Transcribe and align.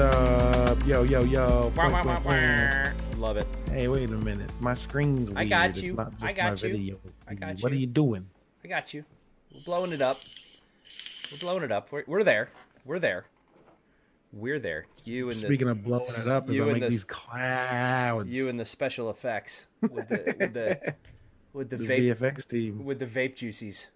What's 0.00 0.16
up? 0.16 0.86
Yo, 0.86 1.02
yo, 1.02 1.24
yo. 1.24 1.70
Wah, 1.76 1.90
wah, 1.90 2.02
wah, 2.02 2.20
wah. 2.24 2.90
Love 3.18 3.36
it. 3.36 3.46
Hey, 3.70 3.86
wait 3.86 4.08
a 4.08 4.12
minute. 4.14 4.48
My 4.58 4.72
screen's 4.72 5.30
weird. 5.30 5.38
I 5.38 5.44
got 5.44 5.76
It's 5.76 5.90
not 5.90 6.12
just 6.12 6.24
I 6.24 6.32
got 6.32 6.62
my 6.62 6.68
you. 6.68 6.74
video. 6.74 7.00
I 7.28 7.34
got 7.34 7.60
What 7.60 7.70
are 7.70 7.76
you 7.76 7.86
doing? 7.86 8.26
I 8.64 8.68
got 8.68 8.94
you. 8.94 9.04
We're 9.52 9.60
blowing 9.60 9.92
it 9.92 10.00
up. 10.00 10.16
We're 11.30 11.36
blowing 11.36 11.64
it 11.64 11.70
up. 11.70 11.92
We're, 11.92 12.04
we're 12.06 12.24
there. 12.24 12.48
We're 12.86 12.98
there. 12.98 13.26
We're 14.32 14.58
there. 14.58 14.86
You 15.04 15.26
and 15.28 15.36
Speaking 15.36 15.68
of 15.68 15.84
blowing 15.84 16.06
it 16.08 16.28
up, 16.28 16.48
as 16.48 16.56
you 16.56 16.62
I 16.62 16.70
and 16.70 16.72
make 16.72 16.82
the- 16.84 16.88
these 16.88 17.04
clouds. 17.04 18.34
you 18.34 18.48
and 18.48 18.58
the 18.58 18.64
special 18.64 19.10
effects 19.10 19.66
with 19.82 20.08
the 20.08 20.34
with 20.40 20.54
the 20.54 20.94
with 21.52 21.68
the, 21.68 21.76
the 21.76 21.86
vape 21.86 22.16
VFX 22.16 22.48
team. 22.48 22.86
with 22.86 23.00
the 23.00 23.06
vape 23.06 23.36
juices. 23.36 23.88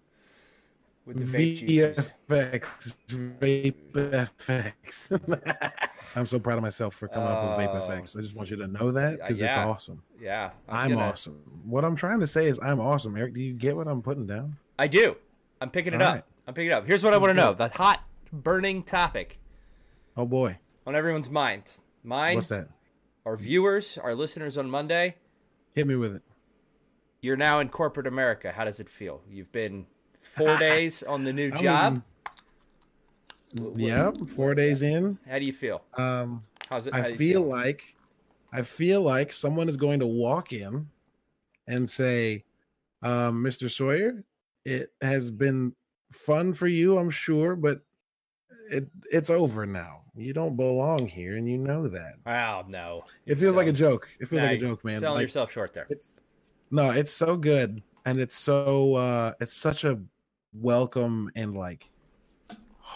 With 1.07 1.17
the 1.17 1.37
vape 1.37 1.57
juices. 1.57 2.11
VFX. 2.29 2.95
Vape 3.39 4.33
FX. 4.37 5.81
I'm 6.15 6.25
so 6.25 6.39
proud 6.39 6.57
of 6.57 6.61
myself 6.61 6.95
for 6.95 7.07
coming 7.07 7.27
up 7.27 7.57
with 7.57 7.67
Vape 7.67 7.75
Oh. 7.75 7.89
FX. 7.89 8.17
I 8.17 8.21
just 8.21 8.35
want 8.35 8.49
you 8.49 8.57
to 8.57 8.67
know 8.67 8.91
that 8.91 9.13
oh, 9.15 9.17
because 9.17 9.41
it's 9.41 9.57
awesome. 9.57 10.01
Yeah, 10.19 10.51
I'm 10.69 10.91
gonna- 10.91 11.01
awesome. 11.11 11.35
What 11.65 11.83
I'm 11.83 11.95
trying 11.95 12.19
to 12.21 12.27
say 12.27 12.47
is 12.47 12.59
I'm 12.63 12.79
awesome. 12.79 13.15
Eric, 13.17 13.33
do 13.33 13.41
you 13.41 13.53
get 13.53 13.75
what 13.75 13.87
I'm 13.87 14.01
putting 14.01 14.25
down? 14.25 14.57
I 14.79 14.87
do. 14.87 15.15
I'm 15.61 15.69
picking 15.69 15.93
it 15.93 16.01
All 16.01 16.07
up. 16.09 16.13
right. 16.15 16.23
I'm 16.47 16.53
picking 16.53 16.71
it 16.71 16.73
up. 16.73 16.85
Here's 16.87 17.03
what 17.03 17.13
I 17.13 17.17
want 17.17 17.31
to 17.31 17.33
know: 17.33 17.53
the 17.53 17.67
hot, 17.69 18.01
burning 18.31 18.83
topic 18.83 19.39
Oh 20.15 20.25
boy. 20.25 20.57
on 20.85 20.95
everyone's 20.95 21.29
mind. 21.29 21.63
Mine, 22.03 22.35
What's 22.35 22.49
that? 22.49 22.69
our 23.25 23.35
viewers, 23.35 23.97
our 23.97 24.13
listeners 24.15 24.57
on 24.57 24.69
Monday. 24.69 25.15
Hit 25.73 25.87
me 25.87 25.95
with 25.95 26.15
it. 26.15 26.23
You're 27.21 27.35
now 27.37 27.59
in 27.59 27.69
corporate 27.69 28.05
America. 28.07 28.51
How 28.51 28.63
does 28.65 28.79
it 28.79 28.87
feel? 28.87 29.21
You've 29.29 29.51
been 29.51 29.87
four 30.21 30.55
days 30.59 31.01
on 31.03 31.23
the 31.23 31.33
new 31.33 31.51
I'm 31.53 31.61
job. 31.61 32.03
Wh- 33.59 33.73
wh- 33.75 33.79
Yep. 33.79 34.17
Four 34.29 34.55
days 34.55 34.81
in. 34.81 35.17
How 35.27 35.39
do 35.39 35.45
you 35.45 35.53
feel? 35.53 35.83
Um, 35.95 36.43
How's 36.69 36.87
it? 36.87 36.93
how 36.93 37.01
I 37.03 37.07
you 37.09 37.17
feel 37.17 37.41
like 37.41 37.95
I 38.51 38.61
feel 38.61 39.01
like 39.01 39.31
someone 39.33 39.69
is 39.69 39.77
going 39.77 39.99
to 39.99 40.07
walk 40.07 40.53
in 40.53 40.87
and 41.67 41.89
say, 41.89 42.43
um, 43.01 43.43
"Mr. 43.43 43.69
Sawyer, 43.69 44.23
it 44.65 44.91
has 45.01 45.29
been 45.29 45.75
fun 46.11 46.53
for 46.53 46.67
you, 46.67 46.97
I'm 46.97 47.09
sure, 47.09 47.55
but 47.55 47.81
it 48.71 48.87
it's 49.11 49.29
over 49.29 49.65
now. 49.65 50.01
You 50.15 50.33
don't 50.33 50.55
belong 50.55 51.07
here, 51.07 51.37
and 51.37 51.47
you 51.49 51.57
know 51.57 51.87
that." 51.87 52.15
Oh 52.25 52.63
no! 52.67 53.03
It 53.25 53.35
feels 53.35 53.55
like 53.55 53.67
a 53.67 53.73
joke. 53.73 54.09
It 54.19 54.27
feels 54.27 54.41
like 54.41 54.51
a 54.51 54.57
joke, 54.57 54.83
man. 54.83 54.99
Selling 55.01 55.15
Like, 55.17 55.23
yourself 55.23 55.51
short 55.51 55.73
there. 55.73 55.87
it's 55.89 56.17
no, 56.71 56.91
it's 56.91 57.11
so 57.13 57.37
good, 57.37 57.81
and 58.05 58.19
it's 58.19 58.35
so 58.35 58.95
uh 58.95 59.33
it's 59.39 59.53
such 59.53 59.83
a 59.83 59.99
welcome 60.53 61.29
and 61.35 61.55
like 61.55 61.89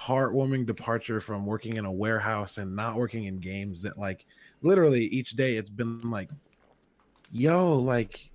heartwarming 0.09 0.65
departure 0.65 1.21
from 1.21 1.45
working 1.45 1.77
in 1.77 1.85
a 1.85 1.91
warehouse 1.91 2.57
and 2.57 2.75
not 2.75 2.95
working 2.95 3.25
in 3.25 3.38
games 3.38 3.83
that 3.83 3.97
like 3.97 4.25
literally 4.63 5.05
each 5.05 5.31
day 5.31 5.55
it's 5.55 5.69
been 5.69 5.99
like 5.99 6.29
yo 7.29 7.75
like 7.75 8.31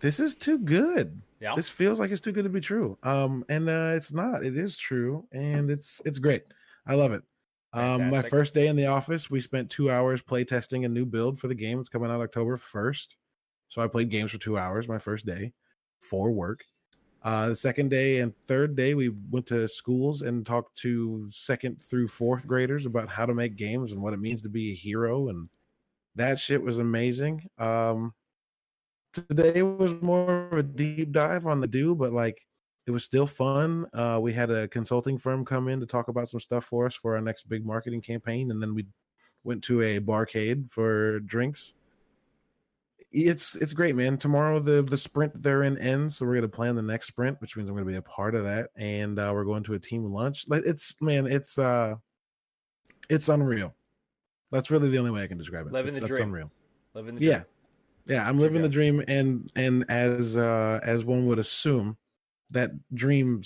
this 0.00 0.20
is 0.20 0.34
too 0.34 0.58
good. 0.58 1.22
Yeah. 1.40 1.54
this 1.56 1.70
feels 1.70 1.98
like 1.98 2.10
it's 2.10 2.20
too 2.20 2.32
good 2.32 2.44
to 2.44 2.50
be 2.50 2.60
true. 2.60 2.98
Um 3.02 3.44
and 3.48 3.68
uh 3.70 3.92
it's 3.94 4.12
not. 4.12 4.44
It 4.44 4.56
is 4.56 4.76
true 4.76 5.26
and 5.32 5.70
it's 5.70 6.02
it's 6.04 6.18
great. 6.18 6.44
I 6.86 6.94
love 6.94 7.12
it. 7.12 7.22
Um 7.72 8.10
my 8.10 8.20
first 8.20 8.52
day 8.52 8.66
in 8.66 8.76
the 8.76 8.86
office 8.86 9.30
we 9.30 9.40
spent 9.40 9.70
two 9.70 9.90
hours 9.90 10.20
play 10.20 10.44
testing 10.44 10.84
a 10.84 10.88
new 10.88 11.06
build 11.06 11.40
for 11.40 11.48
the 11.48 11.54
game. 11.54 11.80
It's 11.80 11.88
coming 11.88 12.10
out 12.10 12.20
october 12.20 12.58
1st 12.58 13.16
so 13.68 13.80
i 13.80 13.88
played 13.88 14.10
games 14.10 14.30
for 14.30 14.38
two 14.38 14.58
hours 14.58 14.88
my 14.88 14.98
first 14.98 15.24
day 15.24 15.52
for 16.02 16.30
work 16.30 16.64
uh 17.24 17.48
the 17.48 17.56
second 17.56 17.88
day 17.88 18.18
and 18.18 18.34
third 18.46 18.76
day 18.76 18.94
we 18.94 19.10
went 19.30 19.46
to 19.46 19.66
schools 19.66 20.22
and 20.22 20.44
talked 20.44 20.76
to 20.76 21.26
second 21.30 21.82
through 21.82 22.06
fourth 22.06 22.46
graders 22.46 22.86
about 22.86 23.08
how 23.08 23.24
to 23.26 23.34
make 23.34 23.56
games 23.56 23.92
and 23.92 24.00
what 24.00 24.12
it 24.12 24.20
means 24.20 24.42
to 24.42 24.48
be 24.48 24.70
a 24.70 24.74
hero 24.74 25.28
and 25.28 25.48
that 26.16 26.38
shit 26.38 26.62
was 26.62 26.78
amazing. 26.78 27.42
Um 27.58 28.14
today 29.12 29.62
was 29.62 29.94
more 30.02 30.48
of 30.48 30.58
a 30.58 30.62
deep 30.62 31.12
dive 31.12 31.46
on 31.46 31.60
the 31.60 31.66
do 31.66 31.94
but 31.94 32.12
like 32.12 32.46
it 32.86 32.90
was 32.90 33.04
still 33.04 33.26
fun. 33.26 33.86
Uh 33.94 34.18
we 34.22 34.32
had 34.32 34.50
a 34.50 34.68
consulting 34.68 35.18
firm 35.18 35.44
come 35.44 35.68
in 35.68 35.80
to 35.80 35.86
talk 35.86 36.08
about 36.08 36.28
some 36.28 36.40
stuff 36.40 36.64
for 36.64 36.86
us 36.86 36.94
for 36.94 37.14
our 37.14 37.22
next 37.22 37.48
big 37.48 37.64
marketing 37.64 38.02
campaign 38.02 38.50
and 38.50 38.62
then 38.62 38.74
we 38.74 38.86
went 39.44 39.62
to 39.64 39.80
a 39.82 39.98
barcade 39.98 40.70
for 40.70 41.20
drinks 41.20 41.74
it's 43.14 43.54
it's 43.56 43.72
great 43.72 43.94
man. 43.94 44.18
Tomorrow 44.18 44.58
the 44.58 44.82
the 44.82 44.96
sprint 44.96 45.40
they're 45.42 45.62
in 45.62 45.78
ends 45.78 46.16
so 46.16 46.26
we're 46.26 46.32
going 46.32 46.42
to 46.42 46.48
plan 46.48 46.74
the 46.74 46.82
next 46.82 47.06
sprint 47.06 47.40
which 47.40 47.56
means 47.56 47.68
i'm 47.68 47.74
going 47.74 47.86
to 47.86 47.90
be 47.90 47.96
a 47.96 48.02
part 48.02 48.34
of 48.34 48.42
that 48.44 48.70
and 48.76 49.18
uh 49.18 49.30
we're 49.32 49.44
going 49.44 49.62
to 49.64 49.74
a 49.74 49.78
team 49.78 50.04
lunch. 50.04 50.44
Like 50.48 50.62
it's 50.66 50.94
man 51.00 51.26
it's 51.26 51.58
uh 51.58 51.94
it's 53.08 53.28
unreal. 53.28 53.74
That's 54.50 54.70
really 54.70 54.88
the 54.90 54.98
only 54.98 55.10
way 55.10 55.22
i 55.22 55.26
can 55.26 55.38
describe 55.38 55.66
it. 55.66 55.72
Living 55.72 55.88
It's- 55.94 56.00
the 56.00 56.06
that's 56.08 56.18
dream. 56.18 56.28
unreal. 56.30 56.50
Living 56.94 57.14
the 57.16 57.24
yeah. 57.24 57.32
dream. 57.32 57.44
yeah 58.06 58.28
i'm 58.28 58.38
living 58.38 58.62
the 58.62 58.68
dream 58.68 59.02
and 59.08 59.50
and 59.56 59.84
as 59.88 60.36
uh 60.36 60.80
as 60.82 61.04
one 61.04 61.26
would 61.26 61.38
assume 61.38 61.96
that 62.50 62.70
dream 62.94 63.42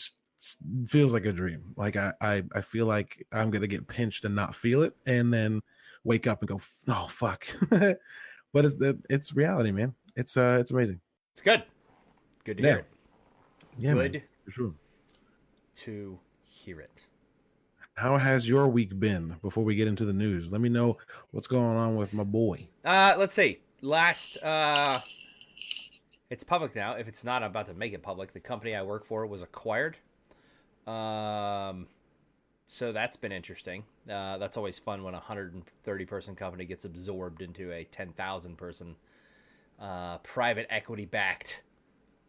feels 0.86 1.12
like 1.12 1.24
a 1.26 1.32
dream. 1.32 1.74
Like 1.76 1.96
I, 1.96 2.12
I 2.20 2.42
i 2.54 2.60
feel 2.60 2.86
like 2.86 3.26
i'm 3.32 3.50
gonna 3.50 3.66
get 3.66 3.86
pinched 3.88 4.24
and 4.24 4.34
not 4.34 4.54
feel 4.54 4.82
it 4.82 4.94
and 5.06 5.32
then 5.32 5.60
wake 6.04 6.26
up 6.26 6.40
and 6.42 6.48
go 6.48 6.60
oh 6.88 7.06
fuck 7.10 7.46
but 8.52 8.64
it's 8.64 8.74
it's 9.10 9.34
reality 9.34 9.70
man 9.70 9.94
it's 10.16 10.36
uh 10.36 10.58
it's 10.60 10.70
amazing 10.70 11.00
It's 11.32 11.42
good. 11.42 11.62
Good 12.44 12.56
to 12.58 12.62
Yeah. 12.62 12.68
hear 12.70 12.78
it. 12.78 12.86
yeah 13.78 13.94
man, 13.94 14.12
good 14.12 14.22
for 14.44 14.50
sure 14.50 14.74
to 15.76 16.18
hear 16.42 16.80
it. 16.80 17.04
how 17.94 18.16
has 18.16 18.48
your 18.48 18.66
week 18.68 18.98
been 18.98 19.36
before 19.42 19.64
we 19.64 19.74
get 19.74 19.86
into 19.88 20.04
the 20.04 20.12
news 20.12 20.50
let 20.50 20.60
me 20.60 20.68
know 20.68 20.96
what's 21.30 21.46
going 21.46 21.76
on 21.76 21.96
with 21.96 22.12
my 22.14 22.24
boy 22.24 22.68
Uh, 22.84 23.14
let's 23.18 23.34
see. 23.34 23.60
Last, 23.80 24.42
uh, 24.42 25.00
it's 26.30 26.42
public 26.42 26.74
now. 26.74 26.94
If 26.94 27.06
it's 27.06 27.22
not, 27.22 27.42
I'm 27.44 27.50
about 27.50 27.66
to 27.68 27.74
make 27.74 27.92
it 27.92 28.02
public. 28.02 28.32
The 28.32 28.40
company 28.40 28.74
I 28.74 28.82
work 28.82 29.04
for 29.04 29.24
was 29.24 29.40
acquired. 29.42 29.96
Um, 30.86 31.86
so 32.70 32.92
that's 32.92 33.16
been 33.16 33.32
interesting. 33.32 33.84
Uh, 34.08 34.36
that's 34.36 34.58
always 34.58 34.78
fun 34.78 35.02
when 35.02 35.14
a 35.14 35.16
130 35.16 36.04
person 36.04 36.34
company 36.34 36.66
gets 36.66 36.84
absorbed 36.84 37.40
into 37.40 37.72
a 37.72 37.84
10,000 37.84 38.58
person, 38.58 38.94
uh, 39.80 40.18
private 40.18 40.66
equity 40.68 41.06
backed, 41.06 41.62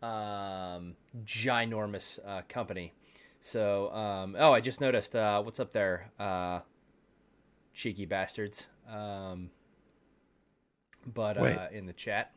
um, 0.01 0.95
ginormous, 1.25 2.19
uh, 2.25 2.41
company. 2.47 2.94
So, 3.41 3.91
um, 3.91 4.38
oh, 4.39 4.53
I 4.53 4.61
just 4.61 4.79
noticed, 4.79 5.13
uh, 5.13 5.41
what's 5.41 5.59
up 5.59 5.73
there? 5.73 6.09
Uh, 6.17 6.61
cheeky 7.73 8.06
bastards. 8.06 8.67
Um, 8.89 9.50
but 11.06 11.38
uh, 11.38 11.67
in 11.73 11.85
the 11.85 11.94
chat, 11.94 12.31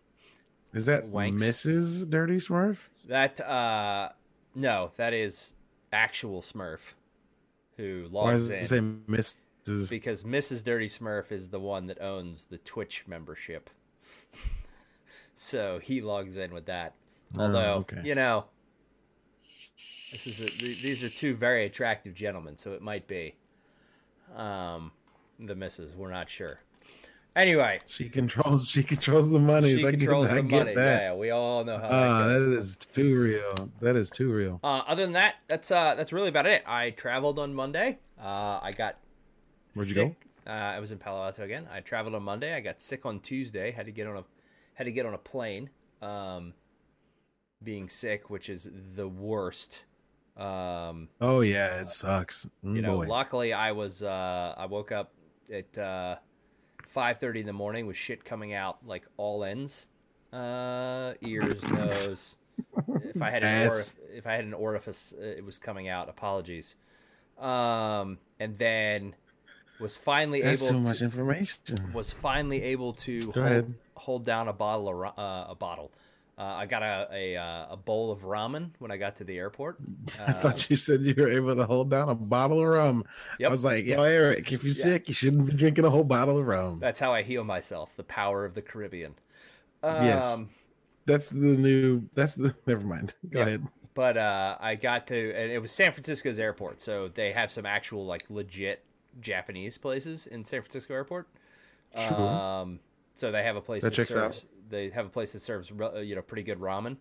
is 0.73 0.87
that 0.87 1.09
Wanks. 1.09 1.39
mrs 1.39 2.09
dirty 2.09 2.39
smurf 2.39 2.89
that 3.07 3.41
uh, 3.41 4.09
no, 4.55 4.91
that 4.97 5.13
is 5.13 5.55
actual 5.93 6.41
Smurf 6.41 6.95
who 7.77 8.07
why 8.11 8.33
logs 8.33 8.49
does 8.49 8.73
in 8.73 9.03
mrs 9.09 9.39
because 9.89 10.25
Mrs. 10.25 10.65
Dirty 10.65 10.89
Smurf 10.89 11.31
is 11.31 11.49
the 11.49 11.61
one 11.61 11.87
that 11.87 12.01
owns 12.01 12.45
the 12.45 12.59
Twitch 12.59 13.05
membership, 13.07 13.71
so 15.35 15.79
he 15.79 16.01
logs 16.01 16.37
in 16.37 16.53
with 16.53 16.67
that. 16.67 16.95
Oh, 17.37 17.43
Although 17.43 17.75
okay. 17.81 18.01
you 18.05 18.15
know, 18.15 18.47
this 20.11 20.27
is 20.27 20.41
a, 20.41 20.47
th- 20.47 20.83
these 20.83 21.03
are 21.03 21.09
two 21.09 21.35
very 21.35 21.65
attractive 21.65 22.15
gentlemen, 22.15 22.57
so 22.57 22.73
it 22.73 22.83
might 22.83 23.07
be 23.07 23.37
um, 24.37 24.93
the 25.39 25.55
missus. 25.55 25.95
We're 25.95 26.11
not 26.11 26.29
sure. 26.29 26.61
Anyway, 27.35 27.81
She 27.87 28.09
controls. 28.11 28.69
She 28.69 28.83
controls 28.83 29.31
the 29.31 29.39
money. 29.39 29.75
she 29.77 29.87
I 29.87 29.91
get, 29.93 30.01
controls 30.01 30.29
I 30.31 30.35
the 30.37 30.43
get 30.43 30.59
money. 30.65 30.75
that. 30.75 31.03
Yeah, 31.03 31.15
we 31.15 31.31
all 31.31 31.65
know 31.65 31.79
how. 31.79 31.89
Ah, 31.91 32.27
that 32.27 32.39
that 32.41 32.57
goes. 32.57 32.77
too 32.77 33.19
real. 33.21 33.71
That 33.81 33.97
is 33.97 34.11
too 34.11 34.31
real. 34.31 34.61
Uh, 34.63 34.83
other 34.87 35.03
than 35.03 35.13
that, 35.13 35.37
that's 35.49 35.71
uh, 35.71 35.95
that's 35.95 36.13
really 36.13 36.29
about 36.29 36.47
it. 36.47 36.63
I 36.67 36.91
traveled 36.91 37.39
on 37.39 37.55
Monday. 37.55 37.99
Uh, 38.23 38.61
I 38.63 38.73
got 38.77 38.99
Where'd 39.75 39.89
you 39.89 39.95
go? 39.95 40.17
Uh, 40.47 40.51
I 40.51 40.79
was 40.81 40.93
in 40.93 40.99
Palo 40.99 41.23
Alto 41.25 41.43
again. 41.43 41.67
I 41.73 41.81
traveled 41.81 42.15
on 42.15 42.23
Monday. 42.23 42.55
I 42.55 42.61
got 42.61 42.83
sick 42.83 43.07
on 43.07 43.21
Tuesday. 43.21 43.71
Had 43.71 43.87
to 43.87 43.93
get 43.93 44.07
on 44.07 44.19
a 44.19 44.25
had 44.75 44.85
to 44.85 44.93
get 44.93 45.07
on 45.07 45.15
a 45.15 45.19
plane. 45.19 45.71
Um, 46.03 46.53
being 47.65 47.89
sick, 47.89 48.29
which 48.29 48.51
is 48.51 48.69
the 48.95 49.09
worst. 49.09 49.85
Um, 50.37 51.09
Oh 51.21 51.41
yeah, 51.41 51.81
it 51.81 51.89
sucks. 51.89 52.47
Mm, 52.65 52.77
you 52.77 52.83
know, 52.83 52.97
boy. 52.99 53.07
luckily 53.07 53.53
I 53.55 53.73
was 53.73 54.03
uh, 54.03 54.55
I 54.59 54.67
woke 54.67 54.93
up 54.93 55.13
at 55.53 55.79
uh, 55.79 56.17
five 56.93 57.19
thirty 57.19 57.41
in 57.41 57.47
the 57.47 57.53
morning 57.53 57.87
with 57.87 57.97
shit 57.97 58.25
coming 58.25 58.53
out 58.53 58.79
like 58.87 59.05
all 59.17 59.45
ends, 59.45 59.87
uh, 60.33 61.15
ears, 61.23 61.63
nose. 61.73 62.37
If 63.15 63.23
I 63.23 63.31
had 63.31 63.43
an 63.43 63.69
orif- 63.69 63.95
if 64.15 64.27
I 64.27 64.35
had 64.35 64.45
an 64.45 64.55
orifice, 64.55 65.15
uh, 65.19 65.25
it 65.25 65.45
was 65.45 65.59
coming 65.59 65.89
out. 65.89 66.09
Apologies. 66.09 66.77
Um, 67.39 68.19
and 68.39 68.55
then 68.57 69.15
was 69.81 69.97
finally 69.97 70.43
That's 70.43 70.63
able 70.63 70.73
too 70.75 70.83
to, 70.85 70.89
much 70.89 71.03
information. 71.03 71.91
was 71.93 72.13
finally 72.13 72.63
able 72.63 72.93
to 72.93 73.19
hold, 73.33 73.75
hold 73.97 74.25
down 74.25 74.49
a 74.49 74.53
bottle 74.53 74.89
of 74.89 75.19
uh, 75.19 75.47
a 75.51 75.55
bottle 75.55 75.91
Uh, 76.43 76.57
I 76.57 76.67
got 76.67 76.83
a, 76.83 77.07
a 77.13 77.37
uh, 77.37 77.67
a 77.71 77.77
bowl 77.77 78.11
of 78.11 78.23
ramen 78.23 78.71
when 78.81 78.91
I 78.91 78.97
got 78.97 79.15
to 79.17 79.25
the 79.25 79.39
airport. 79.39 79.79
I 80.19 80.23
Uh, 80.25 80.33
thought 80.41 80.69
you 80.69 80.77
said 80.77 81.01
you 81.03 81.15
were 81.17 81.29
able 81.31 81.55
to 81.55 81.65
hold 81.65 81.89
down 81.91 82.09
a 82.09 82.17
bottle 82.17 82.59
of 82.61 82.67
rum. 82.67 83.05
Yep. 83.39 83.49
I 83.49 83.51
was 83.51 83.63
like, 83.63 83.85
yo, 83.85 84.03
Eric, 84.03 84.51
if 84.53 84.65
you're 84.65 84.75
Yeah. 84.75 84.83
sick, 84.83 85.07
you 85.09 85.15
shouldn't 85.15 85.47
be 85.47 85.53
drinking 85.53 85.85
a 85.85 85.91
whole 85.91 86.03
bottle 86.03 86.39
of 86.39 86.47
rum. 86.47 86.81
that's 86.81 86.99
how 86.99 87.13
I 87.13 87.23
heal 87.23 87.45
myself. 87.45 87.95
The 87.97 88.03
power 88.03 88.45
of 88.45 88.55
the 88.55 88.63
Caribbean. 88.63 89.15
Um, 89.85 90.05
Yes. 90.05 90.41
That's 91.07 91.31
the 91.31 91.57
new. 91.57 92.09
That's 92.15 92.35
the. 92.35 92.55
Never 92.67 92.85
mind. 92.85 93.15
Go 93.31 93.39
Yeah. 93.41 93.47
ahead. 93.47 93.67
but 93.95 94.17
uh, 94.17 94.57
I 94.59 94.75
got 94.75 95.07
to, 95.09 95.33
and 95.35 95.53
it 95.53 95.61
was 95.63 95.71
San 95.71 95.93
Francisco's 95.93 96.41
airport, 96.41 96.81
so 96.81 97.07
they 97.09 97.31
have 97.33 97.53
some 97.53 97.67
actual 97.67 98.05
like 98.07 98.25
legit 98.31 98.83
Japanese 99.21 99.79
places 99.79 100.27
in 100.27 100.43
San 100.43 100.63
Francisco 100.63 100.93
airport. 100.95 101.29
Sure. 102.01 102.17
Um, 102.19 102.81
so 103.15 103.31
they 103.31 103.43
have 103.45 103.57
a 103.57 103.61
place 103.61 103.83
That 103.83 103.91
that, 103.91 103.95
checks 103.95 104.17
out. 104.17 104.45
They 104.73 104.89
have 104.89 105.07
a 105.07 105.11
place 105.11 105.33
that 105.33 105.41
serves 105.41 105.71
uh, 105.71 106.01
you 106.01 106.17
know 106.17 106.23
pretty 106.23 106.43
good 106.43 106.59
ramen 106.59 106.97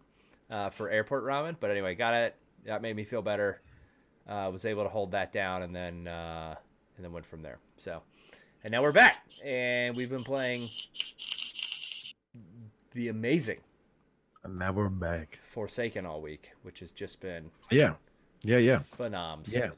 uh, 0.50 0.70
for 0.70 0.90
airport 0.90 1.24
ramen. 1.24 1.56
But 1.60 1.72
anyway, 1.72 1.96
got 1.96 2.14
it. 2.14 2.36
That 2.66 2.82
made 2.82 2.96
me 2.96 3.06
feel 3.06 3.22
better. 3.22 3.62
Uh, 4.28 4.50
was 4.52 4.66
able 4.66 4.84
to 4.84 4.90
hold 4.90 5.12
that 5.12 5.32
down, 5.32 5.64
and 5.64 5.76
then 5.76 6.08
uh, 6.08 6.56
and 6.98 7.06
then 7.06 7.14
went 7.14 7.26
from 7.26 7.42
there. 7.42 7.58
So, 7.78 8.04
and 8.64 8.72
now 8.72 8.84
we're 8.84 8.92
back, 8.92 9.24
and 9.44 9.96
we've 9.96 10.10
been 10.10 10.24
playing 10.24 10.70
the 12.94 13.08
amazing 13.08 13.60
And 14.44 14.60
now 14.60 14.74
we're 14.74 14.90
back. 14.90 15.40
Forsaken 15.50 16.06
all 16.06 16.22
week, 16.22 16.52
which 16.64 16.82
has 16.82 16.92
just 16.92 17.20
been 17.22 17.52
Yeah. 17.70 17.96
Yeah. 18.44 18.58
Yeah. 18.58 18.80
phenoms. 18.80 19.56
Yeah. 19.56 19.72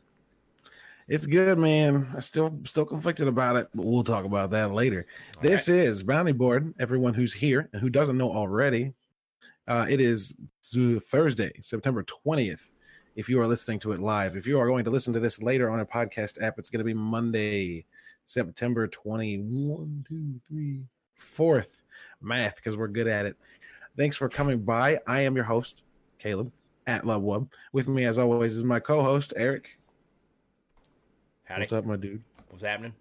It's 1.07 1.25
good, 1.25 1.57
man. 1.57 2.09
I 2.15 2.21
still 2.21 2.57
still 2.63 2.85
conflicted 2.85 3.27
about 3.27 3.57
it, 3.57 3.67
but 3.75 3.85
we'll 3.85 4.03
talk 4.03 4.23
about 4.23 4.51
that 4.51 4.71
later. 4.71 5.05
All 5.35 5.44
this 5.44 5.67
is 5.67 6.01
Bounty 6.01 6.31
Board. 6.31 6.73
Everyone 6.79 7.13
who's 7.13 7.33
here 7.33 7.69
and 7.73 7.81
who 7.81 7.89
doesn't 7.89 8.17
know 8.17 8.31
already, 8.31 8.94
uh, 9.67 9.85
it 9.89 10.00
is 10.00 10.33
Thursday, 10.63 11.51
September 11.61 12.03
20th. 12.03 12.71
If 13.15 13.29
you 13.29 13.39
are 13.41 13.47
listening 13.47 13.79
to 13.79 13.91
it 13.91 14.00
live, 14.00 14.38
if 14.38 14.47
you 14.47 14.57
are 14.57 14.67
going 14.67 14.85
to 14.85 14.91
listen 14.91 15.13
to 15.13 15.19
this 15.19 15.41
later 15.41 15.69
on 15.69 15.81
a 15.81 15.85
podcast 15.85 16.41
app, 16.41 16.57
it's 16.57 16.69
going 16.69 16.79
to 16.79 16.85
be 16.85 16.94
Monday, 16.94 17.85
September 18.25 18.88
21, 18.88 20.05
2, 20.07 20.39
3, 20.47 20.79
4th. 21.19 21.81
Math, 22.21 22.55
because 22.55 22.77
we're 22.77 22.88
good 22.88 23.07
at 23.07 23.25
it. 23.25 23.35
Thanks 23.97 24.15
for 24.15 24.29
coming 24.29 24.61
by. 24.61 25.00
I 25.05 25.21
am 25.21 25.35
your 25.35 25.45
host, 25.45 25.83
Caleb 26.17 26.51
at 26.88 27.03
Lovewub. 27.03 27.51
With 27.73 27.88
me, 27.88 28.05
as 28.05 28.17
always, 28.17 28.55
is 28.55 28.63
my 28.63 28.79
co 28.79 29.03
host, 29.03 29.33
Eric. 29.35 29.77
Howdy. 31.45 31.61
What's 31.61 31.73
up, 31.73 31.85
my 31.85 31.95
dude? 31.97 32.21
What's 32.49 32.63
happening? 32.63 32.93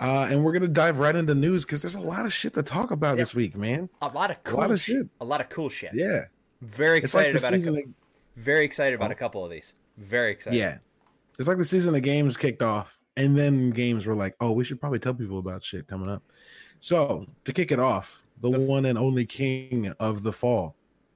Uh, 0.00 0.26
and 0.30 0.44
we're 0.44 0.52
gonna 0.52 0.66
dive 0.68 0.98
right 0.98 1.14
into 1.14 1.34
news 1.34 1.64
because 1.64 1.82
there's 1.82 1.94
a 1.94 2.00
lot 2.00 2.26
of 2.26 2.32
shit 2.32 2.54
to 2.54 2.62
talk 2.62 2.90
about 2.90 3.10
Yep. 3.10 3.18
this 3.18 3.34
week, 3.34 3.56
man. 3.56 3.88
A 4.02 4.08
lot 4.08 4.30
of 4.30 4.42
cool 4.42 4.58
A 4.58 4.60
lot 4.60 4.70
of 4.70 4.80
shit. 4.80 4.96
shit. 4.96 5.08
A 5.20 5.24
lot 5.24 5.40
of 5.40 5.48
cool 5.48 5.68
shit. 5.68 5.92
Yeah, 5.94 6.24
Very 6.62 6.98
it's 6.98 7.14
like 7.14 7.28
excited 7.28 7.36
about 7.36 7.54
a 7.54 7.58
couple, 7.64 7.78
Of, 7.78 7.94
very 8.36 8.64
excited 8.64 8.94
about 8.94 9.10
Oh. 9.10 9.12
a 9.12 9.16
couple 9.16 9.44
of 9.44 9.50
these. 9.50 9.74
Very 9.98 10.32
excited. 10.32 10.58
yeah, 10.58 10.78
it's 11.38 11.46
like 11.46 11.58
the 11.58 11.64
season 11.64 11.94
of 11.94 12.02
games 12.02 12.36
kicked 12.36 12.62
off, 12.62 12.98
and 13.16 13.36
then 13.36 13.70
games 13.70 14.06
were 14.06 14.16
like, 14.16 14.34
"Oh, 14.40 14.50
we 14.50 14.64
should 14.64 14.80
probably 14.80 14.98
tell 14.98 15.14
people 15.14 15.38
about 15.38 15.62
shit 15.62 15.86
coming 15.86 16.08
up." 16.08 16.22
So 16.80 17.26
to 17.44 17.52
kick 17.52 17.70
it 17.70 17.78
off, 17.78 18.24
the 18.40 18.50
The 18.50 18.58
f- 18.60 18.66
one 18.66 18.84
and 18.86 18.98
only 18.98 19.24
king 19.26 19.92
of 20.00 20.24
the 20.24 20.32
fall, 20.32 20.74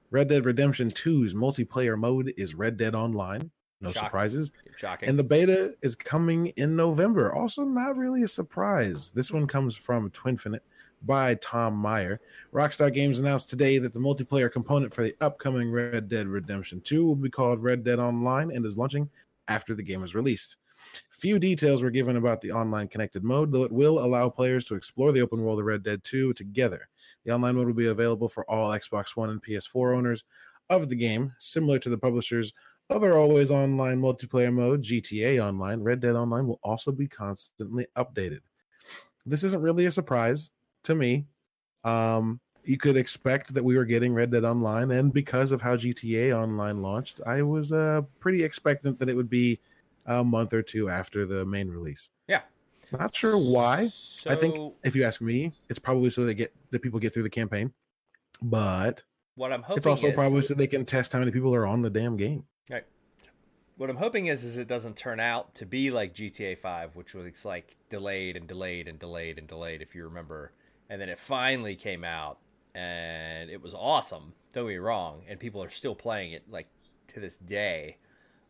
Red 0.09 0.29
Dead 0.29 0.45
Redemption 0.45 0.89
2's 0.91 1.33
multiplayer 1.33 1.97
mode 1.97 2.33
is 2.37 2.55
Red 2.55 2.77
Dead 2.77 2.95
Online. 2.95 3.51
No 3.81 3.91
Shocking. 3.91 4.07
surprises. 4.07 4.51
Shocking. 4.77 5.09
And 5.09 5.17
the 5.17 5.23
beta 5.23 5.75
is 5.81 5.95
coming 5.95 6.47
in 6.57 6.75
November. 6.75 7.33
Also, 7.33 7.63
not 7.63 7.97
really 7.97 8.23
a 8.23 8.27
surprise. 8.27 9.09
This 9.09 9.31
one 9.31 9.47
comes 9.47 9.77
from 9.77 10.11
Twinfinite 10.11 10.59
by 11.03 11.35
Tom 11.35 11.75
Meyer. 11.75 12.19
Rockstar 12.53 12.93
Games 12.93 13.19
announced 13.19 13.49
today 13.49 13.77
that 13.77 13.93
the 13.93 13.99
multiplayer 13.99 14.51
component 14.51 14.93
for 14.93 15.03
the 15.03 15.15
upcoming 15.21 15.71
Red 15.71 16.09
Dead 16.09 16.27
Redemption 16.27 16.81
2 16.81 17.05
will 17.05 17.15
be 17.15 17.29
called 17.29 17.63
Red 17.63 17.83
Dead 17.85 17.99
Online 17.99 18.51
and 18.51 18.65
is 18.65 18.77
launching 18.77 19.09
after 19.47 19.73
the 19.73 19.83
game 19.83 20.03
is 20.03 20.13
released. 20.13 20.57
Few 21.09 21.39
details 21.39 21.81
were 21.81 21.89
given 21.89 22.17
about 22.17 22.41
the 22.41 22.51
online 22.51 22.87
connected 22.87 23.23
mode, 23.23 23.51
though 23.51 23.63
it 23.63 23.71
will 23.71 23.99
allow 23.99 24.29
players 24.29 24.65
to 24.65 24.75
explore 24.75 25.11
the 25.11 25.21
open 25.21 25.43
world 25.43 25.59
of 25.59 25.65
Red 25.65 25.83
Dead 25.83 26.03
2 26.03 26.33
together. 26.33 26.89
The 27.25 27.31
online 27.33 27.55
mode 27.55 27.67
will 27.67 27.73
be 27.73 27.87
available 27.87 28.29
for 28.29 28.49
all 28.49 28.69
Xbox 28.69 29.15
One 29.15 29.29
and 29.29 29.43
PS4 29.43 29.95
owners 29.95 30.23
of 30.69 30.87
the 30.87 30.95
game, 30.95 31.33
similar 31.39 31.79
to 31.79 31.89
the 31.89 31.97
publisher's 31.97 32.53
other 32.89 33.17
always 33.17 33.51
online 33.51 34.01
multiplayer 34.01 34.51
mode, 34.51 34.81
GTA 34.81 35.45
Online, 35.45 35.81
Red 35.81 35.99
Dead 35.99 36.15
Online 36.15 36.47
will 36.47 36.59
also 36.63 36.91
be 36.91 37.07
constantly 37.07 37.87
updated. 37.95 38.39
This 39.25 39.43
isn't 39.43 39.61
really 39.61 39.85
a 39.85 39.91
surprise 39.91 40.51
to 40.83 40.95
me. 40.95 41.25
Um, 41.83 42.39
you 42.63 42.77
could 42.77 42.97
expect 42.97 43.53
that 43.53 43.63
we 43.63 43.77
were 43.77 43.85
getting 43.85 44.13
Red 44.13 44.31
Dead 44.31 44.43
Online, 44.43 44.91
and 44.91 45.13
because 45.13 45.51
of 45.51 45.61
how 45.61 45.75
GTA 45.75 46.35
Online 46.35 46.81
launched, 46.81 47.21
I 47.25 47.41
was 47.41 47.71
uh, 47.71 48.01
pretty 48.19 48.43
expectant 48.43 48.99
that 48.99 49.09
it 49.09 49.15
would 49.15 49.29
be 49.29 49.59
a 50.05 50.23
month 50.23 50.53
or 50.53 50.61
two 50.61 50.89
after 50.89 51.25
the 51.25 51.45
main 51.45 51.69
release. 51.69 52.09
Yeah. 52.27 52.41
Not 52.91 53.15
sure 53.15 53.37
why. 53.37 53.87
So, 53.87 54.31
I 54.31 54.35
think 54.35 54.73
if 54.83 54.95
you 54.95 55.03
ask 55.03 55.21
me, 55.21 55.53
it's 55.69 55.77
probably 55.77 56.09
so 56.09 56.25
they 56.25 56.33
get 56.33 56.53
the 56.71 56.79
people 56.79 56.99
get 56.99 57.13
through 57.13 57.23
the 57.23 57.29
campaign, 57.29 57.71
but 58.41 59.03
what 59.35 59.53
I'm 59.53 59.61
hoping 59.61 59.77
it's 59.77 59.87
also 59.87 60.07
is, 60.07 60.15
probably 60.15 60.41
so 60.41 60.55
they 60.55 60.67
can 60.67 60.85
test 60.85 61.13
how 61.13 61.19
many 61.19 61.31
people 61.31 61.53
are 61.53 61.67
on 61.67 61.81
the 61.81 61.89
damn 61.89 62.17
game. 62.17 62.45
What 63.77 63.89
I'm 63.89 63.95
hoping 63.95 64.25
is 64.25 64.43
is 64.43 64.57
it 64.57 64.67
doesn't 64.67 64.97
turn 64.97 65.21
out 65.21 65.55
to 65.55 65.65
be 65.65 65.89
like 65.89 66.13
GTA 66.13 66.57
5, 66.57 66.95
which 66.97 67.13
was 67.13 67.45
like 67.45 67.77
delayed 67.89 68.35
and 68.35 68.45
delayed 68.45 68.89
and 68.89 68.99
delayed 68.99 69.37
and 69.39 69.47
delayed, 69.47 69.81
if 69.81 69.95
you 69.95 70.03
remember, 70.03 70.51
and 70.89 70.99
then 71.01 71.07
it 71.07 71.17
finally 71.17 71.75
came 71.75 72.03
out 72.03 72.39
and 72.75 73.49
it 73.49 73.61
was 73.61 73.73
awesome. 73.73 74.33
Don't 74.51 74.65
get 74.65 74.71
me 74.71 74.77
wrong, 74.77 75.21
and 75.29 75.39
people 75.39 75.63
are 75.63 75.69
still 75.69 75.95
playing 75.95 76.33
it 76.33 76.43
like 76.49 76.67
to 77.13 77.19
this 77.21 77.37
day. 77.37 77.97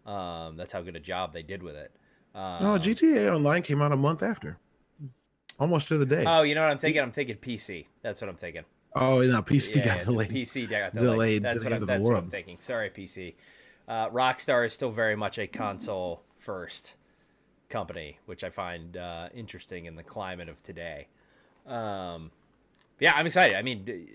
Um, 0.06 0.58
that's 0.58 0.74
how 0.74 0.82
good 0.82 0.96
a 0.96 1.00
job 1.00 1.32
they 1.34 1.44
did 1.44 1.62
with 1.62 1.76
it. 1.76 1.92
Um, 2.34 2.58
Oh, 2.62 2.80
GTA 2.80 3.32
Online 3.34 3.62
came 3.62 3.82
out 3.82 3.92
a 3.92 3.98
month 3.98 4.24
after, 4.24 4.58
almost 5.60 5.90
to 5.90 5.98
the 5.98 6.06
day. 6.06 6.24
Oh, 6.26 6.42
you 6.42 6.56
know 6.56 6.62
what 6.62 6.72
I'm 6.72 6.78
thinking? 6.80 7.02
I'm 7.02 7.12
thinking 7.12 7.36
PC. 7.36 7.86
That's 8.02 8.20
what 8.20 8.30
I'm 8.30 8.36
thinking. 8.36 8.64
oh, 8.96 9.22
no, 9.22 9.42
PC 9.44 9.76
Yeah, 9.76 9.86
got 9.86 9.98
yeah, 9.98 10.04
delayed. 10.06 10.30
PC 10.32 10.70
got 10.70 10.94
delayed 10.94 10.94
delayed. 10.94 11.42
to 11.44 11.48
That's 11.50 11.60
the 11.64 11.70
what 11.70 11.74
I'm. 11.74 11.86
That's 11.86 12.08
what 12.08 12.18
I'm 12.18 12.30
thinking. 12.30 12.58
Sorry, 12.60 12.90
PC. 12.90 13.36
Uh, 13.90 14.08
Rockstar 14.10 14.66
is 14.66 14.74
still 14.74 14.92
very 14.92 15.16
much 15.16 15.40
a 15.40 15.48
console 15.48 16.22
first 16.38 16.94
company, 17.70 18.20
which 18.28 18.44
I 18.44 18.52
find 18.52 18.96
uh, 18.96 19.30
interesting 19.34 19.86
in 19.86 19.96
the 19.96 20.04
climate 20.04 20.48
of 20.48 20.62
today. 20.62 21.08
Um, 21.66 22.30
yeah, 23.00 23.14
I'm 23.16 23.26
excited. 23.26 23.58
I 23.58 23.64
mean, 23.64 24.08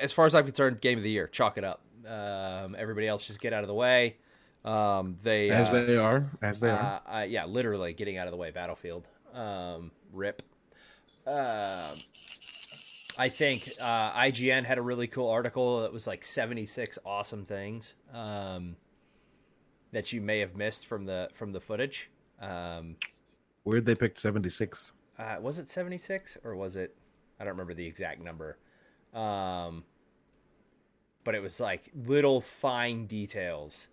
as 0.00 0.12
far 0.12 0.24
as 0.24 0.34
I'm 0.34 0.44
concerned, 0.44 0.80
game 0.80 0.96
of 0.96 1.04
the 1.04 1.10
year. 1.10 1.26
Chalk 1.26 1.58
it 1.58 1.64
up. 1.64 1.82
Um, 2.06 2.74
everybody 2.78 3.06
else 3.06 3.26
just 3.26 3.40
get 3.40 3.52
out 3.52 3.62
of 3.62 3.68
the 3.68 3.74
way. 3.74 4.16
Um, 4.64 5.16
they 5.22 5.50
as 5.50 5.68
uh, 5.68 5.84
they 5.84 5.96
are, 5.96 6.30
as 6.42 6.60
they 6.60 6.70
are. 6.70 7.02
uh, 7.06 7.18
uh, 7.18 7.22
yeah, 7.22 7.44
literally 7.44 7.92
getting 7.92 8.16
out 8.16 8.26
of 8.26 8.32
the 8.32 8.36
way. 8.36 8.50
Battlefield. 8.50 9.06
Um, 9.34 9.90
rip. 10.12 10.42
Um 11.26 11.98
I 13.18 13.28
think 13.30 13.72
uh, 13.80 14.12
IGN 14.12 14.64
had 14.64 14.78
a 14.78 14.82
really 14.82 15.08
cool 15.08 15.28
article 15.28 15.80
that 15.80 15.92
was 15.92 16.06
like 16.06 16.22
76 16.24 17.00
awesome 17.04 17.44
things 17.44 17.96
um, 18.14 18.76
that 19.92 20.12
you 20.12 20.20
may 20.20 20.38
have 20.40 20.56
missed 20.56 20.86
from 20.86 21.06
the 21.06 21.28
from 21.34 21.52
the 21.52 21.60
footage. 21.60 22.10
Um, 22.40 22.96
Weird 23.64 23.84
they 23.86 23.94
picked 23.94 24.18
seventy 24.18 24.48
six. 24.50 24.92
uh, 25.18 25.36
was 25.40 25.58
it 25.58 25.68
76 25.68 26.38
or 26.44 26.54
was 26.56 26.76
it? 26.76 26.94
I 27.40 27.44
don't 27.44 27.52
remember 27.52 27.74
the 27.74 27.86
exact 27.86 28.22
number. 28.22 28.56
Um, 29.12 29.84
but 31.24 31.34
it 31.34 31.42
was 31.42 31.60
like 31.60 31.90
little 31.94 32.40
fine 32.40 33.06
details 33.06 33.88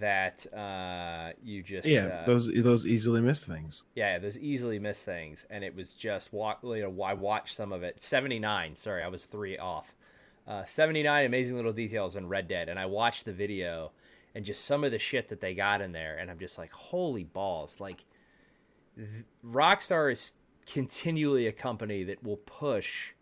that 0.00 0.46
uh, 0.54 1.32
you 1.42 1.62
just 1.62 1.86
Yeah, 1.88 2.06
uh, 2.06 2.26
those 2.26 2.52
those 2.62 2.86
easily 2.86 3.20
missed 3.20 3.46
things. 3.46 3.82
Yeah, 3.94 4.18
those 4.18 4.38
easily 4.38 4.78
missed 4.78 5.04
things, 5.04 5.44
and 5.50 5.62
it 5.64 5.74
was 5.74 5.92
just 5.92 6.32
wa- 6.32 6.56
you 6.62 6.82
know 6.82 7.02
I 7.02 7.14
watched 7.14 7.54
some 7.56 7.72
of 7.72 7.82
it. 7.82 8.02
Seventy 8.02 8.38
nine, 8.38 8.76
sorry, 8.76 9.02
I 9.02 9.08
was 9.08 9.24
three 9.26 9.58
off. 9.58 9.94
Uh, 10.46 10.64
Seventy 10.64 11.02
nine 11.02 11.26
amazing 11.26 11.56
little 11.56 11.72
details 11.72 12.16
in 12.16 12.28
Red 12.28 12.48
Dead, 12.48 12.68
and 12.68 12.78
I 12.78 12.86
watched 12.86 13.24
the 13.24 13.32
video 13.32 13.92
and 14.36 14.44
just 14.44 14.66
some 14.66 14.84
of 14.84 14.90
the 14.90 14.98
shit 14.98 15.30
that 15.30 15.40
they 15.40 15.54
got 15.54 15.80
in 15.80 15.92
there, 15.92 16.18
and 16.18 16.30
I'm 16.30 16.38
just 16.38 16.58
like, 16.58 16.70
holy 16.70 17.24
balls! 17.24 17.80
Like, 17.80 18.04
th- 18.94 19.24
Rockstar 19.42 20.12
is 20.12 20.34
continually 20.66 21.46
a 21.46 21.52
company 21.52 22.04
that 22.04 22.22
will 22.22 22.36
push 22.36 23.12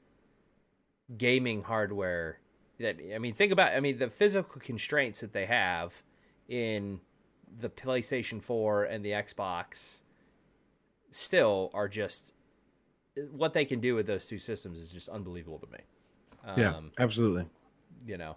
gaming 1.17 1.63
hardware. 1.63 2.41
That 2.81 2.97
I 3.15 3.19
mean, 3.19 3.33
think 3.33 3.53
about 3.53 3.75
I 3.75 3.79
mean 3.79 3.99
the 3.99 4.11
physical 4.11 4.61
constraints 4.61 5.21
that 5.21 5.33
they 5.33 5.47
have 5.47 6.03
in 6.49 6.99
the 7.61 7.71
PlayStation 7.71 8.43
4 8.43 8.85
and 8.85 9.05
the 9.05 9.13
Xbox 9.13 9.99
still 11.13 11.71
are 11.73 11.87
just 11.87 12.35
what 13.31 13.53
they 13.53 13.65
can 13.65 13.79
do 13.79 13.95
with 13.95 14.09
those 14.09 14.27
two 14.27 14.39
systems 14.39 14.81
is 14.81 14.91
just 14.91 15.09
unbelievable 15.09 15.61
to 15.61 15.69
me. 15.69 15.79
Um, 16.45 16.59
yeah, 16.59 16.81
absolutely. 16.99 17.47
You 18.05 18.19
know, 18.19 18.37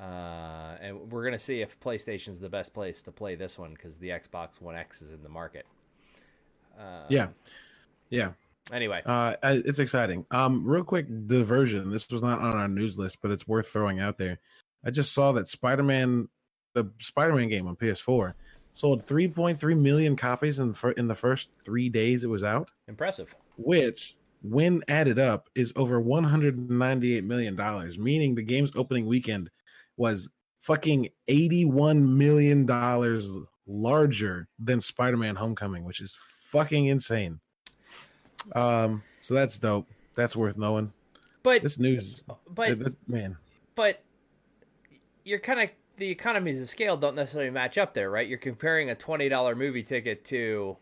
uh, 0.00 0.76
and 0.80 1.10
we're 1.10 1.24
gonna 1.24 1.38
see 1.38 1.60
if 1.60 1.78
PlayStation's 1.80 2.38
the 2.38 2.48
best 2.48 2.72
place 2.72 3.02
to 3.02 3.12
play 3.12 3.34
this 3.34 3.58
one 3.58 3.72
because 3.72 3.96
the 3.98 4.10
Xbox 4.10 4.60
One 4.60 4.76
X 4.76 5.02
is 5.02 5.12
in 5.12 5.22
the 5.22 5.28
market. 5.28 5.66
Uh, 6.78 7.04
Yeah, 7.08 7.28
yeah. 8.10 8.32
Anyway, 8.72 9.00
Uh, 9.06 9.34
it's 9.42 9.78
exciting. 9.78 10.26
Um, 10.30 10.64
real 10.66 10.84
quick 10.84 11.06
diversion. 11.26 11.90
This 11.90 12.10
was 12.10 12.22
not 12.22 12.38
on 12.40 12.54
our 12.54 12.68
news 12.68 12.98
list, 12.98 13.18
but 13.22 13.30
it's 13.30 13.48
worth 13.48 13.68
throwing 13.68 13.98
out 13.98 14.18
there. 14.18 14.38
I 14.84 14.90
just 14.90 15.14
saw 15.14 15.32
that 15.32 15.48
Spider-Man, 15.48 16.28
the 16.74 16.90
Spider-Man 16.98 17.48
game 17.48 17.66
on 17.66 17.76
PS4, 17.76 18.34
sold 18.74 19.04
3.3 19.06 19.80
million 19.80 20.16
copies 20.16 20.58
in 20.58 20.68
the, 20.68 20.74
fir- 20.74 20.90
in 20.92 21.08
the 21.08 21.14
first 21.14 21.48
three 21.64 21.88
days 21.88 22.24
it 22.24 22.28
was 22.28 22.44
out, 22.44 22.70
impressive. 22.88 23.34
which, 23.56 24.16
when 24.42 24.82
added 24.86 25.18
up, 25.18 25.48
is 25.54 25.72
over 25.74 25.98
198 25.98 27.24
million 27.24 27.56
dollars. 27.56 27.98
Meaning 27.98 28.34
the 28.34 28.42
game's 28.42 28.70
opening 28.76 29.06
weekend 29.06 29.50
was 29.98 30.30
fucking 30.60 31.08
81 31.28 32.16
million 32.16 32.64
dollars 32.64 33.28
larger 33.66 34.48
than 34.58 34.80
Spider-Man 34.80 35.36
Homecoming, 35.36 35.84
which 35.84 36.00
is 36.00 36.16
fucking 36.20 36.86
insane. 36.86 37.40
Um, 38.54 39.02
so 39.20 39.34
that's 39.34 39.58
dope. 39.58 39.86
That's 40.14 40.34
worth 40.34 40.56
knowing. 40.56 40.92
But 41.42 41.62
This 41.62 41.78
news, 41.78 42.22
but 42.48 42.78
this- 42.78 42.96
man, 43.06 43.36
but 43.74 44.02
you're 45.24 45.38
kind 45.38 45.60
of 45.60 45.70
the 45.96 46.08
economies 46.10 46.60
of 46.60 46.68
scale 46.68 46.96
don't 46.96 47.14
necessarily 47.14 47.50
match 47.50 47.76
up 47.78 47.92
there, 47.94 48.10
right? 48.10 48.26
You're 48.26 48.38
comparing 48.38 48.90
a 48.90 48.94
twenty 48.94 49.28
dollar 49.28 49.54
movie 49.54 49.82
ticket 49.82 50.24
to 50.26 50.76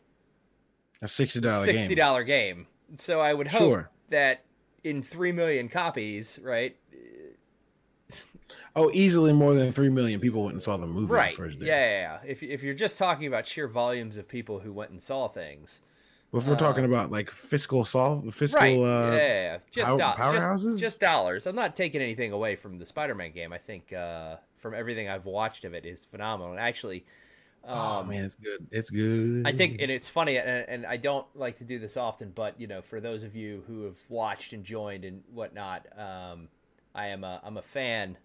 a 1.03 1.09
sixty 1.09 1.41
dollar 1.41 1.65
sixty 1.65 1.95
game. 1.95 2.25
game. 2.25 2.67
So 2.97 3.21
I 3.21 3.35
would 3.35 3.49
hope 3.49 3.59
Sure. 3.61 3.91
that 4.09 4.45
in 4.85 5.03
three 5.03 5.33
million 5.33 5.69
copies, 5.69 6.39
right? 6.43 6.77
Oh, 8.75 8.91
easily 8.93 9.33
more 9.33 9.55
than 9.55 9.73
three 9.73 9.89
million 9.89 10.21
people 10.21 10.43
went 10.43 10.55
and 10.55 10.63
saw 10.63 10.77
the 10.77 10.87
movie 10.87 11.13
Right. 11.13 11.31
the 11.33 11.37
first 11.37 11.59
day. 11.61 11.67
Yeah, 11.67 11.81
yeah, 11.81 12.01
yeah. 12.25 12.31
If 12.31 12.43
if 12.43 12.63
you're 12.63 12.75
just 12.75 12.99
talking 12.99 13.27
about 13.27 13.47
sheer 13.47 13.69
volumes 13.69 14.17
of 14.17 14.29
people 14.29 14.61
who 14.61 14.73
went 14.73 14.91
and 14.91 15.01
saw 15.03 15.29
things, 15.29 15.81
But 16.31 16.39
if 16.39 16.49
we're 16.49 16.57
talking 16.57 16.85
about 16.85 17.11
like 17.11 17.31
fiscal 17.31 17.85
solve, 17.85 18.33
fiscal, 18.35 18.61
uh, 18.61 18.65
right? 18.65 18.75
uh, 18.77 19.11
yeah, 19.13 19.17
yeah, 19.17 19.43
yeah. 19.53 19.59
just, 19.71 19.87
pow- 19.87 19.97
do- 19.97 20.03
powerhouses? 20.23 20.63
just 20.73 20.81
just 20.81 21.01
dollars. 21.01 21.47
I'm 21.47 21.57
not 21.57 21.75
taking 21.75 22.01
anything 22.03 22.33
away 22.33 22.57
from 22.57 22.79
the 22.79 22.87
Spider-Man 22.87 23.33
game. 23.33 23.53
I 23.53 23.59
think 23.59 23.93
uh, 23.93 24.37
from 24.59 24.75
everything 24.75 25.09
I've 25.09 25.25
watched 25.27 25.65
of 25.65 25.75
it 25.75 25.87
is 25.87 26.05
phenomenal. 26.05 26.53
And 26.53 26.61
actually, 26.61 27.05
um, 27.65 27.79
oh 27.79 28.05
man, 28.05 28.25
it's 28.25 28.35
good. 28.37 28.67
It's 28.71 28.91
good. 28.91 29.43
I 29.47 29.53
think, 29.53 29.81
and 29.81 29.91
it's 29.91 30.09
funny, 30.09 30.37
and, 30.39 30.69
and 30.69 30.87
I 30.87 30.99
don't 30.99 31.27
like 31.35 31.59
to 31.59 31.65
do 31.65 31.79
this 31.79 31.97
often, 31.97 32.31
but 32.35 32.61
you 32.61 32.67
know, 32.67 32.83
for 32.83 33.01
those 33.01 33.23
of 33.25 33.35
you 33.35 33.65
who 33.67 33.85
have 33.85 33.97
watched 34.09 34.53
and 34.53 34.63
joined 34.63 35.05
and 35.05 35.23
whatnot, 35.33 35.87
um, 35.99 36.49
I 36.95 37.09
am 37.09 37.25
a 37.25 37.41
I'm 37.43 37.57
a 37.57 37.63
fan 37.63 38.17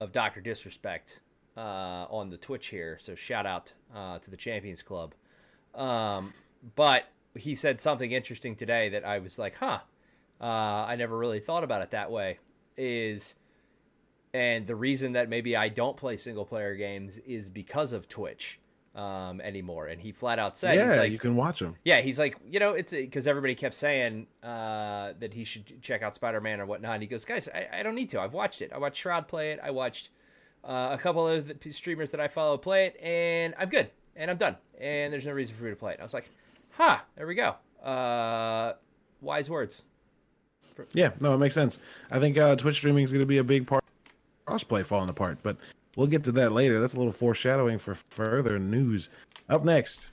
of 0.00 0.12
Doctor 0.12 0.40
Disrespect 0.40 1.20
uh, 1.56 2.06
on 2.10 2.30
the 2.30 2.36
Twitch 2.36 2.68
here. 2.68 2.98
So 3.00 3.14
shout 3.14 3.46
out 3.46 3.72
uh, 3.94 4.18
to 4.18 4.30
the 4.30 4.36
Champions 4.36 4.82
Club. 4.82 5.14
Um, 5.74 6.32
but 6.74 7.04
he 7.34 7.54
said 7.54 7.80
something 7.80 8.12
interesting 8.12 8.56
today 8.56 8.88
that 8.90 9.04
I 9.04 9.18
was 9.18 9.38
like, 9.38 9.56
huh, 9.56 9.80
uh, 10.40 10.44
I 10.44 10.96
never 10.96 11.16
really 11.16 11.40
thought 11.40 11.64
about 11.64 11.82
it 11.82 11.90
that 11.90 12.10
way. 12.10 12.38
Is 12.76 13.36
and 14.34 14.66
the 14.66 14.76
reason 14.76 15.12
that 15.12 15.30
maybe 15.30 15.56
I 15.56 15.70
don't 15.70 15.96
play 15.96 16.18
single 16.18 16.44
player 16.44 16.74
games 16.74 17.18
is 17.18 17.48
because 17.48 17.94
of 17.94 18.06
Twitch 18.06 18.60
um, 18.96 19.40
anymore. 19.40 19.86
And 19.86 20.00
he 20.00 20.10
flat 20.10 20.38
out 20.38 20.58
said, 20.58 20.74
yeah, 20.74 20.88
he's 20.88 20.96
like, 20.96 21.12
you 21.12 21.18
can 21.18 21.36
watch 21.36 21.60
him." 21.60 21.76
yeah, 21.84 22.00
he's 22.00 22.18
like, 22.18 22.36
you 22.50 22.58
know, 22.58 22.72
it's 22.72 22.92
because 22.92 23.26
everybody 23.26 23.54
kept 23.54 23.74
saying 23.74 24.26
uh, 24.42 25.12
that 25.20 25.34
he 25.34 25.44
should 25.44 25.82
check 25.82 26.02
out 26.02 26.14
Spider 26.14 26.40
Man 26.40 26.60
or 26.60 26.66
whatnot. 26.66 26.94
And 26.94 27.02
he 27.02 27.06
goes, 27.06 27.24
guys, 27.24 27.48
I, 27.54 27.68
I 27.72 27.82
don't 27.82 27.94
need 27.94 28.10
to. 28.10 28.20
I've 28.20 28.32
watched 28.32 28.62
it. 28.62 28.72
I 28.74 28.78
watched 28.78 28.96
Shroud 28.96 29.28
play 29.28 29.52
it. 29.52 29.60
I 29.62 29.70
watched 29.70 30.08
uh, 30.64 30.88
a 30.92 30.98
couple 30.98 31.28
of 31.28 31.60
the 31.60 31.72
streamers 31.72 32.10
that 32.10 32.20
I 32.20 32.28
follow 32.28 32.56
play 32.56 32.86
it, 32.86 33.00
and 33.00 33.54
I'm 33.58 33.68
good. 33.68 33.90
And 34.16 34.30
I'm 34.30 34.38
done. 34.38 34.56
And 34.80 35.12
there's 35.12 35.26
no 35.26 35.32
reason 35.32 35.54
for 35.54 35.64
me 35.64 35.70
to 35.70 35.76
play 35.76 35.92
it. 35.92 35.94
And 35.96 36.00
I 36.00 36.04
was 36.04 36.14
like, 36.14 36.30
huh, 36.72 36.98
there 37.16 37.26
we 37.26 37.34
go. 37.34 37.54
Uh, 37.82 38.72
wise 39.20 39.50
words. 39.50 39.84
Yeah, 40.92 41.10
no, 41.20 41.34
it 41.34 41.38
makes 41.38 41.54
sense. 41.54 41.78
I 42.10 42.18
think 42.18 42.36
uh, 42.36 42.56
Twitch 42.56 42.76
streaming 42.76 43.04
is 43.04 43.10
going 43.10 43.20
to 43.20 43.26
be 43.26 43.38
a 43.38 43.44
big 43.44 43.66
part. 43.66 43.84
Crossplay 44.46 44.84
falling 44.84 45.08
apart, 45.08 45.38
but 45.42 45.56
we'll 45.96 46.06
get 46.06 46.22
to 46.24 46.32
that 46.32 46.52
later. 46.52 46.78
That's 46.80 46.94
a 46.94 46.98
little 46.98 47.12
foreshadowing 47.12 47.78
for 47.78 47.94
further 47.94 48.58
news. 48.58 49.08
Up 49.48 49.64
next, 49.64 50.10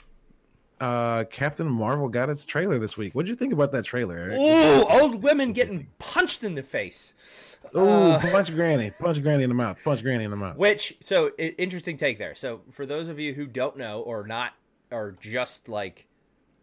uh, 0.82 1.24
Captain 1.26 1.68
Marvel 1.68 2.10
got 2.10 2.30
its 2.30 2.46
trailer 2.46 2.80
this 2.80 2.98
week. 2.98 3.14
What'd 3.14 3.30
you 3.30 3.36
think 3.36 3.54
about 3.54 3.72
that 3.74 3.84
trailer? 3.86 4.30
Ooh, 4.32 4.86
old 4.90 5.22
women 5.24 5.54
getting 5.54 5.88
punched 6.00 6.44
in 6.44 6.56
the 6.56 6.64
face. 6.64 7.14
Ooh, 7.76 7.80
Uh, 7.88 8.20
punch 8.20 8.54
Granny, 8.54 8.92
punch 8.92 9.22
Granny 9.22 9.44
in 9.44 9.50
the 9.50 9.56
mouth, 9.56 9.78
punch 9.84 10.04
Granny 10.04 10.24
in 10.24 10.32
the 10.32 10.38
mouth. 10.38 10.58
Which 10.58 10.96
so 11.02 11.30
interesting 11.38 11.98
take 11.98 12.18
there. 12.18 12.36
So 12.36 12.62
for 12.72 12.86
those 12.86 13.08
of 13.08 13.20
you 13.20 13.34
who 13.34 13.46
don't 13.48 13.78
know 13.78 14.02
or 14.02 14.28
not 14.28 14.54
or 14.92 15.16
just 15.20 15.70
like 15.70 16.06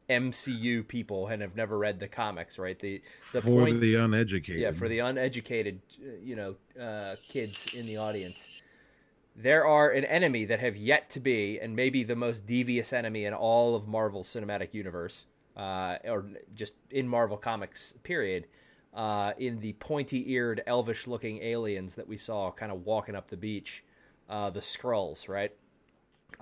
MCU 0.09 0.87
people 0.87 1.29
and 1.29 1.41
have 1.41 1.57
never 1.57 1.79
read 1.79 1.99
the 2.01 2.09
comics, 2.09 2.59
right? 2.59 2.79
The 2.79 3.01
the 3.33 3.41
for 3.41 3.51
point 3.65 3.81
the 3.81 3.95
uneducated. 3.97 4.61
yeah, 4.61 4.71
for 4.73 4.89
the 4.89 4.99
uneducated, 5.01 5.81
uh, 6.03 6.11
you 6.23 6.37
know, 6.37 6.57
uh, 6.81 7.17
kids 7.29 7.67
in 7.75 7.87
the 7.87 7.97
audience. 7.97 8.60
There 9.43 9.67
are 9.67 9.91
an 9.91 10.05
enemy 10.05 10.45
that 10.47 10.61
have 10.61 10.77
yet 10.77 11.09
to 11.11 11.21
be, 11.21 11.59
and 11.61 11.75
maybe 11.75 12.03
the 12.05 12.17
most 12.17 12.47
devious 12.47 12.93
enemy 12.93 13.25
in 13.25 13.33
all 13.33 13.75
of 13.75 13.89
Marvel's 13.89 14.29
cinematic 14.29 14.75
universe, 14.75 15.27
uh, 15.57 15.97
or 16.05 16.27
just 16.55 16.75
in 16.91 17.09
Marvel 17.09 17.37
Comics, 17.37 17.95
period. 18.03 18.47
Uh, 18.93 19.33
in 19.39 19.57
the 19.59 19.73
pointy-eared, 19.75 20.63
elvish-looking 20.67 21.41
aliens 21.43 21.95
that 21.95 22.09
we 22.09 22.17
saw 22.17 22.51
kind 22.51 22.73
of 22.73 22.85
walking 22.85 23.15
up 23.15 23.29
the 23.29 23.37
beach, 23.37 23.85
uh, 24.29 24.51
the 24.51 24.59
Skrulls, 24.61 25.29
right? 25.29 25.53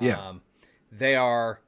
Yeah. 0.01 0.29
Um, 0.29 0.41
they 0.91 1.15
are 1.15 1.61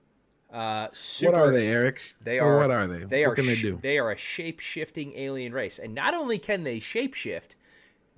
uh, 0.51 0.89
super. 0.93 1.33
what 1.33 1.41
are 1.41 1.51
they, 1.53 1.69
Eric? 1.69 2.01
They 2.23 2.41
Or 2.41 2.55
are. 2.55 2.59
what 2.59 2.71
are 2.71 2.87
they? 2.87 3.05
They 3.05 3.27
what 3.27 3.33
are. 3.33 3.35
can 3.35 3.47
they 3.47 3.55
sh- 3.57 3.63
do? 3.63 3.79
They 3.83 3.99
are 3.99 4.11
a 4.11 4.17
shape 4.19 4.59
shifting 4.61 5.13
alien 5.17 5.53
race, 5.53 5.79
and 5.79 5.95
not 5.95 6.15
only 6.15 6.39
can 6.39 6.65
they 6.65 6.81
shapeshift, 6.81 7.57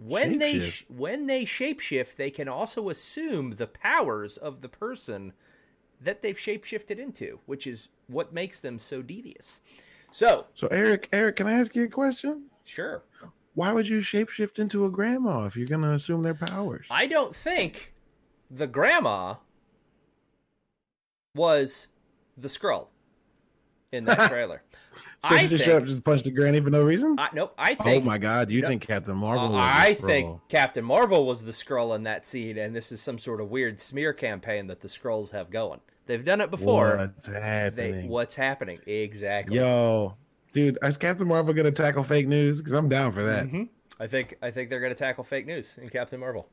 when 0.07 0.39
they 0.39 0.57
Shapeshift? 0.59 0.71
sh- 0.73 0.85
when 0.89 1.27
they 1.27 1.45
shapeshift, 1.45 2.17
they 2.17 2.31
can 2.31 2.49
also 2.49 2.89
assume 2.89 3.53
the 3.53 3.67
powers 3.67 4.37
of 4.37 4.61
the 4.61 4.69
person 4.69 5.33
that 6.01 6.23
they've 6.23 6.37
shapeshifted 6.37 6.99
into, 6.99 7.39
which 7.47 7.67
is 7.67 7.89
what 8.09 8.33
makes 8.33 8.59
them 8.61 8.79
so 8.79 9.03
devious. 9.03 9.61
So, 10.11 10.47
So, 10.55 10.67
Eric, 10.69 11.09
Eric, 11.13 11.37
can 11.37 11.47
I 11.47 11.53
ask 11.53 11.75
you 11.77 11.85
a 11.85 11.89
question? 11.89 12.47
sure, 12.65 13.03
Why 13.55 13.73
would 13.73 13.89
you 13.89 13.99
shapeshift 13.99 14.59
into 14.59 14.85
a 14.85 14.91
grandma 14.91 15.45
if 15.47 15.57
you're 15.57 15.67
going 15.67 15.83
to 15.83 15.93
assume 15.93 16.23
their 16.23 16.35
powers? 16.35 16.87
I 16.91 17.07
don't 17.07 17.35
think 17.35 17.95
the 18.51 18.67
grandma 18.67 19.37
was 21.35 21.89
the 22.37 22.49
Skrull 22.49 22.89
in 23.93 24.05
that 24.05 24.29
trailer. 24.31 24.63
so 25.21 25.35
I 25.37 25.43
you 25.43 25.49
just 25.49 25.65
think- 25.65 25.81
up, 25.83 25.87
just 25.87 26.03
punched 26.03 26.27
a 26.27 26.31
granny 26.31 26.61
for 26.61 26.71
no 26.71 26.83
reason? 26.83 27.15
I, 27.19 27.29
nope, 27.33 27.55
I 27.57 27.75
think. 27.75 28.03
oh 28.03 28.07
my 28.07 28.19
God! 28.19 28.51
You 28.51 28.63
No. 28.63 28.69
think 28.69 28.83
Captain 28.87 29.17
Marvel? 29.17 29.55
Uh, 29.55 29.61
I 29.61 29.95
think 29.95 30.41
Captain 30.49 30.85
Marvel 30.85 31.27
was 31.27 31.45
the 31.45 31.53
Skrull 31.53 31.95
in 31.95 32.03
that 32.05 32.27
scene, 32.27 32.59
and 32.59 32.75
this 32.75 32.91
is 32.91 33.01
some 33.01 33.19
sort 33.19 33.41
of 33.41 33.51
weird 33.51 33.79
smear 33.79 34.13
campaign 34.13 34.67
that 34.69 34.81
the 34.81 34.89
Skrulls 34.89 35.31
have 35.33 35.51
going. 35.51 35.81
They've 36.07 36.25
done 36.25 36.41
it 36.41 36.51
before. 36.51 36.97
What's 36.97 37.27
They, 37.27 37.41
happening? 37.41 38.09
what's 38.09 38.35
happening? 38.35 38.81
Exactly. 38.87 39.57
Yo, 39.57 40.17
dude, 40.53 40.77
is 40.83 40.97
Captain 40.97 41.29
Marvel 41.29 41.55
going 41.55 41.65
to 41.65 41.71
tackle 41.71 42.03
fake 42.03 42.27
news? 42.27 42.59
Because 42.59 42.73
I'm 42.73 42.89
down 42.89 43.13
for 43.13 43.23
that. 43.23 43.47
Mhm. 43.47 43.69
I 44.01 44.09
think 44.09 44.35
I 44.43 44.51
think 44.51 44.69
they're 44.69 44.81
going 44.81 44.93
to 44.93 44.99
tackle 44.99 45.23
fake 45.23 45.47
news 45.47 45.79
in 45.81 45.89
Captain 45.89 46.19
Marvel. 46.19 46.49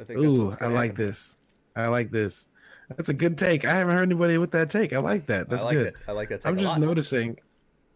I 0.00 0.04
think 0.04 0.18
Ooh, 0.20 0.52
I 0.60 0.68
like 0.68 0.90
happen. 0.92 1.06
this. 1.06 1.36
I 1.76 1.88
like 1.88 2.10
this. 2.10 2.48
That's 2.96 3.08
a 3.08 3.14
good 3.14 3.36
take. 3.36 3.64
I 3.64 3.74
haven't 3.74 3.94
heard 3.94 4.02
anybody 4.02 4.38
with 4.38 4.50
that 4.52 4.70
take. 4.70 4.92
I 4.92 4.98
like 4.98 5.26
that. 5.26 5.48
That's 5.48 5.62
I 5.62 5.66
like 5.66 5.74
good. 5.74 5.86
It. 5.88 5.96
I 6.06 6.12
like 6.12 6.28
that. 6.30 6.46
I'm 6.46 6.58
just 6.58 6.78
noticing. 6.78 7.38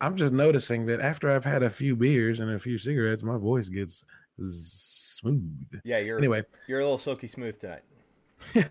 I'm 0.00 0.16
just 0.16 0.32
noticing 0.32 0.84
that 0.87 1.00
after 1.00 1.30
I've 1.30 1.44
had 1.44 1.62
a 1.62 1.70
few 1.70 1.94
beers 1.94 2.40
and 2.40 2.50
a 2.50 2.58
few 2.58 2.76
cigarettes, 2.76 3.22
my 3.22 3.38
voice 3.38 3.68
gets 3.68 4.04
smooth. 4.40 5.80
Yeah, 5.84 5.99
you're 5.99 6.18
Anyway, 6.18 6.44
you're 6.66 6.80
a 6.80 6.84
little 6.84 6.99
silky 6.99 7.28
smooth 7.28 7.58
tonight. 7.58 7.82
Yeah, 8.54 8.66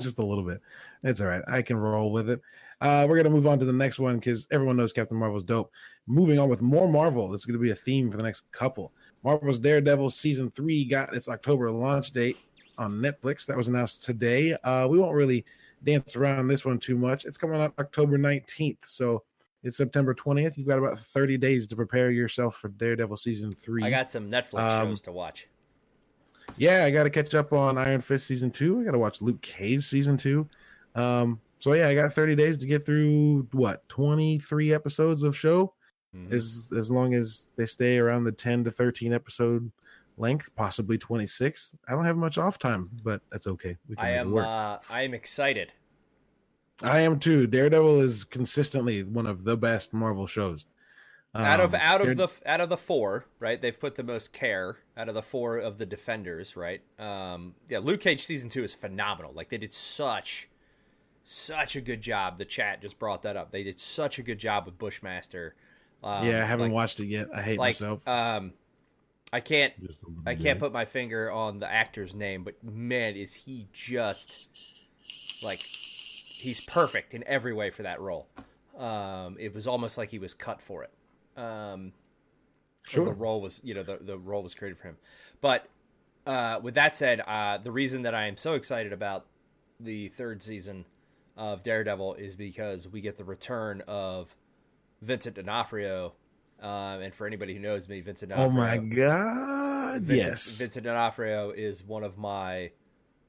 just 0.00 0.18
a 0.18 0.24
little 0.24 0.42
bit. 0.42 0.60
It's 1.04 1.20
all 1.20 1.28
right. 1.28 1.42
I 1.46 1.62
can 1.62 1.76
roll 1.76 2.10
with 2.10 2.28
it. 2.28 2.40
Uh, 2.80 3.06
we're 3.08 3.16
gonna 3.16 3.30
move 3.30 3.46
on 3.46 3.56
to 3.60 3.64
the 3.64 3.72
next 3.72 4.00
one 4.00 4.18
because 4.18 4.48
everyone 4.50 4.76
knows 4.76 4.92
Captain 4.92 5.16
Marvel's 5.16 5.44
dope. 5.44 5.70
Moving 6.08 6.40
on 6.40 6.48
with 6.48 6.60
more 6.60 6.90
Marvel. 6.90 7.28
This 7.28 7.42
is 7.42 7.46
gonna 7.46 7.60
be 7.60 7.70
a 7.70 7.76
theme 7.76 8.10
for 8.10 8.16
the 8.16 8.24
next 8.24 8.50
couple. 8.50 8.92
Marvel's 9.22 9.60
Daredevil 9.60 10.10
season 10.10 10.50
three 10.50 10.84
got 10.84 11.14
its 11.14 11.28
October 11.28 11.70
launch 11.70 12.10
date 12.10 12.36
on 12.78 12.90
Netflix. 12.94 13.46
That 13.46 13.56
was 13.56 13.68
announced 13.68 14.04
today. 14.04 14.54
Uh, 14.64 14.88
we 14.90 14.98
won't 14.98 15.14
really 15.14 15.44
dance 15.84 16.16
around 16.16 16.48
this 16.48 16.64
one 16.64 16.78
too 16.78 16.96
much. 16.96 17.24
It's 17.24 17.36
coming 17.36 17.60
out 17.60 17.74
October 17.78 18.18
19th, 18.18 18.84
so 18.84 19.22
it's 19.62 19.76
September 19.76 20.14
20th. 20.14 20.56
You've 20.56 20.66
got 20.68 20.78
about 20.78 20.98
30 20.98 21.38
days 21.38 21.66
to 21.68 21.76
prepare 21.76 22.10
yourself 22.10 22.56
for 22.56 22.68
Daredevil 22.68 23.16
season 23.16 23.52
three. 23.52 23.82
I 23.84 23.90
got 23.90 24.10
some 24.10 24.30
Netflix 24.30 24.58
Um, 24.60 24.88
shows 24.88 25.00
to 25.02 25.12
watch. 25.12 25.48
Yeah, 26.56 26.84
I 26.84 26.90
got 26.90 27.04
to 27.04 27.10
catch 27.10 27.34
up 27.34 27.52
on 27.52 27.78
Iron 27.78 28.00
Fist 28.00 28.26
season 28.26 28.50
two. 28.50 28.80
I 28.80 28.84
got 28.84 28.90
to 28.92 28.98
watch 28.98 29.22
Luke 29.22 29.40
Cage 29.40 29.84
season 29.84 30.16
two. 30.16 30.48
Um, 30.94 31.40
so 31.58 31.72
yeah, 31.72 31.88
I 31.88 31.94
got 31.94 32.12
30 32.12 32.34
days 32.36 32.58
to 32.58 32.66
get 32.66 32.84
through 32.84 33.48
what 33.52 33.88
23 33.88 34.72
episodes 34.74 35.22
of 35.22 35.36
show. 35.36 35.74
Mhm. 36.14 36.30
As 36.32 36.70
as 36.76 36.90
long 36.90 37.14
as 37.14 37.52
they 37.56 37.64
stay 37.64 37.96
around 37.98 38.24
the 38.24 38.32
10 38.32 38.64
to 38.64 38.70
13 38.70 39.14
episode 39.14 39.72
length, 40.16 40.54
possibly 40.56 40.98
26. 40.98 41.74
I 41.88 41.92
don't 41.92 42.04
have 42.04 42.16
much 42.16 42.38
off 42.38 42.58
time, 42.58 42.90
but 43.02 43.22
that's 43.30 43.46
okay. 43.46 43.76
We 43.88 43.96
can 43.96 44.04
I 44.04 44.10
am 44.10 44.30
work. 44.32 44.46
uh, 44.46 44.78
I 44.90 45.02
am 45.02 45.14
excited 45.14 45.72
I 46.82 47.00
am 47.00 47.18
too. 47.18 47.46
Daredevil 47.46 48.00
is 48.00 48.24
consistently 48.24 49.02
one 49.02 49.26
of 49.26 49.44
the 49.44 49.56
best 49.56 49.92
Marvel 49.92 50.26
shows. 50.26 50.66
out 51.34 51.60
of 51.60 51.74
Um, 51.74 51.80
out 51.82 52.00
of 52.00 52.16
the 52.16 52.28
out 52.44 52.60
of 52.60 52.68
the 52.68 52.76
four, 52.76 53.26
right? 53.38 53.60
They've 53.60 53.78
put 53.78 53.94
the 53.94 54.02
most 54.02 54.32
care 54.32 54.78
out 54.96 55.08
of 55.08 55.14
the 55.14 55.22
four 55.22 55.58
of 55.58 55.78
the 55.78 55.86
defenders, 55.86 56.56
right? 56.56 56.82
Um, 56.98 57.54
yeah, 57.68 57.78
Luke 57.78 58.00
Cage 58.00 58.24
season 58.24 58.48
two 58.48 58.64
is 58.64 58.74
phenomenal. 58.74 59.32
Like 59.32 59.48
they 59.48 59.58
did 59.58 59.72
such 59.72 60.48
such 61.24 61.76
a 61.76 61.80
good 61.80 62.00
job. 62.00 62.38
The 62.38 62.44
chat 62.44 62.82
just 62.82 62.98
brought 62.98 63.22
that 63.22 63.36
up. 63.36 63.52
They 63.52 63.62
did 63.62 63.78
such 63.78 64.18
a 64.18 64.22
good 64.22 64.38
job 64.38 64.66
with 64.66 64.76
Bushmaster. 64.76 65.54
Um, 66.02 66.26
yeah, 66.26 66.42
I 66.42 66.46
haven't 66.46 66.66
like, 66.66 66.74
watched 66.74 66.98
it 66.98 67.06
yet. 67.06 67.28
I 67.32 67.42
hate 67.42 67.58
like 67.58 67.68
myself. 67.68 68.06
um, 68.08 68.54
I 69.32 69.40
can't 69.40 69.72
I 70.26 70.34
can't 70.34 70.58
put 70.58 70.72
my 70.72 70.84
finger 70.84 71.30
on 71.30 71.58
the 71.58 71.70
actor's 71.70 72.14
name, 72.14 72.44
but 72.44 72.62
man, 72.62 73.16
is 73.16 73.34
he 73.34 73.66
just 73.72 74.46
like 75.42 75.60
he's 76.26 76.60
perfect 76.60 77.14
in 77.14 77.24
every 77.26 77.52
way 77.54 77.70
for 77.70 77.82
that 77.82 78.00
role. 78.00 78.28
Um, 78.76 79.36
it 79.38 79.54
was 79.54 79.66
almost 79.66 79.96
like 79.96 80.10
he 80.10 80.18
was 80.18 80.34
cut 80.34 80.60
for 80.60 80.84
it. 80.84 80.90
Um, 81.40 81.92
Sure. 82.84 83.04
the 83.04 83.12
role 83.12 83.40
was 83.40 83.60
you 83.62 83.74
know 83.74 83.82
the 83.84 83.98
the 84.00 84.18
role 84.18 84.42
was 84.42 84.54
created 84.54 84.76
for 84.76 84.88
him. 84.88 84.96
But 85.40 85.68
uh, 86.26 86.58
with 86.62 86.74
that 86.74 86.96
said, 86.96 87.20
uh, 87.26 87.58
the 87.58 87.70
reason 87.70 88.02
that 88.02 88.14
I 88.14 88.26
am 88.26 88.36
so 88.36 88.54
excited 88.54 88.92
about 88.92 89.26
the 89.78 90.08
third 90.08 90.42
season 90.42 90.84
of 91.36 91.62
Daredevil 91.62 92.14
is 92.14 92.36
because 92.36 92.86
we 92.88 93.00
get 93.00 93.16
the 93.16 93.24
return 93.24 93.82
of 93.86 94.36
Vincent 95.00 95.36
D'Onofrio. 95.36 96.14
Um, 96.62 97.00
and 97.02 97.12
for 97.12 97.26
anybody 97.26 97.54
who 97.54 97.60
knows 97.60 97.88
me, 97.88 98.00
Vincent 98.00 98.30
Oh 98.34 98.48
my 98.48 98.78
god! 98.78 100.02
Vincent, 100.02 100.16
yes. 100.28 100.58
Vincent 100.58 100.84
D'Onofrio 100.84 101.50
is 101.50 101.82
one 101.84 102.04
of 102.04 102.16
my 102.16 102.70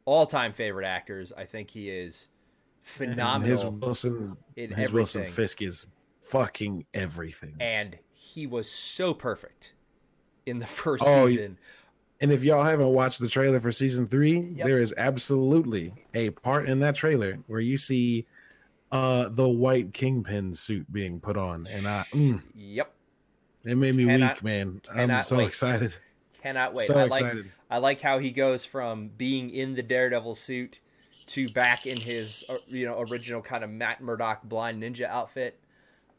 all-time 0.05 0.53
favorite 0.53 0.85
actors. 0.85 1.33
I 1.35 1.45
think 1.45 1.69
he 1.71 1.89
is 1.89 2.27
phenomenal 2.83 3.49
His 3.49 3.65
Wilson, 3.65 4.37
his 4.55 4.91
Wilson. 4.91 5.23
Fisk 5.23 5.61
is 5.61 5.87
fucking 6.21 6.85
everything. 6.93 7.55
and 7.59 7.97
he 8.13 8.45
was 8.47 8.69
so 8.69 9.13
perfect 9.13 9.73
in 10.45 10.59
the 10.59 10.67
first 10.67 11.03
Oh, 11.07 11.27
season. 11.27 11.57
And 12.21 12.31
if 12.31 12.43
y'all 12.43 12.63
haven't 12.63 12.87
watched 12.89 13.19
the 13.19 13.27
trailer 13.27 13.59
for 13.59 13.71
season 13.71 14.07
three, 14.07 14.39
Yep. 14.55 14.65
there 14.65 14.77
is 14.77 14.93
absolutely 14.95 15.93
a 16.13 16.29
part 16.29 16.69
in 16.69 16.79
that 16.81 16.95
trailer 16.95 17.39
where 17.47 17.59
you 17.59 17.77
see 17.77 18.25
uh 18.91 19.27
the 19.29 19.49
white 19.49 19.91
kingpin 19.93 20.53
suit 20.53 20.91
being 20.93 21.19
put 21.19 21.35
on, 21.35 21.65
and 21.67 21.87
I 21.87 22.05
mm, 22.11 22.41
Yep, 22.55 22.93
it 23.63 23.75
made 23.75 23.95
me 23.95 24.05
Cannot- 24.05 24.37
weak, 24.37 24.43
man. 24.43 24.81
I'm 24.93 25.23
so 25.23 25.37
wait. 25.37 25.47
excited. 25.47 25.95
cannot 26.41 26.73
wait. 26.73 26.87
So 26.87 26.97
I 26.97 27.05
like 27.05 27.21
excited. 27.21 27.51
I 27.69 27.77
like 27.77 28.01
how 28.01 28.19
he 28.19 28.31
goes 28.31 28.65
from 28.65 29.09
being 29.09 29.49
in 29.49 29.73
the 29.75 29.83
Daredevil 29.83 30.35
suit 30.35 30.79
to 31.27 31.49
back 31.49 31.85
in 31.85 31.97
his 31.99 32.43
uh, 32.49 32.57
you 32.67 32.85
know 32.85 32.99
original 32.99 33.41
kind 33.41 33.63
of 33.63 33.69
Matt 33.69 34.01
Murdock 34.01 34.43
blind 34.43 34.83
ninja 34.83 35.05
outfit. 35.07 35.59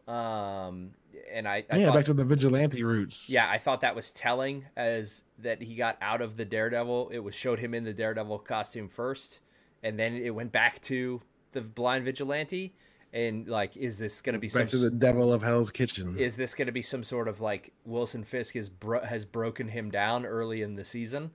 Um, 0.09 0.91
and 1.33 1.49
I, 1.49 1.65
I 1.71 1.77
yeah, 1.79 1.87
thought, 1.87 1.95
back 1.95 2.05
to 2.07 2.15
the 2.15 2.25
vigilante 2.25 2.83
roots. 2.83 3.31
yeah, 3.31 3.49
I 3.49 3.59
thought 3.59 3.81
that 3.83 3.95
was 3.95 4.13
telling 4.13 4.65
as 4.77 5.23
that 5.39 5.63
he 5.63 5.75
got 5.77 5.97
out 6.03 6.21
of 6.21 6.37
the 6.37 6.45
Daredevil. 6.45 7.11
It 7.11 7.21
was 7.21 7.35
showed 7.35 7.59
him 7.61 7.73
in 7.75 7.85
the 7.85 7.93
Daredevil 7.93 8.41
costume 8.41 8.89
first, 8.89 9.41
and 9.83 9.99
then 9.99 10.15
it 10.17 10.35
went 10.35 10.53
back 10.53 10.81
to 10.83 11.23
the 11.53 11.61
blind 11.61 12.05
vigilante. 12.05 12.75
And 13.15 13.47
like, 13.47 13.77
is 13.77 13.97
this 13.97 14.21
going 14.21 14.33
to 14.33 14.41
be 14.41 14.49
some 14.49 14.63
back 14.63 14.69
to 14.71 14.77
the 14.77 14.91
devil 14.91 15.33
of 15.33 15.41
Hell's 15.41 15.71
Kitchen. 15.71 16.19
is 16.19 16.35
this 16.35 16.53
going 16.53 16.67
to 16.67 16.73
be 16.73 16.83
some 16.83 17.05
sort 17.05 17.29
of 17.29 17.41
like 17.41 17.73
Wilson 17.85 18.25
Fisk 18.25 18.57
is 18.57 18.69
bro- 18.69 19.05
has 19.05 19.25
broken 19.25 19.69
him 19.69 19.93
down 19.93 20.27
early 20.27 20.63
in 20.63 20.75
the 20.75 20.85
season, 20.85 21.31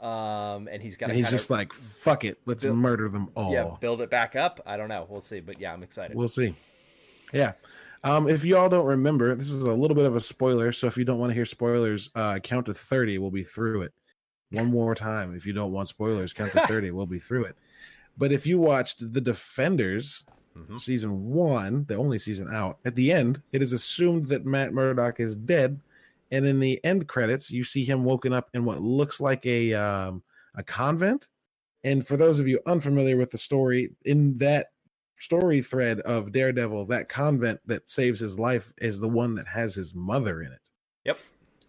um, 0.00 0.68
and 0.70 0.82
he's 0.82 0.96
got 0.98 1.08
and 1.08 1.16
he's 1.16 1.30
just 1.30 1.48
like, 1.48 1.72
fuck 1.72 2.26
it, 2.26 2.38
let's 2.44 2.62
build- 2.62 2.76
murder 2.76 3.08
them 3.08 3.30
all. 3.34 3.52
yeah 3.54 3.70
build 3.80 4.02
it 4.02 4.10
back 4.10 4.36
up. 4.36 4.60
I 4.66 4.76
don't 4.76 4.90
know. 4.90 5.06
We'll 5.08 5.22
see. 5.22 5.40
But 5.40 5.58
yeah, 5.58 5.72
I'm 5.72 5.82
excited. 5.82 6.14
We'll 6.14 6.28
see. 6.28 6.54
Yeah. 7.32 7.52
Um, 8.04 8.28
if 8.28 8.44
y'all 8.44 8.68
don't 8.68 8.84
remember, 8.84 9.34
this 9.34 9.50
is 9.50 9.62
a 9.62 9.72
little 9.72 9.94
bit 9.94 10.04
of 10.04 10.14
a 10.14 10.20
spoiler. 10.20 10.72
So 10.72 10.86
if 10.86 10.98
you 10.98 11.06
don't 11.06 11.18
want 11.18 11.30
to 11.30 11.34
hear 11.34 11.46
spoilers, 11.46 12.10
uh, 12.14 12.38
count 12.38 12.66
to 12.66 12.74
30. 12.74 13.16
We'll 13.16 13.30
be 13.30 13.44
through 13.44 13.80
it. 13.80 13.94
One 14.50 14.66
more 14.66 14.94
time. 14.94 15.34
If 15.34 15.46
you 15.46 15.54
don't 15.54 15.72
want 15.72 15.88
spoilers, 15.88 16.34
count 16.34 16.52
to 16.52 16.66
30. 16.66 16.90
We'll 16.90 17.06
be 17.06 17.18
through 17.18 17.44
it. 17.44 17.56
But 18.18 18.30
if 18.30 18.46
you 18.46 18.58
watched 18.58 19.12
The 19.12 19.22
Defenders 19.22 20.26
Mhm. 20.56 20.80
season 20.80 21.24
one, 21.30 21.84
the 21.86 21.96
only 21.96 22.18
season 22.18 22.48
out, 22.52 22.78
at 22.84 22.94
the 22.94 23.10
end, 23.10 23.42
it 23.52 23.60
is 23.62 23.72
assumed 23.72 24.26
that 24.28 24.46
Matt 24.46 24.72
Murdock 24.72 25.20
is 25.20 25.36
dead. 25.36 25.80
And 26.30 26.46
in 26.46 26.58
the 26.60 26.82
end 26.84 27.06
credits, 27.08 27.50
you 27.50 27.64
see 27.64 27.84
him 27.84 28.04
woken 28.04 28.32
up 28.32 28.50
in 28.54 28.64
what 28.64 28.80
looks 28.80 29.20
like 29.20 29.44
a 29.46 29.74
um, 29.74 30.22
a 30.54 30.62
convent. 30.62 31.28
And 31.84 32.06
for 32.06 32.16
those 32.16 32.38
of 32.38 32.48
you 32.48 32.60
unfamiliar 32.66 33.16
with 33.16 33.30
the 33.30 33.38
story, 33.38 33.90
in 34.04 34.38
that 34.38 34.68
story 35.16 35.60
thread 35.60 36.00
of 36.00 36.32
Daredevil, 36.32 36.86
that 36.86 37.08
convent 37.08 37.60
that 37.66 37.88
saves 37.88 38.20
his 38.20 38.38
life 38.38 38.72
is 38.78 39.00
the 39.00 39.08
one 39.08 39.34
that 39.34 39.46
has 39.46 39.74
his 39.74 39.94
mother 39.94 40.42
in 40.42 40.52
it. 40.52 40.60
Yep. 41.04 41.18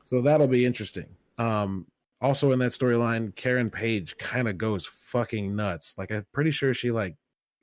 So 0.04 0.22
that'll 0.22 0.48
be 0.48 0.66
interesting. 0.66 1.08
Um, 1.38 1.86
also 2.22 2.52
in 2.52 2.60
that 2.60 2.72
storyline, 2.72 3.36
Karen 3.36 3.70
Page 3.70 4.18
kind 4.18 4.48
of 4.48 4.58
goes 4.58 4.86
fucking 4.86 5.56
nuts. 5.56 5.96
Like 5.98 6.12
I'm 6.12 6.26
pretty 6.32 6.52
sure 6.52 6.74
she 6.74 6.92
like 6.92 7.16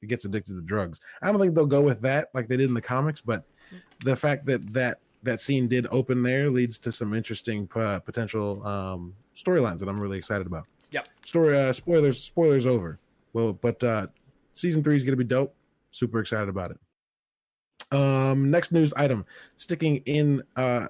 gets 0.06 0.24
addicted 0.24 0.54
to 0.54 0.62
drugs. 0.62 1.00
I 1.22 1.30
don't 1.30 1.40
think 1.40 1.54
they'll 1.54 1.66
go 1.66 1.82
with 1.82 2.00
that 2.02 2.28
like 2.34 2.48
they 2.48 2.56
did 2.56 2.68
in 2.68 2.74
the 2.74 2.82
comics, 2.82 3.20
but 3.20 3.44
the 4.04 4.16
fact 4.16 4.46
that 4.46 4.72
that 4.72 4.98
that 5.22 5.40
scene 5.40 5.68
did 5.68 5.86
open 5.90 6.22
there 6.22 6.50
leads 6.50 6.78
to 6.80 6.92
some 6.92 7.14
interesting 7.14 7.68
uh, 7.76 8.00
potential 8.00 8.66
um, 8.66 9.14
storylines 9.34 9.78
that 9.78 9.88
I'm 9.88 10.00
really 10.00 10.18
excited 10.18 10.46
about. 10.46 10.66
Yep. 10.90 11.08
Story 11.24 11.58
uh, 11.58 11.72
spoilers 11.72 12.22
spoilers 12.22 12.66
over. 12.66 12.98
Well, 13.32 13.52
but 13.52 13.82
uh, 13.82 14.08
season 14.52 14.82
three 14.82 14.96
is 14.96 15.04
gonna 15.04 15.16
be 15.16 15.24
dope. 15.24 15.54
Super 15.90 16.20
excited 16.20 16.48
about 16.48 16.72
it. 16.72 16.78
Um, 17.96 18.50
next 18.50 18.72
news 18.72 18.92
item, 18.96 19.24
sticking 19.56 19.96
in 20.06 20.42
uh, 20.56 20.88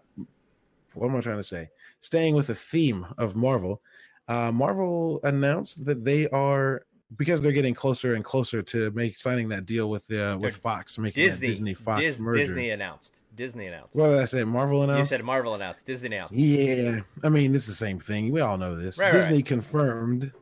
what 0.95 1.09
am 1.09 1.17
I 1.17 1.21
trying 1.21 1.39
to 1.39 1.45
say? 1.45 1.69
Staying 2.01 2.35
with 2.35 2.49
the 2.49 2.55
theme 2.55 3.07
of 3.19 3.37
Marvel, 3.37 3.81
uh, 4.29 4.53
Marvel 4.53 5.21
announced 5.25 5.85
that 5.85 6.05
they 6.05 6.29
are 6.29 6.83
because 7.17 7.43
they're 7.43 7.53
getting 7.53 7.75
closer 7.75 8.15
and 8.15 8.25
closer 8.25 8.63
to 8.63 8.91
make 8.93 9.19
signing 9.19 9.49
that 9.51 9.67
deal 9.67 9.91
with 9.91 10.11
uh, 10.13 10.39
with 10.41 10.57
Fox, 10.57 10.99
making 10.99 11.25
Disney, 11.25 11.47
Disney 11.49 11.75
Fox 11.75 12.01
Dis- 12.03 12.21
merger. 12.21 12.39
Disney 12.45 12.71
announced. 12.71 13.23
Disney 13.35 13.67
announced. 13.67 13.97
What 13.97 14.09
did 14.09 14.19
I 14.19 14.25
say? 14.27 14.45
Marvel 14.45 14.83
announced. 14.83 15.11
you 15.11 15.17
said 15.17 15.25
Marvel 15.25 15.55
announced. 15.55 15.87
Disney 15.87 16.15
announced. 16.17 16.37
Yeah, 16.37 17.01
I 17.25 17.29
mean 17.29 17.55
it's 17.55 17.67
the 17.67 17.75
same 17.75 17.99
thing. 17.99 18.31
We 18.33 18.41
all 18.41 18.59
know 18.59 18.77
this. 18.77 18.99
Right, 18.99 19.13
Disney 19.13 19.37
right. 19.37 19.47
confirmed. 19.47 20.33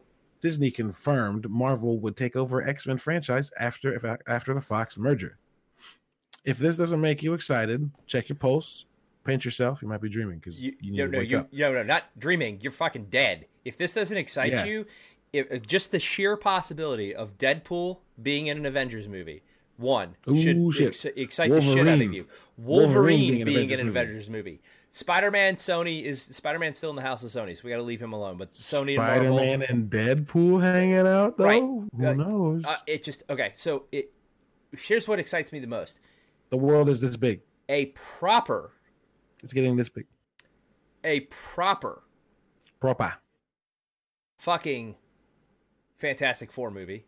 Disney 0.41 0.71
confirmed 0.71 1.49
Marvel 1.51 1.99
would 2.01 2.17
take 2.17 2.35
over 2.35 2.67
X 2.67 2.87
Men 2.87 2.97
franchise 2.99 3.51
after 3.59 3.95
if, 3.95 4.05
after 4.27 4.55
the 4.55 4.61
Fox 4.61 4.99
merger. 4.99 5.39
If 6.45 6.59
this 6.59 6.77
doesn't 6.79 7.01
make 7.01 7.23
you 7.23 7.35
excited, 7.35 7.91
check 8.07 8.29
your 8.31 8.37
pulse, 8.37 8.87
pinch 9.25 9.45
yourself. 9.45 9.83
You 9.83 9.89
might 9.89 10.01
be 10.01 10.09
dreaming 10.09 10.39
because 10.39 10.65
You, 10.65 10.73
you, 10.81 10.93
need 10.93 10.99
no, 10.99 11.07
to 11.07 11.13
no, 11.13 11.19
wake 11.19 11.31
you, 11.31 11.39
up. 11.39 11.53
no, 11.53 11.73
no, 11.75 11.83
not 11.83 12.05
dreaming. 12.19 12.59
You're 12.63 12.73
fucking 12.73 13.07
dead. 13.11 13.45
If 13.65 13.77
this 13.77 13.93
doesn't 13.93 14.17
excite 14.17 14.53
Yeah. 14.53 14.65
you, 14.65 14.87
if, 15.33 15.67
just 15.67 15.91
the 15.93 15.99
sheer 16.01 16.37
possibility 16.37 17.15
of 17.15 17.39
Deadpool 17.39 17.99
being 18.23 18.47
in 18.49 18.57
an 18.59 18.67
Avengers 18.67 19.09
movie, 19.09 19.43
one 19.77 20.17
should 20.27 20.73
shit. 20.75 20.89
ex- 20.89 21.05
excite 21.05 21.51
the 21.51 21.61
shit 21.63 21.87
out 21.89 22.01
of 22.01 22.13
you. 22.13 22.27
Wolverine 22.59 22.93
Wolverine, 22.93 23.31
being 23.33 23.45
being, 23.47 23.71
in 23.71 23.81
an 23.81 23.89
Avengers 23.89 24.27
Avengers 24.27 24.31
movie. 24.31 24.61
Spider-Man, 24.91 25.55
Sony 25.55 26.03
is 26.03 26.21
Spider-Man 26.21 26.75
still 26.75 26.91
in 26.91 26.97
the 26.97 27.03
house 27.03 27.23
of 27.23 27.31
Sony, 27.31 27.57
so 27.57 27.63
we 27.65 27.71
got 27.71 27.77
to 27.77 27.83
leave 27.83 28.03
him 28.03 28.13
alone. 28.13 28.37
But 28.37 28.51
Sony 28.51 28.95
and 28.97 29.03
Spider 29.05 29.31
Marvel, 29.31 29.37
Man 29.39 29.63
and 29.63 29.89
Deadpool 29.91 30.61
hanging 30.61 30.95
out 31.07 31.39
though. 31.39 31.45
Right. 31.45 31.63
Who 31.63 31.89
Uh, 32.07 32.13
knows? 32.13 32.65
uh, 32.67 32.77
it 32.87 33.03
just 33.05 33.23
okay. 33.31 33.53
So 33.55 33.85
it 33.93 34.13
here's 34.77 35.07
what 35.09 35.19
excites 35.21 35.53
me 35.53 35.61
the 35.61 35.67
most: 35.69 36.01
the 36.51 36.57
world 36.59 36.89
is 36.89 37.01
this 37.01 37.17
big. 37.17 37.41
a 37.69 37.87
proper, 37.87 38.73
It's 39.45 39.53
getting 39.53 39.77
this 39.77 39.89
big. 39.89 40.07
a 41.05 41.21
proper 41.21 42.03
Proper. 42.81 43.15
fucking 44.39 44.97
Fantastic 46.01 46.51
Four 46.51 46.71
movie 46.71 47.05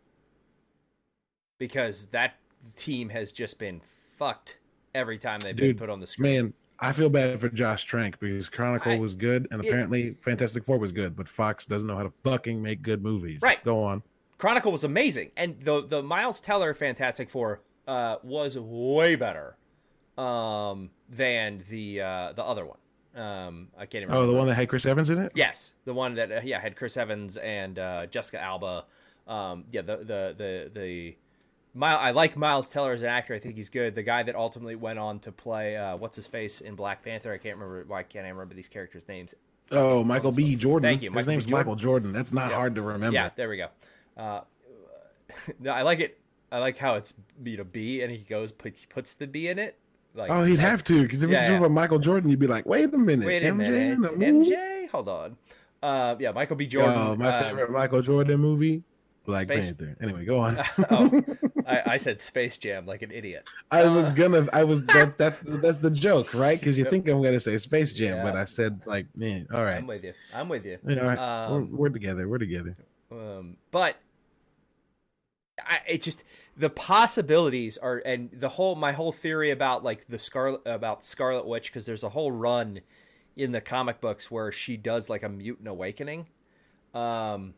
because 1.57 2.05
that 2.07 2.35
team 2.75 3.09
has 3.09 3.31
just 3.31 3.57
been 3.59 3.81
fucked 4.17 4.59
every 4.93 5.17
time 5.17 5.39
they've 5.39 5.55
been 5.55 5.75
put 5.75 5.89
on 5.89 5.99
the 5.99 6.07
screen. 6.07 6.33
Man, 6.43 6.53
I 6.79 6.91
feel 6.91 7.09
bad 7.09 7.39
for 7.39 7.49
Josh 7.49 7.85
Trank 7.85 8.19
because 8.19 8.49
Chronicle 8.49 8.91
I- 8.93 8.99
was 8.99 9.15
good 9.15 9.47
and 9.51 9.63
it- 9.63 9.67
apparently 9.67 10.15
Fantastic 10.21 10.63
Four 10.63 10.77
was 10.77 10.91
good, 10.91 11.15
but 11.15 11.27
Fox 11.27 11.65
doesn't 11.65 11.87
know 11.87 11.95
how 11.95 12.03
to 12.03 12.13
fucking 12.23 12.61
make 12.61 12.81
good 12.81 13.03
movies. 13.03 13.39
Right. 13.41 13.63
Go 13.63 13.83
on. 13.83 14.03
Chronicle 14.37 14.71
was 14.71 14.83
amazing, 14.83 15.31
and 15.37 15.59
the 15.61 15.85
the 15.85 16.03
Miles 16.03 16.41
Teller 16.41 16.73
Fantastic 16.73 17.29
Four 17.29 17.61
uh, 17.87 18.17
was 18.23 18.59
way 18.59 19.15
better 19.15 19.55
um, 20.17 20.89
than 21.09 21.63
the 21.69 22.01
uh, 22.01 22.33
the 22.33 22.43
other 22.43 22.65
one. 22.65 22.77
Um, 23.15 23.67
I 23.77 23.85
can't 23.85 24.05
remember. 24.05 24.23
Oh, 24.23 24.27
the 24.27 24.33
one 24.37 24.47
that 24.47 24.55
had 24.55 24.69
Chris 24.69 24.85
Evans 24.85 25.09
in 25.09 25.19
it? 25.19 25.31
Yes, 25.35 25.73
the 25.85 25.93
one 25.93 26.15
that 26.15 26.31
uh, 26.31 26.41
yeah 26.43 26.59
had 26.59 26.75
Chris 26.75 26.97
Evans 26.97 27.37
and 27.37 27.77
uh, 27.77 28.05
Jessica 28.07 28.41
Alba. 28.41 28.85
Um, 29.27 29.65
yeah, 29.71 29.81
the 29.81 29.97
the 29.97 30.35
the 30.37 30.71
the. 30.73 31.15
Mile, 31.75 31.97
I 31.99 32.11
like 32.11 32.37
Miles 32.37 32.69
Teller 32.69 32.91
as 32.91 33.01
an 33.01 33.07
actor. 33.07 33.33
I 33.33 33.39
think 33.39 33.55
he's 33.55 33.69
good. 33.69 33.95
The 33.95 34.03
guy 34.03 34.21
that 34.21 34.35
ultimately 34.35 34.75
went 34.75 34.99
on 34.99 35.17
to 35.21 35.31
play 35.31 35.75
uh, 35.75 35.95
what's 35.97 36.15
his 36.15 36.27
face 36.27 36.61
in 36.61 36.75
Black 36.75 37.03
Panther. 37.03 37.33
I 37.33 37.39
can't 37.39 37.57
remember 37.57 37.83
why 37.87 38.03
can't 38.03 38.27
I 38.27 38.29
remember 38.29 38.53
these 38.53 38.67
characters' 38.67 39.07
names. 39.07 39.33
Oh, 39.71 40.03
Michael 40.03 40.31
B. 40.31 40.55
Jordan. 40.55 40.87
Thank 40.87 41.01
you, 41.01 41.09
His 41.09 41.15
Michael 41.15 41.31
name's 41.31 41.45
Jordan. 41.47 41.65
Michael 41.65 41.75
Jordan. 41.75 42.13
That's 42.13 42.31
not 42.31 42.49
Yeah. 42.51 42.57
hard 42.57 42.75
to 42.75 42.83
remember. 42.83 43.15
Yeah, 43.15 43.29
there 43.35 43.49
we 43.49 43.57
go. 43.57 43.69
Uh, 44.15 44.41
no, 45.59 45.71
I 45.71 45.81
like 45.81 45.99
it. 45.99 46.19
I 46.51 46.59
like 46.59 46.77
how 46.77 46.93
it's 46.93 47.15
you 47.43 47.57
know 47.57 47.63
B 47.63 48.01
and 48.03 48.11
he 48.11 48.19
goes 48.19 48.51
put, 48.51 48.77
he 48.77 48.85
puts 48.85 49.15
the 49.15 49.25
B 49.25 49.47
in 49.47 49.57
it. 49.57 49.79
Like 50.15 50.29
Oh, 50.31 50.43
he'd 50.43 50.57
like, 50.57 50.59
have 50.59 50.83
to 50.85 51.01
because 51.03 51.23
if 51.23 51.29
Yeah, 51.29 51.39
it's 51.39 51.49
yeah. 51.49 51.57
about 51.57 51.71
Michael 51.71 51.99
Jordan, 51.99 52.29
you'd 52.29 52.39
be 52.39 52.47
like, 52.47 52.65
wait 52.65 52.93
a 52.93 52.97
minute, 52.97 53.25
Wait 53.25 53.43
a 53.43 53.47
MJ 53.51 53.57
minute, 53.57 53.91
in 53.93 54.01
the 54.01 54.11
movie? 54.11 54.51
MJ. 54.51 54.89
Hold 54.89 55.07
on. 55.07 55.37
Uh, 55.81 56.15
yeah, 56.19 56.31
Michael 56.31 56.55
B. 56.55 56.65
Jordan. 56.67 56.93
Yo, 56.93 57.15
my 57.15 57.27
uh, 57.27 57.43
favorite 57.43 57.71
Michael 57.71 58.01
Jordan 58.01 58.39
movie, 58.39 58.83
Black 59.25 59.47
Space- 59.47 59.73
Panther. 59.73 59.97
Anyway, 60.01 60.23
go 60.23 60.37
on. 60.39 60.57
oh, 60.91 61.23
I, 61.67 61.81
I 61.93 61.97
said 61.97 62.21
Space 62.21 62.57
Jam 62.57 62.85
like 62.85 63.01
an 63.01 63.11
idiot. 63.11 63.43
I 63.71 63.87
was 63.89 64.07
uh, 64.07 64.11
gonna. 64.11 64.47
I 64.53 64.63
was. 64.63 64.83
That, 64.93 65.17
that's 65.17 65.39
that's 65.43 65.79
the 65.79 65.91
joke, 65.91 66.33
right? 66.33 66.57
Because 66.59 66.77
you 66.77 66.85
think 66.85 67.07
I'm 67.09 67.21
gonna 67.21 67.39
say 67.39 67.57
Space 67.57 67.91
Jam, 67.93 68.23
but 68.23 68.35
I 68.37 68.45
said 68.45 68.79
like, 68.85 69.07
man, 69.15 69.47
all 69.53 69.63
right. 69.63 69.77
I'm 69.77 69.87
with 69.87 70.03
you. 70.05 70.13
I'm 70.33 70.47
with 70.47 70.65
you. 70.65 70.77
You 70.87 70.95
know, 70.95 71.07
Um, 71.09 71.51
we're, 71.71 71.77
we're 71.77 71.89
together. 71.89 72.27
We're 72.29 72.37
together. 72.37 72.77
Um, 73.11 73.57
but 73.71 73.97
I, 75.59 75.81
it 75.87 76.01
just 76.01 76.23
the 76.57 76.69
possibilities 76.69 77.77
are, 77.77 78.01
and 78.05 78.29
the 78.31 78.49
whole 78.49 78.75
my 78.75 78.91
whole 78.91 79.11
theory 79.11 79.51
about 79.51 79.83
like 79.83 80.07
the 80.07 80.17
Scarlet 80.17 80.61
about 80.65 81.03
Scarlet 81.03 81.45
Witch 81.45 81.67
because 81.71 81.85
there's 81.85 82.03
a 82.03 82.09
whole 82.09 82.31
run 82.31 82.81
in 83.35 83.51
the 83.51 83.61
comic 83.61 83.99
books 83.99 84.29
where 84.29 84.51
she 84.51 84.77
does 84.77 85.09
like 85.09 85.23
a 85.23 85.29
mutant 85.29 85.67
awakening. 85.67 86.27
Um, 86.93 87.55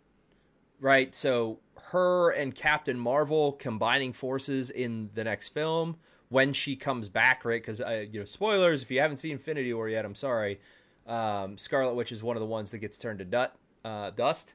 right. 0.79 1.13
So 1.13 1.60
her 1.91 2.31
and 2.31 2.55
Captain 2.55 2.97
Marvel 2.97 3.53
combining 3.53 4.13
forces 4.13 4.69
in 4.69 5.10
the 5.13 5.23
next 5.23 5.49
film 5.49 5.97
when 6.29 6.53
she 6.53 6.75
comes 6.75 7.10
back, 7.10 7.43
right? 7.45 7.62
Because 7.62 7.81
uh, 7.81 8.05
you 8.12 8.19
know, 8.19 8.25
spoilers 8.25 8.84
if 8.84 8.91
you 8.91 8.99
haven't 8.99 9.17
seen 9.17 9.34
Infinity 9.34 9.73
War 9.73 9.89
yet, 9.89 10.05
I'm 10.05 10.15
sorry. 10.15 10.60
Um, 11.08 11.58
Scarlet 11.58 11.93
Witch 11.93 12.12
is 12.12 12.23
one 12.23 12.36
of 12.36 12.41
the 12.41 12.47
ones 12.47 12.71
that 12.71 12.79
gets 12.79 12.97
turned 12.97 13.19
to 13.19 13.25
dut, 13.25 13.55
uh, 13.84 14.10
dust. 14.12 14.53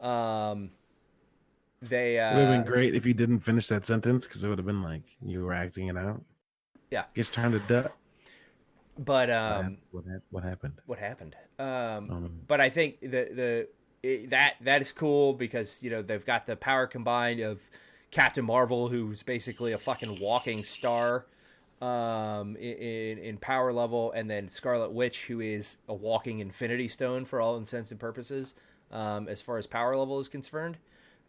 Um, 0.00 0.70
they 1.82 2.16
It 2.18 2.34
would 2.34 2.44
have 2.44 2.48
uh, 2.48 2.62
been 2.62 2.64
great 2.64 2.94
if 2.94 3.04
you 3.04 3.12
didn't 3.14 3.40
finish 3.40 3.68
that 3.68 3.84
sentence 3.84 4.24
because 4.26 4.44
it 4.44 4.48
would 4.48 4.58
have 4.58 4.66
been 4.66 4.82
like 4.82 5.02
you 5.20 5.44
were 5.44 5.52
acting 5.52 5.88
it 5.88 5.96
out. 5.96 6.22
Yeah. 6.90 7.04
it's 7.14 7.30
turned 7.30 7.54
to 7.54 7.58
duck. 7.60 7.96
but 8.98 9.28
What 9.28 9.30
um, 9.30 9.78
what, 9.90 10.04
hap- 10.04 10.22
what 10.30 10.44
happened? 10.44 10.74
what 10.86 10.98
happened? 10.98 11.36
Um, 11.58 12.08
no. 12.08 12.30
but 12.46 12.60
I 12.60 12.68
think 12.70 13.00
the 13.00 13.08
the 13.08 13.68
it, 14.02 14.30
that 14.30 14.54
that 14.60 14.82
is 14.82 14.92
cool 14.92 15.32
because 15.32 15.82
you 15.82 15.90
know 15.90 16.02
they've 16.02 16.24
got 16.24 16.46
the 16.46 16.56
power 16.56 16.86
combined 16.86 17.40
of 17.40 17.60
Captain 18.10 18.44
Marvel, 18.44 18.88
who's 18.88 19.22
basically 19.22 19.72
a 19.72 19.78
fucking 19.78 20.20
walking 20.20 20.64
star 20.64 21.24
um, 21.80 22.56
in 22.56 23.18
in 23.18 23.38
power 23.38 23.72
level, 23.72 24.12
and 24.12 24.30
then 24.30 24.48
Scarlet 24.48 24.92
Witch, 24.92 25.24
who 25.24 25.40
is 25.40 25.78
a 25.88 25.94
walking 25.94 26.40
Infinity 26.40 26.88
Stone 26.88 27.24
for 27.24 27.40
all 27.40 27.56
intents 27.56 27.90
and 27.90 27.98
purposes, 27.98 28.54
um, 28.90 29.28
as 29.28 29.40
far 29.40 29.56
as 29.56 29.66
power 29.66 29.96
level 29.96 30.18
is 30.20 30.28
concerned. 30.28 30.76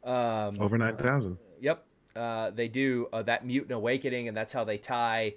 Um, 0.03 0.57
Over 0.59 0.77
nine 0.77 0.97
thousand. 0.97 1.37
Yep. 1.61 1.85
Uh, 2.15 2.49
they 2.51 2.67
do 2.67 3.07
uh, 3.13 3.23
that 3.23 3.45
mutant 3.45 3.71
awakening, 3.71 4.27
and 4.27 4.35
that's 4.37 4.53
how 4.53 4.63
they 4.63 4.77
tie. 4.77 5.35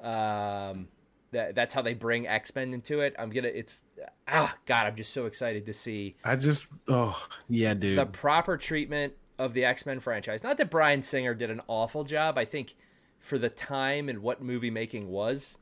Um, 0.00 0.88
that 1.32 1.54
that's 1.54 1.74
how 1.74 1.82
they 1.82 1.94
bring 1.94 2.26
X 2.26 2.54
Men 2.54 2.72
into 2.72 3.00
it. 3.00 3.14
I'm 3.18 3.30
gonna. 3.30 3.48
It's 3.48 3.82
ah, 4.28 4.54
God, 4.66 4.86
I'm 4.86 4.96
just 4.96 5.12
so 5.12 5.26
excited 5.26 5.66
to 5.66 5.72
see 5.72 6.14
I 6.24 6.36
just. 6.36 6.66
Oh 6.88 7.20
yeah, 7.48 7.74
dude. 7.74 7.98
the 7.98 8.06
proper 8.06 8.56
treatment 8.56 9.14
of 9.38 9.52
the 9.52 9.64
X 9.64 9.84
Men 9.84 10.00
franchise. 10.00 10.42
Not 10.42 10.58
that 10.58 10.70
Bryan 10.70 11.02
Singer 11.02 11.34
did 11.34 11.50
an 11.50 11.60
awful 11.66 12.04
job. 12.04 12.38
I 12.38 12.44
think 12.44 12.76
for 13.18 13.38
the 13.38 13.48
time 13.50 14.08
and 14.08 14.20
what 14.20 14.42
movie 14.42 14.70
making 14.70 15.08
was 15.08 15.58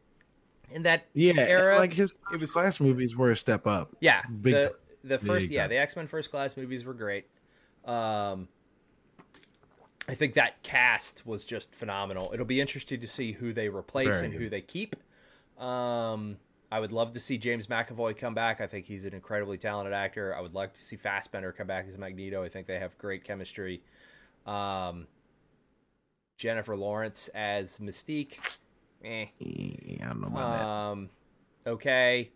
in 0.70 0.82
that 0.82 1.06
yeah, 1.14 1.34
era, 1.38 1.78
like 1.78 1.92
his 1.92 2.14
it 2.32 2.40
was- 2.40 2.54
last 2.56 2.80
movies 2.80 3.16
were 3.16 3.30
a 3.30 3.36
step 3.36 3.66
up. 3.66 3.96
Yeah, 4.00 4.22
Big 4.42 4.54
the 4.54 4.62
time. 4.62 4.72
the 5.04 5.18
first 5.18 5.46
Big 5.46 5.52
yeah 5.52 5.62
time. 5.62 5.70
the 5.70 5.78
X 5.78 5.96
Men 5.96 6.06
First 6.06 6.30
Class 6.30 6.56
movies 6.56 6.84
were 6.84 6.94
great. 6.94 7.26
Um, 7.84 8.48
I 10.08 10.14
think 10.14 10.34
that 10.34 10.62
cast 10.62 11.24
was 11.26 11.44
just 11.44 11.74
phenomenal. 11.74 12.30
It'll 12.32 12.46
be 12.46 12.60
interesting 12.60 13.00
to 13.00 13.08
see 13.08 13.32
who 13.32 13.52
they 13.52 13.68
replace 13.68 14.16
Very 14.16 14.26
and 14.26 14.34
who 14.34 14.48
they 14.48 14.60
keep. 14.60 14.96
Um, 15.58 16.38
I 16.72 16.80
would 16.80 16.92
love 16.92 17.12
to 17.12 17.20
see 17.20 17.38
James 17.38 17.66
McAvoy 17.66 18.16
come 18.16 18.34
back. 18.34 18.60
I 18.60 18.66
think 18.66 18.86
he's 18.86 19.04
an 19.04 19.14
incredibly 19.14 19.58
talented 19.58 19.92
actor. 19.92 20.34
I 20.34 20.40
would 20.40 20.54
like 20.54 20.72
to 20.74 20.80
see 20.82 20.96
Fassbender 20.96 21.52
come 21.52 21.66
back 21.66 21.86
as 21.88 21.98
Magneto. 21.98 22.42
I 22.42 22.48
think 22.48 22.66
they 22.66 22.78
have 22.78 22.96
great 22.98 23.24
chemistry. 23.24 23.82
Um, 24.46 25.06
Jennifer 26.36 26.76
Lawrence 26.76 27.28
as 27.34 27.78
Mystique. 27.78 28.38
Eh. 29.04 29.26
Yeah, 29.38 30.06
I 30.06 30.08
don't 30.08 30.20
know 30.22 30.28
about 30.28 30.52
that. 30.52 30.64
Um, 30.64 31.10
okay. 31.66 32.30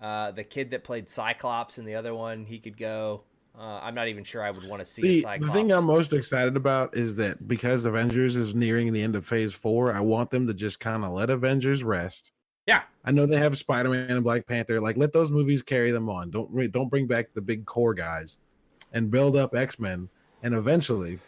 Uh, 0.00 0.32
the 0.32 0.42
kid 0.42 0.70
that 0.70 0.82
played 0.82 1.08
Cyclops 1.08 1.78
in 1.78 1.84
the 1.84 1.94
other 1.94 2.14
one, 2.14 2.44
he 2.44 2.58
could 2.58 2.76
go. 2.76 3.22
Uh, 3.58 3.80
I'm 3.82 3.94
not 3.94 4.08
even 4.08 4.24
sure 4.24 4.42
I 4.42 4.50
would 4.50 4.66
want 4.66 4.80
to 4.80 4.86
see, 4.86 5.22
a 5.24 5.32
See, 5.34 5.38
the 5.38 5.52
thing 5.52 5.70
I'm 5.72 5.84
most 5.84 6.14
excited 6.14 6.56
about 6.56 6.96
is 6.96 7.16
that 7.16 7.46
because 7.46 7.84
Avengers 7.84 8.34
is 8.34 8.54
nearing 8.54 8.92
the 8.92 9.02
end 9.02 9.14
of 9.14 9.26
Phase 9.26 9.52
Four, 9.52 9.92
I 9.92 10.00
want 10.00 10.30
them 10.30 10.46
to 10.46 10.54
just 10.54 10.80
kind 10.80 11.04
of 11.04 11.10
let 11.12 11.28
Avengers 11.28 11.84
rest. 11.84 12.32
yeah, 12.66 12.82
I 13.04 13.10
know 13.10 13.26
they 13.26 13.36
have 13.36 13.56
Spider 13.58 13.90
Man 13.90 14.08
and 14.10 14.24
Black 14.24 14.46
Panther. 14.46 14.80
Like, 14.80 14.96
let 14.96 15.12
those 15.12 15.30
movies 15.30 15.62
carry 15.62 15.90
them 15.90 16.08
on. 16.08 16.30
Don't 16.30 16.48
re- 16.50 16.68
don't 16.68 16.88
bring 16.88 17.06
back 17.06 17.34
the 17.34 17.42
big 17.42 17.66
core 17.66 17.92
guys, 17.92 18.38
and 18.94 19.10
build 19.10 19.36
up 19.36 19.54
X 19.54 19.78
Men. 19.78 20.08
And 20.42 20.54
eventually, 20.54 21.18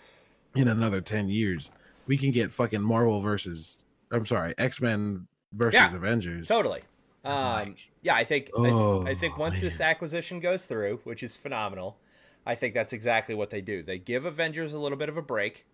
in 0.56 0.68
another 0.68 1.00
ten 1.02 1.28
years, 1.28 1.70
we 2.06 2.16
can 2.16 2.30
get 2.30 2.52
fucking 2.52 2.80
Marvel 2.82 3.20
versus. 3.20 3.84
I'm 4.12 4.24
sorry, 4.24 4.54
X 4.56 4.80
Men 4.80 5.26
versus 5.52 5.78
Yeah, 5.78 5.94
Avengers. 5.94 6.48
totally. 6.48 6.80
Um, 7.24 7.34
Like- 7.34 7.78
yeah, 8.02 8.14
I 8.14 8.24
think 8.24 8.48
I, 8.58 8.62
th- 8.62 8.72
Oh, 8.74 9.06
I 9.06 9.14
think 9.14 9.36
once 9.38 9.60
this 9.60 9.80
acquisition 9.80 10.40
goes 10.40 10.66
through, 10.66 11.00
which 11.04 11.22
is 11.22 11.36
phenomenal, 11.36 11.96
I 12.46 12.54
think 12.54 12.74
that's 12.74 12.92
exactly 12.92 13.34
what 13.34 13.50
they 13.50 13.60
do. 13.60 13.82
They 13.82 13.98
give 13.98 14.24
Avengers 14.24 14.72
a 14.74 14.78
little 14.78 14.98
bit 14.98 15.08
of 15.08 15.16
a 15.16 15.22
break, 15.22 15.64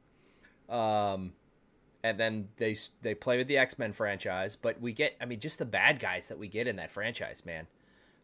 um, 0.68 1.32
and 2.02 2.18
then 2.18 2.48
they 2.58 2.76
they 3.02 3.14
play 3.14 3.36
with 3.38 3.48
the 3.48 3.58
X 3.58 3.78
Men 3.78 3.92
franchise. 3.92 4.56
But 4.56 4.80
we 4.80 4.92
get, 4.92 5.16
I 5.20 5.24
mean, 5.24 5.40
just 5.40 5.58
the 5.58 5.64
bad 5.64 5.98
guys 6.00 6.28
that 6.28 6.38
we 6.38 6.48
get 6.48 6.68
in 6.68 6.76
that 6.76 6.90
franchise, 6.92 7.42
man. 7.44 7.66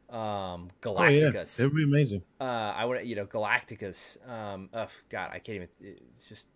Um, 0.09 0.71
Oh 0.85 1.05
yeah, 1.09 1.31
it 1.31 1.59
would 1.61 1.75
be 1.75 1.83
amazing. 1.83 2.23
uh 2.41 2.45
i 2.77 2.85
would 2.85 3.05
you 3.05 3.17
know 3.17 3.27
galacticus 3.27 4.17
um 4.31 4.69
oh 4.73 4.87
god 5.11 5.31
i 5.33 5.41
can't 5.41 5.57
even 5.57 5.69
it's 5.81 6.29
just 6.29 6.47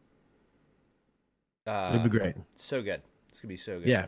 uh 1.66 1.88
It'd 1.90 2.04
be 2.04 2.16
great. 2.16 2.36
so 2.54 2.80
good 2.80 3.02
it's 3.28 3.40
gonna 3.40 3.48
be 3.48 3.56
so 3.56 3.80
good 3.80 3.88
Yeah. 3.88 4.06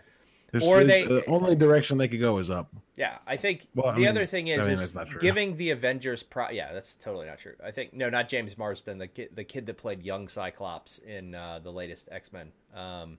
There's- 0.53 0.65
Or 0.69 0.85
they- 0.85 1.05
the 1.07 1.25
only 1.27 1.57
direction 1.57 1.97
they 1.99 2.09
could 2.09 2.21
go 2.21 2.37
is 2.39 2.51
up. 2.51 2.71
yeah 2.95 3.19
i 3.27 3.37
think 3.39 3.67
Well, 3.75 3.87
I 3.87 3.93
the 3.95 4.01
mean, 4.01 4.09
other 4.09 4.27
thing 4.27 4.49
is, 4.49 4.61
I 4.61 4.65
mean, 4.65 4.73
is 4.75 4.81
that's 4.81 4.95
not 4.95 5.07
true. 5.09 5.21
giving 5.21 5.57
the 5.57 5.71
avengers 5.71 6.23
pro 6.23 6.51
yeah 6.51 6.73
that's 6.75 6.95
totally 6.95 7.27
not 7.27 7.39
true 7.39 7.55
i 7.65 7.71
think 7.71 7.95
no 7.95 8.11
not 8.11 8.29
james 8.29 8.57
marsden 8.59 8.99
the 8.99 9.07
kid 9.09 9.31
the 9.35 9.45
kid 9.45 9.65
that 9.67 9.79
played 9.79 10.03
young 10.03 10.29
cyclops 10.29 10.99
in 10.99 11.35
uh 11.35 11.59
the 11.59 11.73
latest 11.73 12.09
x-men 12.13 12.53
um 12.75 13.17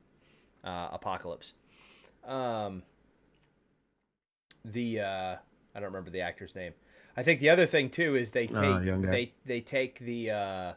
uh 0.64 0.90
apocalypse 0.94 1.54
um 2.26 2.84
the 4.64 5.00
uh 5.00 5.36
i 5.76 5.80
don't 5.80 5.86
remember 5.86 6.10
the 6.12 6.22
actor's 6.22 6.54
name 6.56 6.74
i 7.18 7.24
think 7.24 7.40
the 7.40 7.50
other 7.50 7.66
thing 7.66 7.90
too 7.90 8.16
is 8.16 8.32
they 8.32 8.48
take 8.48 8.56
Ah, 8.58 8.80
they 8.80 9.34
they 9.46 9.60
take 9.62 10.00
the 10.00 10.30
uh 10.32 10.74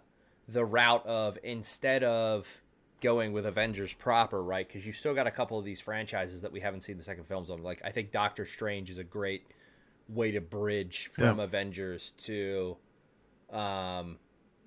the 0.48 0.64
route 0.64 1.04
of 1.06 1.38
instead 1.42 2.02
of 2.02 2.48
going 3.00 3.32
with 3.32 3.46
Avengers 3.46 3.92
proper, 3.92 4.42
right? 4.42 4.66
Because 4.66 4.86
you've 4.86 4.96
still 4.96 5.14
got 5.14 5.26
a 5.26 5.30
couple 5.30 5.58
of 5.58 5.64
these 5.64 5.80
franchises 5.80 6.40
that 6.42 6.52
we 6.52 6.60
haven't 6.60 6.80
seen 6.82 6.96
the 6.96 7.02
second 7.02 7.24
films 7.24 7.50
on. 7.50 7.62
Like 7.62 7.80
I 7.84 7.90
think 7.90 8.10
Doctor 8.10 8.46
Strange 8.46 8.90
is 8.90 8.98
a 8.98 9.04
great 9.04 9.46
way 10.08 10.30
to 10.30 10.40
bridge 10.40 11.08
from 11.08 11.38
Yeah. 11.38 11.44
Avengers 11.44 12.12
to 12.18 12.76
um 13.50 14.18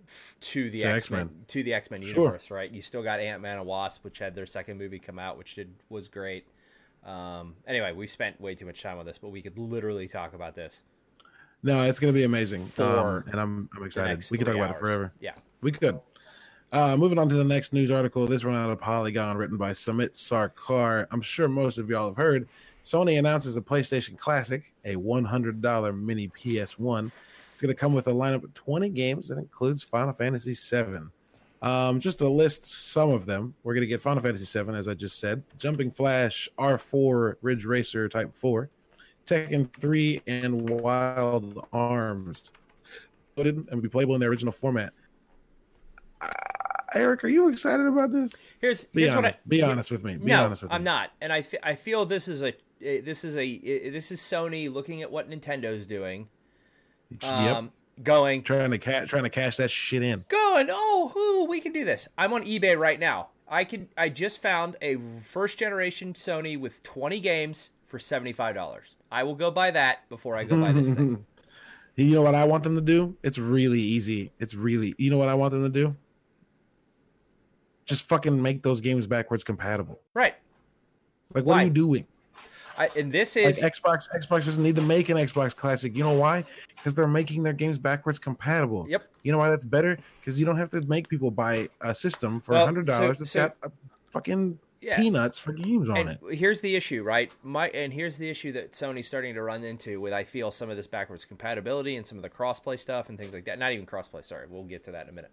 f- 0.08 0.36
to 0.42 0.70
the 0.70 0.82
To 0.82 0.86
X 0.88 1.10
Men 1.12 1.22
X-Men. 1.22 1.46
to 1.48 1.64
the 1.64 1.74
X 1.74 1.92
Men 1.92 2.02
Sure. 2.04 2.24
universe, 2.26 2.52
right? 2.52 2.72
You 2.72 2.82
still 2.82 3.04
got 3.04 3.20
Ant 3.20 3.42
Man 3.42 3.58
and 3.58 3.66
Wasp, 3.66 4.04
which 4.04 4.20
had 4.20 4.36
their 4.36 4.46
second 4.46 4.78
movie 4.78 5.00
come 5.00 5.20
out, 5.20 5.38
which 5.38 5.56
did 5.56 5.74
was 5.90 6.08
great. 6.08 6.46
Um, 7.06 7.56
anyway, 7.68 7.94
we 7.94 8.08
spent 8.08 8.40
way 8.42 8.56
too 8.56 8.66
much 8.66 8.82
time 8.82 8.98
on 9.00 9.06
this, 9.06 9.18
but 9.18 9.30
we 9.30 9.42
could 9.42 9.58
literally 9.58 10.08
talk 10.08 10.34
about 10.34 10.54
this. 10.56 10.82
No, 11.64 11.82
it's 11.84 12.00
going 12.00 12.14
to 12.14 12.18
be 12.18 12.24
amazing. 12.26 12.66
For 12.66 12.84
Um, 12.84 13.24
and 13.32 13.40
I'm 13.40 13.70
I'm 13.76 13.84
excited. 13.84 14.24
We 14.32 14.38
could 14.38 14.46
talk 14.46 14.54
three 14.54 14.62
about 14.62 14.76
it 14.76 14.80
forever. 14.80 15.14
Yeah. 15.20 15.34
We 15.62 15.72
could. 15.72 16.00
Uh, 16.72 16.96
moving 16.96 17.18
on 17.18 17.28
to 17.28 17.34
the 17.34 17.44
next 17.44 17.74
news 17.74 17.90
article. 17.90 18.28
This 18.28 18.44
one 18.44 18.56
out 18.56 18.70
of 18.70 18.80
Polygon, 18.80 19.38
written 19.38 19.58
by 19.58 19.74
Samit 19.74 20.14
Sarkar. 20.14 21.08
I'm 21.10 21.22
sure 21.22 21.48
most 21.48 21.80
of 21.80 21.90
y'all 21.90 22.10
have 22.10 22.18
heard. 22.18 22.48
Sony 22.84 23.18
announces 23.18 23.58
a 23.58 23.62
PlayStation 23.62 24.16
Classic, 24.16 24.72
a 24.86 24.94
$100 24.96 26.00
mini 26.00 26.30
PS1. 26.30 27.12
It's 27.52 27.60
going 27.60 27.70
to 27.70 27.80
come 27.80 27.96
with 27.96 28.08
a 28.08 28.12
lineup 28.12 28.44
of 28.44 28.54
20 28.54 28.88
games 28.90 29.30
that 29.30 29.40
includes 29.40 29.82
Final 29.82 30.14
Fantasy 30.14 30.54
VII. 30.54 31.08
Um, 31.64 32.00
just 32.00 32.20
to 32.20 32.30
list 32.30 32.68
some 32.68 33.10
of 33.10 33.26
them, 33.26 33.56
we're 33.64 33.74
going 33.74 33.82
to 33.82 33.88
get 33.88 34.00
Final 34.00 34.22
Fantasy 34.22 34.60
VII, 34.60 34.76
as 34.76 34.88
I 34.88 34.94
just 34.94 35.18
said, 35.18 35.42
Jumping 35.58 35.90
Flash, 35.90 36.48
R4, 36.60 37.38
Ridge 37.42 37.66
Racer 37.66 38.08
Type 38.08 38.36
4, 38.36 38.70
Tekken 39.26 39.74
3, 39.80 40.22
and 40.28 40.70
Wild 40.70 41.66
Arms. 41.74 42.52
Loaded 43.36 43.68
and 43.72 43.82
be 43.82 43.90
playable 43.90 44.14
in 44.14 44.22
their 44.22 44.30
original 44.30 44.54
format. 44.54 44.94
Eric, 46.94 47.24
are 47.24 47.28
you 47.30 47.50
excited 47.50 47.86
about 47.86 48.12
this? 48.12 48.44
Here's 48.60 48.86
Be 48.86 49.02
here's 49.02 49.16
what 49.16 49.26
I 49.26 49.28
honest. 49.30 49.48
Be 49.50 49.62
honest 49.62 49.92
with 49.92 50.04
me. 50.04 50.18
Be 50.18 50.26
no, 50.26 50.46
honest 50.46 50.64
with 50.64 50.72
I'm 50.72 50.82
me. 50.82 50.86
not, 50.86 51.12
and 51.22 51.32
I, 51.34 51.46
I 51.64 51.76
feel 51.76 52.06
this 52.06 52.28
is 52.28 52.42
a 52.44 52.54
this 52.80 53.24
is 53.24 53.36
a 53.38 53.90
this 53.90 54.12
is 54.12 54.20
Sony 54.22 54.72
looking 54.72 55.02
at 55.02 55.12
what 55.12 55.30
Nintendo's 55.30 55.86
doing, 55.86 56.30
yep. 57.22 57.32
um, 57.34 57.72
going 58.04 58.44
Trying 58.44 58.72
to 58.72 58.78
ca- 58.78 59.06
trying 59.06 59.24
to 59.24 59.30
cash 59.30 59.58
that 59.58 59.70
shit 59.72 60.02
in. 60.04 60.26
going. 60.30 60.68
Oh, 60.70 61.12
who 61.14 61.46
we 61.46 61.60
can 61.60 61.74
do 61.74 61.84
this? 61.86 62.08
I'm 62.18 62.34
on 62.34 62.44
eBay 62.46 62.78
right 62.78 63.00
now. 63.00 63.30
I 63.48 63.64
can. 63.64 63.90
I 63.98 64.10
just 64.10 64.42
found 64.42 64.76
a 64.82 64.98
first 65.20 65.58
generation 65.58 66.14
Sony 66.14 66.60
with 66.60 66.84
20 66.84 67.20
games 67.20 67.72
for 67.88 67.98
75 68.00 68.56
dollars. 68.56 68.96
I 69.12 69.24
will 69.24 69.36
go 69.36 69.50
buy 69.52 69.72
that 69.72 70.08
before 70.10 70.36
I 70.36 70.44
go 70.44 70.60
buy 70.62 70.72
this 70.72 70.94
thing. 70.94 71.26
You 71.96 72.16
know 72.16 72.22
what 72.22 72.34
I 72.36 72.46
want 72.46 72.64
them 72.64 72.76
to 72.76 72.82
do? 72.82 73.18
It's 73.24 73.38
really 73.38 73.82
easy. 73.82 74.32
It's 74.40 74.56
really. 74.56 74.96
You 74.98 75.10
know 75.12 75.18
what 75.18 75.28
I 75.28 75.34
want 75.34 75.52
them 75.52 75.64
to 75.64 75.70
do? 75.70 75.98
Just 77.90 78.08
fucking 78.08 78.40
make 78.40 78.62
those 78.62 78.82
games 78.82 79.08
backwards 79.08 79.44
compatible. 79.44 80.00
Right. 80.14 80.36
Like, 81.34 81.44
what 81.44 81.56
Why? 81.56 81.62
are 81.62 81.66
you 81.66 81.72
doing? 81.72 82.06
I, 82.78 82.88
and 82.96 83.12
this 83.12 83.36
Like 83.36 83.46
is 83.48 83.62
Xbox, 83.62 84.08
Xbox 84.16 84.46
doesn't 84.46 84.64
need 84.64 84.76
to 84.78 84.82
make 84.82 85.10
an 85.10 85.18
Xbox 85.18 85.54
Classic. 85.56 85.94
You 85.98 86.04
know 86.04 86.14
why? 86.14 86.46
Because 86.76 86.94
they're 86.96 87.08
making 87.08 87.44
their 87.44 87.52
games 87.54 87.78
backwards 87.80 88.20
compatible. 88.20 88.86
Yep. 88.88 89.10
You 89.24 89.32
know 89.34 89.38
why 89.40 89.50
that's 89.50 89.66
better? 89.66 89.98
Because 90.22 90.40
you 90.40 90.46
don't 90.46 90.56
have 90.56 90.70
to 90.70 90.82
make 90.82 91.10
people 91.10 91.30
buy 91.32 91.68
a 91.82 91.94
system 91.94 92.40
for 92.40 92.54
a 92.54 92.56
Well, 92.56 92.66
hundred 92.66 92.86
dollars 92.86 93.18
so- 93.18 93.24
that's 93.24 93.32
so- 93.32 93.40
got 93.48 93.58
a 93.64 93.72
fucking 94.06 94.58
yeah. 94.82 94.96
peanuts 94.98 95.40
for 95.40 95.52
games 95.52 95.90
on 95.90 95.98
And 95.98 96.10
it. 96.12 96.20
here's 96.38 96.62
the 96.62 96.74
issue, 96.76 97.04
right? 97.04 97.30
My 97.44 97.68
and 97.70 97.92
here's 97.92 98.18
the 98.18 98.30
issue 98.30 98.52
that 98.54 98.72
Sony's 98.72 99.08
starting 99.08 99.34
to 99.34 99.42
run 99.42 99.64
into 99.66 100.00
with 100.00 100.14
I 100.14 100.24
feel 100.24 100.50
some 100.50 100.70
of 100.70 100.78
this 100.78 100.88
backwards 100.88 101.26
compatibility 101.26 101.98
and 101.98 102.08
some 102.08 102.18
of 102.18 102.22
the 102.22 102.30
crossplay 102.30 102.80
stuff 102.80 103.10
and 103.10 103.18
things 103.18 103.34
like 103.34 103.44
that. 103.46 103.60
Not 103.60 103.74
even 103.74 103.86
crossplay, 103.88 104.24
sorry. 104.24 104.46
We'll 104.48 104.64
get 104.64 104.86
to 104.86 104.92
that 104.92 105.04
in 105.04 105.10
a 105.10 105.14
minute. 105.14 105.32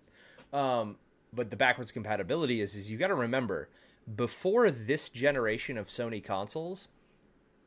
Um, 0.53 0.97
but 1.33 1.51
the 1.51 1.57
backwards 1.57 1.93
compatibility 1.93 2.61
is 2.61 2.75
is 2.75 2.91
you 2.91 2.99
got 2.99 3.09
to 3.09 3.15
remember 3.15 3.69
before 4.15 4.71
this 4.71 5.09
generation 5.09 5.77
of 5.77 5.89
Sony 5.89 6.23
consoles, 6.23 6.89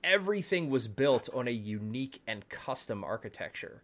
everything 0.03 0.69
was 0.69 0.87
built 0.87 1.27
on 1.33 1.47
a 1.47 1.51
unique 1.51 2.21
and 2.25 2.47
custom 2.49 3.03
architecture, 3.03 3.83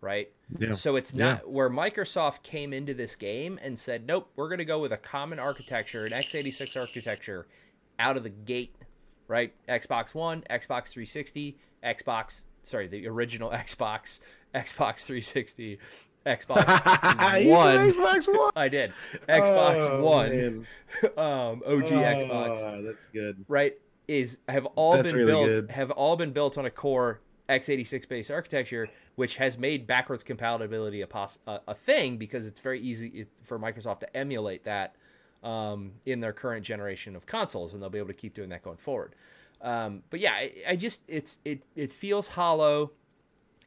right? 0.00 0.30
Yeah. 0.58 0.72
So 0.72 0.94
it's 0.96 1.12
Yeah. 1.12 1.24
not 1.34 1.50
where 1.50 1.68
Microsoft 1.68 2.42
came 2.44 2.72
into 2.72 2.94
this 2.94 3.16
game 3.16 3.58
and 3.62 3.78
said, 3.78 4.06
"Nope, 4.06 4.30
we're 4.36 4.48
going 4.48 4.58
to 4.58 4.64
go 4.64 4.78
with 4.78 4.92
a 4.92 4.96
common 4.96 5.38
architecture, 5.38 6.04
an 6.06 6.12
x86 6.12 6.76
architecture, 6.76 7.46
out 7.98 8.16
of 8.16 8.22
the 8.22 8.30
gate." 8.30 8.74
Right? 9.26 9.52
Xbox 9.68 10.14
One, 10.14 10.42
Xbox 10.48 10.88
360, 10.88 11.58
Xbox, 11.84 12.44
sorry, 12.62 12.86
the 12.86 13.06
original 13.08 13.50
Xbox, 13.50 14.20
Xbox 14.54 15.04
360, 15.04 15.78
Xbox 16.26 16.66
One. 17.48 17.76
Xbox 17.76 18.26
One. 18.28 18.50
I 18.56 18.68
did. 18.68 18.92
Xbox 19.28 19.88
Oh, 19.88 20.02
One, 20.02 20.66
um, 21.16 21.62
OG 21.66 21.90
Xbox 21.90 22.56
Oh, 22.62 22.82
that's 22.82 23.06
good. 23.06 23.44
right 23.48 23.74
is 24.06 24.38
have 24.48 24.64
all 24.74 24.94
That's 24.94 25.08
been 25.12 25.16
really 25.16 25.32
built 25.32 25.46
good. 25.46 25.70
have 25.70 25.90
all 25.90 26.16
been 26.16 26.32
built 26.32 26.56
on 26.56 26.64
a 26.64 26.70
core 26.70 27.20
x86 27.50 28.08
based 28.08 28.30
architecture 28.30 28.88
which 29.16 29.36
has 29.36 29.58
made 29.58 29.86
backwards 29.86 30.22
compatibility 30.24 31.00
a, 31.02 31.06
pos- 31.06 31.38
a, 31.46 31.60
a 31.68 31.74
thing 31.74 32.16
because 32.16 32.46
it's 32.46 32.60
very 32.60 32.80
easy 32.80 33.26
for 33.42 33.58
Microsoft 33.58 34.00
to 34.00 34.16
emulate 34.16 34.64
that 34.64 34.94
um, 35.42 35.92
in 36.06 36.20
their 36.20 36.32
current 36.32 36.64
generation 36.64 37.16
of 37.16 37.26
consoles 37.26 37.74
and 37.74 37.82
they'll 37.82 37.90
be 37.90 37.98
able 37.98 38.08
to 38.08 38.14
keep 38.14 38.34
doing 38.34 38.48
that 38.48 38.62
going 38.62 38.76
forward 38.78 39.14
um, 39.60 40.02
but 40.10 40.20
yeah 40.20 40.32
I, 40.32 40.52
I 40.70 40.76
just 40.76 41.02
it's 41.06 41.38
it 41.44 41.62
it 41.76 41.90
feels 41.90 42.28
hollow 42.28 42.92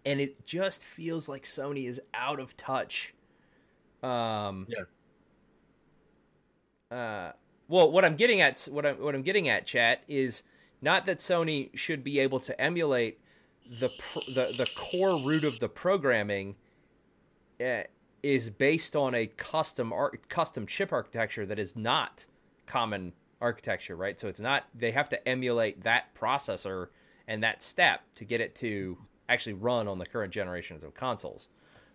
and 0.05 0.19
it 0.19 0.45
just 0.45 0.83
feels 0.83 1.29
like 1.29 1.43
Sony 1.43 1.87
is 1.87 2.01
out 2.13 2.39
of 2.39 2.55
touch 2.57 3.13
um, 4.03 4.67
Yeah. 4.69 4.83
uh, 6.95 7.31
well, 7.67 7.91
what 7.91 8.03
I'm 8.03 8.15
getting 8.15 8.41
at, 8.41 8.67
what 8.71 8.85
I'm 8.85 8.95
what 8.97 9.15
I'm 9.15 9.21
getting 9.21 9.47
at, 9.47 9.65
chat, 9.65 10.03
is 10.07 10.43
not 10.81 11.05
that 11.05 11.19
Sony 11.19 11.75
should 11.77 12.03
be 12.03 12.19
able 12.19 12.39
to 12.41 12.59
emulate 12.59 13.19
the 13.79 13.89
pr- 13.89 14.31
the 14.33 14.53
the 14.57 14.67
core 14.75 15.17
root 15.21 15.43
of 15.45 15.59
the 15.59 15.69
programming 15.69 16.55
uh, 17.63 17.83
is 18.23 18.49
based 18.49 18.95
on 18.95 19.15
a 19.15 19.27
custom 19.27 19.93
ar- 19.93 20.13
custom 20.27 20.65
chip 20.67 20.91
architecture 20.91 21.45
that 21.45 21.59
is 21.59 21.75
not 21.75 22.25
common 22.65 23.13
architecture, 23.39 23.95
right? 23.95 24.19
So 24.19 24.27
it's 24.27 24.39
not 24.39 24.65
they 24.73 24.91
have 24.91 25.09
to 25.09 25.27
emulate 25.27 25.83
that 25.83 26.13
processor 26.15 26.87
and 27.27 27.43
that 27.43 27.61
step 27.61 28.01
to 28.15 28.25
get 28.25 28.41
it 28.41 28.55
to 28.55 28.97
actually 29.29 29.53
run 29.53 29.87
on 29.87 29.97
the 29.99 30.05
current 30.05 30.33
generations 30.33 30.83
of 30.83 30.93
consoles. 30.93 31.49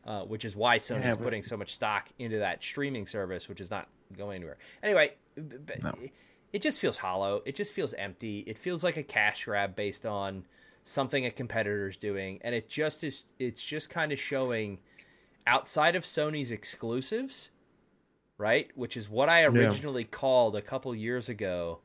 Uh, 0.04 0.22
which 0.22 0.44
is 0.44 0.54
why 0.54 0.78
Sony 0.78 1.00
Yeah, 1.00 1.10
is 1.10 1.16
but- 1.16 1.24
putting 1.24 1.42
so 1.42 1.56
much 1.56 1.74
stock 1.74 2.08
into 2.20 2.38
that 2.38 2.62
streaming 2.62 3.08
service, 3.08 3.48
which 3.48 3.60
is 3.60 3.72
not 3.72 3.88
going 4.16 4.36
anywhere. 4.36 4.56
Anyway, 4.80 5.14
No. 5.82 5.92
it 6.52 6.62
just 6.62 6.78
feels 6.78 6.98
hollow. 6.98 7.42
It 7.44 7.56
just 7.56 7.72
feels 7.72 7.92
empty. 7.94 8.44
It 8.46 8.56
feels 8.56 8.84
like 8.84 8.96
a 8.96 9.02
cash 9.02 9.46
grab 9.46 9.74
based 9.74 10.06
on 10.06 10.46
something 10.84 11.26
a 11.26 11.30
competitor's 11.32 11.96
doing, 11.96 12.38
and 12.42 12.54
it 12.54 12.68
just 12.68 13.02
is. 13.02 13.24
It's 13.40 13.60
just 13.66 13.90
kind 13.90 14.12
of 14.12 14.20
showing 14.20 14.78
outside 15.44 15.96
of 15.96 16.04
Sony's 16.04 16.52
exclusives, 16.52 17.50
right? 18.38 18.70
Which 18.76 18.96
is 18.96 19.08
what 19.08 19.28
I 19.28 19.42
originally 19.44 20.04
called 20.04 20.54
a 20.54 20.62
couple 20.62 20.94
years 20.94 21.28
ago 21.28 21.80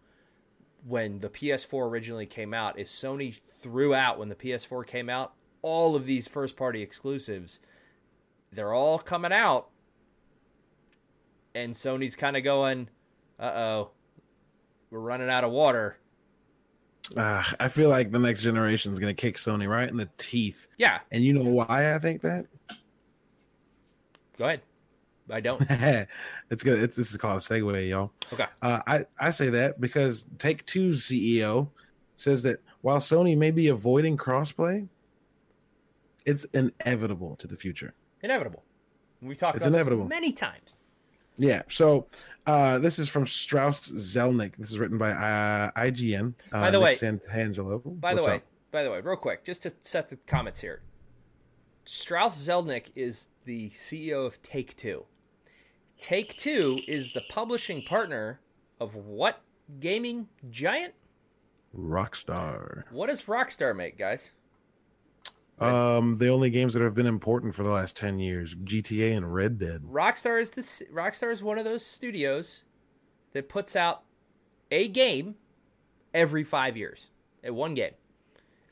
when 0.85 1.19
the 1.19 1.29
PS4 1.29 1.87
originally 1.89 2.25
came 2.25 2.53
out. 2.53 2.79
Is 2.79 2.89
Sony 2.89 3.39
threw 3.47 3.93
out 3.93 4.17
when 4.19 4.29
the 4.29 4.35
PS4 4.35 4.85
came 4.85 5.09
out 5.09 5.33
all 5.61 5.95
of 5.95 6.05
these 6.05 6.27
first 6.27 6.55
party 6.57 6.81
exclusives. 6.81 7.59
They're 8.51 8.73
all 8.73 8.99
coming 8.99 9.31
out, 9.31 9.69
and 11.55 11.73
Sony's 11.73 12.15
kind 12.15 12.35
of 12.35 12.43
going, 12.43 12.89
"Uh 13.39 13.51
oh, 13.55 13.91
we're 14.89 14.99
running 14.99 15.29
out 15.29 15.43
of 15.43 15.51
water." 15.51 15.97
Ah, 17.17 17.55
I 17.59 17.67
feel 17.67 17.89
like 17.89 18.11
the 18.11 18.19
next 18.19 18.43
generation 18.43 18.93
is 18.93 18.99
going 18.99 19.13
to 19.13 19.19
kick 19.19 19.37
Sony 19.37 19.67
right 19.67 19.89
in 19.89 19.97
the 19.97 20.09
teeth. 20.17 20.67
Yeah, 20.77 20.99
And 21.11 21.23
you 21.23 21.33
know 21.33 21.49
why 21.49 21.93
I 21.93 21.99
think 21.99 22.21
that? 22.21 22.45
go 24.37 24.45
ahead. 24.45 24.61
I 25.29 25.39
don't. 25.39 25.62
it's 26.49 26.63
good. 26.63 26.81
It's, 26.81 26.95
this 26.97 27.12
is 27.12 27.17
called 27.17 27.38
a 27.38 27.39
segue, 27.39 27.89
y'all. 27.89 28.12
Okay. 28.34 28.45
Uh, 28.62 28.81
I 28.88 29.05
I 29.19 29.31
say 29.31 29.49
that 29.49 29.79
because 29.79 30.25
Take 30.39 30.65
Two's 30.65 31.01
CEO 31.03 31.69
says 32.15 32.43
that 32.43 32.60
while 32.81 32.97
Sony 32.97 33.38
may 33.38 33.51
be 33.51 33.67
avoiding 33.67 34.17
crossplay, 34.17 34.88
it's 36.25 36.43
inevitable 36.53 37.36
to 37.38 37.47
the 37.47 37.55
future. 37.55 37.93
Inevitable. 38.21 38.63
We've 39.21 39.38
talked 39.38 39.57
It's 39.57 39.65
about 39.65 39.71
this 39.73 39.81
inevitable. 39.81 40.07
many 40.07 40.34
times. 40.34 40.77
Yeah. 41.38 41.62
So 41.69 42.07
uh, 42.45 42.79
this 42.79 42.99
is 42.99 43.07
from 43.10 43.25
Strauss 43.27 43.89
Zelnick. 43.89 44.55
This 44.57 44.71
is 44.71 44.79
written 44.79 44.97
by 44.97 45.12
uh, 45.12 45.71
IGN. 45.71 46.34
Uh, 46.51 46.62
By 46.62 46.71
the 46.71 46.79
Nick 46.79 46.86
way- 46.86 46.95
Santangelo. 46.95 47.81
By 47.99 48.13
What's 48.13 48.25
the 48.25 48.29
way, 48.31 48.36
up? 48.38 48.43
by 48.71 48.84
the 48.84 48.91
way, 48.91 48.99
real 49.01 49.15
quick, 49.15 49.43
just 49.43 49.63
to 49.63 49.73
set 49.79 50.10
the 50.10 50.17
comments 50.27 50.60
here. 50.60 50.81
Strauss 51.86 52.38
Zelnick 52.47 52.88
is 52.95 53.27
the 53.45 53.69
CEO 53.71 54.25
of 54.25 54.41
Take 54.41 54.75
Two. 54.75 55.06
Take 55.97 56.38
Two 56.38 56.80
is 56.88 57.13
the 57.13 57.21
publishing 57.30 57.82
partner 57.84 58.39
of 58.80 58.95
what 58.95 59.41
gaming 59.80 60.27
giant? 60.49 60.93
Rockstar. 61.77 62.84
What 62.91 63.08
does 63.08 63.23
Rockstar 63.23 63.75
make, 63.75 63.97
guys? 63.97 64.32
Um, 65.60 66.15
the 66.15 66.27
only 66.30 66.49
games 66.49 66.73
that 66.73 66.82
have 66.82 66.95
been 66.95 67.06
important 67.06 67.54
for 67.54 67.62
the 67.63 67.69
last 67.69 67.95
ten 67.95 68.17
years: 68.19 68.56
GTA 68.56 69.15
and 69.15 69.32
Red 69.34 69.60
Dead. 69.60 69.84
Rockstar 69.84 70.41
is 70.41 70.49
this 70.51 70.82
Rockstar 70.91 71.32
is 71.32 71.43
one 71.43 71.60
of 71.60 71.65
those 71.65 71.86
studios 71.86 72.63
that 73.34 73.47
puts 73.47 73.75
out 73.75 74.04
a 74.71 74.88
game 74.88 75.36
every 76.13 76.43
five 76.43 76.75
years. 76.75 77.12
At 77.43 77.54
one 77.56 77.73
game. 77.73 77.93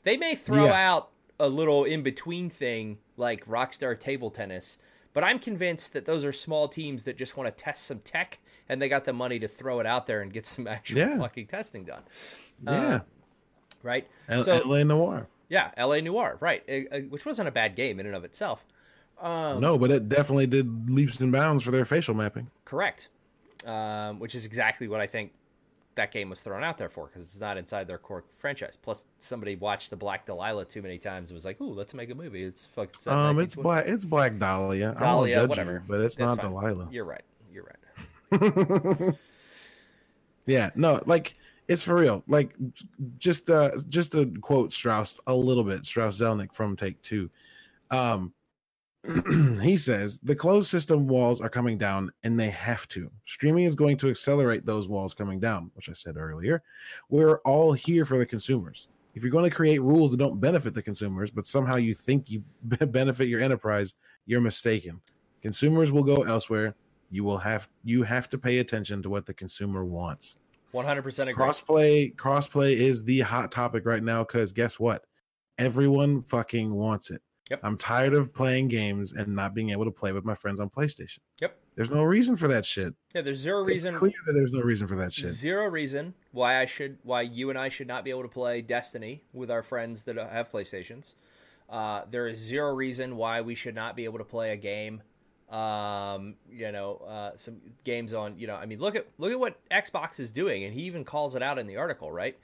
They 0.04 0.16
may 0.16 0.34
throw 0.34 0.64
Yeah. 0.66 0.90
out 0.92 1.10
a 1.40 1.48
little 1.48 1.84
in 1.84 2.02
between 2.02 2.50
thing 2.50 2.98
like 3.16 3.44
Rockstar 3.46 3.98
Table 3.98 4.30
Tennis, 4.30 4.78
but 5.12 5.24
I'm 5.24 5.38
convinced 5.40 5.92
that 5.94 6.04
those 6.06 6.24
are 6.24 6.32
small 6.32 6.68
teams 6.68 7.02
that 7.04 7.16
just 7.16 7.36
want 7.36 7.48
to 7.48 7.64
test 7.64 7.84
some 7.86 7.98
tech 8.00 8.38
and 8.68 8.80
they 8.80 8.88
got 8.88 9.04
the 9.04 9.12
money 9.12 9.38
to 9.40 9.48
throw 9.48 9.80
it 9.80 9.86
out 9.86 10.06
there 10.06 10.20
and 10.20 10.32
get 10.32 10.46
some 10.46 10.66
actual 10.76 10.98
Yeah. 10.98 11.18
fucking 11.18 11.46
testing 11.48 11.84
done. 11.84 12.02
Yeah, 12.64 13.00
Right? 13.82 14.06
L- 14.28 14.44
so 14.44 14.60
LA 14.64 14.84
Noir. 14.84 15.26
yeah, 15.48 15.70
LA 15.76 16.00
Noir, 16.00 16.36
right? 16.40 16.62
uh, 16.68 16.94
uh, 16.96 17.00
Which 17.08 17.24
wasn't 17.26 17.48
a 17.48 17.52
bad 17.52 17.74
game 17.74 17.98
in 17.98 18.06
and 18.06 18.14
of 18.14 18.22
itself. 18.24 18.64
Um, 19.20 19.60
no, 19.60 19.76
but 19.76 19.90
it 19.90 20.08
definitely 20.08 20.46
did 20.46 20.88
leaps 20.90 21.18
and 21.20 21.32
bounds 21.32 21.62
for 21.62 21.70
their 21.72 21.84
facial 21.84 22.14
mapping. 22.14 22.50
Correct. 22.64 23.08
Um, 23.66 24.18
which 24.18 24.34
is 24.34 24.46
exactly 24.46 24.88
what 24.88 25.00
I 25.00 25.06
think 25.06 25.32
that 25.96 26.12
game 26.12 26.30
was 26.30 26.42
thrown 26.42 26.62
out 26.62 26.78
there 26.78 26.88
for 26.88 27.06
because 27.06 27.22
it's 27.22 27.40
not 27.40 27.56
inside 27.56 27.86
their 27.86 27.98
core 27.98 28.24
franchise. 28.38 28.76
Plus, 28.80 29.06
somebody 29.18 29.56
watched 29.56 29.90
the 29.90 29.96
Black 29.96 30.24
Delilah 30.24 30.64
too 30.64 30.82
many 30.82 30.98
times 30.98 31.30
and 31.30 31.36
was 31.36 31.44
like, 31.44 31.60
"Ooh, 31.60 31.72
let's 31.72 31.94
make 31.94 32.10
a 32.10 32.14
movie." 32.14 32.42
It's 32.42 32.66
fucking. 32.66 32.94
set 32.98 33.12
in 33.12 33.18
Um, 33.18 33.40
it's 33.40 33.54
black. 33.54 33.86
It's 33.86 34.04
Black 34.04 34.38
Dahlia. 34.38 34.88
I 34.88 34.90
won't 34.90 35.00
Dahlia, 35.00 35.34
judge 35.34 35.48
whatever. 35.50 35.72
you, 35.72 35.82
but 35.88 36.00
it's 36.00 36.16
That's 36.16 36.36
not 36.36 36.42
fine. 36.42 36.50
Delilah. 36.52 36.88
You're 36.90 37.04
right. 37.04 37.22
You're 37.52 37.64
right. 37.64 37.76
yeah, 40.46 40.70
no, 40.74 41.00
like 41.06 41.34
it's 41.68 41.82
for 41.84 41.96
real. 41.96 42.22
Like 42.28 42.54
just 43.18 43.50
uh 43.50 43.72
just 43.88 44.12
to 44.12 44.32
quote 44.40 44.72
Strauss 44.72 45.20
a 45.26 45.34
little 45.34 45.64
bit, 45.64 45.84
Strauss 45.84 46.20
Zelnick 46.20 46.54
from 46.54 46.76
Take 46.76 47.00
Two. 47.02 47.30
Um 47.90 48.32
he 49.62 49.76
says 49.76 50.18
the 50.18 50.36
closed 50.36 50.68
system 50.68 51.06
walls 51.06 51.40
are 51.40 51.48
coming 51.48 51.78
down 51.78 52.12
and 52.22 52.38
they 52.38 52.50
have 52.50 52.86
to. 52.88 53.10
Streaming 53.26 53.64
is 53.64 53.74
going 53.74 53.96
to 53.98 54.10
accelerate 54.10 54.66
those 54.66 54.88
walls 54.88 55.14
coming 55.14 55.40
down, 55.40 55.70
which 55.74 55.88
I 55.88 55.94
said 55.94 56.16
earlier. 56.16 56.62
We're 57.08 57.38
all 57.38 57.72
here 57.72 58.04
for 58.04 58.18
the 58.18 58.26
consumers. 58.26 58.88
If 59.14 59.22
you're 59.22 59.32
going 59.32 59.48
to 59.48 59.54
create 59.54 59.82
rules 59.82 60.10
that 60.10 60.18
don't 60.18 60.38
benefit 60.38 60.74
the 60.74 60.82
consumers, 60.82 61.30
but 61.30 61.46
somehow 61.46 61.76
you 61.76 61.94
think 61.94 62.30
you 62.30 62.44
benefit 62.62 63.28
your 63.28 63.40
enterprise, 63.40 63.94
you're 64.26 64.40
mistaken. 64.40 65.00
Consumers 65.42 65.90
will 65.90 66.04
go 66.04 66.22
elsewhere 66.22 66.74
You 67.10 67.24
will 67.24 67.38
have 67.38 67.68
you 67.82 68.02
have 68.02 68.28
to 68.30 68.38
pay 68.38 68.58
attention 68.58 69.02
to 69.02 69.10
what 69.10 69.26
the 69.26 69.34
consumer 69.34 69.84
wants. 69.84 70.36
100% 70.74 71.22
agree. 71.22 71.34
Crossplay 71.34 72.14
crossplay 72.14 72.76
is 72.76 73.02
the 73.02 73.20
hot 73.20 73.50
topic 73.50 73.84
right 73.86 74.02
now 74.02 74.22
cuz 74.22 74.52
guess 74.52 74.78
what? 74.78 75.06
Everyone 75.58 76.22
fucking 76.22 76.72
wants 76.72 77.10
it. 77.10 77.22
Yep. 77.50 77.60
I'm 77.64 77.76
tired 77.76 78.14
of 78.14 78.32
playing 78.32 78.68
games 78.68 79.12
and 79.12 79.34
not 79.34 79.54
being 79.54 79.70
able 79.70 79.84
to 79.84 79.90
play 79.90 80.12
with 80.12 80.24
my 80.24 80.34
friends 80.34 80.60
on 80.60 80.70
PlayStation. 80.70 81.18
Yep. 81.40 81.58
There's 81.74 81.90
no 81.90 82.04
reason 82.04 82.36
for 82.36 82.46
that 82.48 82.64
shit. 82.64 82.94
Yeah, 83.14 83.22
there's 83.22 83.38
zero 83.38 83.62
It's 83.62 83.70
reason 83.70 83.94
clear 83.94 84.12
that 84.26 84.32
there's 84.34 84.52
no 84.52 84.60
reason 84.60 84.86
for 84.86 84.96
that 84.96 85.12
shit. 85.12 85.32
Zero 85.32 85.66
reason 85.66 86.14
why 86.30 86.58
I 86.58 86.66
should, 86.66 86.98
why 87.02 87.22
you 87.22 87.50
and 87.50 87.58
I 87.58 87.68
should 87.68 87.88
not 87.88 88.04
be 88.04 88.10
able 88.10 88.22
to 88.22 88.28
play 88.28 88.62
Destiny 88.62 89.24
with 89.32 89.50
our 89.50 89.62
friends 89.62 90.04
that 90.04 90.16
have 90.16 90.50
PlayStations. 90.50 91.14
Uh, 91.68 92.02
there 92.10 92.28
is 92.28 92.38
zero 92.38 92.72
reason 92.72 93.16
why 93.16 93.40
we 93.40 93.54
should 93.54 93.74
not 93.74 93.96
be 93.96 94.04
able 94.04 94.18
to 94.18 94.24
play 94.24 94.52
a 94.52 94.56
game. 94.56 95.02
Um, 95.48 96.36
you 96.48 96.70
know, 96.70 96.96
uh, 97.08 97.36
some 97.36 97.56
games 97.82 98.14
on. 98.14 98.38
You 98.38 98.46
know, 98.46 98.54
I 98.54 98.66
mean, 98.66 98.78
look 98.78 98.94
at 98.94 99.06
look 99.18 99.32
at 99.32 99.40
what 99.40 99.58
Xbox 99.70 100.20
is 100.20 100.30
doing, 100.30 100.64
and 100.64 100.72
he 100.74 100.82
even 100.82 101.04
calls 101.04 101.34
it 101.34 101.42
out 101.42 101.58
in 101.58 101.66
the 101.66 101.76
article. 101.76 102.12
Right, 102.12 102.38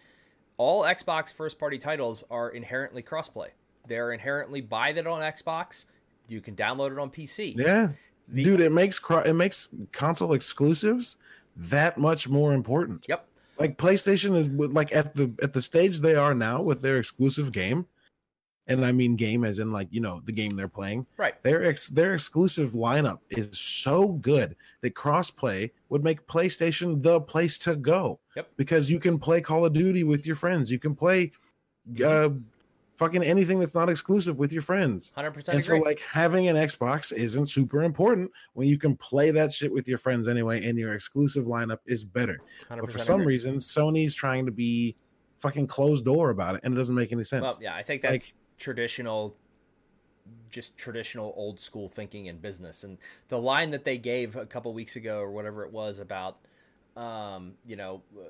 all 0.57 0.83
Xbox 0.83 1.33
first 1.33 1.59
party 1.59 1.79
titles 1.79 2.25
are 2.31 2.49
inherently 2.49 3.03
crossplay. 3.03 3.51
They're 3.89 4.13
inherently 4.13 4.61
buy 4.61 4.93
that 4.93 5.07
on 5.07 5.21
Xbox. 5.23 5.87
You 6.29 6.41
can 6.41 6.55
download 6.57 6.93
it 6.93 6.99
on 6.99 7.11
PC. 7.11 7.57
Yeah. 7.57 7.89
The- 8.29 8.45
Dude, 8.45 8.61
it 8.61 8.73
makes 8.73 9.01
it 9.11 9.35
makes 9.35 9.69
console 9.93 10.33
exclusives 10.33 11.17
that 11.57 11.97
much 11.99 12.29
more 12.29 12.53
important. 12.53 13.05
Yep. 13.09 13.27
Like 13.59 13.79
PlayStation 13.79 14.37
is 14.37 14.49
like 14.49 14.95
at 14.95 15.15
the 15.15 15.33
at 15.43 15.53
the 15.53 15.63
stage 15.63 16.01
they 16.01 16.15
are 16.17 16.35
now 16.35 16.61
with 16.61 16.83
their 16.83 16.99
exclusive 16.99 17.53
game, 17.53 17.87
and 18.67 18.85
I 18.85 18.93
mean 18.93 19.17
game 19.17 19.45
as 19.45 19.61
in 19.61 19.73
like 19.73 19.89
you 19.91 20.01
know 20.01 20.21
the 20.25 20.33
game 20.33 20.57
they're 20.57 20.69
playing. 20.69 21.07
Right. 21.17 21.41
Their 21.43 21.65
ex 21.65 21.89
their 21.89 22.13
exclusive 22.15 22.73
lineup 22.73 23.21
is 23.31 23.57
so 23.59 24.09
good 24.15 24.57
that 24.83 24.95
crossplay 24.95 25.71
would 25.89 26.05
make 26.05 26.27
PlayStation 26.27 27.03
the 27.03 27.21
place 27.21 27.59
to 27.61 27.77
go. 27.77 28.19
Yep. 28.35 28.49
Because 28.59 28.91
you 28.91 28.99
can 28.99 29.19
play 29.19 29.41
Call 29.41 29.65
of 29.65 29.73
Duty 29.73 30.05
with 30.05 30.27
your 30.27 30.37
friends. 30.37 30.71
You 30.71 30.79
can 30.79 30.95
play 30.95 31.33
uh 32.05 32.31
fucking 32.97 33.23
anything 33.23 33.61
that's 33.61 33.75
not 33.75 33.89
exclusive 33.89 34.39
with 34.39 34.53
your 34.53 34.63
friends. 34.63 35.13
Hundred 35.15 35.33
percent 35.33 35.55
And 35.55 35.65
so 35.65 35.75
agree. 35.75 35.85
like 35.87 36.01
having 36.01 36.49
an 36.49 36.57
Xbox 36.57 37.13
isn't 37.13 37.47
super 37.47 37.83
important 37.83 38.31
when 38.55 38.69
you 38.69 38.79
can 38.79 38.97
play 38.97 39.31
that 39.31 39.53
shit 39.53 39.73
with 39.73 39.87
your 39.87 39.99
friends 39.99 40.29
anyway 40.29 40.65
and 40.67 40.79
your 40.79 40.95
exclusive 40.95 41.45
lineup 41.45 41.79
is 41.87 42.05
better. 42.05 42.39
But 42.69 42.91
for 42.91 42.99
some 42.99 43.21
agree. 43.21 43.35
reason 43.35 43.57
Sony's 43.57 44.15
trying 44.15 44.47
to 44.47 44.53
be 44.53 44.97
fucking 45.39 45.67
closed 45.67 46.05
door 46.05 46.31
about 46.31 46.55
it 46.55 46.63
and 46.65 46.75
it 46.75 46.77
doesn't 46.77 46.95
make 46.95 47.13
any 47.13 47.25
sense. 47.25 47.43
Well, 47.43 47.59
yeah, 47.61 47.75
I 47.75 47.83
think 47.83 48.03
that's 48.03 48.29
Like- 48.29 48.35
traditional, 48.59 49.37
just 50.51 50.77
traditional 50.79 51.35
old 51.37 51.61
school 51.61 51.89
thinking 51.91 52.27
in 52.27 52.39
business. 52.39 52.83
And 52.83 52.97
the 53.29 53.39
line 53.39 53.71
that 53.73 53.85
they 53.85 53.99
gave 53.99 54.37
a 54.37 54.47
couple 54.47 54.73
weeks 54.73 54.97
ago 54.97 55.21
or 55.21 55.31
whatever 55.31 55.65
it 55.65 55.73
was 55.73 55.99
about, 55.99 56.39
um, 56.97 57.55
you 57.67 57.77
know, 57.77 58.03
uh, 58.19 58.23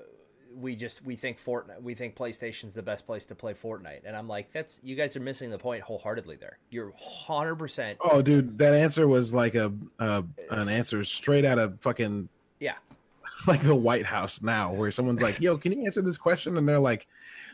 we 0.57 0.75
just 0.75 1.05
we 1.05 1.17
think 1.17 1.39
Fortnite, 1.43 1.83
we 1.83 1.95
think 1.95 2.17
PlayStation's 2.17 2.75
the 2.75 2.83
best 2.83 3.07
place 3.07 3.25
to 3.27 3.35
play 3.35 3.55
Fortnite, 3.55 4.01
and 4.05 4.17
I'm 4.17 4.29
like, 4.29 4.53
that's 4.53 4.81
you 4.83 4.97
guys 4.97 5.17
are 5.17 5.21
missing 5.21 5.51
the 5.51 5.59
point 5.59 5.83
wholeheartedly. 5.83 6.37
There, 6.37 6.59
you're 6.71 6.93
hundred 6.99 7.57
percent. 7.57 7.99
Oh 8.01 8.23
dude, 8.23 8.59
that 8.59 8.75
answer 8.75 9.07
was 9.07 9.35
like 9.35 9.55
a, 9.55 9.73
a 9.99 10.25
an 10.51 10.69
answer 10.69 11.05
straight 11.05 11.45
out 11.45 11.59
of 11.59 11.81
fucking 11.81 12.29
Yeah. 12.61 12.75
like 13.47 13.61
the 13.61 13.75
White 13.75 14.07
House 14.07 14.43
now 14.43 14.73
where 14.73 14.91
someone's 14.91 15.23
like, 15.23 15.41
"Yo, 15.41 15.57
can 15.59 15.73
you 15.73 15.85
answer 15.85 16.01
this 16.03 16.17
question?" 16.19 16.57
and 16.57 16.67
they're 16.67 16.79
like, 16.79 17.07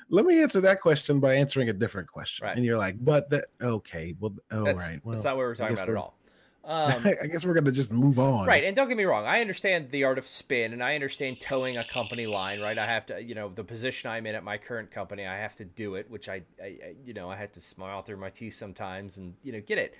"Let 0.08 0.24
me 0.24 0.40
answer 0.40 0.60
that 0.60 0.80
question 0.80 1.18
by 1.18 1.34
answering 1.34 1.68
a 1.68 1.72
different 1.72 2.08
question." 2.08 2.46
Right. 2.46 2.56
And 2.56 2.64
you're 2.64 2.78
like, 2.78 3.04
"But 3.04 3.28
that 3.30 3.46
okay, 3.60 4.14
well, 4.20 4.32
all 4.52 4.64
That's, 4.64 4.78
right, 4.78 5.00
well, 5.04 5.14
that's 5.14 5.24
not 5.24 5.36
what 5.36 5.42
we're 5.42 5.54
talking 5.56 5.74
about 5.74 5.82
at 5.82 5.88
we're- 5.88 5.98
all. 6.00 6.16
Um, 6.64 7.04
I 7.22 7.26
guess 7.26 7.44
we're 7.44 7.54
gonna 7.54 7.72
just 7.72 7.92
move 7.92 8.18
on." 8.18 8.46
Right, 8.46 8.62
and 8.64 8.76
don't 8.76 8.88
get 8.88 8.96
me 8.96 9.04
wrong, 9.04 9.26
I 9.26 9.40
understand 9.40 9.90
the 9.90 10.04
art 10.04 10.18
of 10.18 10.26
spin, 10.28 10.72
and 10.72 10.82
I 10.82 10.94
understand 10.94 11.40
toeing 11.40 11.76
a 11.76 11.84
company 11.84 12.26
line. 12.26 12.60
Right, 12.60 12.78
I 12.78 12.86
have 12.86 13.06
to, 13.06 13.22
you 13.22 13.34
know, 13.34 13.48
the 13.54 13.64
position 13.64 14.10
I'm 14.10 14.26
in 14.26 14.34
at 14.34 14.44
my 14.44 14.58
current 14.58 14.90
company, 14.90 15.26
I 15.26 15.36
have 15.38 15.56
to 15.56 15.64
do 15.64 15.96
it, 15.96 16.10
which 16.10 16.28
I, 16.28 16.42
I 16.62 16.66
I- 16.66 16.94
you 17.04 17.14
know, 17.14 17.28
I 17.30 17.36
have 17.36 17.52
to 17.52 17.60
smile 17.60 18.02
through 18.02 18.18
my 18.18 18.30
teeth 18.30 18.54
sometimes, 18.54 19.18
and 19.18 19.34
you 19.42 19.52
know, 19.52 19.60
get 19.60 19.78
it. 19.78 19.94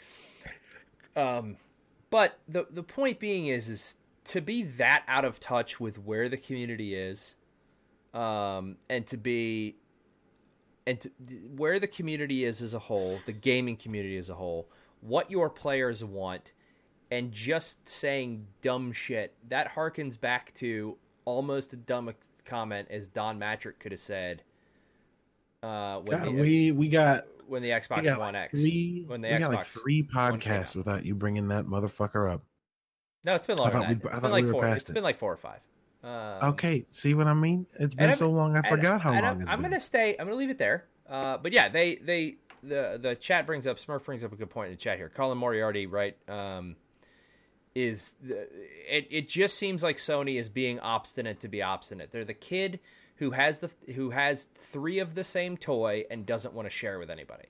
Um, 1.17 1.57
but 2.11 2.39
the 2.49 2.67
the 2.71 2.83
point 2.83 3.19
being 3.19 3.47
is, 3.47 3.69
is 3.69 3.95
to 4.27 4.41
be 4.41 4.63
that 4.63 5.03
out 5.09 5.25
of 5.25 5.41
touch 5.41 5.81
with 5.81 5.99
where 5.99 6.29
the 6.29 6.37
community 6.37 6.95
is, 6.95 7.35
um, 8.15 8.77
and 8.89 9.07
to 9.09 9.17
be, 9.17 9.77
and 10.87 11.01
to, 11.01 11.11
where 11.57 11.81
the 11.81 11.87
community 11.89 12.45
is 12.45 12.63
as 12.63 12.73
a 12.73 12.79
whole, 12.79 13.19
the 13.27 13.33
gaming 13.33 13.77
community 13.77 14.17
as 14.17 14.31
a 14.31 14.35
whole, 14.35 14.69
what 15.03 15.31
your 15.31 15.51
players 15.51 16.03
want 16.03 16.53
and 17.11 17.31
just 17.31 17.87
saying 17.87 18.47
dumb 18.63 18.91
shit 18.93 19.35
that 19.51 19.75
harkens 19.75 20.19
back 20.19 20.55
to 20.55 20.97
almost 21.27 21.73
a 21.75 21.77
dumb 21.77 22.11
comment 22.47 22.89
as 22.91 23.07
Don 23.09 23.39
Mattrick 23.39 23.79
could 23.79 23.93
have 23.93 24.01
said 24.01 24.43
uh, 25.63 26.01
when, 26.01 26.19
God, 26.19 26.29
the, 26.29 26.33
we 26.33 26.73
we 26.73 26.89
got 26.89 27.27
when 27.47 27.63
the 27.63 27.71
Xbox 27.71 28.03
got 28.05 28.19
One 28.19 28.35
like 28.35 28.45
X. 28.45 28.61
three 28.61 29.05
when 29.07 29.21
the 29.21 29.31
we 29.31 29.39
got 29.39 29.53
like 29.53 29.67
three 29.67 30.03
podcasts 30.03 30.75
without 30.75 31.05
you 31.05 31.15
bringing 31.15 31.49
that 31.49 31.67
motherfucker 31.67 32.31
up. 32.33 32.43
No, 33.25 33.37
it's 33.37 33.47
been 33.47 33.59
longer 33.59 33.73
thought 33.73 33.89
than 33.89 33.99
we- 33.99 34.03
that. 34.03 34.05
I 34.05 34.11
It's 34.11 34.15
thought 34.15 34.23
been 34.23 34.31
we 34.33 34.37
like 34.39 34.45
were 34.47 34.53
four. 34.53 34.63
past 34.63 34.81
It's 34.83 34.91
it. 34.91 34.95
been 34.95 35.05
like 35.05 35.19
four 35.19 35.33
or 35.33 35.37
five. 35.37 35.61
Um, 36.03 36.51
Okay, 36.55 36.85
see 36.91 37.15
what 37.15 37.29
I 37.29 37.35
mean? 37.35 37.67
It's 37.79 37.95
been 37.95 38.13
so 38.15 38.31
long, 38.31 38.57
I 38.57 38.63
forgot 38.69 39.01
how 39.01 39.13
and 39.13 39.23
long 39.25 39.43
I'm, 39.43 39.49
I'm 39.49 39.63
gonna 39.63 39.79
stay. 39.79 40.17
I'm 40.19 40.27
gonna 40.27 40.37
leave 40.37 40.51
it 40.51 40.59
there. 40.59 40.87
Uh, 41.09 41.37
but 41.39 41.53
yeah, 41.53 41.69
they 41.69 41.97
they 41.97 42.37
the 42.63 42.99
the 43.01 43.15
chat 43.15 43.47
brings 43.47 43.67
up 43.67 43.79
Smurf 43.79 44.05
brings 44.05 44.25
up 44.25 44.33
a 44.33 44.37
good 44.37 44.51
point 44.51 44.67
in 44.69 44.73
the 44.73 44.79
chat 44.79 44.99
here. 44.99 45.09
Colin 45.09 45.39
Moriarty, 45.39 45.87
right? 45.87 46.17
Um, 46.29 46.77
is 47.75 48.17
the, 48.23 48.49
it? 48.89 49.07
It 49.11 49.29
just 49.29 49.57
seems 49.57 49.83
like 49.83 49.97
Sony 49.97 50.39
is 50.39 50.49
being 50.49 50.79
obstinate 50.81 51.41
to 51.41 51.49
be 51.49 51.63
obstinate. 51.63 52.13
They're 52.13 52.25
the 52.25 52.35
kid 52.35 52.81
who 53.17 53.31
has 53.31 53.61
the 53.61 53.71
who 53.95 54.11
has 54.11 54.49
three 54.57 54.99
of 54.99 55.15
the 55.15 55.25
same 55.25 55.57
toy 55.57 56.05
and 56.11 56.27
doesn't 56.27 56.55
want 56.55 56.67
to 56.67 56.71
share 56.71 56.99
with 56.99 57.11
anybody. 57.11 57.47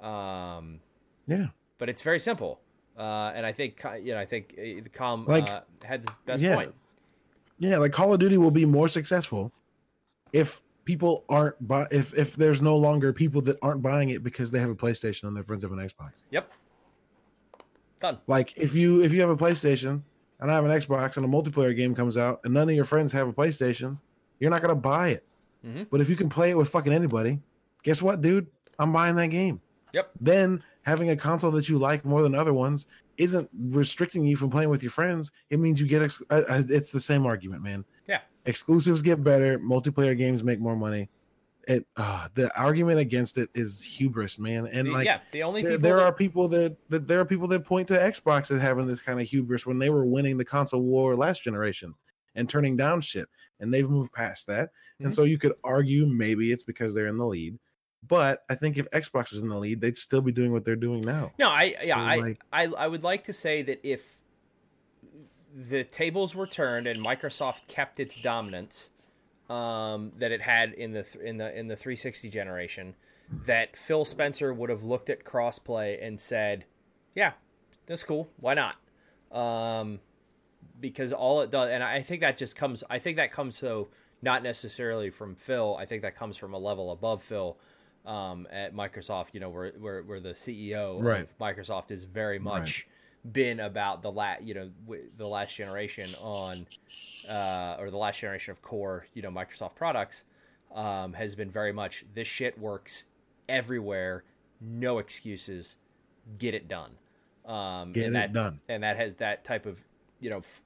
Um, 0.00 0.80
Yeah, 1.26 1.48
but 1.78 1.88
it's 1.88 2.02
very 2.02 2.20
simple. 2.20 2.60
Uh, 2.98 3.32
and 3.34 3.46
I 3.46 3.52
think 3.52 3.82
you 4.02 4.12
know, 4.12 4.18
I 4.18 4.26
think 4.26 4.54
uh, 4.58 4.82
the 4.82 4.90
com 4.92 5.24
Like, 5.26 5.48
uh, 5.48 5.60
had 5.84 6.02
the 6.04 6.12
best 6.26 6.42
yeah. 6.42 6.54
point. 6.54 6.74
yeah. 7.58 7.78
Like 7.78 7.92
Call 7.92 8.12
of 8.12 8.18
Duty 8.18 8.36
will 8.36 8.50
be 8.50 8.64
more 8.64 8.88
successful 8.88 9.52
if 10.32 10.62
people 10.90 11.24
aren't 11.28 11.54
buy 11.68 11.86
if 11.92 12.12
if 12.18 12.34
there's 12.34 12.60
no 12.60 12.76
longer 12.76 13.12
people 13.12 13.40
that 13.40 13.56
aren't 13.62 13.80
buying 13.80 14.10
it 14.10 14.24
because 14.24 14.50
they 14.50 14.58
have 14.58 14.70
a 14.70 14.74
PlayStation 14.74 15.28
and 15.28 15.36
their 15.36 15.44
friends 15.44 15.62
have 15.62 15.70
an 15.70 15.78
Xbox. 15.78 16.10
Yep. 16.32 16.52
Done. 18.00 18.18
Like 18.26 18.56
if 18.56 18.74
you 18.74 19.00
if 19.04 19.12
you 19.12 19.20
have 19.20 19.30
a 19.30 19.36
PlayStation 19.36 20.02
and 20.40 20.50
I 20.50 20.54
have 20.54 20.64
an 20.64 20.72
Xbox 20.72 21.16
and 21.16 21.24
a 21.24 21.28
multiplayer 21.28 21.76
game 21.76 21.94
comes 21.94 22.16
out 22.16 22.40
and 22.42 22.52
none 22.52 22.68
of 22.68 22.74
your 22.74 22.82
friends 22.82 23.12
have 23.12 23.28
a 23.28 23.32
PlayStation, 23.32 23.98
you're 24.40 24.50
not 24.50 24.62
gonna 24.62 24.74
buy 24.74 25.10
it. 25.10 25.24
Mhm. 25.64 25.86
But 25.90 26.00
if 26.00 26.08
you 26.10 26.16
can 26.16 26.28
play 26.28 26.50
it 26.50 26.58
with 26.58 26.68
fucking 26.68 26.92
anybody, 26.92 27.38
guess 27.84 28.02
what, 28.02 28.20
dude? 28.20 28.48
I'm 28.80 28.92
buying 28.92 29.14
that 29.14 29.28
game. 29.28 29.60
Yep. 29.94 30.10
Then 30.20 30.60
having 30.82 31.10
a 31.10 31.16
console 31.16 31.52
that 31.52 31.68
you 31.68 31.78
like 31.78 32.04
more 32.04 32.22
than 32.22 32.34
other 32.34 32.52
ones 32.52 32.86
isn't 33.16 33.48
restricting 33.68 34.24
you 34.24 34.34
from 34.36 34.50
playing 34.50 34.70
with 34.70 34.82
your 34.82 34.90
friends. 34.90 35.30
It 35.50 35.60
means 35.60 35.80
you 35.80 35.86
get 35.86 36.02
ex- 36.02 36.22
uh, 36.30 36.42
uh, 36.48 36.62
it's 36.68 36.90
the 36.90 37.00
same 37.00 37.26
argument, 37.26 37.62
man. 37.62 37.84
Yeah. 38.08 38.22
Exclusives 38.46 39.02
get 39.02 39.22
better, 39.22 39.58
multiplayer 39.58 40.16
games 40.16 40.42
make 40.42 40.60
more 40.60 40.76
money. 40.76 41.08
It 41.68 41.86
uh, 41.96 42.28
the 42.34 42.56
argument 42.58 42.98
against 42.98 43.36
it 43.36 43.50
is 43.54 43.82
hubris, 43.82 44.38
man. 44.38 44.66
And 44.66 44.92
like 44.92 45.04
yeah, 45.04 45.20
the 45.30 45.42
only 45.42 45.62
there, 45.62 45.72
people 45.72 45.82
there 45.82 45.96
that- 45.96 46.04
are 46.04 46.12
people 46.12 46.48
that, 46.48 46.76
that 46.88 47.06
there 47.06 47.20
are 47.20 47.24
people 47.26 47.46
that 47.48 47.64
point 47.66 47.86
to 47.88 47.94
Xbox 47.94 48.50
as 48.50 48.62
having 48.62 48.86
this 48.86 49.00
kind 49.00 49.20
of 49.20 49.28
hubris 49.28 49.66
when 49.66 49.78
they 49.78 49.90
were 49.90 50.04
winning 50.06 50.38
the 50.38 50.44
console 50.44 50.82
war 50.82 51.14
last 51.14 51.44
generation 51.44 51.94
and 52.34 52.48
turning 52.48 52.76
down 52.76 53.02
shit, 53.02 53.28
and 53.60 53.72
they've 53.72 53.90
moved 53.90 54.12
past 54.12 54.46
that. 54.46 54.70
Mhm. 55.00 55.06
And 55.06 55.14
so 55.14 55.24
you 55.24 55.36
could 55.38 55.52
argue 55.62 56.06
maybe 56.06 56.50
it's 56.50 56.62
because 56.62 56.94
they're 56.94 57.08
in 57.08 57.18
the 57.18 57.26
lead, 57.26 57.58
but 58.08 58.42
I 58.48 58.54
think 58.54 58.78
if 58.78 58.90
Xbox 58.90 59.32
was 59.32 59.42
in 59.42 59.48
the 59.50 59.58
lead, 59.58 59.82
they'd 59.82 59.98
still 59.98 60.22
be 60.22 60.32
doing 60.32 60.52
what 60.52 60.64
they're 60.64 60.76
doing 60.76 61.02
now. 61.02 61.32
No, 61.38 61.50
I 61.50 61.76
yeah, 61.84 61.96
So, 61.96 62.00
I, 62.00 62.16
like- 62.16 62.40
I 62.52 62.64
I 62.66 62.88
would 62.88 63.02
like 63.02 63.24
to 63.24 63.34
say 63.34 63.60
that 63.62 63.80
if 63.86 64.18
the 65.54 65.84
tables 65.84 66.34
were 66.34 66.46
turned 66.46 66.86
and 66.86 67.04
Microsoft 67.04 67.66
kept 67.68 67.98
its 68.00 68.16
dominance 68.16 68.90
um, 69.48 70.12
that 70.18 70.30
it 70.30 70.42
had 70.42 70.72
in 70.74 70.92
the 70.92 71.02
th- 71.02 71.24
in 71.24 71.38
the 71.38 71.58
in 71.58 71.66
the 71.68 71.76
360 71.76 72.28
generation, 72.30 72.94
that 73.46 73.76
Phil 73.76 74.04
Spencer 74.04 74.54
would 74.54 74.70
have 74.70 74.84
looked 74.84 75.10
at 75.10 75.24
crossplay 75.24 75.98
and 76.04 76.20
said, 76.20 76.64
"Yeah, 77.14 77.32
that's 77.86 78.04
cool. 78.04 78.30
Why 78.36 78.54
not?" 78.54 78.76
Um, 79.32 80.00
because 80.80 81.12
all 81.12 81.40
it 81.40 81.50
does, 81.50 81.68
and 81.70 81.82
I 81.82 82.00
think 82.02 82.20
that 82.20 82.36
just 82.36 82.54
comes. 82.54 82.84
I 82.88 82.98
think 83.00 83.16
that 83.16 83.32
comes 83.32 83.56
so 83.58 83.88
not 84.22 84.42
necessarily 84.42 85.10
from 85.10 85.34
Phil. 85.34 85.76
I 85.78 85.84
think 85.86 86.02
that 86.02 86.14
comes 86.14 86.36
from 86.36 86.54
a 86.54 86.58
level 86.58 86.92
above 86.92 87.22
Phil 87.22 87.58
um, 88.06 88.46
at 88.52 88.74
Microsoft. 88.74 89.28
You 89.32 89.40
know, 89.40 89.50
where 89.50 89.72
where, 89.78 90.02
where 90.02 90.20
the 90.20 90.30
CEO 90.34 91.02
Right. 91.02 91.22
of 91.22 91.38
Microsoft 91.38 91.90
is 91.90 92.04
very 92.04 92.38
much 92.38 92.86
been 93.32 93.60
about 93.60 94.02
the 94.02 94.10
la- 94.10 94.38
you 94.40 94.54
know 94.54 94.70
w- 94.86 95.10
the 95.16 95.26
last 95.26 95.56
generation 95.56 96.14
on 96.20 96.66
uh, 97.28 97.76
or 97.78 97.90
the 97.90 97.96
last 97.96 98.20
generation 98.20 98.52
of 98.52 98.62
core 98.62 99.06
you 99.14 99.22
know 99.22 99.30
Microsoft 99.30 99.74
products 99.74 100.24
um, 100.74 101.12
has 101.12 101.34
been 101.34 101.50
very 101.50 101.72
much 101.72 102.04
this 102.14 102.28
shit 102.28 102.58
works 102.58 103.04
everywhere, 103.48 104.24
no 104.60 104.98
excuses, 104.98 105.76
get 106.38 106.54
it 106.54 106.68
done. 106.68 106.92
Um, 107.46 107.92
Get 107.92 108.06
and 108.06 108.16
it 108.16 108.18
that, 108.18 108.32
done. 108.32 108.60
and 108.68 108.82
that 108.82 108.96
has 108.96 109.16
that 109.16 109.44
type 109.44 109.66
of 109.66 109.82
you 110.20 110.30
know, 110.30 110.38
f- 110.38 110.60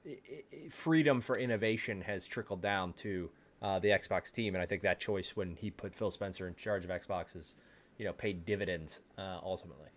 freedom 0.69 1.21
for 1.21 1.37
innovation 1.37 2.01
has 2.01 2.27
trickled 2.27 2.61
down 2.61 2.93
to 2.93 3.29
uh, 3.61 3.79
the 3.79 3.87
Xbox 3.87 4.31
team, 4.31 4.53
and 4.53 4.61
I 4.61 4.65
think 4.65 4.81
that 4.83 4.99
choice 4.99 5.35
when 5.35 5.55
he 5.55 5.71
put 5.71 5.95
Phil 5.95 6.11
Spencer 6.11 6.47
in 6.47 6.55
charge 6.55 6.83
of 6.83 6.91
Xbox 6.91 7.35
is, 7.35 7.55
you 7.97 8.05
know, 8.05 8.13
paid 8.13 8.45
dividends 8.45 8.99
uh, 9.17 9.39
ultimately. 9.41 9.87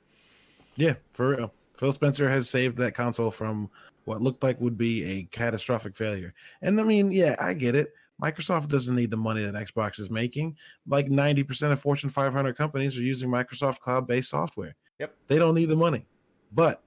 Yeah, 0.76 0.94
for 1.12 1.30
real. 1.30 1.52
Phil 1.78 1.92
Spencer 1.92 2.28
has 2.28 2.50
saved 2.50 2.76
that 2.78 2.94
console 2.94 3.30
from 3.30 3.70
what 4.04 4.20
looked 4.20 4.42
like 4.42 4.60
would 4.60 4.76
be 4.76 5.04
a 5.04 5.22
catastrophic 5.24 5.94
failure. 5.94 6.34
And 6.62 6.80
I 6.80 6.82
mean, 6.82 7.10
yeah, 7.10 7.36
I 7.40 7.54
get 7.54 7.76
it. 7.76 7.92
Microsoft 8.20 8.68
doesn't 8.68 8.96
need 8.96 9.10
the 9.10 9.16
money 9.16 9.44
that 9.44 9.54
Xbox 9.54 10.00
is 10.00 10.10
making. 10.10 10.56
Like 10.88 11.06
90% 11.06 11.70
of 11.70 11.80
Fortune 11.80 12.10
500 12.10 12.56
companies 12.56 12.98
are 12.98 13.02
using 13.02 13.30
Microsoft 13.30 13.78
cloud 13.78 14.08
based 14.08 14.30
software. 14.30 14.74
Yep. 14.98 15.14
They 15.28 15.38
don't 15.38 15.54
need 15.54 15.68
the 15.68 15.76
money. 15.76 16.04
But 16.52 16.82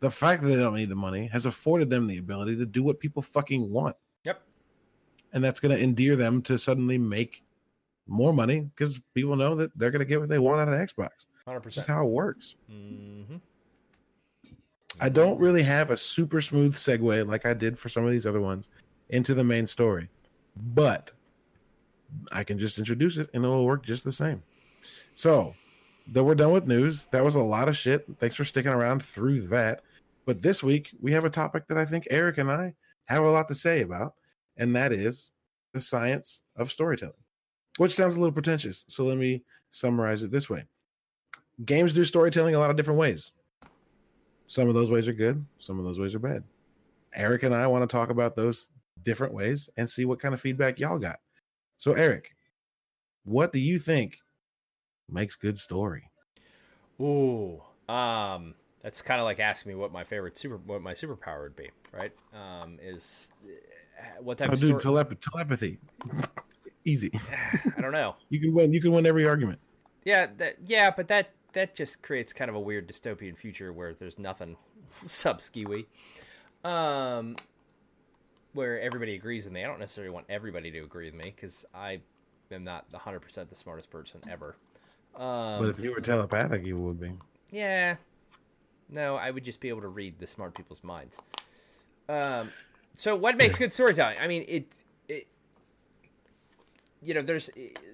the 0.00 0.10
fact 0.10 0.42
that 0.42 0.48
they 0.48 0.56
don't 0.56 0.74
need 0.74 0.88
the 0.88 0.96
money 0.96 1.28
has 1.28 1.46
afforded 1.46 1.90
them 1.90 2.08
the 2.08 2.18
ability 2.18 2.56
to 2.56 2.66
do 2.66 2.82
what 2.82 2.98
people 2.98 3.22
fucking 3.22 3.70
want. 3.70 3.94
Yep. 4.24 4.42
And 5.32 5.44
that's 5.44 5.60
going 5.60 5.76
to 5.76 5.82
endear 5.82 6.16
them 6.16 6.42
to 6.42 6.58
suddenly 6.58 6.98
make 6.98 7.44
more 8.08 8.32
money 8.32 8.60
because 8.60 9.00
people 9.14 9.36
know 9.36 9.54
that 9.54 9.76
they're 9.78 9.92
going 9.92 10.00
to 10.00 10.06
get 10.06 10.18
what 10.18 10.28
they 10.28 10.40
want 10.40 10.60
out 10.60 10.68
of 10.68 10.74
Xbox. 10.74 11.26
100%. 11.46 11.62
That's 11.62 11.86
how 11.86 12.04
it 12.04 12.10
works. 12.10 12.56
Mm-hmm. 12.70 13.36
I 15.00 15.08
don't 15.08 15.38
really 15.38 15.62
have 15.62 15.90
a 15.90 15.96
super 15.96 16.40
smooth 16.40 16.74
segue 16.74 17.26
like 17.26 17.46
I 17.46 17.54
did 17.54 17.78
for 17.78 17.88
some 17.88 18.04
of 18.04 18.10
these 18.10 18.26
other 18.26 18.40
ones 18.40 18.68
into 19.10 19.34
the 19.34 19.44
main 19.44 19.66
story, 19.66 20.08
but 20.74 21.12
I 22.32 22.42
can 22.44 22.58
just 22.58 22.78
introduce 22.78 23.16
it 23.16 23.30
and 23.34 23.44
it'll 23.44 23.66
work 23.66 23.84
just 23.84 24.04
the 24.04 24.12
same. 24.12 24.42
So, 25.14 25.54
though 26.06 26.24
we're 26.24 26.34
done 26.34 26.52
with 26.52 26.66
news, 26.66 27.06
that 27.06 27.24
was 27.24 27.34
a 27.34 27.42
lot 27.42 27.68
of 27.68 27.76
shit. 27.76 28.06
Thanks 28.18 28.36
for 28.36 28.44
sticking 28.44 28.72
around 28.72 29.02
through 29.02 29.42
that. 29.48 29.82
But 30.24 30.42
this 30.42 30.62
week, 30.62 30.90
we 31.00 31.12
have 31.12 31.24
a 31.24 31.30
topic 31.30 31.66
that 31.68 31.78
I 31.78 31.84
think 31.84 32.06
Eric 32.10 32.38
and 32.38 32.50
I 32.50 32.74
have 33.06 33.24
a 33.24 33.30
lot 33.30 33.48
to 33.48 33.54
say 33.54 33.82
about, 33.82 34.14
and 34.56 34.74
that 34.76 34.92
is 34.92 35.32
the 35.72 35.80
science 35.80 36.42
of 36.56 36.72
storytelling, 36.72 37.14
which 37.76 37.94
sounds 37.94 38.16
a 38.16 38.20
little 38.20 38.32
pretentious. 38.32 38.84
So, 38.88 39.04
let 39.04 39.18
me 39.18 39.42
summarize 39.70 40.22
it 40.22 40.30
this 40.30 40.48
way 40.48 40.64
games 41.64 41.92
do 41.92 42.04
storytelling 42.04 42.54
a 42.54 42.58
lot 42.58 42.70
of 42.70 42.76
different 42.76 43.00
ways. 43.00 43.32
Some 44.48 44.66
of 44.66 44.74
those 44.74 44.90
ways 44.90 45.06
are 45.06 45.12
good, 45.12 45.44
some 45.58 45.78
of 45.78 45.84
those 45.84 46.00
ways 46.00 46.14
are 46.14 46.18
bad. 46.18 46.42
Eric 47.14 47.42
and 47.42 47.54
I 47.54 47.66
want 47.66 47.88
to 47.88 47.94
talk 47.96 48.08
about 48.10 48.34
those 48.34 48.68
different 49.04 49.34
ways 49.34 49.68
and 49.76 49.88
see 49.88 50.06
what 50.06 50.20
kind 50.20 50.32
of 50.34 50.40
feedback 50.40 50.78
y'all 50.78 50.98
got. 50.98 51.20
So, 51.76 51.92
Eric, 51.92 52.34
what 53.24 53.52
do 53.52 53.60
you 53.60 53.78
think 53.78 54.18
makes 55.08 55.36
good 55.36 55.58
story? 55.58 56.10
Ooh, 56.98 57.62
um, 57.90 58.54
that's 58.82 59.02
kind 59.02 59.20
of 59.20 59.24
like 59.24 59.38
asking 59.38 59.70
me 59.70 59.76
what 59.76 59.92
my 59.92 60.02
favorite 60.02 60.38
super, 60.38 60.56
what 60.56 60.80
my 60.80 60.94
superpower 60.94 61.42
would 61.42 61.56
be, 61.56 61.70
right? 61.92 62.12
Um, 62.34 62.78
is 62.82 63.30
uh, 63.44 64.22
what 64.22 64.38
type 64.38 64.48
Oh, 64.48 64.54
of 64.54 64.60
dude, 64.60 64.80
story? 64.80 65.04
telep- 65.04 65.20
telepathy. 65.20 65.78
Easy. 66.86 67.12
I 67.76 67.80
don't 67.82 67.92
know. 67.92 68.16
You 68.30 68.40
can 68.40 68.54
win. 68.54 68.72
You 68.72 68.80
can 68.80 68.92
win 68.92 69.04
every 69.04 69.26
argument. 69.28 69.60
Yeah, 70.04 70.28
that 70.38 70.56
yeah, 70.64 70.90
but 70.90 71.08
that 71.08 71.32
that 71.52 71.74
just 71.74 72.02
creates 72.02 72.32
kind 72.32 72.48
of 72.48 72.54
a 72.54 72.60
weird 72.60 72.88
dystopian 72.88 73.36
future 73.36 73.72
where 73.72 73.94
there's 73.94 74.18
nothing 74.18 74.56
sub 75.06 75.38
skiwi. 75.38 75.86
Um 76.64 77.36
where 78.54 78.80
everybody 78.80 79.14
agrees 79.14 79.44
with 79.44 79.52
me. 79.52 79.62
I 79.62 79.66
don't 79.68 79.78
necessarily 79.78 80.10
want 80.12 80.26
everybody 80.28 80.70
to 80.72 80.78
agree 80.80 81.04
with 81.10 81.14
me 81.14 81.32
because 81.36 81.64
I 81.74 82.00
am 82.50 82.64
not 82.64 82.90
100% 82.92 83.48
the 83.48 83.54
smartest 83.54 83.90
person 83.90 84.20
ever. 84.28 84.56
Um, 85.14 85.60
But 85.60 85.68
if 85.68 85.78
you 85.78 85.92
were 85.92 86.00
telepathic, 86.00 86.64
you 86.64 86.78
would 86.78 86.98
be. 87.00 87.12
yeah. 87.50 87.96
No, 88.90 89.16
I 89.16 89.30
would 89.30 89.44
just 89.44 89.60
be 89.60 89.68
able 89.68 89.82
to 89.82 89.88
read 89.88 90.18
the 90.18 90.26
smart 90.26 90.54
people's 90.54 90.82
minds. 90.82 91.20
Um, 92.08 92.50
so 92.94 93.14
what 93.14 93.36
makes 93.36 93.58
good 93.58 93.72
storytelling? 93.72 94.16
I 94.18 94.26
mean, 94.26 94.46
it, 94.48 94.66
it, 95.08 95.26
you 97.02 97.14
know, 97.14 97.22
there's 97.22 97.50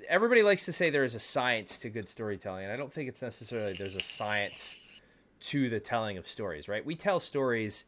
everybody 0.08 0.42
likes 0.42 0.64
to 0.66 0.72
say 0.72 0.90
there 0.90 1.04
is 1.04 1.14
a 1.14 1.20
science 1.20 1.78
to 1.78 1.90
good 1.90 2.08
storytelling, 2.08 2.64
and 2.64 2.72
I 2.72 2.76
don't 2.76 2.92
think 2.92 3.08
it's 3.08 3.22
necessarily 3.22 3.74
there's 3.74 3.96
a 3.96 4.02
science 4.02 4.76
to 5.40 5.68
the 5.68 5.80
telling 5.80 6.16
of 6.16 6.26
stories, 6.26 6.68
right? 6.68 6.84
We 6.84 6.94
tell 6.94 7.20
stories 7.20 7.84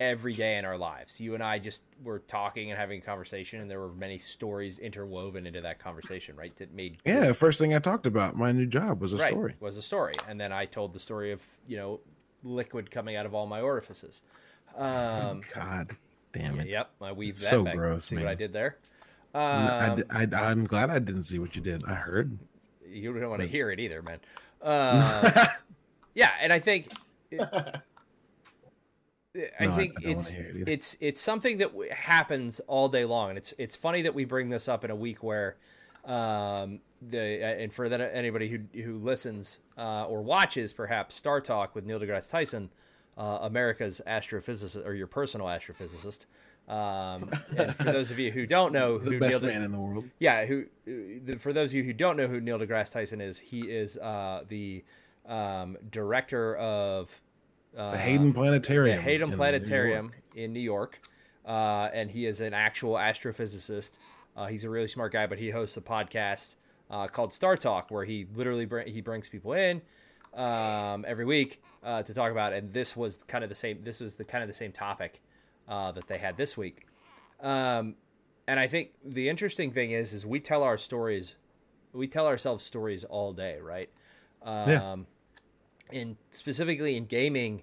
every 0.00 0.32
day 0.32 0.58
in 0.58 0.64
our 0.64 0.78
lives. 0.78 1.20
You 1.20 1.34
and 1.34 1.42
I 1.42 1.58
just 1.58 1.82
were 2.04 2.20
talking 2.20 2.70
and 2.70 2.78
having 2.78 2.98
a 3.00 3.02
conversation, 3.02 3.60
and 3.60 3.70
there 3.70 3.80
were 3.80 3.92
many 3.92 4.18
stories 4.18 4.78
interwoven 4.78 5.46
into 5.46 5.60
that 5.62 5.78
conversation, 5.78 6.36
right? 6.36 6.54
That 6.56 6.72
made 6.72 6.98
Yeah. 7.04 7.32
First 7.32 7.58
thing 7.58 7.74
I 7.74 7.78
talked 7.78 8.06
about, 8.06 8.36
my 8.36 8.52
new 8.52 8.66
job 8.66 9.00
was 9.00 9.12
a 9.12 9.16
right, 9.16 9.30
story. 9.30 9.54
Was 9.60 9.76
a 9.78 9.82
story, 9.82 10.14
and 10.28 10.40
then 10.40 10.52
I 10.52 10.66
told 10.66 10.92
the 10.92 11.00
story 11.00 11.32
of 11.32 11.40
you 11.66 11.76
know 11.76 12.00
liquid 12.44 12.90
coming 12.90 13.16
out 13.16 13.26
of 13.26 13.34
all 13.34 13.46
my 13.46 13.60
orifices. 13.60 14.22
Um, 14.76 15.40
God 15.54 15.96
damn 16.32 16.60
it. 16.60 16.68
yep, 16.68 16.90
I 17.00 17.12
weaved 17.12 17.38
that 17.38 17.48
So 17.48 17.64
back. 17.64 17.74
gross, 17.74 18.04
See 18.04 18.14
man. 18.16 18.24
what 18.24 18.30
I 18.30 18.34
did 18.34 18.52
there? 18.52 18.76
I, 19.40 19.88
Um, 19.88 20.04
I, 20.10 20.50
am 20.50 20.64
glad 20.64 20.90
I 20.90 20.98
didn't 20.98 21.24
see 21.24 21.38
what 21.38 21.54
you 21.56 21.62
did. 21.62 21.84
I 21.84 21.94
heard. 21.94 22.38
you 22.88 23.12
don't 23.12 23.30
want 23.30 23.42
to 23.42 23.48
hear 23.48 23.70
it 23.70 23.80
either, 23.80 24.02
man. 24.02 24.18
Uh, 24.60 25.46
yeah, 26.14 26.30
and 26.40 26.52
I 26.52 26.58
think 26.58 26.88
I 29.60 29.66
No, 29.66 29.76
think 29.76 29.94
I 30.04 30.10
it's 30.10 30.34
it 30.34 30.68
it's 30.68 30.96
it's 31.00 31.20
something 31.20 31.58
that 31.58 31.68
w- 31.72 31.90
happens 31.92 32.60
all 32.66 32.88
day 32.88 33.04
long, 33.04 33.28
and 33.30 33.38
it's 33.38 33.52
it's 33.58 33.76
funny 33.76 34.02
that 34.02 34.14
we 34.14 34.24
bring 34.24 34.48
this 34.48 34.68
up 34.68 34.84
in 34.84 34.90
a 34.90 34.96
week 34.96 35.22
where 35.22 35.56
um, 36.04 36.80
the 37.02 37.20
and 37.44 37.72
for 37.72 37.88
that 37.88 38.00
anybody 38.00 38.48
who 38.48 38.60
who 38.82 38.98
listens 38.98 39.60
uh, 39.76 40.04
or 40.06 40.22
watches 40.22 40.72
perhaps 40.72 41.14
Star 41.14 41.40
Talk 41.40 41.74
with 41.74 41.84
Neil 41.84 42.00
deGrasse 42.00 42.30
Tyson, 42.30 42.70
uh, 43.16 43.38
America's 43.42 44.00
astrophysicist 44.06 44.84
or 44.84 44.94
your 44.94 45.06
personal 45.06 45.46
astrophysicist. 45.46 46.26
Um, 46.68 47.30
and 47.56 47.74
for 47.76 47.84
those 47.84 48.10
of 48.10 48.18
you 48.18 48.30
who 48.30 48.46
don't 48.46 48.72
know 48.72 48.98
The 48.98 49.12
who 49.12 49.18
best 49.18 49.30
Neil 49.30 49.40
de- 49.40 49.46
man 49.46 49.62
in 49.62 49.72
the 49.72 49.78
world. 49.80 50.04
yeah, 50.18 50.44
who 50.44 50.66
the, 50.84 51.36
for 51.38 51.52
those 51.52 51.70
of 51.70 51.74
you 51.76 51.82
who 51.84 51.92
don't 51.94 52.16
know 52.16 52.26
who 52.26 52.40
Neil 52.40 52.58
deGrasse 52.58 52.92
Tyson 52.92 53.20
is, 53.20 53.38
he 53.38 53.60
is 53.62 53.96
uh, 53.98 54.44
the 54.48 54.84
um, 55.26 55.76
director 55.90 56.56
of 56.56 57.20
uh, 57.76 57.92
The 57.92 57.98
Hayden 57.98 58.32
Planetarium. 58.34 58.96
the 58.96 59.02
Hayden 59.02 59.24
in 59.24 59.30
New 59.30 59.36
Planetarium 59.36 60.04
York. 60.06 60.22
in 60.36 60.52
New 60.52 60.60
York, 60.60 61.00
uh, 61.46 61.88
and 61.92 62.10
he 62.10 62.26
is 62.26 62.40
an 62.42 62.52
actual 62.54 62.94
astrophysicist. 62.94 63.98
Uh, 64.36 64.46
he's 64.46 64.64
a 64.64 64.70
really 64.70 64.86
smart 64.88 65.12
guy, 65.12 65.26
but 65.26 65.38
he 65.38 65.50
hosts 65.50 65.76
a 65.76 65.80
podcast 65.80 66.54
uh, 66.90 67.06
called 67.06 67.32
Star 67.32 67.56
Talk, 67.56 67.90
where 67.90 68.04
he 68.04 68.26
literally 68.34 68.66
br- 68.66 68.80
he 68.80 69.00
brings 69.00 69.28
people 69.28 69.52
in 69.54 69.80
um, 70.34 71.04
every 71.08 71.24
week 71.24 71.62
uh, 71.82 72.02
to 72.02 72.14
talk 72.14 72.30
about. 72.30 72.52
And 72.52 72.72
this 72.72 72.96
was 72.96 73.18
kind 73.26 73.42
of 73.42 73.48
the 73.50 73.56
same. 73.56 73.80
This 73.82 74.00
was 74.00 74.16
the 74.16 74.24
kind 74.24 74.42
of 74.42 74.48
the 74.48 74.54
same 74.54 74.72
topic 74.72 75.20
uh, 75.68 75.92
that 75.92 76.06
they 76.08 76.18
had 76.18 76.36
this 76.36 76.56
week. 76.56 76.86
Um, 77.40 77.94
and 78.46 78.58
I 78.58 78.66
think 78.66 78.92
the 79.04 79.28
interesting 79.28 79.70
thing 79.70 79.90
is, 79.90 80.12
is 80.12 80.24
we 80.24 80.40
tell 80.40 80.62
our 80.62 80.78
stories, 80.78 81.36
we 81.92 82.08
tell 82.08 82.26
ourselves 82.26 82.64
stories 82.64 83.04
all 83.04 83.32
day, 83.32 83.58
right? 83.60 83.90
Um, 84.42 84.68
Yeah. 84.68 84.96
And 85.90 86.16
specifically 86.32 86.96
in 86.96 87.06
gaming, 87.06 87.62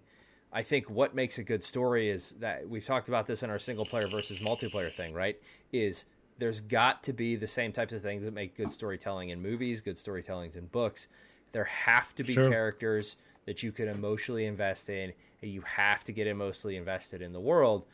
I 0.51 0.63
think 0.63 0.89
what 0.89 1.13
makes 1.13 1.37
a 1.37 1.43
good 1.43 1.63
story 1.63 2.09
is 2.09 2.31
that 2.39 2.67
we've 2.67 2.85
talked 2.85 3.07
about 3.07 3.27
this 3.27 3.43
in 3.43 3.49
our 3.51 3.59
single 3.59 3.85
player 3.85 4.07
versus 4.07 4.39
multiplayer 4.39 4.91
thing, 4.91 5.13
right? 5.13 5.39
Is 5.71 6.05
there's 6.39 6.59
got 6.59 7.03
to 7.03 7.13
be 7.13 7.35
the 7.35 7.47
same 7.47 7.71
types 7.71 7.93
of 7.93 8.01
things 8.01 8.23
that 8.23 8.33
make 8.33 8.55
good 8.55 8.71
storytelling 8.71 9.29
in 9.29 9.41
movies, 9.41 9.81
good 9.81 9.95
storytellings 9.95 10.55
in 10.55 10.65
books. 10.65 11.07
There 11.51 11.65
have 11.65 12.15
to 12.15 12.23
be 12.23 12.33
Sure. 12.33 12.49
characters 12.49 13.17
that 13.45 13.63
you 13.63 13.71
can 13.71 13.87
emotionally 13.87 14.45
invest 14.45 14.89
in, 14.89 15.13
and 15.41 15.51
you 15.51 15.61
have 15.61 16.03
to 16.05 16.11
get 16.11 16.27
emotionally 16.27 16.75
invested 16.75 17.21
in 17.21 17.33
the 17.33 17.39
world. 17.39 17.85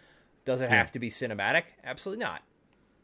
Does 0.46 0.62
it 0.62 0.66
Yeah. 0.70 0.76
have 0.78 0.92
to 0.94 1.00
be 1.00 1.10
cinematic? 1.10 1.64
Absolutely 1.84 2.24
not. 2.24 2.42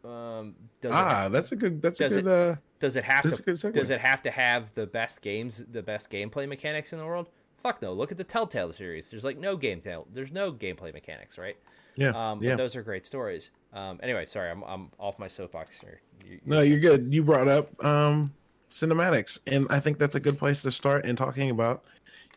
Um, 0.04 0.56
does 0.82 0.91
it 0.91 0.95
Ah, 0.95 1.28
that's 1.30 1.52
a 1.52 1.56
good. 1.56 1.82
That's 1.82 2.00
a 2.00 2.10
good. 2.10 2.18
it- 2.20 2.28
uh, 2.28 2.56
does 2.80 2.95
it 2.95 3.04
have 3.04 3.24
to? 3.24 3.34
a 3.34 3.38
good 3.38 3.56
segue. 3.56 3.74
Does 3.74 3.89
it 3.89 4.00
have 4.00 4.22
to 4.24 4.32
have 4.32 4.74
the 4.76 4.88
best 4.88 5.22
games, 5.22 5.66
the 5.72 5.82
best 5.84 6.10
gameplay 6.10 6.48
mechanics 6.48 6.93
in 6.93 7.00
the 7.00 7.06
world? 7.06 7.30
Fuck 7.58 7.82
no. 7.82 7.91
Look 7.93 8.12
at 8.12 8.18
the 8.18 8.24
Telltale 8.24 8.72
series. 8.72 9.10
There's 9.10 9.24
like 9.24 9.38
no 9.38 9.58
game 9.58 9.82
tail. 9.82 10.08
There's 10.14 10.32
no 10.32 10.52
gameplay 10.54 10.93
mechanics, 10.93 11.38
right? 11.38 11.58
yeah. 11.95 12.10
Um, 12.10 12.41
yeah. 12.43 12.52
But 12.52 12.58
those 12.58 12.76
are 12.76 12.84
great 12.84 13.06
stories. 13.06 13.50
Um, 13.74 14.00
anyway, 14.04 14.26
sorry, 14.28 14.50
I'm 14.52 14.64
I'm 14.64 14.91
off 15.00 15.18
my 15.20 15.28
soapbox 15.28 15.82
here. 15.82 16.00
You, 16.26 16.39
No, 16.45 16.62
you're 16.62 16.80
good. 16.80 17.12
You 17.14 17.24
brought 17.24 17.48
up 17.48 17.84
um 17.84 18.34
cinematics, 18.70 19.39
and 19.48 19.66
I 19.70 19.80
think 19.80 19.98
that's 19.98 20.16
a 20.16 20.20
good 20.20 20.38
place 20.38 20.62
to 20.62 20.72
start 20.72 21.06
in 21.06 21.16
talking 21.16 21.50
about, 21.50 21.84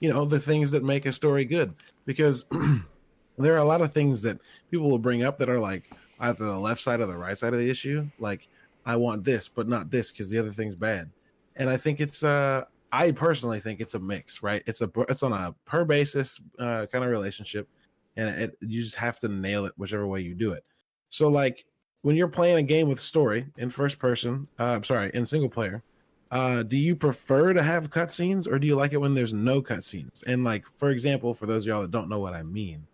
you 0.01 0.13
know, 0.13 0.25
the 0.25 0.41
things 0.41 0.71
that 0.73 0.83
make 0.83 1.07
a 1.07 1.13
story 1.13 1.45
good. 1.45 1.75
Because 2.07 2.45
there 3.39 3.55
are 3.55 3.59
a 3.59 3.65
lot 3.65 3.81
of 3.83 3.93
things 3.93 4.23
that 4.23 4.39
people 4.71 4.91
will 4.91 4.99
bring 4.99 5.23
up 5.23 5.39
that 5.39 5.49
are 5.49 5.61
like 5.61 5.91
either 6.21 6.45
the 6.45 6.59
left 6.59 6.81
side 6.81 7.01
or 7.01 7.07
the 7.07 7.17
right 7.17 7.39
side 7.39 7.53
of 7.53 7.59
the 7.59 7.71
issue. 7.71 8.07
Like, 8.19 8.49
I 8.85 8.97
want 8.97 9.25
this, 9.25 9.49
but 9.49 9.69
not 9.69 9.91
this 9.91 10.11
because 10.11 10.31
the 10.31 10.39
other 10.39 10.51
thing's 10.51 10.75
bad. 10.75 11.11
And 11.57 11.69
I 11.69 11.77
think 11.77 12.01
it's 12.01 12.23
uh 12.23 12.65
I 12.93 13.13
personally 13.13 13.61
think 13.61 13.81
it's 13.81 13.95
a 13.95 13.99
mix, 13.99 14.43
right? 14.43 14.63
It's 14.67 14.81
a 14.81 14.91
it's 15.09 15.23
on 15.23 15.33
a 15.33 15.55
per 15.65 15.85
basis 15.85 16.41
uh, 16.59 16.87
kind 16.91 17.05
of 17.05 17.11
relationship, 17.11 17.69
and 18.17 18.29
it 18.29 18.57
you 18.61 18.83
just 18.83 18.97
have 18.97 19.19
to 19.21 19.29
nail 19.29 19.65
it 19.67 19.73
whichever 19.77 20.07
way 20.07 20.21
you 20.21 20.35
do 20.35 20.53
it. 20.53 20.65
So 21.09 21.29
like 21.29 21.65
when 22.03 22.17
you're 22.17 22.29
playing 22.29 22.57
a 22.57 22.63
game 22.63 22.89
with 22.89 23.01
story 23.01 23.47
in 23.59 23.71
first 23.71 23.99
person, 23.99 24.49
uh, 24.59 24.65
I'm 24.65 24.85
sorry, 24.85 25.11
in 25.15 25.25
single 25.27 25.51
player, 25.51 25.83
uh, 26.31 26.63
do 26.63 26.77
you 26.77 26.95
prefer 26.95 27.53
to 27.53 27.63
have 27.63 27.91
cutscenes 27.91 28.47
or 28.51 28.59
do 28.59 28.67
you 28.67 28.77
like 28.77 28.93
it 28.93 28.99
when 29.01 29.15
there's 29.15 29.33
no 29.33 29.61
cutscenes? 29.61 30.23
And 30.27 30.45
like, 30.45 30.65
for 30.77 30.91
example, 30.91 31.35
for 31.35 31.47
those 31.47 31.65
of 31.65 31.69
y'all 31.69 31.83
that 31.83 31.91
don't 31.91 32.09
know 32.09 32.21
what 32.21 32.35
I 32.35 32.43
mean, 32.43 32.87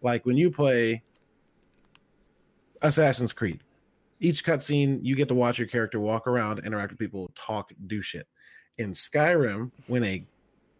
Like 0.00 0.26
when 0.26 0.36
you 0.36 0.50
play 0.50 1.02
Assassin's 2.82 3.32
Creed, 3.32 3.60
each 4.20 4.44
cutscene 4.44 5.00
you 5.02 5.14
get 5.14 5.28
to 5.28 5.34
watch 5.34 5.58
your 5.58 5.68
character 5.68 6.00
walk 6.00 6.26
around, 6.26 6.60
interact 6.60 6.92
with 6.92 6.98
people, 6.98 7.30
talk, 7.34 7.72
do 7.86 8.02
shit. 8.02 8.26
In 8.78 8.92
Skyrim, 8.92 9.70
when 9.86 10.04
a 10.04 10.26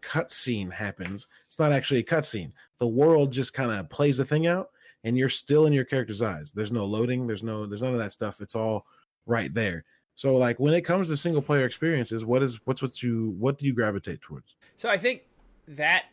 cutscene 0.01 0.71
happens, 0.71 1.27
it's 1.45 1.59
not 1.59 1.71
actually 1.71 1.99
a 1.99 2.03
cutscene. 2.03 2.51
The 2.79 2.87
world 2.87 3.31
just 3.31 3.53
kind 3.53 3.71
of 3.71 3.89
plays 3.89 4.17
the 4.17 4.25
thing 4.25 4.47
out, 4.47 4.69
and 5.03 5.17
you're 5.17 5.29
still 5.29 5.65
in 5.65 5.73
your 5.73 5.85
character's 5.85 6.21
eyes. 6.21 6.51
There's 6.51 6.71
no 6.71 6.85
loading. 6.85 7.27
There's 7.27 7.43
no. 7.43 7.65
There's 7.65 7.81
none 7.81 7.93
of 7.93 7.99
that 7.99 8.11
stuff. 8.11 8.41
It's 8.41 8.55
all 8.55 8.85
right 9.25 9.53
there. 9.53 9.85
So 10.15 10.37
like 10.37 10.59
when 10.59 10.73
it 10.73 10.81
comes 10.81 11.09
to 11.09 11.17
single 11.17 11.41
player 11.41 11.65
experiences, 11.65 12.23
what 12.25 12.43
is 12.43 12.59
what's 12.65 12.81
what 12.81 13.01
you 13.01 13.35
what 13.39 13.57
do 13.57 13.65
you 13.65 13.73
gravitate 13.73 14.21
towards? 14.21 14.55
So 14.75 14.89
I 14.89 14.97
think 14.97 15.23
that, 15.67 16.05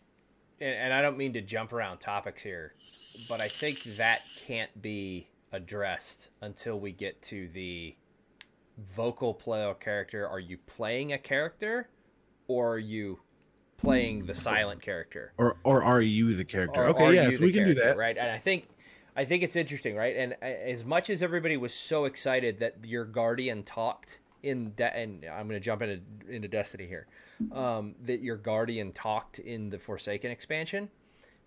and 0.61 0.93
I 0.93 1.03
don't 1.03 1.17
mean 1.17 1.33
to 1.35 1.41
jump 1.41 1.73
around 1.73 1.99
topics 1.99 2.43
here, 2.43 2.75
but 3.29 3.41
I 3.41 3.49
think 3.49 3.83
that 3.97 4.23
can't 4.47 4.81
be 4.81 5.29
addressed 5.53 6.31
until 6.41 6.79
we 6.79 6.93
get 6.93 7.21
to 7.23 7.49
the 7.49 7.97
vocal 8.79 9.35
player 9.35 9.75
character. 9.75 10.29
Are 10.29 10.41
you 10.41 10.59
playing 10.67 11.13
a 11.13 11.19
character, 11.19 11.89
or 12.49 12.75
are 12.75 12.79
you 12.79 13.21
playing 13.77 14.27
the 14.27 14.35
silent 14.35 14.83
character? 14.83 15.33
Or 15.39 15.57
or 15.65 15.83
are 15.83 16.01
you 16.01 16.35
the 16.35 16.45
character? 16.45 16.81
Or 16.81 16.89
okay, 16.89 17.15
yes, 17.15 17.33
you 17.33 17.39
the 17.39 17.45
we 17.45 17.53
can 17.53 17.69
do 17.69 17.75
that. 17.75 17.97
right? 17.97 18.17
And 18.17 18.31
I 18.31 18.39
think 18.39 18.69
I 19.21 19.27
think 19.27 19.43
it's 19.43 19.55
interesting, 19.57 19.97
right? 19.97 20.17
And 20.17 20.33
uh, 20.41 20.47
as 20.47 20.83
much 20.83 21.11
as 21.11 21.23
everybody 21.23 21.59
was 21.59 21.75
so 21.75 22.07
excited 22.07 22.61
that 22.61 22.77
your 22.87 23.05
guardian 23.05 23.63
talked 23.65 24.19
in 24.43 24.73
De- 24.73 24.97
and 24.97 25.27
I'm 25.27 25.47
going 25.47 25.61
to 25.61 25.65
jump 25.65 25.83
into 25.83 26.01
into 26.29 26.49
Destiny 26.49 26.87
here, 26.87 27.07
um, 27.53 27.95
that 28.07 28.23
your 28.23 28.37
guardian 28.37 28.93
talked 28.93 29.39
in 29.39 29.69
the 29.69 29.79
Forsaken 29.79 30.31
expansion. 30.31 30.89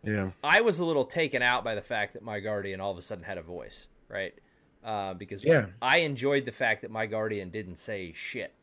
Yeah. 0.04 0.32
I 0.44 0.62
was 0.62 0.78
a 0.80 0.86
little 0.86 1.06
taken 1.06 1.42
out 1.42 1.64
by 1.64 1.74
the 1.74 1.82
fact 1.82 2.14
that 2.14 2.22
my 2.22 2.40
guardian 2.42 2.80
all 2.80 2.92
of 2.92 2.98
a 3.00 3.02
sudden 3.02 3.24
had 3.24 3.40
a 3.40 3.42
voice, 3.42 3.88
right? 4.08 4.36
Uh, 4.84 5.16
because 5.16 5.44
Yeah. 5.44 5.68
I 5.82 6.00
enjoyed 6.00 6.46
the 6.46 6.52
fact 6.52 6.84
that 6.84 6.92
my 6.92 7.08
guardian 7.08 7.50
didn't 7.50 7.78
say 7.78 8.14
shit, 8.14 8.54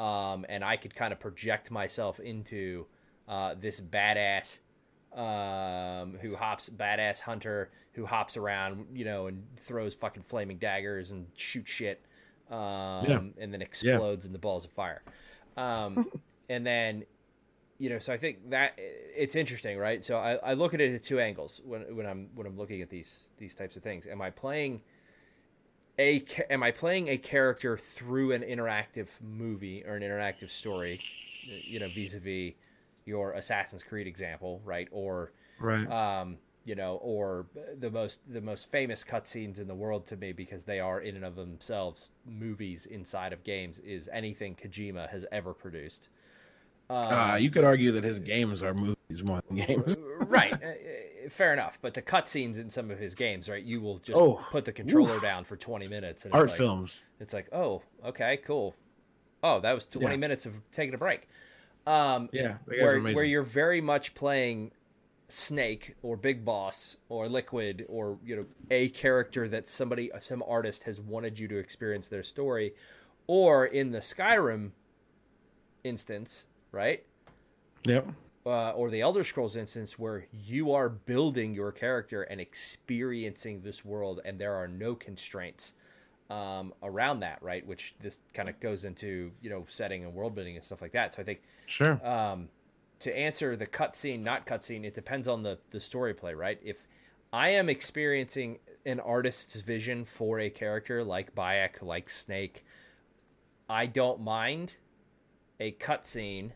um, 0.00 0.44
and 0.48 0.64
I 0.64 0.76
could 0.76 0.96
kind 0.96 1.12
of 1.12 1.20
project 1.20 1.70
myself 1.70 2.18
into 2.18 2.86
uh, 3.28 3.54
this 3.54 3.80
badass 3.80 4.58
um, 5.14 6.18
who 6.20 6.36
hops, 6.36 6.68
badass 6.68 7.20
hunter 7.20 7.70
who 7.92 8.06
hops 8.06 8.36
around, 8.36 8.86
you 8.94 9.04
know, 9.04 9.26
and 9.26 9.44
throws 9.56 9.94
fucking 9.94 10.22
flaming 10.22 10.58
daggers 10.58 11.10
and 11.10 11.26
shoots 11.36 11.70
shit, 11.70 12.00
um, 12.50 12.56
Yeah. 12.56 13.20
and 13.38 13.52
then 13.52 13.62
explodes 13.62 14.24
in 14.24 14.32
the 14.32 14.38
balls 14.38 14.64
of 14.64 14.70
fire. 14.70 15.02
Um, 15.56 16.06
and 16.48 16.64
then 16.66 17.04
you 17.78 17.88
know, 17.88 18.00
so 18.00 18.12
I 18.12 18.18
think 18.18 18.50
that 18.50 18.72
it's 18.76 19.36
interesting, 19.36 19.78
right? 19.78 20.02
So 20.04 20.16
I, 20.16 20.34
I 20.34 20.54
look 20.54 20.74
at 20.74 20.80
it 20.80 20.94
at 20.94 21.02
two 21.04 21.20
angles 21.20 21.60
when, 21.64 21.94
when 21.96 22.06
I'm 22.06 22.28
when 22.34 22.46
I'm 22.46 22.56
looking 22.56 22.82
at 22.82 22.88
these 22.88 23.28
these 23.38 23.54
types 23.54 23.76
of 23.76 23.82
things. 23.84 24.06
Am 24.06 24.20
I 24.20 24.30
playing 24.30 24.82
a 25.98 26.24
am 26.50 26.62
I 26.62 26.70
playing 26.72 27.08
a 27.08 27.16
character 27.16 27.76
through 27.76 28.32
an 28.32 28.42
interactive 28.42 29.08
movie 29.20 29.84
or 29.84 29.94
an 29.94 30.02
interactive 30.02 30.50
story? 30.50 31.00
You 31.44 31.78
know, 31.80 31.88
vis-a-vis 31.88 32.54
your 33.08 33.32
Assassin's 33.32 33.82
Creed 33.82 34.06
example, 34.06 34.60
right? 34.64 34.88
Or 34.92 35.32
Right. 35.58 35.90
um, 35.90 36.38
you 36.64 36.74
know, 36.74 36.96
or 37.02 37.46
the 37.80 37.90
most 37.90 38.20
the 38.30 38.42
most 38.42 38.70
famous 38.70 39.02
cutscenes 39.02 39.58
in 39.58 39.66
the 39.66 39.74
world 39.74 40.06
to 40.06 40.16
me 40.16 40.32
because 40.32 40.64
they 40.64 40.78
are 40.80 41.00
in 41.00 41.16
and 41.16 41.24
of 41.24 41.34
themselves 41.34 42.10
movies 42.26 42.84
inside 42.86 43.32
of 43.32 43.42
games 43.42 43.78
is 43.78 44.08
anything 44.12 44.54
Kojima 44.54 45.08
has 45.08 45.24
ever 45.32 45.54
produced. 45.54 46.10
Um, 46.90 46.96
Uh, 47.12 47.36
you 47.40 47.50
could 47.50 47.64
argue 47.64 47.90
that 47.92 48.04
his 48.04 48.18
games 48.20 48.62
are 48.62 48.74
movies 48.74 49.22
more 49.24 49.40
than 49.48 49.56
games. 49.56 49.96
right, 50.28 50.52
uh, 50.62 50.66
uh, 50.66 51.28
fair 51.30 51.52
enough. 51.52 51.78
But 51.80 51.94
the 51.94 52.02
cutscenes 52.02 52.58
in 52.58 52.70
some 52.70 52.90
of 52.90 52.98
his 52.98 53.14
games, 53.14 53.48
right? 53.48 53.62
You 53.64 53.80
will 53.80 53.98
just 53.98 54.18
Oh, 54.20 54.44
put 54.50 54.64
the 54.64 54.72
controller 54.72 55.14
oof. 55.16 55.22
down 55.22 55.44
for 55.44 55.56
twenty 55.56 55.88
minutes. 55.88 56.24
And 56.24 56.34
Art 56.34 56.44
it's 56.44 56.52
like, 56.52 56.58
films. 56.58 57.02
It's 57.20 57.34
like, 57.34 57.48
oh, 57.52 57.82
okay, 58.04 58.38
cool. 58.38 58.74
Oh, 59.42 59.60
that 59.60 59.74
was 59.74 59.86
twenty 59.86 60.16
Yeah. 60.16 60.20
minutes 60.20 60.46
of 60.46 60.54
taking 60.72 60.94
a 60.94 60.98
break. 60.98 61.28
Um, 61.88 62.28
Yeah, 62.32 62.58
where, 62.66 63.00
where 63.00 63.24
you're 63.24 63.42
very 63.42 63.80
much 63.80 64.14
playing 64.14 64.72
Snake 65.28 65.94
or 66.02 66.18
Big 66.18 66.44
Boss 66.44 66.98
or 67.08 67.28
Liquid 67.28 67.86
or 67.88 68.18
you 68.24 68.36
know 68.36 68.46
a 68.70 68.90
character 68.90 69.48
that 69.48 69.66
somebody 69.66 70.10
some 70.20 70.42
artist 70.46 70.84
has 70.84 71.00
wanted 71.00 71.38
you 71.38 71.48
to 71.48 71.56
experience 71.56 72.08
their 72.08 72.22
story, 72.22 72.74
or 73.26 73.64
in 73.64 73.92
the 73.92 74.00
Skyrim 74.00 74.72
instance, 75.82 76.44
right? 76.72 77.04
Yep. 77.84 78.08
Uh, 78.44 78.70
or 78.70 78.90
the 78.90 79.00
Elder 79.00 79.24
Scrolls 79.24 79.56
instance 79.56 79.98
where 79.98 80.26
you 80.32 80.72
are 80.72 80.88
building 80.88 81.54
your 81.54 81.72
character 81.72 82.22
and 82.22 82.40
experiencing 82.40 83.62
this 83.62 83.84
world, 83.84 84.20
and 84.24 84.38
there 84.38 84.54
are 84.54 84.68
no 84.68 84.94
constraints 84.94 85.74
um, 86.30 86.74
around 86.82 87.20
that, 87.20 87.42
right? 87.42 87.66
Which 87.66 87.94
this 88.00 88.18
kind 88.34 88.48
of 88.48 88.60
goes 88.60 88.84
into, 88.84 89.32
you 89.40 89.50
know, 89.50 89.64
setting 89.68 90.04
and 90.04 90.14
world 90.14 90.34
building 90.34 90.56
and 90.56 90.64
stuff 90.64 90.82
like 90.82 90.92
that. 90.92 91.14
So 91.14 91.22
I 91.22 91.24
think 91.24 91.42
Sure. 91.66 92.04
um, 92.06 92.48
to 93.00 93.16
answer 93.16 93.56
the 93.56 93.66
cutscene, 93.66 94.20
not 94.22 94.46
cutscene, 94.46 94.84
it 94.84 94.94
depends 94.94 95.26
on 95.28 95.42
the 95.42 95.58
the 95.70 95.80
story 95.80 96.14
play, 96.14 96.34
right? 96.34 96.58
If 96.62 96.86
I 97.32 97.50
am 97.50 97.68
experiencing 97.68 98.58
an 98.84 99.00
artist's 99.00 99.60
vision 99.60 100.04
for 100.04 100.38
a 100.38 100.50
character 100.50 101.04
like 101.04 101.34
Bayek, 101.34 101.82
like 101.82 102.10
Snake, 102.10 102.64
I 103.68 103.86
don't 103.86 104.20
mind 104.20 104.74
a 105.60 105.72
cutscene 105.72 106.52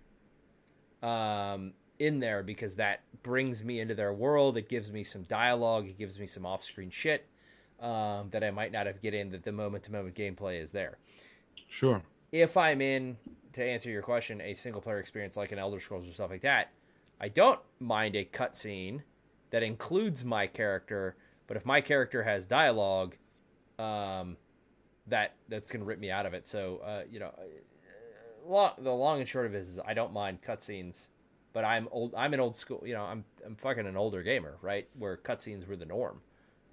um, 1.02 1.72
in 1.98 2.20
there 2.20 2.42
because 2.42 2.76
that 2.76 3.02
brings 3.22 3.62
me 3.64 3.80
into 3.80 3.94
their 3.94 4.12
world. 4.12 4.56
It 4.56 4.68
gives 4.68 4.90
me 4.90 5.04
some 5.04 5.22
dialogue. 5.24 5.88
It 5.88 5.98
gives 5.98 6.18
me 6.18 6.26
some 6.26 6.46
off-screen 6.46 6.90
shit 6.90 7.26
um, 7.82 8.30
that 8.30 8.42
I 8.42 8.50
might 8.50 8.72
not 8.72 8.86
have 8.86 9.02
get 9.02 9.12
in. 9.12 9.30
That 9.30 9.42
the 9.42 9.52
moment-to-moment 9.52 10.14
gameplay 10.14 10.62
is 10.62 10.70
there 10.72 10.98
sure. 11.68 12.02
if 12.30 12.56
I'm 12.56 12.80
in 12.80 13.16
to 13.54 13.64
answer 13.64 13.90
your 13.90 14.02
question, 14.02 14.40
a 14.40 14.54
single 14.54 14.80
player 14.80 14.98
experience 14.98 15.36
like 15.36 15.52
an 15.52 15.58
Elder 15.58 15.80
Scrolls 15.80 16.08
or 16.08 16.12
stuff 16.12 16.30
like 16.30 16.42
that, 16.42 16.72
I 17.20 17.28
don't 17.28 17.60
mind 17.78 18.16
a 18.16 18.24
cutscene 18.24 19.02
that 19.50 19.62
includes 19.62 20.24
my 20.24 20.46
character. 20.46 21.16
But 21.46 21.56
if 21.56 21.66
my 21.66 21.80
character 21.80 22.22
has 22.22 22.46
dialogue, 22.46 23.16
um, 23.78 24.36
that 25.06 25.34
that's 25.48 25.70
gonna 25.70 25.84
rip 25.84 25.98
me 25.98 26.10
out 26.10 26.26
of 26.26 26.34
it. 26.34 26.46
So 26.46 26.80
uh, 26.84 27.02
you 27.10 27.20
know, 27.20 27.32
uh, 27.36 27.42
lo- 28.46 28.74
the 28.78 28.92
long 28.92 29.20
and 29.20 29.28
short 29.28 29.46
of 29.46 29.54
it 29.54 29.58
is, 29.58 29.80
I 29.84 29.94
don't 29.94 30.12
mind 30.12 30.40
cutscenes, 30.42 31.08
but 31.52 31.64
I'm 31.64 31.88
old. 31.90 32.14
I'm 32.16 32.32
an 32.32 32.40
old 32.40 32.56
school. 32.56 32.82
You 32.84 32.94
know, 32.94 33.02
I'm 33.02 33.24
I'm 33.44 33.56
fucking 33.56 33.86
an 33.86 33.96
older 33.96 34.22
gamer, 34.22 34.56
right? 34.62 34.88
Where 34.98 35.16
cutscenes 35.16 35.66
were 35.66 35.76
the 35.76 35.86
norm. 35.86 36.20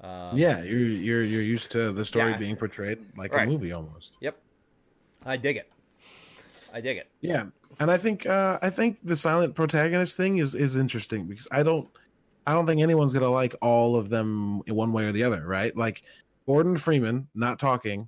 Um, 0.02 0.38
Yeah, 0.38 0.64
you're 0.64 0.80
you're 0.80 1.24
you're 1.24 1.42
used 1.44 1.72
to 1.72 1.92
the 1.92 2.06
story 2.06 2.32
Yeah. 2.32 2.38
being 2.38 2.56
portrayed 2.56 3.00
like 3.18 3.34
Right. 3.34 3.48
a 3.48 3.52
movie 3.52 3.72
almost. 3.74 4.16
Yep. 4.22 4.38
I 5.26 5.36
dig 5.38 5.58
it. 5.58 5.70
I 6.74 6.82
dig 6.82 6.98
it. 6.98 7.08
Yeah, 7.22 7.48
and 7.80 7.92
I 7.92 7.98
think 7.98 8.26
uh, 8.26 8.60
I 8.62 8.70
think 8.70 9.00
the 9.04 9.18
silent 9.18 9.56
protagonist 9.56 10.16
thing 10.16 10.38
is 10.38 10.56
is 10.56 10.76
interesting 10.76 11.26
because 11.26 11.48
I 11.52 11.64
don't 11.64 11.90
I 12.48 12.54
don't 12.54 12.66
think 12.66 12.82
anyone's 12.82 13.12
gonna 13.14 13.30
like 13.30 13.56
all 13.62 13.96
of 13.96 14.10
them 14.10 14.62
in 14.68 14.76
one 14.76 14.94
way 14.94 15.06
or 15.06 15.12
the 15.12 15.24
other, 15.24 15.46
right? 15.46 15.76
Like 15.76 16.04
Gordon 16.46 16.78
Freeman 16.78 17.28
not 17.36 17.60
talking, 17.60 18.08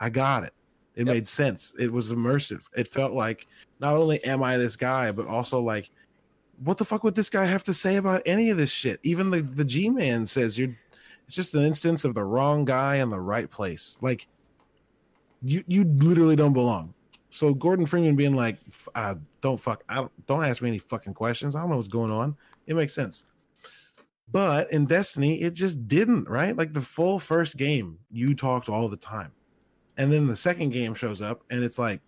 I 0.00 0.10
got 0.10 0.42
it. 0.44 0.52
It 0.96 1.06
Yep. 1.06 1.14
made 1.14 1.26
sense. 1.26 1.72
It 1.78 1.90
was 1.92 2.12
immersive. 2.12 2.64
It 2.76 2.88
felt 2.88 3.12
like 3.12 3.46
not 3.80 3.96
only 3.96 4.22
am 4.24 4.42
I 4.42 4.56
this 4.58 4.76
guy, 4.76 5.10
but 5.12 5.26
also 5.26 5.60
like, 5.60 5.88
what 6.64 6.76
the 6.76 6.84
fuck 6.84 7.02
would 7.04 7.14
this 7.14 7.30
guy 7.30 7.44
have 7.46 7.64
to 7.64 7.72
say 7.74 7.96
about 7.96 8.22
any 8.26 8.50
of 8.50 8.58
this 8.58 8.70
shit? 8.70 9.00
Even 9.04 9.30
the 9.30 9.42
the 9.42 9.64
G 9.64 9.88
man 9.88 10.26
says 10.26 10.58
you're. 10.58 10.74
It's 11.26 11.34
just 11.34 11.54
an 11.54 11.62
instance 11.62 12.04
of 12.04 12.14
the 12.14 12.24
wrong 12.24 12.64
guy 12.64 12.96
in 12.96 13.10
the 13.10 13.20
right 13.20 13.50
place. 13.50 13.98
Like, 14.00 14.26
you 15.42 15.64
you 15.66 15.84
literally 15.84 16.36
don't 16.36 16.52
belong. 16.52 16.94
So 17.30 17.54
Gordon 17.54 17.86
Freeman 17.86 18.16
being 18.16 18.36
like, 18.36 18.58
uh, 18.94 19.16
"Don't 19.40 19.58
fuck, 19.58 19.82
I 19.88 19.96
don't, 19.96 20.26
don't 20.26 20.44
ask 20.44 20.60
me 20.60 20.68
any 20.68 20.78
fucking 20.78 21.14
questions. 21.14 21.56
I 21.56 21.60
don't 21.60 21.70
know 21.70 21.76
what's 21.76 21.88
going 21.88 22.10
on." 22.10 22.36
It 22.66 22.76
makes 22.76 22.94
sense. 22.94 23.26
But 24.30 24.72
in 24.72 24.86
Destiny, 24.86 25.40
it 25.42 25.54
just 25.54 25.88
didn't. 25.88 26.28
Right, 26.28 26.56
like 26.56 26.72
the 26.72 26.80
full 26.80 27.18
first 27.18 27.56
game, 27.56 27.98
you 28.10 28.34
talked 28.34 28.68
all 28.68 28.88
the 28.88 28.96
time, 28.96 29.32
and 29.96 30.12
then 30.12 30.26
the 30.26 30.36
second 30.36 30.70
game 30.70 30.94
shows 30.94 31.22
up, 31.22 31.42
and 31.50 31.64
it's 31.64 31.78
like, 31.78 32.00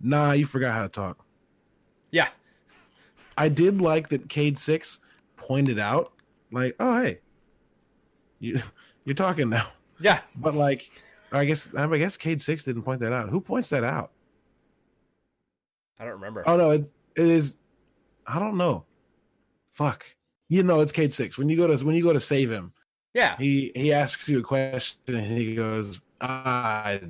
"Nah, 0.00 0.32
you 0.32 0.44
forgot 0.44 0.74
how 0.74 0.82
to 0.82 0.88
talk." 0.88 1.24
Yeah. 2.10 2.28
I 3.36 3.48
did 3.48 3.80
like 3.80 4.08
that 4.08 4.28
Cayde-6 4.28 4.98
pointed 5.36 5.78
out, 5.78 6.12
like, 6.50 6.74
"Oh 6.80 7.00
hey, 7.00 7.20
you 8.40 8.60
you're 9.04 9.14
talking 9.14 9.48
now." 9.48 9.68
Yeah. 10.00 10.20
But 10.36 10.54
like, 10.54 10.90
I 11.32 11.44
guess 11.44 11.74
I 11.74 11.98
guess 11.98 12.16
Cayde-6 12.16 12.64
didn't 12.64 12.82
point 12.82 13.00
that 13.00 13.12
out. 13.12 13.28
Who 13.28 13.40
points 13.40 13.68
that 13.70 13.84
out? 13.84 14.12
I 16.00 16.04
don't 16.04 16.14
remember. 16.14 16.44
Oh 16.46 16.56
no, 16.56 16.70
it, 16.70 16.90
it 17.16 17.26
is. 17.26 17.60
I 18.26 18.38
don't 18.38 18.56
know. 18.56 18.84
Fuck. 19.72 20.04
You 20.48 20.62
know, 20.62 20.80
it's 20.80 20.92
Cayde-6. 20.92 21.36
When 21.36 21.48
you 21.48 21.56
go 21.56 21.66
to 21.66 21.84
when 21.84 21.96
you 21.96 22.02
go 22.02 22.12
to 22.12 22.20
save 22.20 22.50
him, 22.50 22.72
yeah. 23.14 23.36
he 23.36 23.72
he 23.74 23.92
asks 23.92 24.28
you 24.28 24.38
a 24.38 24.42
question 24.42 24.98
and 25.08 25.36
he 25.36 25.54
goes, 25.54 26.00
"I 26.20 27.00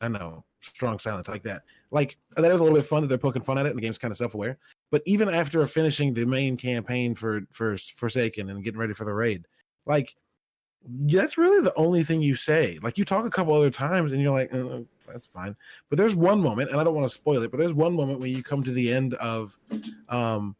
I 0.00 0.08
know." 0.08 0.44
Strong 0.60 0.98
silence 0.98 1.28
like 1.28 1.42
that. 1.42 1.62
Like 1.90 2.16
that 2.36 2.50
was 2.50 2.60
a 2.60 2.64
little 2.64 2.78
bit 2.78 2.86
fun 2.86 3.02
that 3.02 3.08
they're 3.08 3.18
poking 3.18 3.42
fun 3.42 3.58
at 3.58 3.66
it, 3.66 3.70
and 3.70 3.78
the 3.78 3.82
game's 3.82 3.98
kind 3.98 4.10
of 4.10 4.16
self 4.16 4.34
aware. 4.34 4.56
But 4.90 5.02
even 5.04 5.28
after 5.28 5.64
finishing 5.66 6.14
the 6.14 6.24
main 6.24 6.56
campaign 6.56 7.14
for 7.14 7.42
for 7.50 7.76
Forsaken 7.76 8.48
and 8.48 8.64
getting 8.64 8.80
ready 8.80 8.94
for 8.94 9.04
the 9.04 9.12
raid, 9.12 9.46
Like 9.84 10.14
that's 10.86 11.38
really 11.38 11.62
the 11.62 11.74
only 11.76 12.04
thing 12.04 12.20
you 12.20 12.34
say. 12.34 12.78
Like 12.82 12.98
you 12.98 13.04
talk 13.04 13.24
a 13.24 13.30
couple 13.30 13.54
other 13.54 13.70
times 13.70 14.12
and 14.12 14.20
you're 14.20 14.32
like, 14.32 14.52
uh, 14.52 14.80
that's 15.06 15.26
fine. 15.26 15.56
But 15.88 15.98
there's 15.98 16.14
one 16.14 16.40
moment, 16.40 16.70
and 16.70 16.80
I 16.80 16.84
don't 16.84 16.94
want 16.94 17.06
to 17.06 17.14
spoil 17.14 17.42
it, 17.42 17.50
but 17.50 17.58
there's 17.58 17.72
one 17.72 17.94
moment 17.94 18.20
when 18.20 18.30
you 18.30 18.42
come 18.42 18.62
to 18.62 18.72
the 18.72 18.92
end 18.92 19.14
of 19.14 19.56
um 20.08 20.56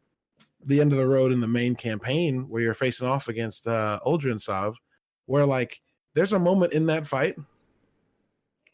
the 0.67 0.81
end 0.81 0.93
of 0.93 0.99
the 0.99 1.07
road 1.07 1.31
in 1.31 1.41
the 1.41 1.47
main 1.47 1.77
campaign 1.77 2.49
where 2.49 2.63
you're 2.63 2.75
facing 2.75 3.07
off 3.07 3.29
against 3.29 3.67
uh 3.67 3.99
Sov, 4.39 4.79
where 5.27 5.45
like 5.45 5.81
there's 6.15 6.33
a 6.33 6.39
moment 6.39 6.73
in 6.73 6.87
that 6.87 7.07
fight 7.07 7.37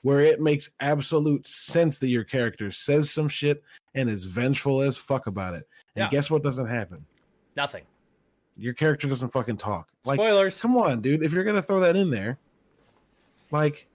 where 0.03 0.21
it 0.21 0.41
makes 0.41 0.71
absolute 0.81 1.47
sense 1.47 1.99
that 1.99 2.09
your 2.09 2.25
character 2.25 2.71
says 2.71 3.11
some 3.11 3.29
shit 3.29 3.63
and 3.95 4.09
is 4.09 4.25
vengeful 4.25 4.81
as 4.81 4.97
fuck 4.97 5.27
about 5.27 5.55
it. 5.55 5.69
And 5.97 6.05
Yeah. 6.05 6.09
guess 6.11 6.31
what 6.31 6.43
doesn't 6.43 6.69
happen? 6.69 7.05
Nothing. 7.57 7.85
Your 8.61 8.75
character 8.75 9.09
doesn't 9.09 9.31
fucking 9.31 9.57
talk. 9.57 9.89
Like 10.05 10.19
Spoilers. 10.21 10.61
come 10.61 10.77
on, 10.77 11.01
dude. 11.01 11.23
If 11.23 11.33
you're 11.33 11.45
gonna 11.45 11.63
throw 11.63 11.81
that 11.81 11.97
in 11.97 12.11
there, 12.11 12.39
like 13.51 13.87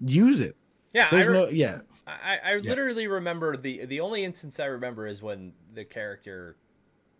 use 0.00 0.40
it. 0.40 0.54
Yeah, 0.92 1.06
I, 1.10 1.14
There's 1.14 1.26
re- 1.28 1.32
no 1.34 1.48
yeah. 1.48 1.78
I, 2.06 2.38
I 2.44 2.56
literally 2.58 3.06
remember 3.06 3.56
the 3.56 3.84
the 3.86 4.00
only 4.00 4.24
instance 4.24 4.60
I 4.60 4.66
remember 4.66 5.06
is 5.06 5.22
when 5.22 5.52
the 5.74 5.84
character 5.84 6.56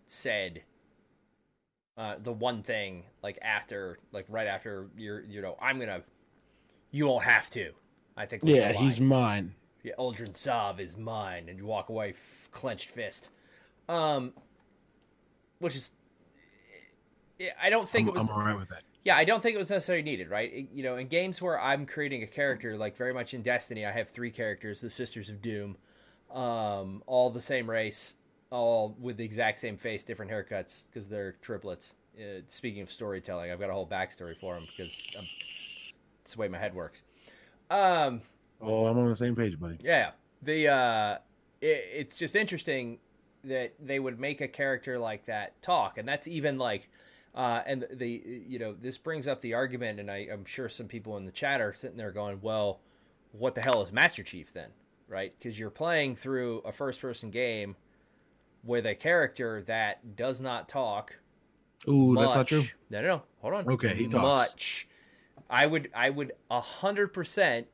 said 0.06 0.62
uh, 1.96 2.16
the 2.22 2.32
one 2.32 2.62
thing 2.62 3.04
like 3.22 3.38
after 3.42 3.98
like 4.12 4.24
right 4.28 4.46
after 4.46 4.88
you're 4.96 5.24
you 5.24 5.42
know 5.42 5.56
I'm 5.60 5.78
gonna 5.78 6.02
you 6.90 7.06
won't 7.06 7.24
have 7.24 7.50
to. 7.50 7.72
I 8.16 8.26
think 8.26 8.42
Yeah, 8.44 8.72
he's 8.72 9.00
mine. 9.00 9.54
yeah, 9.82 9.92
Uldren 9.98 10.36
Sov 10.36 10.80
is 10.80 10.96
mine, 10.96 11.48
and 11.48 11.58
you 11.58 11.66
walk 11.66 11.88
away 11.88 12.10
f- 12.10 12.48
clenched 12.50 12.88
fist. 12.88 13.28
Um, 13.88 14.32
which 15.60 15.76
is, 15.76 15.92
yeah, 15.92 15.97
I 17.62 17.70
don't 17.70 17.88
think 17.88 18.08
I'm, 18.08 18.16
it 18.16 18.18
was. 18.18 18.28
I'm 18.28 18.34
all 18.34 18.42
right 18.44 18.56
with 18.56 18.68
that. 18.70 18.82
Yeah, 19.04 19.16
I 19.16 19.24
don't 19.24 19.42
think 19.42 19.54
it 19.54 19.58
was 19.58 19.70
necessarily 19.70 20.02
needed, 20.02 20.28
right? 20.28 20.52
It- 20.52 20.68
you 20.72 20.82
know, 20.82 20.96
in 20.96 21.08
games 21.08 21.40
where 21.40 21.60
I'm 21.60 21.86
creating 21.86 22.22
a 22.22 22.26
character, 22.26 22.76
like 22.76 22.96
very 22.96 23.14
much 23.14 23.32
in 23.34 23.42
Destiny, 23.42 23.86
I 23.86 23.92
have 23.92 24.08
three 24.10 24.30
characters, 24.30 24.80
the 24.80 24.90
Sisters 24.90 25.30
of 25.30 25.40
Doom, 25.40 25.76
um, 26.32 27.02
all 27.06 27.30
the 27.30 27.40
same 27.40 27.70
race, 27.70 28.16
all 28.50 28.96
with 29.00 29.16
the 29.16 29.24
exact 29.24 29.58
same 29.60 29.76
face, 29.76 30.04
different 30.04 30.30
haircuts 30.30 30.86
because 30.90 31.08
they're 31.08 31.32
triplets. 31.42 31.94
Uh, 32.18 32.40
speaking 32.48 32.82
of 32.82 32.90
storytelling, 32.90 33.50
I've 33.50 33.60
got 33.60 33.70
a 33.70 33.72
whole 33.72 33.86
backstory 33.86 34.36
for 34.38 34.54
them 34.54 34.66
because 34.66 35.00
it's 36.24 36.34
the 36.34 36.40
way 36.40 36.48
my 36.48 36.58
head 36.58 36.74
works. 36.74 37.02
Um, 37.70 38.22
Oh, 38.60 38.86
I'm 38.86 38.98
on 38.98 39.08
the 39.08 39.14
same 39.16 39.36
page, 39.36 39.58
buddy. 39.60 39.78
yeah, 39.80 40.10
the 40.42 40.66
uh, 40.68 41.18
it, 41.60 41.84
it's 41.94 42.16
just 42.16 42.34
interesting 42.34 42.98
that 43.44 43.74
they 43.78 44.00
would 44.00 44.18
make 44.18 44.40
a 44.40 44.48
character 44.48 44.98
like 44.98 45.26
that 45.26 45.62
talk, 45.62 45.96
and 45.96 46.08
that's 46.08 46.26
even 46.26 46.58
like, 46.58 46.88
uh, 47.34 47.62
and 47.66 47.86
the 47.90 48.22
you 48.46 48.58
know 48.58 48.74
this 48.80 48.98
brings 48.98 49.28
up 49.28 49.40
the 49.40 49.54
argument, 49.54 50.00
and 50.00 50.10
I, 50.10 50.28
I'm 50.32 50.44
sure 50.44 50.68
some 50.68 50.86
people 50.86 51.16
in 51.16 51.24
the 51.26 51.32
chat 51.32 51.60
are 51.60 51.74
sitting 51.74 51.96
there 51.96 52.10
going, 52.10 52.40
well, 52.42 52.80
what 53.32 53.54
the 53.54 53.60
hell 53.60 53.82
is 53.82 53.92
Master 53.92 54.22
Chief 54.22 54.52
then, 54.52 54.70
right? 55.08 55.32
Because 55.38 55.58
you're 55.58 55.70
playing 55.70 56.16
through 56.16 56.58
a 56.64 56.72
first-person 56.72 57.30
game 57.30 57.76
with 58.64 58.86
a 58.86 58.94
character 58.94 59.62
that 59.62 60.16
does 60.16 60.40
not 60.40 60.68
talk. 60.68 61.14
Ooh, 61.88 62.16
that's 62.16 62.34
not 62.34 62.46
true. 62.48 62.64
No, 62.90 63.00
no, 63.02 63.08
no. 63.08 63.22
Hold 63.40 63.54
on. 63.54 63.68
Okay, 63.68 63.94
he 63.94 64.08
talks. 64.08 64.22
much. 64.22 64.88
I 65.48 65.66
would, 65.66 65.90
I 65.94 66.10
would 66.10 66.32
a 66.50 66.60
hundred 66.60 67.08
percent 67.14 67.68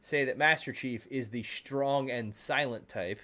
say 0.00 0.24
that 0.24 0.38
Master 0.38 0.72
Chief 0.72 1.06
is 1.10 1.28
the 1.30 1.42
strong 1.42 2.08
and 2.10 2.34
silent 2.34 2.88
type, 2.88 3.20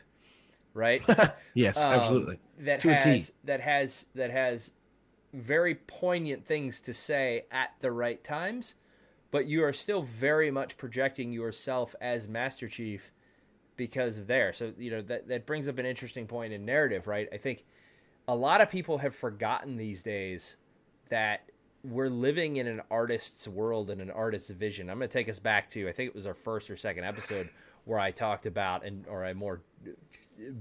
right? 0.74 1.01
Yes, 1.55 1.82
Um, 1.82 1.93
absolutely. 1.93 2.39
That 2.59 2.80
To 2.80 2.93
has 2.93 3.32
that 3.45 3.61
has 3.61 4.07
that 4.16 4.32
has 4.32 4.72
very 5.35 5.74
poignant 5.74 6.47
things 6.47 6.80
to 6.80 6.95
say 6.95 7.45
at 7.51 7.74
the 7.80 7.91
right 7.91 8.22
times, 8.22 8.74
but 9.30 9.47
you 9.47 9.64
are 9.64 9.72
still 9.72 10.03
very 10.03 10.51
much 10.51 10.76
projecting 10.76 11.32
yourself 11.32 11.95
as 12.01 12.28
Master 12.28 12.68
Chief 12.68 13.11
because 13.76 14.18
of 14.18 14.26
there. 14.26 14.53
So 14.53 14.72
you 14.78 14.91
know 14.91 15.03
that 15.03 15.28
that 15.28 15.47
brings 15.47 15.68
up 15.68 15.78
an 15.78 15.87
interesting 15.87 16.26
point 16.26 16.53
in 16.53 16.64
narrative, 16.64 17.09
right? 17.09 17.28
I 17.32 17.39
think 17.39 17.64
a 18.28 18.37
lot 18.37 18.61
of 18.61 18.70
people 18.70 18.99
have 18.99 19.14
forgotten 19.14 19.76
these 19.76 20.03
days 20.03 20.57
that 21.09 21.51
we're 21.82 22.09
living 22.09 22.57
in 22.57 22.66
an 22.66 22.80
artist's 22.91 23.47
world 23.47 23.91
and 23.91 24.01
an 24.01 24.11
artist's 24.11 24.51
vision. 24.51 24.89
I'm 24.89 24.99
going 24.99 25.09
to 25.09 25.12
take 25.12 25.28
us 25.28 25.39
back 25.39 25.68
to 25.70 25.89
I 25.89 25.93
think 25.93 26.09
it 26.09 26.14
was 26.14 26.26
our 26.26 26.35
first 26.35 26.70
or 26.70 26.76
second 26.76 27.05
episode 27.05 27.51
where 27.85 27.99
I 27.99 28.12
talked 28.12 28.47
about 28.47 28.85
and 28.85 29.07
or 29.09 29.24
I 29.24 29.35
more 29.35 29.61
uh, 29.87 29.91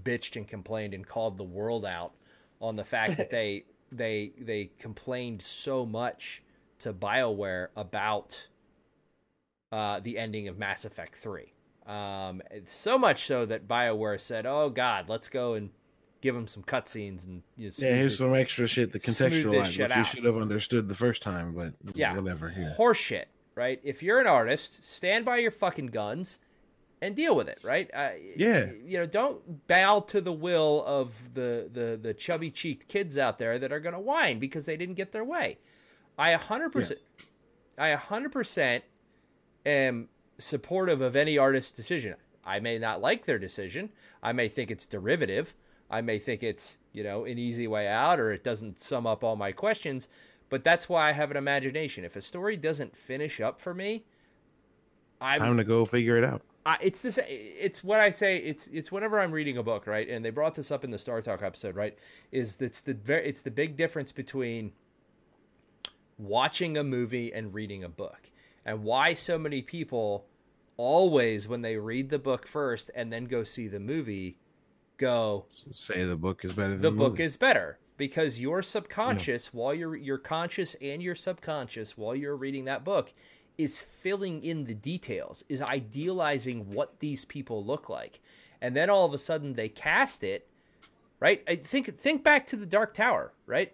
bitched 0.04 0.36
and 0.36 0.48
complained 0.48 0.94
and 0.94 1.08
called 1.08 1.38
the 1.38 1.44
world 1.44 1.86
out 1.86 2.14
on 2.60 2.76
the 2.76 2.84
fact 2.84 3.18
that 3.18 3.30
they 3.30 3.66
they 3.96 4.34
they 4.40 4.72
complained 4.80 5.42
so 5.42 5.86
much 5.86 6.42
to 6.80 6.94
BioWare 6.94 7.68
about 7.76 8.48
uh, 9.72 10.00
the 10.00 10.18
ending 10.18 10.48
of 10.48 10.58
Mass 10.58 10.86
Effect 10.86 11.16
3. 11.16 11.54
Um, 11.86 12.42
so 12.66 12.98
much 12.98 13.26
so 13.26 13.46
that 13.46 13.68
BioWare 13.68 14.20
said, 14.20 14.46
"Oh 14.46 14.70
God, 14.70 15.10
let's 15.10 15.30
go 15.30 15.54
and 15.54 15.70
give 16.22 16.34
them 16.36 16.48
some 16.48 16.64
cutscenes 16.64 17.26
and 17.26 17.44
you 17.58 17.66
know, 17.68 17.72
Yeah, 17.78 17.96
here's 17.96 18.14
it- 18.14 18.18
some 18.18 18.34
extra 18.34 18.66
shit 18.68 18.94
this 18.94 19.04
contextualize, 19.04 19.78
which 19.78 19.92
out. 19.92 20.06
should 20.08 20.24
have 20.24 20.38
understood 20.38 20.88
the 20.88 20.96
first 20.96 21.22
time, 21.22 21.54
but 21.54 21.74
Yeah. 21.94 22.16
whatever. 22.18 22.50
Here. 22.50 22.74
horseshit, 22.78 23.26
right? 23.56 23.82
If 23.84 24.02
you're 24.02 24.22
an 24.22 24.28
artist, 24.28 24.86
stand 24.86 25.26
by 25.26 25.38
your 25.38 25.52
fucking 25.52 25.88
guns 25.88 26.40
and 27.04 27.18
deal 27.18 27.36
with 27.36 27.50
it, 27.50 27.60
right? 27.64 27.90
Uh, 27.94 28.12
Yeah. 28.38 28.72
You 28.86 29.00
know, 29.00 29.06
don't 29.06 29.68
bow 29.68 30.00
to 30.00 30.22
the 30.22 30.32
will 30.32 30.84
of 30.86 31.34
the 31.34 31.70
the 31.72 32.00
the 32.02 32.14
chubby 32.14 32.50
cheeked 32.50 32.88
kids 32.88 33.18
out 33.18 33.40
there 33.40 33.60
that 33.60 33.74
are 33.74 33.82
going 33.82 33.94
to 33.94 34.00
whine 34.00 34.40
because 34.40 34.66
they 34.66 34.78
didn't 34.78 34.96
get 34.96 35.12
their 35.12 35.24
way. 35.26 35.58
I 36.18 36.32
a 36.32 36.38
hundred 36.38 36.72
percent, 36.72 37.02
I 37.78 37.90
a 37.90 37.98
hundred 37.98 38.32
percent 38.32 38.86
am 39.66 40.08
supportive 40.38 41.02
of 41.02 41.16
any 41.16 41.38
artist's 41.38 41.72
decision. 41.72 42.16
I 42.46 42.60
may 42.60 42.80
not 42.80 43.02
like 43.02 43.26
their 43.26 43.40
decision. 43.40 43.90
I 44.22 44.32
may 44.32 44.48
think 44.48 44.72
it's 44.72 44.86
derivative. 44.86 45.56
I 45.90 46.02
may 46.02 46.20
think 46.20 46.42
it's, 46.42 46.78
you 46.94 47.04
know, 47.04 47.26
an 47.26 47.38
easy 47.38 47.68
way 47.68 47.88
out 47.88 48.20
or 48.20 48.32
it 48.32 48.44
doesn't 48.44 48.80
sum 48.80 49.06
up 49.06 49.24
all 49.24 49.36
my 49.36 49.52
questions. 49.52 50.08
But 50.50 50.64
that's 50.64 50.88
why 50.88 51.10
I 51.10 51.12
have 51.14 51.32
an 51.32 51.38
imagination. 51.38 52.04
If 52.06 52.16
a 52.16 52.22
story 52.22 52.58
doesn't 52.58 52.96
finish 52.96 53.42
up 53.42 53.60
for 53.60 53.74
me, 53.74 54.06
I'm 55.22 55.40
Time 55.40 55.58
to 55.58 55.64
go 55.64 55.86
figure 55.86 56.18
it 56.18 56.24
out. 56.24 56.42
I, 56.66 56.78
it's 56.82 57.02
this. 57.02 57.20
It's 57.28 57.84
what 57.84 58.00
I 58.00 58.10
say. 58.10 58.38
It's 58.38 58.68
it's 58.68 58.92
whenever 58.92 59.20
I'm 59.20 59.32
reading 59.32 59.58
a 59.58 59.64
book, 59.64 59.86
right? 59.86 60.08
And 60.08 60.24
they 60.24 60.30
brought 60.30 60.56
this 60.56 60.72
up 60.72 60.84
in 60.84 60.92
the 60.92 60.98
Star 60.98 61.22
Talk 61.22 61.42
episode, 61.42 61.76
right? 61.76 61.98
Is 62.32 62.58
it's 62.60 62.80
the 62.80 62.94
very 62.94 63.28
it's 63.28 63.42
the 63.42 63.52
big 63.52 63.76
difference 63.76 64.12
between 64.12 64.72
watching 66.18 66.78
a 66.78 66.84
movie 66.84 67.34
and 67.34 67.54
reading 67.54 67.84
a 67.84 67.90
book, 67.90 68.32
and 68.66 68.84
why 68.84 69.14
so 69.14 69.38
many 69.38 69.62
people 69.62 70.26
always 70.78 71.48
when 71.48 71.62
they 71.62 71.78
read 71.78 72.10
the 72.10 72.20
book 72.20 72.48
first 72.48 72.90
and 72.96 73.12
then 73.12 73.26
go 73.26 73.44
see 73.44 73.68
the 73.68 73.80
movie, 73.80 74.40
go 74.98 75.46
Say 75.52 76.06
the 76.06 76.16
book 76.16 76.46
is 76.46 76.54
better 76.54 76.74
than 76.74 76.82
the 76.82 76.92
the, 76.92 76.98
book 76.98 77.20
is 77.20 77.36
better 77.36 77.78
because 77.98 78.40
your 78.40 78.62
subconscious 78.62 79.54
while 79.54 79.74
you're 79.74 79.96
your 79.96 80.18
conscious 80.18 80.76
and 80.82 81.04
your 81.04 81.16
subconscious 81.16 81.98
while 81.98 82.16
you're 82.16 82.36
reading 82.36 82.66
that 82.66 82.84
book 82.84 83.14
is 83.58 83.82
filling 83.82 84.44
in 84.44 84.66
the 84.66 84.74
details 84.74 85.44
is 85.50 85.62
idealizing 85.62 86.72
what 86.72 87.00
these 87.00 87.24
people 87.26 87.64
look 87.64 87.88
like. 87.90 88.20
And 88.62 88.76
then 88.76 88.90
all 88.90 89.06
of 89.06 89.14
a 89.14 89.18
sudden 89.18 89.54
they 89.54 89.70
cast 89.70 90.24
it 90.24 90.48
right? 91.20 91.42
I 91.48 91.56
think 91.56 91.98
think 91.98 92.24
back 92.24 92.46
to 92.48 92.56
the 92.56 92.66
dark 92.66 92.94
tower 92.94 93.34
right? 93.46 93.74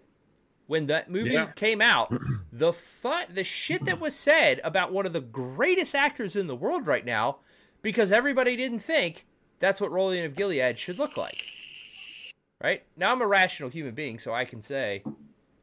When 0.66 0.86
that 0.86 1.10
movie 1.10 1.30
Yeah. 1.30 1.46
came 1.56 1.80
out 1.80 2.12
the 2.52 2.72
fu- 2.72 3.26
the 3.32 3.42
shit 3.44 3.84
that 3.86 4.00
was 4.00 4.14
said 4.14 4.60
about 4.62 4.92
one 4.92 5.06
of 5.06 5.12
the 5.12 5.20
greatest 5.20 5.94
actors 5.94 6.36
in 6.36 6.46
the 6.46 6.54
world 6.56 6.86
right 6.86 7.04
now 7.04 7.38
because 7.82 8.12
everybody 8.12 8.56
didn't 8.56 8.80
think 8.80 9.26
that's 9.58 9.80
what 9.80 9.90
Roland 9.90 10.24
of 10.24 10.34
Gilead 10.36 10.78
should 10.78 10.98
look 10.98 11.16
like 11.16 11.42
right? 12.62 12.82
Now 12.96 13.12
i'm 13.12 13.22
a 13.22 13.26
rational 13.26 13.70
human 13.70 13.94
being 13.94 14.18
so 14.18 14.32
i 14.34 14.44
can 14.44 14.60
say 14.62 15.02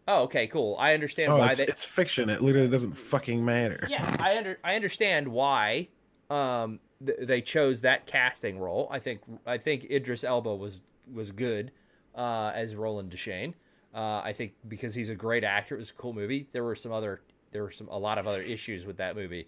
oh 0.07 0.23
okay 0.23 0.47
cool. 0.47 0.75
I 0.79 0.93
understand 0.93 1.31
Oh, 1.31 1.37
why 1.37 1.49
it's, 1.49 1.57
they 1.57 1.65
it's 1.65 1.83
fiction. 1.85 2.29
It 2.29 2.41
literally 2.41 2.67
doesn't 2.69 2.93
fucking 2.97 3.43
matter. 3.43 3.85
yeah 3.89 4.15
i 4.21 4.37
under 4.37 4.57
i 4.63 4.75
understand 4.75 5.27
why 5.27 5.87
um 6.29 6.79
th- 7.05 7.19
they 7.21 7.41
chose 7.41 7.81
that 7.81 8.05
casting 8.05 8.59
role. 8.59 8.87
I 8.91 8.99
think 8.99 9.21
i 9.45 9.57
think 9.57 9.85
idris 9.91 10.23
elba 10.23 10.55
was 10.55 10.81
was 11.13 11.31
good 11.31 11.71
uh 12.15 12.51
as 12.53 12.75
roland 12.75 13.11
deschain 13.11 13.53
uh 13.95 14.21
i 14.23 14.33
think 14.33 14.53
because 14.67 14.93
he's 14.95 15.09
a 15.09 15.15
great 15.15 15.43
actor 15.43 15.75
it 15.75 15.77
was 15.79 15.91
a 15.91 15.93
cool 15.93 16.13
movie. 16.13 16.47
There 16.51 16.63
were 16.63 16.75
some 16.75 16.91
other 16.91 17.21
there 17.51 17.63
were 17.63 17.71
some 17.71 17.87
a 17.89 17.97
lot 17.97 18.17
of 18.17 18.27
other 18.27 18.41
issues 18.41 18.85
with 18.85 18.97
that 18.97 19.15
movie 19.15 19.47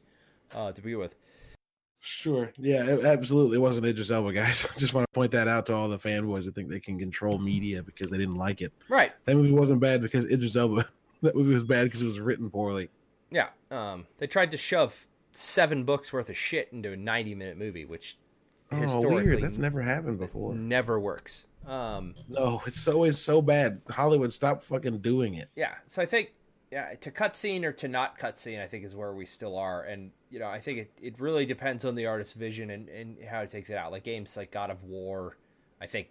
uh 0.56 0.72
to 0.72 0.82
be 0.82 0.96
with 0.96 1.16
Sure. 2.02 2.52
Yeah, 2.58 2.86
it 2.86 3.04
absolutely 3.06 3.58
it 3.58 3.62
wasn't 3.62 3.86
Idris 3.86 4.10
Elba, 4.12 4.32
guys. 4.34 4.66
I 4.76 4.80
just 4.80 4.94
want 4.94 5.06
to 5.06 5.14
point 5.14 5.32
that 5.34 5.48
out 5.48 5.66
to 5.68 5.74
all 5.74 5.90
the 5.90 5.98
fanboys 5.98 6.46
that 6.46 6.56
think 6.56 6.70
they 6.70 6.80
can 6.80 6.98
control 6.98 7.38
media 7.38 7.84
because 7.84 8.10
they 8.10 8.18
didn't 8.18 8.38
like 8.38 8.62
it. 8.62 8.72
right 8.88 9.12
That 9.26 9.36
movie 9.36 9.52
wasn't 9.52 9.82
bad 9.82 10.02
because 10.02 10.26
Idris 10.26 10.56
Elba. 10.56 10.86
That 11.22 11.36
movie 11.36 11.54
was 11.54 11.66
bad 11.66 11.84
because 11.84 12.02
it 12.02 12.06
was 12.06 12.18
written 12.18 12.50
poorly. 12.50 12.88
yeah 13.30 13.50
um 13.72 14.08
they 14.20 14.26
tried 14.28 14.52
to 14.52 14.58
shove 14.58 15.06
seven 15.34 15.84
books 15.84 16.14
worth 16.14 16.30
of 16.30 16.38
shit 16.38 16.70
into 16.72 16.94
a 16.94 16.96
90 16.96 17.36
minute 17.36 17.58
movie 17.58 17.84
which 17.84 18.18
Oh, 18.72 18.78
historically 18.78 19.24
weird. 19.26 19.42
That's 19.42 19.58
never 19.58 19.82
happened 19.82 20.18
before. 20.20 20.56
never 20.56 20.98
works 20.98 21.46
um 21.68 22.16
No, 22.30 22.62
it's 22.66 22.88
always 22.88 23.18
so 23.20 23.42
bad. 23.42 23.82
Hollywood, 23.90 24.32
stop 24.32 24.62
fucking 24.64 25.00
doing 25.00 25.34
it. 25.34 25.50
yeah 25.58 25.74
so 25.88 26.02
i 26.02 26.06
think 26.06 26.34
yeah, 26.72 26.94
to 27.02 27.12
cutscene 27.12 27.64
or 27.64 27.72
to 27.74 27.88
not 27.88 28.20
cutscene, 28.20 28.62
I 28.62 28.68
think 28.68 28.86
is 28.86 28.96
where 28.96 29.12
we 29.14 29.26
still 29.26 29.58
are. 29.58 29.84
And 29.84 30.12
you 30.30 30.40
know, 30.40 30.48
I 30.48 30.60
think 30.60 30.80
it, 30.80 30.92
it 31.02 31.20
really 31.20 31.46
depends 31.46 31.84
on 31.86 31.96
the 31.96 32.06
artist's 32.06 32.34
vision 32.34 32.70
and, 32.70 32.88
and 32.90 33.18
how 33.30 33.42
it 33.42 33.52
takes 33.52 33.70
it 33.70 33.76
out. 33.76 33.92
Like 33.92 34.04
games 34.04 34.38
like 34.38 34.52
God 34.52 34.70
of 34.70 34.84
War, 34.84 35.36
I 35.82 35.88
think 35.88 36.10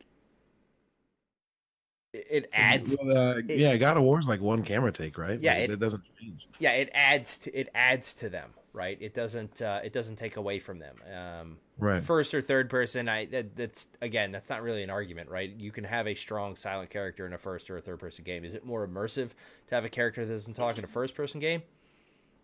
it, 2.12 2.26
it 2.30 2.50
adds. 2.52 2.96
Well, 3.00 3.16
uh, 3.16 3.34
it- 3.38 3.58
yeah, 3.58 3.76
God 3.76 3.96
of 3.96 4.02
War's 4.02 4.26
like 4.26 4.40
one 4.40 4.62
camera 4.62 4.90
take, 4.90 5.16
right? 5.16 5.40
Yeah, 5.40 5.52
Like, 5.54 5.62
it- 5.62 5.70
it, 5.72 5.80
doesn't 5.80 6.02
change. 6.20 6.48
Yeah, 6.58 6.72
it 6.72 6.90
adds 6.92 7.38
to 7.38 7.54
it 7.56 7.68
adds 7.74 8.14
to 8.14 8.28
them, 8.28 8.50
right? 8.78 8.96
It 9.00 9.12
doesn't 9.12 9.60
uh, 9.60 9.80
it 9.84 9.92
doesn't 9.92 10.16
take 10.16 10.36
away 10.36 10.58
from 10.60 10.78
them. 10.78 10.96
Um, 11.14 11.58
Right. 11.80 12.02
First 12.02 12.34
or 12.34 12.42
third 12.42 12.68
person, 12.68 13.08
I 13.08 13.26
that, 13.26 13.54
that's 13.54 13.86
again, 14.02 14.32
that's 14.32 14.50
not 14.50 14.62
really 14.62 14.82
an 14.82 14.90
argument, 14.90 15.30
right? 15.30 15.48
You 15.48 15.70
can 15.70 15.84
have 15.84 16.08
a 16.08 16.14
strong 16.14 16.56
silent 16.56 16.90
character 16.90 17.24
in 17.24 17.32
a 17.32 17.38
first 17.38 17.70
or 17.70 17.76
a 17.76 17.80
third 17.80 18.00
person 18.00 18.24
game. 18.24 18.44
Is 18.44 18.54
it 18.54 18.66
more 18.66 18.86
immersive 18.86 19.30
to 19.68 19.74
have 19.76 19.84
a 19.84 19.88
character 19.88 20.26
that 20.26 20.32
doesn't 20.32 20.54
talk 20.54 20.76
in 20.76 20.82
a 20.82 20.88
first 20.88 21.14
person 21.14 21.38
game? 21.38 21.62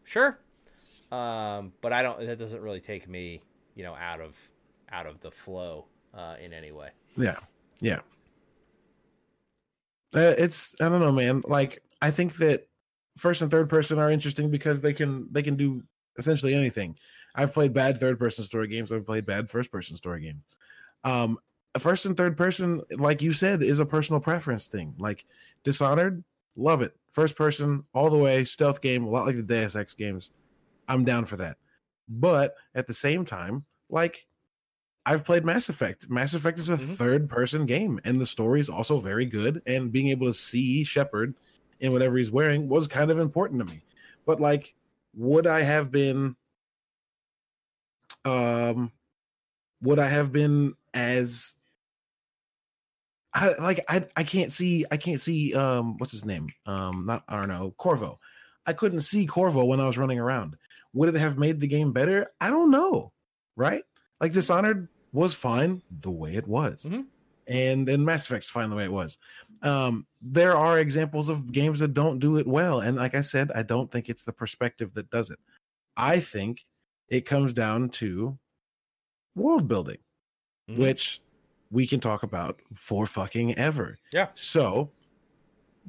Sure, 0.04 0.38
um, 1.10 1.72
but 1.80 1.92
I 1.92 2.02
don't. 2.02 2.24
That 2.24 2.38
doesn't 2.38 2.60
really 2.60 2.78
take 2.78 3.08
me, 3.08 3.42
you 3.74 3.82
know, 3.82 3.96
out 3.96 4.20
of 4.20 4.38
out 4.92 5.06
of 5.06 5.18
the 5.18 5.32
flow 5.32 5.86
uh, 6.16 6.36
in 6.40 6.52
any 6.52 6.70
way. 6.70 6.90
Yeah, 7.16 7.38
yeah. 7.80 8.00
Uh, 10.14 10.34
it's 10.38 10.76
I 10.80 10.88
don't 10.88 11.00
know, 11.00 11.10
man. 11.10 11.42
Like 11.44 11.82
I 12.00 12.12
think 12.12 12.36
that 12.36 12.68
first 13.16 13.42
and 13.42 13.50
third 13.50 13.68
person 13.68 13.98
are 13.98 14.12
interesting 14.12 14.48
because 14.52 14.80
they 14.80 14.92
can 14.92 15.26
they 15.32 15.42
can 15.42 15.56
do 15.56 15.82
essentially 16.18 16.54
anything. 16.54 16.96
I've 17.34 17.52
played 17.52 17.72
bad 17.72 17.98
third 17.98 18.18
person 18.18 18.44
story 18.44 18.68
games. 18.68 18.92
I've 18.92 19.06
played 19.06 19.26
bad 19.26 19.50
first 19.50 19.72
person 19.72 19.96
story 19.96 20.20
games. 20.22 20.42
Um, 21.02 21.38
first 21.78 22.06
and 22.06 22.16
third 22.16 22.36
person, 22.36 22.80
like 22.92 23.20
you 23.20 23.32
said, 23.32 23.62
is 23.62 23.78
a 23.78 23.86
personal 23.86 24.20
preference 24.20 24.68
thing. 24.68 24.94
Like 24.98 25.24
Dishonored, 25.64 26.22
love 26.56 26.82
it. 26.82 26.94
First 27.12 27.36
person, 27.36 27.84
all 27.92 28.10
the 28.10 28.18
way, 28.18 28.44
stealth 28.44 28.80
game, 28.80 29.04
a 29.04 29.08
lot 29.08 29.26
like 29.26 29.36
the 29.36 29.42
Deus 29.42 29.76
Ex 29.76 29.94
games. 29.94 30.30
I'm 30.88 31.04
down 31.04 31.24
for 31.24 31.36
that. 31.36 31.56
But 32.08 32.54
at 32.74 32.86
the 32.86 32.94
same 32.94 33.24
time, 33.24 33.64
like 33.88 34.26
I've 35.06 35.24
played 35.24 35.44
Mass 35.44 35.68
Effect. 35.68 36.08
Mass 36.08 36.34
Effect 36.34 36.58
is 36.58 36.70
a 36.70 36.76
Mhm. 36.76 36.96
third 36.96 37.28
person 37.28 37.66
game, 37.66 38.00
and 38.04 38.20
the 38.20 38.26
story 38.26 38.60
is 38.60 38.68
also 38.68 39.00
very 39.00 39.26
good. 39.26 39.60
And 39.66 39.92
being 39.92 40.08
able 40.08 40.26
to 40.26 40.32
see 40.32 40.82
Shepard 40.84 41.34
in 41.80 41.92
whatever 41.92 42.16
he's 42.16 42.30
wearing 42.30 42.68
was 42.68 42.86
kind 42.86 43.10
of 43.10 43.18
important 43.18 43.66
to 43.66 43.74
me. 43.74 43.82
But 44.24 44.40
like, 44.40 44.74
would 45.16 45.46
I 45.46 45.60
have 45.62 45.90
been 45.90 46.36
um 48.24 48.90
would 49.82 49.98
I 49.98 50.08
have 50.08 50.32
been 50.32 50.74
as 50.94 51.56
I 53.34 53.54
like 53.58 53.84
I 53.88 54.06
I 54.16 54.24
can't 54.24 54.52
see 54.52 54.84
I 54.90 54.96
can't 54.96 55.20
see 55.20 55.54
um 55.54 55.96
what's 55.98 56.12
his 56.12 56.24
name? 56.24 56.48
Um 56.66 57.04
not 57.06 57.24
Arno, 57.28 57.74
Corvo. 57.76 58.18
I 58.66 58.72
couldn't 58.72 59.02
see 59.02 59.26
Corvo 59.26 59.64
when 59.64 59.80
I 59.80 59.86
was 59.86 59.98
running 59.98 60.18
around. 60.18 60.56
Would 60.94 61.08
it 61.14 61.18
have 61.18 61.38
made 61.38 61.60
the 61.60 61.66
game 61.66 61.92
better? 61.92 62.28
I 62.40 62.50
don't 62.50 62.70
know. 62.70 63.12
Right? 63.56 63.82
Like 64.20 64.32
Dishonored 64.32 64.88
was 65.12 65.34
fine 65.34 65.82
the 65.90 66.10
way 66.10 66.34
it 66.34 66.46
was. 66.46 66.84
Mhm. 66.84 67.06
And 67.46 67.88
and 67.88 68.06
Mass 68.06 68.26
Effect's 68.26 68.50
fine 68.50 68.70
the 68.70 68.76
way 68.76 68.84
it 68.84 68.92
was. 68.92 69.18
Um 69.62 70.06
there 70.20 70.56
are 70.56 70.78
examples 70.78 71.28
of 71.28 71.52
games 71.52 71.78
that 71.80 71.94
don't 71.94 72.18
do 72.18 72.38
it 72.38 72.46
well 72.46 72.80
and 72.80 72.96
like 72.96 73.14
I 73.14 73.20
said 73.22 73.50
I 73.54 73.62
don't 73.62 73.90
think 73.90 74.08
it's 74.08 74.24
the 74.24 74.32
perspective 74.32 74.92
that 74.94 75.10
does 75.10 75.30
it. 75.30 75.38
I 75.96 76.20
think 76.20 76.64
it 77.08 77.22
comes 77.26 77.52
down 77.52 77.90
to 77.90 78.38
world 79.34 79.68
building 79.68 79.98
Mhm. 80.70 80.78
which 80.78 81.20
we 81.70 81.86
can 81.86 82.00
talk 82.00 82.22
about 82.22 82.60
for 82.74 83.06
fucking 83.06 83.54
ever. 83.56 83.98
Yeah. 84.12 84.28
So, 84.34 84.90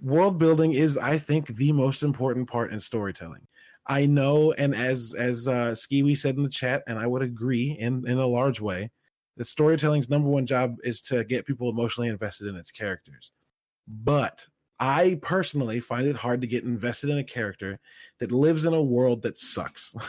world 0.02 0.38
building 0.38 0.74
is, 0.74 0.98
I 0.98 1.18
think, 1.18 1.48
the 1.48 1.72
most 1.72 2.04
important 2.04 2.50
part 2.50 2.74
in 2.74 2.80
storytelling. 2.80 3.48
I 3.88 4.06
know, 4.08 4.52
and 4.54 4.74
as 4.76 5.14
as 5.14 5.48
uh, 5.48 5.72
Skiwi 5.72 6.18
said 6.18 6.36
in 6.38 6.44
the 6.44 6.50
chat, 6.50 6.84
and 6.88 6.98
I 6.98 7.06
would 7.08 7.22
agree 7.22 7.72
in 7.72 8.08
in 8.08 8.18
a 8.18 8.26
large 8.26 8.60
way, 8.60 8.92
that 9.38 9.46
storytelling's 9.46 10.10
number 10.10 10.28
one 10.28 10.46
job 10.46 10.78
is 10.84 11.02
to 11.04 11.24
get 11.24 11.46
people 11.46 11.70
emotionally 11.70 12.10
invested 12.10 12.48
in 12.48 12.56
its 12.56 12.72
characters. 12.72 13.32
But 13.88 14.48
I 14.80 15.20
personally 15.22 15.80
find 15.80 16.06
it 16.06 16.18
hard 16.18 16.42
to 16.42 16.48
get 16.48 16.66
invested 16.66 17.10
in 17.10 17.18
a 17.18 17.24
character 17.24 17.80
that 18.20 18.32
lives 18.32 18.66
in 18.66 18.74
a 18.74 18.82
world 18.82 19.22
that 19.22 19.38
sucks. 19.38 19.96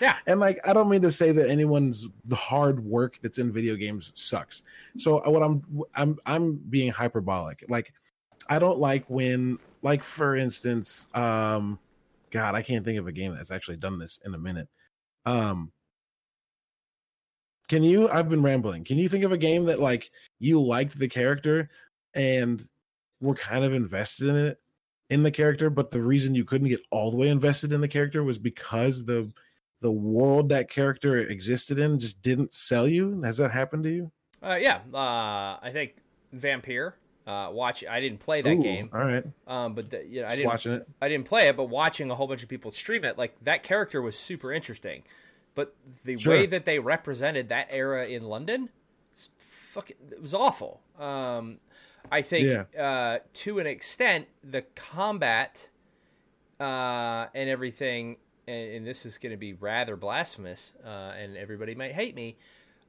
Yeah. 0.00 0.16
And 0.26 0.40
like 0.40 0.58
I 0.64 0.72
don't 0.72 0.88
mean 0.88 1.02
to 1.02 1.12
say 1.12 1.32
that 1.32 1.48
anyone's 1.48 2.08
the 2.24 2.36
hard 2.36 2.84
work 2.84 3.18
that's 3.22 3.38
in 3.38 3.52
video 3.52 3.76
games 3.76 4.12
sucks. 4.14 4.62
So 4.96 5.18
uh, 5.24 5.30
what 5.30 5.42
I'm 5.42 5.62
I'm 5.94 6.18
I'm 6.26 6.56
being 6.56 6.90
hyperbolic. 6.90 7.64
Like 7.68 7.92
I 8.48 8.58
don't 8.58 8.78
like 8.78 9.08
when 9.08 9.58
like 9.82 10.02
for 10.02 10.36
instance, 10.36 11.08
um 11.14 11.78
god, 12.30 12.54
I 12.54 12.62
can't 12.62 12.84
think 12.84 12.98
of 12.98 13.06
a 13.06 13.12
game 13.12 13.34
that's 13.34 13.50
actually 13.50 13.76
done 13.76 13.98
this 13.98 14.20
in 14.24 14.34
a 14.34 14.38
minute. 14.38 14.68
Um 15.24 15.72
Can 17.68 17.82
you 17.82 18.08
I've 18.08 18.28
been 18.28 18.42
rambling. 18.42 18.84
Can 18.84 18.98
you 18.98 19.08
think 19.08 19.24
of 19.24 19.32
a 19.32 19.38
game 19.38 19.66
that 19.66 19.80
like 19.80 20.10
you 20.40 20.60
liked 20.60 20.98
the 20.98 21.08
character 21.08 21.70
and 22.14 22.62
were 23.22 23.34
kind 23.34 23.64
of 23.64 23.72
invested 23.72 24.28
in 24.28 24.36
it 24.36 24.58
in 25.08 25.22
the 25.22 25.30
character, 25.30 25.70
but 25.70 25.90
the 25.90 26.02
reason 26.02 26.34
you 26.34 26.44
couldn't 26.44 26.68
get 26.68 26.80
all 26.90 27.10
the 27.10 27.16
way 27.16 27.28
invested 27.28 27.72
in 27.72 27.80
the 27.80 27.88
character 27.88 28.22
was 28.22 28.38
because 28.38 29.04
the 29.04 29.32
the 29.80 29.90
world 29.90 30.48
that 30.50 30.70
character 30.70 31.18
existed 31.18 31.78
in 31.78 31.98
just 31.98 32.22
didn't 32.22 32.52
sell 32.52 32.86
you. 32.86 33.20
Has 33.22 33.36
that 33.38 33.50
happened 33.50 33.82
to 33.84 33.90
you? 33.90 34.12
Uh, 34.42 34.54
yeah, 34.60 34.80
uh, 34.94 35.58
I 35.62 35.70
think 35.72 35.96
Vampire. 36.32 36.96
Uh, 37.26 37.50
watch. 37.52 37.84
I 37.88 38.00
didn't 38.00 38.18
play 38.18 38.42
that 38.42 38.56
Ooh, 38.56 38.62
game, 38.62 38.90
All 38.92 39.04
right, 39.04 39.24
um, 39.46 39.74
but 39.74 39.90
the, 39.90 40.04
you 40.04 40.22
know, 40.22 40.26
I 40.28 40.30
didn't. 40.34 40.46
watching 40.46 40.72
it. 40.72 40.88
I 41.00 41.08
didn't 41.08 41.26
play 41.26 41.46
it, 41.46 41.56
but 41.56 41.64
watching 41.64 42.10
a 42.10 42.16
whole 42.16 42.26
bunch 42.26 42.42
of 42.42 42.48
people 42.48 42.72
stream 42.72 43.04
it, 43.04 43.16
like 43.16 43.36
that 43.42 43.62
character 43.62 44.02
was 44.02 44.18
super 44.18 44.52
interesting. 44.52 45.04
But 45.54 45.74
the 46.04 46.16
Sure. 46.16 46.32
way 46.32 46.46
that 46.46 46.64
they 46.64 46.80
represented 46.80 47.48
that 47.50 47.68
era 47.70 48.06
in 48.08 48.24
London, 48.24 48.70
fucking, 49.38 49.96
it 50.10 50.20
was 50.20 50.34
awful. 50.34 50.80
Um, 50.98 51.58
I 52.10 52.22
think 52.22 52.46
Yeah. 52.46 52.82
uh, 52.82 53.18
to 53.34 53.58
an 53.58 53.66
extent, 53.66 54.28
the 54.42 54.62
combat 54.62 55.68
uh, 56.60 57.26
and 57.34 57.48
everything, 57.48 58.16
and, 58.46 58.72
and 58.72 58.86
this 58.86 59.06
is 59.06 59.18
going 59.18 59.32
to 59.32 59.36
be 59.36 59.52
rather 59.52 59.96
blasphemous, 59.96 60.72
uh, 60.84 60.88
and 60.88 61.36
everybody 61.36 61.74
might 61.74 61.92
hate 61.92 62.14
me, 62.14 62.36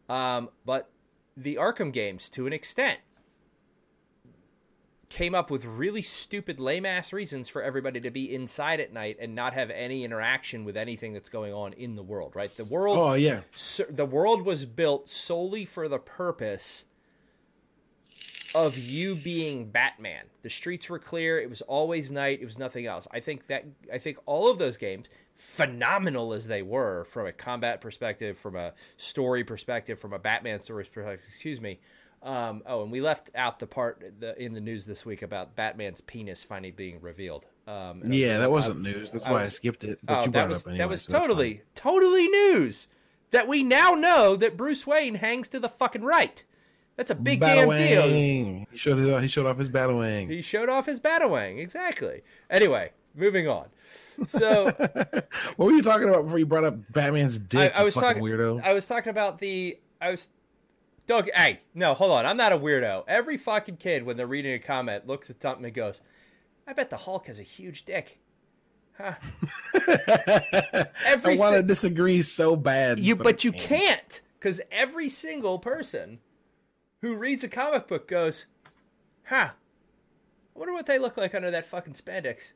um, 0.09 0.49
but 0.66 0.89
the 1.36 1.55
Arkham 1.55 1.91
games, 1.91 2.30
to 2.30 2.45
an 2.45 2.53
extent, 2.53 2.99
came 5.09 5.36
up 5.36 5.51
with 5.51 5.64
really 5.64 6.01
stupid 6.01 6.59
lame 6.59 6.88
ass 6.88 7.14
reasons 7.14 7.47
for 7.47 7.61
everybody 7.61 7.99
to 7.99 8.09
be 8.09 8.34
inside 8.34 8.80
at 8.80 8.91
night 8.91 9.16
and 9.20 9.36
not 9.36 9.53
have 9.53 9.70
any 9.70 10.03
interaction 10.03 10.66
with 10.66 10.76
anything 10.76 11.14
that's 11.14 11.30
going 11.30 11.53
on 11.53 11.72
in 11.74 11.95
the 11.95 12.01
world 12.01 12.36
right 12.36 12.57
the 12.57 12.66
world 12.66 12.97
Oh 12.97 13.14
yeah, 13.14 13.41
so, 13.53 13.84
the 13.88 14.05
world 14.05 14.41
was 14.41 14.66
built 14.66 15.07
solely 15.07 15.66
for 15.66 15.88
the 15.88 15.99
purpose 15.99 16.86
of 18.55 18.77
you 18.77 19.15
being 19.15 19.65
Batman. 19.69 20.25
The 20.41 20.49
streets 20.49 20.89
were 20.89 20.99
clear. 20.99 21.39
It 21.39 21.49
was 21.49 21.61
always 21.63 22.11
night. 22.11 22.39
It 22.41 22.45
was 22.45 22.57
nothing 22.57 22.85
else. 22.85 23.07
I 23.11 23.19
think 23.19 23.47
that 23.47 23.65
I 23.91 23.97
think 23.97 24.17
all 24.25 24.49
of 24.49 24.59
those 24.59 24.77
games, 24.77 25.09
phenomenal 25.35 26.33
as 26.33 26.47
they 26.47 26.61
were 26.61 27.05
from 27.05 27.27
a 27.27 27.31
combat 27.31 27.81
perspective, 27.81 28.37
from 28.37 28.55
a 28.55 28.73
story 28.97 29.43
perspective, 29.43 29.99
from 29.99 30.13
a 30.13 30.19
Batman 30.19 30.59
story 30.59 30.83
perspective. 30.83 31.25
Excuse 31.27 31.61
me. 31.61 31.79
Um, 32.21 32.63
oh, 32.65 32.83
and 32.83 32.91
we 32.91 33.01
left 33.01 33.31
out 33.35 33.59
the 33.59 33.67
part 33.67 34.01
the, 34.19 34.41
in 34.41 34.53
the 34.53 34.61
news 34.61 34.85
this 34.85 35.05
week 35.05 35.21
about 35.23 35.57
Batman's 35.57 35.99
penis 35.99 36.43
finally 36.43 36.71
being 36.71 37.01
revealed. 37.01 37.45
Um, 37.67 37.99
was 37.99 38.09
yeah. 38.11 38.37
That 38.37 38.49
wasn't 38.51 38.81
news. 38.81 39.11
That's 39.11 39.25
I 39.25 39.31
why 39.31 39.43
I 39.43 39.47
skipped 39.47 39.83
it. 39.83 39.99
But 40.01 40.19
Oh, 40.19 40.25
you 40.25 40.31
that 40.31 40.47
was 40.47 40.59
it 40.59 40.61
up 40.61 40.67
anyway. 40.67 40.77
that 40.77 40.89
was 40.89 41.01
so 41.01 41.19
totally 41.19 41.61
totally 41.75 42.29
news 42.29 42.87
that 43.31 43.47
we 43.47 43.63
now 43.63 43.95
know 43.95 44.35
that 44.37 44.55
Bruce 44.55 44.87
Wayne 44.87 45.15
hangs 45.15 45.49
to 45.49 45.59
the 45.59 45.67
fucking 45.67 46.03
right. 46.03 46.43
That's 46.95 47.11
a 47.11 47.15
big 47.15 47.39
damn 47.39 47.69
deal. 47.69 48.07
He 48.07 48.77
showed 48.77 48.97
his, 48.97 49.21
he 49.21 49.27
showed 49.27 49.45
off 49.47 49.57
his 49.57 49.69
Batawang. 49.69 50.29
He 50.29 50.41
showed 50.41 50.69
off 50.69 50.85
his 50.85 50.99
Batawang 50.99 51.59
exactly. 51.59 52.21
Anyway, 52.49 52.91
moving 53.15 53.47
on. 53.47 53.67
So 54.27 54.65
what 55.55 55.65
were 55.65 55.71
you 55.71 55.81
talking 55.81 56.07
about 56.07 56.25
before 56.25 56.37
you 56.37 56.45
brought 56.45 56.65
up 56.65 56.75
Batman's 56.91 57.39
dick? 57.39 57.73
I, 57.75 57.79
I 57.79 57.83
was 57.83 57.95
talking. 57.95 58.21
weirdo. 58.21 58.63
I 58.63 58.73
was 58.73 58.87
talking 58.87 59.09
about 59.09 59.39
the. 59.39 59.79
I 59.99 60.11
was. 60.11 60.29
Doug, 61.05 61.29
hey, 61.35 61.59
no, 61.73 61.93
hold 61.93 62.11
on. 62.11 62.25
I'm 62.25 62.37
not 62.37 62.53
a 62.53 62.57
weirdo. 62.57 63.03
Every 63.07 63.35
fucking 63.37 63.77
kid, 63.77 64.03
when 64.03 64.15
they're 64.15 64.27
reading 64.27 64.53
a 64.53 64.59
comment, 64.59 65.05
looks 65.05 65.29
at 65.29 65.41
something 65.41 65.65
and 65.65 65.73
goes, 65.73 65.99
"I 66.67 66.73
bet 66.73 66.89
the 66.91 66.97
Hulk 66.97 67.27
has 67.27 67.39
a 67.39 67.43
huge 67.43 67.85
dick." 67.85 68.19
Huh. 68.97 69.15
Every 71.05 71.33
I 71.33 71.37
want 71.37 71.55
to 71.55 71.61
si- 71.61 71.67
disagree 71.67 72.21
so 72.21 72.55
bad. 72.55 72.99
You, 72.99 73.15
I 73.15 73.17
but 73.17 73.43
you 73.43 73.51
can't, 73.51 74.21
because 74.39 74.61
every 74.71 75.09
single 75.09 75.57
person 75.57 76.19
who 77.03 77.15
reads 77.15 77.43
a 77.43 77.47
comic 77.49 77.87
book 77.87 78.07
goes, 78.07 78.45
"Huh, 79.25 79.49
I 80.55 80.59
wonder 80.59 80.73
what 80.73 80.87
they 80.87 80.97
look 80.97 81.17
like 81.17 81.35
under 81.35 81.51
that 81.51 81.67
fucking 81.67 81.93
spandex." 81.93 82.53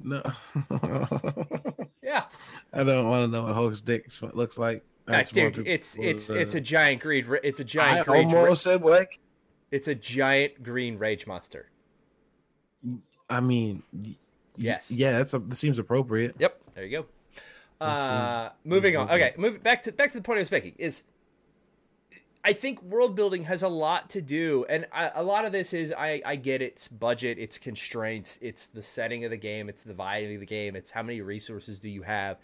No, 0.00 0.22
Yeah, 2.02 2.24
I 2.72 2.84
don't 2.84 3.08
want 3.10 3.24
to 3.24 3.28
know 3.36 3.42
what 3.42 3.54
Hulk's 3.54 3.80
dick 3.82 4.08
looks 4.32 4.56
like. 4.56 4.84
That's 5.06 5.30
dude, 5.32 5.66
it's 5.66 5.96
it's 5.98 6.30
uh, 6.30 6.34
it's 6.34 6.54
a 6.54 6.60
giant 6.60 7.02
green. 7.02 7.26
It's 7.42 7.58
a 7.60 7.64
I 7.64 7.66
giant 7.66 8.06
green. 8.06 8.34
almost 8.34 8.62
said 8.62 8.82
like. 8.82 9.18
It's 9.70 9.88
a 9.88 9.94
giant 9.94 10.62
green 10.62 10.96
rage 10.96 11.26
monster. 11.26 11.68
I 13.28 13.40
mean, 13.40 13.82
Yes. 14.56 14.90
Yeah, 14.90 15.18
that's 15.18 15.34
a, 15.34 15.38
that 15.40 15.56
seems 15.56 15.78
appropriate. 15.78 16.36
Yep. 16.38 16.60
There 16.74 16.84
you 16.86 16.98
go. 17.02 17.06
Uh, 17.80 18.48
seems- 18.48 18.52
moving 18.64 18.94
seems 18.94 19.10
on. 19.10 19.14
okay. 19.16 19.26
Okay, 19.28 19.34
move 19.36 19.62
back 19.62 19.82
to 19.82 19.92
back 19.92 20.10
to 20.12 20.18
the 20.18 20.22
point 20.22 20.38
I 20.38 20.40
was 20.40 20.50
making 20.50 20.74
is. 20.78 21.02
I 22.48 22.54
think 22.54 22.80
world 22.82 23.14
building 23.14 23.44
has 23.44 23.62
a 23.62 23.68
lot 23.68 24.08
to 24.08 24.22
do, 24.22 24.64
and 24.70 24.86
I, 24.90 25.10
a 25.14 25.22
lot 25.22 25.44
of 25.44 25.52
this 25.52 25.74
is 25.74 25.92
I, 25.92 26.22
I 26.24 26.36
get 26.36 26.62
its 26.62 26.88
budget, 26.88 27.38
its 27.38 27.58
constraints, 27.58 28.38
it's 28.40 28.68
the 28.68 28.80
setting 28.80 29.22
of 29.26 29.30
the 29.30 29.36
game, 29.36 29.68
it's 29.68 29.82
the 29.82 29.92
vibe 29.92 30.32
of 30.32 30.40
the 30.40 30.46
game, 30.46 30.74
it's 30.74 30.90
how 30.90 31.02
many 31.02 31.20
resources 31.20 31.78
do 31.78 31.90
you 31.90 32.00
have. 32.00 32.38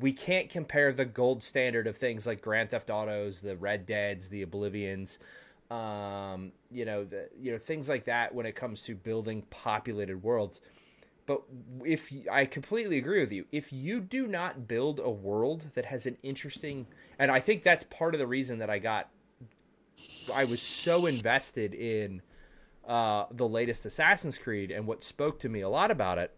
We 0.00 0.14
can't 0.14 0.48
compare 0.48 0.94
the 0.94 1.04
gold 1.04 1.42
standard 1.42 1.86
of 1.86 1.98
things 1.98 2.26
like 2.26 2.40
Grand 2.40 2.70
Theft 2.70 2.88
Autos, 2.88 3.42
the 3.42 3.54
Red 3.54 3.84
Deads, 3.84 4.28
the 4.28 4.40
Oblivions, 4.40 5.18
um, 5.70 6.52
you 6.72 6.86
know, 6.86 7.04
the 7.04 7.28
you 7.38 7.52
know 7.52 7.58
things 7.58 7.86
like 7.86 8.06
that 8.06 8.34
when 8.34 8.46
it 8.46 8.54
comes 8.54 8.80
to 8.84 8.94
building 8.94 9.42
populated 9.50 10.22
worlds. 10.22 10.62
But 11.26 11.42
if 11.84 12.10
I 12.32 12.46
completely 12.46 12.96
agree 12.96 13.20
with 13.20 13.30
you, 13.30 13.44
if 13.52 13.74
you 13.74 14.00
do 14.00 14.26
not 14.26 14.66
build 14.66 15.00
a 15.00 15.10
world 15.10 15.66
that 15.74 15.84
has 15.84 16.06
an 16.06 16.16
interesting, 16.22 16.86
and 17.18 17.30
I 17.30 17.40
think 17.40 17.62
that's 17.62 17.84
part 17.84 18.14
of 18.14 18.20
the 18.20 18.26
reason 18.26 18.58
that 18.60 18.70
I 18.70 18.78
got, 18.78 19.10
I 20.32 20.44
was 20.44 20.62
so 20.62 21.06
invested 21.06 21.74
in 21.74 22.22
uh, 22.86 23.26
the 23.30 23.46
latest 23.48 23.86
Assassin's 23.86 24.38
Creed, 24.38 24.70
and 24.70 24.86
what 24.86 25.04
spoke 25.04 25.38
to 25.40 25.48
me 25.48 25.60
a 25.60 25.68
lot 25.68 25.90
about 25.90 26.18
it 26.18 26.34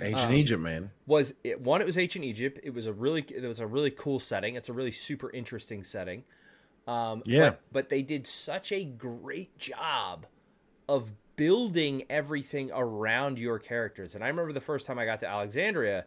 Ancient 0.00 0.30
Um, 0.30 0.34
Egypt, 0.34 0.62
man. 0.62 0.90
was 1.06 1.34
it, 1.44 1.60
one. 1.60 1.80
It 1.80 1.84
was 1.86 1.98
ancient 1.98 2.24
Egypt. 2.24 2.58
It 2.62 2.72
was 2.74 2.86
a 2.86 2.92
really, 2.92 3.24
it 3.28 3.42
was 3.46 3.60
a 3.60 3.66
really 3.66 3.90
cool 3.90 4.18
setting. 4.18 4.54
It's 4.56 4.68
a 4.68 4.72
really 4.72 4.90
super 4.90 5.30
interesting 5.30 5.84
setting. 5.84 6.24
Um, 6.86 7.22
Yeah. 7.26 7.50
But, 7.50 7.60
but 7.72 7.88
they 7.90 8.02
did 8.02 8.26
such 8.26 8.72
a 8.72 8.84
great 8.84 9.56
job 9.58 10.26
of 10.88 11.12
building 11.36 12.04
everything 12.10 12.70
around 12.72 13.38
your 13.38 13.58
characters. 13.58 14.14
And 14.14 14.24
I 14.24 14.28
remember 14.28 14.52
the 14.52 14.60
first 14.60 14.86
time 14.86 14.98
I 14.98 15.04
got 15.04 15.20
to 15.20 15.28
Alexandria 15.28 16.06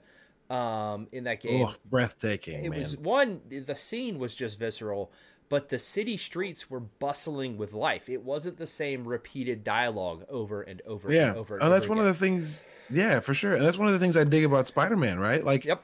um, 0.49 1.07
in 1.11 1.25
that 1.25 1.41
game. 1.41 1.65
Oh, 1.65 1.75
breathtaking, 1.85 2.65
it 2.65 2.69
man. 2.69 2.79
was 2.79 2.97
one. 2.97 3.41
The 3.49 3.75
scene 3.75 4.17
was 4.17 4.35
just 4.35 4.57
visceral, 4.57 5.11
but 5.49 5.69
the 5.69 5.79
city 5.79 6.17
streets 6.17 6.69
were 6.69 6.79
bustling 6.79 7.57
with 7.57 7.73
life. 7.73 8.09
It 8.09 8.23
wasn't 8.23 8.57
the 8.57 8.67
same 8.67 9.07
repeated 9.07 9.63
dialogue 9.63 10.25
over 10.29 10.61
and 10.61 10.81
over 10.85 11.11
yeah, 11.11 11.29
and 11.29 11.37
over. 11.37 11.55
And 11.55 11.63
and 11.63 11.71
that's 11.73 11.85
over 11.85 11.95
one 11.95 11.99
of 11.99 12.05
the 12.05 12.13
things. 12.13 12.67
Yeah, 12.89 13.19
for 13.19 13.33
sure, 13.33 13.53
and 13.53 13.63
that's 13.63 13.77
one 13.77 13.87
of 13.87 13.93
the 13.93 13.99
things 13.99 14.17
I 14.17 14.23
dig 14.23 14.43
about 14.43 14.67
Spider-Man, 14.67 15.19
right? 15.19 15.43
Like, 15.43 15.65
Yep. 15.65 15.83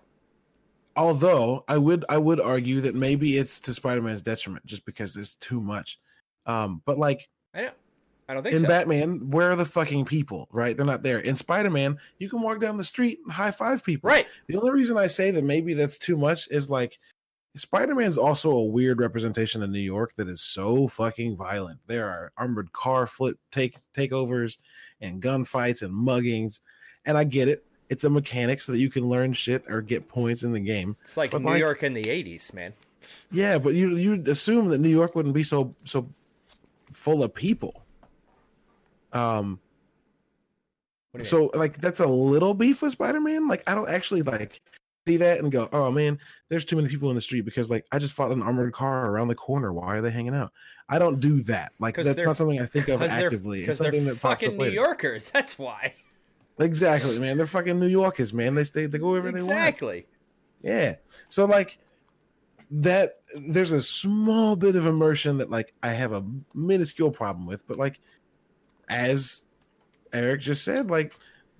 although 0.95 1.63
I 1.67 1.77
would 1.77 2.05
I 2.09 2.17
would 2.17 2.39
argue 2.39 2.81
that 2.81 2.95
maybe 2.95 3.37
it's 3.37 3.59
to 3.61 3.73
Spider-Man's 3.73 4.21
detriment 4.21 4.65
just 4.65 4.85
because 4.85 5.13
there's 5.13 5.35
too 5.35 5.59
much. 5.61 5.99
Um, 6.45 6.81
but 6.85 6.97
like 6.97 7.27
I 7.53 7.61
know. 7.63 7.71
I 8.29 8.33
don't 8.33 8.43
think 8.43 8.53
so. 8.53 8.57
in 8.57 8.61
so. 8.63 8.67
Batman, 8.69 9.29
where 9.31 9.51
are 9.51 9.55
the 9.57 9.65
fucking 9.65 10.05
people? 10.05 10.47
Right? 10.51 10.77
They're 10.77 10.85
not 10.85 11.03
there. 11.03 11.19
In 11.19 11.35
Spider-Man, 11.35 11.97
you 12.19 12.29
can 12.29 12.41
walk 12.41 12.61
down 12.61 12.77
the 12.77 12.83
street 12.83 13.19
and 13.23 13.33
high 13.33 13.51
five 13.51 13.83
people. 13.83 14.07
right. 14.07 14.27
The 14.47 14.55
only 14.57 14.71
reason 14.71 14.97
I 14.97 15.07
say 15.07 15.31
that 15.31 15.43
maybe 15.43 15.73
that's 15.73 15.97
too 15.97 16.15
much 16.15 16.47
is 16.49 16.69
like 16.69 16.97
Spider-Man's 17.55 18.17
also 18.17 18.51
a 18.51 18.63
weird 18.63 18.99
representation 18.99 19.61
of 19.61 19.69
New 19.69 19.79
York 19.79 20.13
that 20.15 20.27
is 20.27 20.41
so 20.41 20.87
fucking 20.87 21.35
violent. 21.37 21.79
There 21.87 22.07
are 22.07 22.31
armored 22.37 22.71
car 22.73 23.05
flip 23.05 23.37
take 23.51 23.77
takeovers 23.93 24.57
and 25.01 25.21
gunfights 25.21 25.83
and 25.83 25.93
muggings. 25.93 26.61
And 27.05 27.17
I 27.17 27.23
get 27.25 27.47
it. 27.47 27.63
It's 27.89 28.05
a 28.05 28.09
mechanic 28.09 28.61
so 28.61 28.71
that 28.71 28.79
you 28.79 28.89
can 28.89 29.07
learn 29.07 29.33
shit 29.33 29.63
or 29.69 29.81
get 29.81 30.07
points 30.07 30.41
in 30.43 30.51
the 30.51 30.59
game. 30.59 30.95
It's 31.01 31.15
like 31.17 31.31
But 31.31 31.41
New 31.43 31.49
like- 31.49 31.59
York 31.59 31.83
in 31.83 31.93
the 31.93 32.03
'80s, 32.05 32.53
man. 32.53 32.73
Yeah, 33.31 33.59
but 33.59 33.75
you 33.75 33.97
you'd 33.97 34.27
assume 34.29 34.69
that 34.69 34.79
New 34.79 34.89
York 34.89 35.13
wouldn't 35.13 35.35
be 35.35 35.43
so 35.43 35.75
so 35.83 36.09
full 36.91 37.21
of 37.23 37.33
people. 37.35 37.83
Um 39.11 39.59
What 41.11 41.19
do 41.19 41.23
you 41.23 41.29
so 41.29 41.51
like 41.53 41.77
that's 41.79 41.99
a 41.99 42.07
little 42.07 42.53
beef 42.55 42.81
with 42.81 42.93
Spider-Man. 42.93 43.47
Like 43.47 43.61
I 43.69 43.75
don't 43.75 43.89
actually 43.89 44.21
like 44.23 44.61
see 45.07 45.17
that 45.17 45.39
and 45.39 45.51
go, 45.51 45.69
oh 45.73 45.91
man, 45.91 46.19
there's 46.49 46.65
too 46.65 46.75
many 46.75 46.87
people 46.87 47.09
in 47.09 47.15
the 47.15 47.21
street 47.21 47.41
because 47.41 47.69
like 47.69 47.85
I 47.91 47.99
just 47.99 48.13
fought 48.13 48.31
an 48.31 48.41
armored 48.41 48.73
car 48.73 49.09
around 49.09 49.27
the 49.27 49.35
corner. 49.35 49.73
Why 49.73 49.97
are 49.97 50.01
they 50.01 50.11
hanging 50.11 50.35
out? 50.35 50.51
I 50.89 50.99
don't 50.99 51.19
do 51.19 51.41
that. 51.43 51.71
Like 51.79 51.95
that's 51.95 52.23
not 52.23 52.35
something 52.37 52.59
I 52.59 52.65
think 52.65 52.87
of 52.87 52.99
Because 52.99 53.15
they're, 53.15 53.25
actively. 53.27 53.59
It's 53.59 53.67
'cause 53.67 53.79
they're 53.79 53.91
something 53.91 54.05
that 54.05 54.21
pops 54.21 54.41
fucking 54.43 54.57
New. 54.57 54.67
Yorkers. 54.67 55.29
That's 55.33 55.57
why. 55.57 55.93
Exactly, 56.59 57.17
man. 57.19 57.37
They're 57.37 57.45
fucking 57.45 57.79
New 57.79 57.87
Yorkers, 57.87 58.33
man. 58.33 58.53
They 58.55 58.63
stay, 58.63 58.85
they 58.85 58.99
go 58.99 59.09
wherever 59.09 59.31
they 59.31 59.41
want. 59.41 59.51
Exactly. 59.53 60.05
Yeah. 60.61 60.95
So 61.29 61.45
like 61.45 61.79
that 62.71 63.19
there's 63.49 63.71
a 63.71 63.81
small 63.81 64.55
bit 64.55 64.75
of 64.75 64.85
immersion 64.85 65.37
that 65.39 65.49
like 65.49 65.73
I 65.83 65.89
have 65.89 66.11
a 66.11 66.23
minuscule 66.53 67.11
problem 67.11 67.45
with, 67.45 67.67
but 67.67 67.77
like 67.77 67.99
as 68.89 69.45
Eric 70.11 70.41
just 70.41 70.63
said, 70.63 70.89
like 70.89 71.13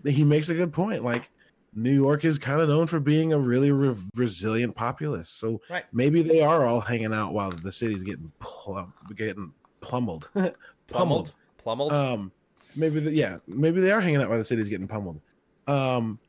he 0.06 0.24
makes 0.24 0.50
a 0.50 0.54
good 0.54 0.74
point. 0.74 1.04
Like 1.04 1.30
New 1.76 1.92
York 1.94 2.24
is 2.26 2.38
kind 2.38 2.62
of 2.62 2.70
known 2.70 2.88
for 2.88 3.00
being 3.00 3.34
a 3.34 3.40
really 3.40 3.72
re- 3.72 3.96
resilient 4.16 4.76
populace. 4.76 5.30
So 5.30 5.62
Right. 5.70 5.86
maybe 5.92 6.22
they 6.22 6.42
are 6.42 6.66
all 6.66 6.80
hanging 6.82 7.14
out 7.14 7.34
while 7.34 7.52
the 7.52 7.72
city's 7.72 8.04
getting 8.04 8.32
plum- 8.40 8.94
getting 9.16 9.54
plummeled. 9.82 10.30
Plummeled. 10.88 11.34
Plummeled. 11.58 11.92
Um, 11.94 12.32
maybe 12.76 13.00
the, 13.00 13.12
yeah, 13.12 13.38
maybe 13.48 13.82
they 13.82 13.92
are 13.92 14.02
hanging 14.02 14.22
out 14.22 14.30
while 14.30 14.38
the 14.38 14.46
city's 14.46 14.70
getting 14.70 14.88
pummeled. 14.88 15.20
Um, 15.66 16.20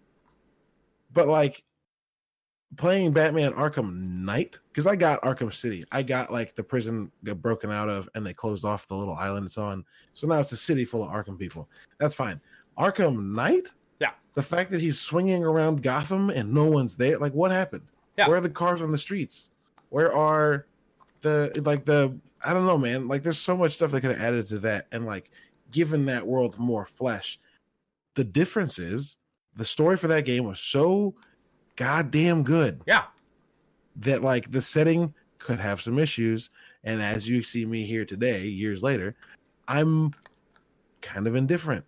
but 1.13 1.29
like 1.29 1.63
playing 2.77 3.13
Batman 3.13 3.53
Arkham 3.53 3.93
Knight 3.95 4.59
because 4.73 4.87
I 4.87 4.97
got 4.97 5.21
Arkham 5.23 5.53
City. 5.53 5.85
I 5.93 6.03
got 6.03 6.33
like 6.33 6.55
the 6.55 6.63
prison 6.63 7.11
got 7.25 7.43
broken 7.43 7.71
out 7.71 7.89
of, 7.89 8.09
and 8.15 8.25
they 8.25 8.33
closed 8.33 8.65
off 8.65 8.89
the 8.89 8.95
little 8.97 9.15
island 9.15 9.47
it's 9.47 9.59
on. 9.59 9.85
So 10.13 10.27
now 10.27 10.39
it's 10.39 10.53
a 10.53 10.57
city 10.57 10.85
full 10.85 11.03
of 11.05 11.11
Arkham 11.11 11.39
people. 11.39 11.69
That's 11.99 12.15
fine. 12.15 12.41
Arkham 12.79 13.33
Knight. 13.35 13.69
The 14.35 14.43
fact 14.43 14.71
that 14.73 14.81
he's 14.81 15.01
swinging 15.01 15.45
around 15.45 15.83
Gotham 15.83 16.31
and 16.31 16.53
no 16.53 16.65
one's 16.65 16.97
there, 16.97 17.19
like 17.19 17.33
what 17.33 17.51
happened? 17.51 17.87
Yeah. 18.19 18.29
Where 18.29 18.39
are 18.39 18.41
the 18.41 18.51
cars 18.51 18.83
on 18.83 18.93
the 18.93 18.99
streets? 18.99 19.51
Where 19.91 20.13
are 20.13 20.67
the 21.23 21.61
like 21.65 21.85
the 21.85 22.17
I 22.45 22.53
don't 22.53 22.67
know, 22.67 22.79
man. 22.79 23.09
Like 23.09 23.23
there's 23.23 23.39
so 23.39 23.57
much 23.57 23.75
stuff 23.75 23.91
they 23.91 24.01
could 24.01 24.11
have 24.11 24.21
added 24.21 24.47
to 24.49 24.59
that 24.61 24.87
and 24.93 25.07
like 25.07 25.31
given 25.71 26.07
that 26.07 26.27
world 26.27 26.59
more 26.59 26.85
flesh. 26.85 27.39
The 28.15 28.25
difference 28.25 28.79
is 28.79 29.17
the 29.57 29.65
story 29.65 29.97
for 29.97 30.09
that 30.09 30.25
game 30.25 30.45
was 30.45 30.61
so 30.61 31.15
goddamn 31.77 32.43
good 32.43 32.81
yeah. 32.87 33.05
that 33.97 34.23
like 34.23 34.51
the 34.51 34.63
setting 34.63 35.15
could 35.39 35.61
have 35.61 35.81
some 35.81 35.99
issues. 35.99 36.51
And 36.85 37.03
as 37.03 37.29
you 37.29 37.43
see 37.43 37.65
me 37.65 37.87
here 37.87 38.05
today, 38.05 38.47
years 38.47 38.83
later, 38.83 39.17
I'm 39.67 40.13
kind 41.01 41.27
of 41.27 41.35
indifferent. 41.35 41.85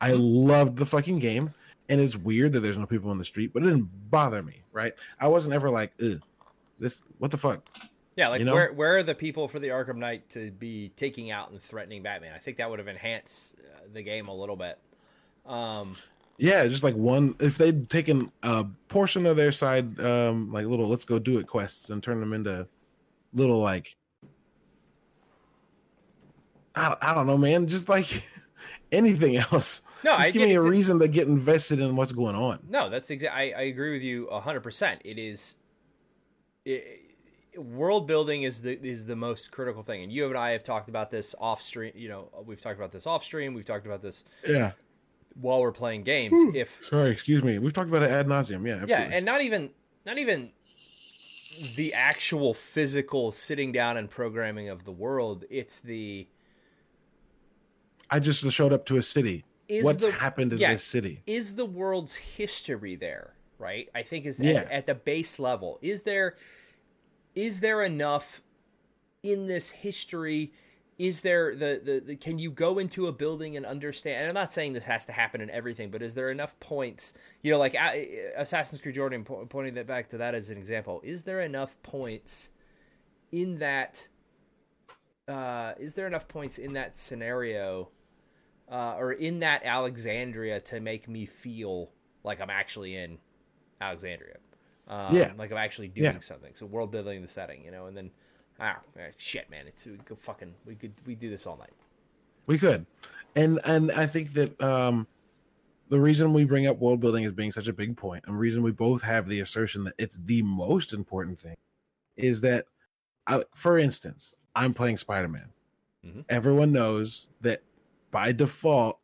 I 0.00 0.12
loved 0.12 0.78
the 0.78 0.86
fucking 0.86 1.20
game, 1.20 1.54
and 1.92 2.00
it's 2.00 2.16
weird 2.16 2.54
that 2.54 2.60
there's 2.60 2.78
no 2.78 2.86
people 2.86 3.10
on 3.10 3.18
the 3.18 3.24
street, 3.24 3.52
but 3.52 3.62
it 3.62 3.66
didn't 3.66 4.10
bother 4.10 4.42
me, 4.42 4.62
right? 4.72 4.94
I 5.20 5.28
wasn't 5.28 5.52
ever 5.52 5.68
like, 5.68 5.92
this 6.78 7.02
what 7.18 7.30
the 7.30 7.36
fuck? 7.36 7.68
Yeah, 8.16 8.28
like 8.28 8.38
You 8.38 8.46
know? 8.46 8.54
where 8.54 8.72
where 8.72 8.96
are 8.96 9.02
the 9.02 9.14
people 9.14 9.46
for 9.46 9.58
the 9.58 9.68
Arkham 9.68 9.96
Knight 9.96 10.28
to 10.30 10.50
be 10.52 10.90
taking 10.96 11.30
out 11.30 11.50
and 11.50 11.60
threatening 11.60 12.02
Batman? 12.02 12.32
I 12.34 12.38
think 12.38 12.56
that 12.56 12.70
would 12.70 12.78
have 12.78 12.88
enhanced 12.88 13.56
uh, 13.58 13.88
the 13.92 14.02
game 14.02 14.28
a 14.28 14.34
little 14.34 14.56
bit. 14.56 14.78
Um, 15.44 15.96
Yeah, 16.38 16.66
just 16.66 16.82
like 16.82 16.94
one 16.94 17.36
if 17.40 17.58
they'd 17.58 17.90
taken 17.90 18.32
a 18.42 18.64
portion 18.88 19.26
of 19.26 19.36
their 19.36 19.52
side, 19.52 20.00
um, 20.00 20.50
like 20.50 20.64
little 20.64 20.88
let's 20.88 21.04
go 21.04 21.18
do 21.18 21.38
it 21.38 21.46
quests 21.46 21.90
and 21.90 22.02
turn 22.02 22.20
them 22.20 22.32
into 22.32 22.66
little 23.34 23.58
like 23.58 23.96
I 26.74 26.88
don't, 26.88 26.98
I 27.02 27.14
don't 27.14 27.26
know, 27.26 27.36
man, 27.36 27.66
just 27.66 27.90
like 27.90 28.06
anything 28.92 29.36
else. 29.52 29.82
no, 30.04 30.12
Just 30.12 30.20
I 30.20 30.30
give 30.30 30.42
me 30.48 30.54
a 30.54 30.62
reason 30.62 30.98
to 31.00 31.08
get 31.08 31.26
invested 31.26 31.80
in 31.80 31.96
what's 31.96 32.12
going 32.12 32.36
on. 32.36 32.60
No, 32.68 32.88
that's 32.90 33.10
exactly. 33.10 33.52
I, 33.52 33.58
I 33.58 33.62
agree 33.64 33.92
with 33.92 34.02
you 34.02 34.28
hundred 34.30 34.60
percent. 34.62 35.00
It 35.04 35.18
is. 35.18 35.56
It, 36.64 37.00
world 37.56 38.06
building 38.06 38.44
is 38.44 38.62
the 38.62 38.78
is 38.82 39.06
the 39.06 39.16
most 39.16 39.50
critical 39.50 39.82
thing, 39.82 40.02
and 40.02 40.12
you 40.12 40.26
and 40.26 40.36
I 40.38 40.52
have 40.52 40.64
talked 40.64 40.88
about 40.88 41.10
this 41.10 41.34
off 41.40 41.60
stream. 41.60 41.92
You 41.96 42.08
know, 42.08 42.28
we've 42.46 42.60
talked 42.60 42.78
about 42.78 42.92
this 42.92 43.06
off 43.06 43.24
stream. 43.24 43.54
We've 43.54 43.64
talked 43.64 43.86
about 43.86 44.00
this 44.02 44.24
Yeah. 44.46 44.72
while 45.34 45.60
we're 45.60 45.72
playing 45.72 46.04
games. 46.04 46.54
If 46.54 46.80
Sorry, 46.84 47.10
excuse 47.10 47.42
me. 47.42 47.58
We've 47.58 47.72
talked 47.72 47.88
about 47.88 48.02
it 48.02 48.10
ad 48.10 48.26
nauseum. 48.26 48.66
Yeah, 48.66 48.74
absolutely. 48.74 48.88
yeah, 48.90 49.08
and 49.10 49.24
not 49.26 49.42
even 49.42 49.70
not 50.06 50.18
even 50.18 50.50
the 51.76 51.92
actual 51.92 52.54
physical 52.54 53.30
sitting 53.32 53.72
down 53.72 53.96
and 53.98 54.08
programming 54.08 54.68
of 54.70 54.84
the 54.84 54.92
world. 54.92 55.44
It's 55.50 55.80
the 55.80 56.26
I 58.12 58.18
just 58.20 58.48
showed 58.52 58.72
up 58.72 58.84
to 58.86 58.98
a 58.98 59.02
city. 59.02 59.44
is 59.68 59.84
What's 59.84 60.04
the, 60.04 60.12
happened 60.12 60.52
in 60.52 60.58
yeah, 60.58 60.72
this 60.72 60.84
city? 60.84 61.22
is 61.26 61.54
the 61.54 61.64
world's 61.64 62.14
history 62.14 62.94
there 62.96 63.34
right 63.58 63.88
i 63.94 64.02
think 64.02 64.26
is 64.26 64.38
Yeah. 64.40 64.52
at, 64.60 64.70
at 64.70 64.86
the 64.86 64.94
base 64.94 65.38
level 65.38 65.78
is 65.82 66.02
there 66.02 66.36
is 67.36 67.60
there 67.60 67.82
enough 67.84 68.42
in 69.22 69.46
this 69.46 69.70
history 69.70 70.52
is 70.98 71.20
there 71.20 71.54
the, 71.54 71.80
the, 71.82 72.00
the 72.04 72.16
can 72.16 72.38
you 72.40 72.50
go 72.50 72.78
into 72.80 73.06
a 73.06 73.12
building 73.12 73.56
and 73.56 73.64
understand 73.64 74.16
and 74.18 74.28
i'm 74.28 74.34
not 74.34 74.52
saying 74.52 74.72
this 74.72 74.82
has 74.84 75.06
to 75.06 75.12
happen 75.12 75.40
in 75.40 75.48
everything 75.50 75.90
but 75.92 76.02
is 76.02 76.14
there 76.14 76.28
enough 76.28 76.58
points 76.60 77.14
you 77.42 77.52
know 77.52 77.58
like 77.58 77.74
uh, 77.80 77.92
assassin's 78.36 78.82
creed 78.82 78.96
jordan 78.96 79.22
po- 79.24 79.46
pointing 79.48 79.74
that 79.74 79.86
back 79.86 80.08
to 80.08 80.18
that 80.18 80.34
as 80.34 80.50
an 80.50 80.58
example 80.58 81.00
is 81.04 81.22
there 81.22 81.40
enough 81.40 81.80
points 81.84 82.48
in 83.30 83.58
that 83.60 84.08
uh 85.28 85.72
is 85.78 85.94
there 85.94 86.08
enough 86.08 86.26
points 86.26 86.58
in 86.58 86.72
that 86.72 86.96
scenario 86.96 87.88
uh, 88.72 88.96
or 88.98 89.12
in 89.12 89.40
that 89.40 89.62
Alexandria 89.64 90.58
to 90.60 90.80
make 90.80 91.06
me 91.08 91.26
feel 91.26 91.90
like 92.24 92.40
I'm 92.40 92.50
actually 92.50 92.96
in 92.96 93.18
Alexandria. 93.80 94.38
Um, 94.88 95.14
Yeah. 95.14 95.32
like 95.36 95.52
I'm 95.52 95.58
actually 95.58 95.88
doing 95.88 96.14
Yeah. 96.14 96.20
something. 96.20 96.54
So 96.54 96.66
world 96.66 96.90
building 96.90 97.22
the 97.22 97.28
setting, 97.28 97.64
you 97.64 97.70
know, 97.70 97.86
and 97.86 97.96
then 97.96 98.10
ah 98.58 98.80
shit, 99.16 99.48
man, 99.50 99.66
it's 99.66 99.86
we 99.86 99.98
could 99.98 100.18
fucking 100.18 100.54
we 100.64 100.74
could 100.74 100.94
we 101.06 101.14
do 101.14 101.30
this 101.30 101.46
all 101.46 101.56
night. 101.56 101.72
We 102.48 102.58
could, 102.58 102.86
and 103.36 103.60
and 103.64 103.92
I 103.92 104.06
think 104.06 104.32
that 104.32 104.60
um, 104.60 105.06
the 105.88 106.00
reason 106.00 106.32
we 106.32 106.44
bring 106.44 106.66
up 106.66 106.78
world 106.78 107.00
building 107.00 107.24
as 107.24 107.32
being 107.32 107.52
such 107.52 107.68
a 107.68 107.72
big 107.72 107.96
point, 107.96 108.24
and 108.26 108.38
reason 108.38 108.62
we 108.62 108.72
both 108.72 109.02
have 109.02 109.28
the 109.28 109.40
assertion 109.40 109.84
that 109.84 109.94
it's 109.98 110.16
the 110.16 110.42
most 110.42 110.92
important 110.92 111.38
thing, 111.38 111.56
is 112.16 112.40
that, 112.40 112.66
I, 113.28 113.44
for 113.54 113.78
instance, 113.78 114.34
I'm 114.56 114.74
playing 114.74 114.96
Spider 114.96 115.28
Man. 115.28 115.52
Mhm. 116.04 116.24
Everyone 116.28 116.72
knows 116.72 117.28
that 117.42 117.62
by 118.12 118.30
default, 118.30 119.00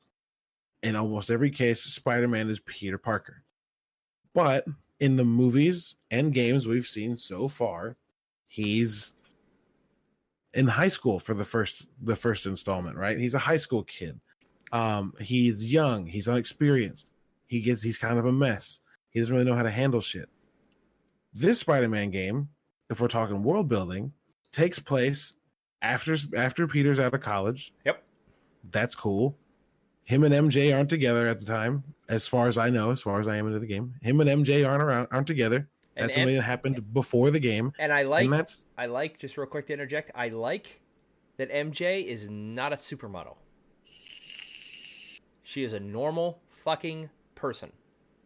in 0.84 0.94
almost 0.94 1.30
every 1.30 1.50
case, 1.50 1.82
Spider 1.82 2.28
Man 2.28 2.48
is 2.48 2.60
Peter 2.60 2.98
Parker. 2.98 3.42
But 4.32 4.64
in 5.00 5.16
the 5.16 5.24
movies 5.24 5.96
and 6.12 6.32
games 6.32 6.68
we've 6.68 6.86
seen 6.86 7.16
so 7.16 7.48
far, 7.48 7.96
he's 8.46 9.14
in 10.54 10.68
high 10.68 10.88
school 10.88 11.18
for 11.18 11.34
the 11.34 11.44
first 11.44 11.86
the 12.02 12.14
first 12.14 12.46
installment, 12.46 12.96
right? 12.96 13.18
He's 13.18 13.34
a 13.34 13.38
high 13.38 13.56
school 13.56 13.82
kid. 13.82 14.20
Um, 14.70 15.14
he's 15.20 15.64
young, 15.64 16.06
he's 16.06 16.28
unexperienced. 16.28 17.10
He 17.46 17.60
gets 17.60 17.82
he's 17.82 17.98
kind 17.98 18.18
of 18.18 18.26
a 18.26 18.32
mess. 18.32 18.80
He 19.10 19.18
doesn't 19.18 19.34
really 19.34 19.48
know 19.48 19.56
how 19.56 19.62
to 19.62 19.70
handle 19.70 20.00
shit. 20.00 20.28
This 21.32 21.60
Spider-Man 21.60 22.10
game, 22.10 22.48
if 22.90 23.00
we're 23.00 23.08
talking 23.08 23.42
world 23.42 23.68
building, 23.68 24.12
takes 24.52 24.78
place 24.78 25.36
after 25.82 26.16
after 26.36 26.68
Peter's 26.68 26.98
out 26.98 27.14
of 27.14 27.20
college. 27.20 27.72
Yep. 27.84 28.02
That's 28.70 28.94
cool. 28.94 29.36
Him 30.04 30.24
and 30.24 30.34
MJ 30.34 30.74
aren't 30.74 30.88
together 30.88 31.28
at 31.28 31.40
the 31.40 31.46
time, 31.46 31.84
as 32.08 32.26
far 32.26 32.48
as 32.48 32.56
I 32.56 32.70
know, 32.70 32.90
as 32.90 33.02
far 33.02 33.20
as 33.20 33.28
I 33.28 33.36
am 33.36 33.46
into 33.46 33.58
the 33.58 33.66
game. 33.66 33.94
Him 34.00 34.20
and 34.20 34.28
MJ 34.44 34.66
aren't 34.66 34.82
around, 34.82 35.08
aren't 35.10 35.26
together. 35.26 35.68
That's 35.96 36.14
something 36.14 36.34
that 36.36 36.42
happened 36.42 36.94
before 36.94 37.30
the 37.32 37.40
game, 37.40 37.72
and 37.80 37.92
I 37.92 38.02
like 38.02 38.24
and 38.24 38.32
that's 38.32 38.66
I 38.78 38.86
like 38.86 39.18
just 39.18 39.36
real 39.36 39.48
quick 39.48 39.66
to 39.66 39.72
interject. 39.72 40.12
I 40.14 40.28
like 40.28 40.80
that 41.38 41.50
MJ 41.50 42.04
is 42.06 42.30
not 42.30 42.72
a 42.72 42.76
supermodel. 42.76 43.36
She 45.42 45.64
is 45.64 45.72
a 45.72 45.80
normal 45.80 46.40
fucking 46.50 47.10
person. 47.34 47.72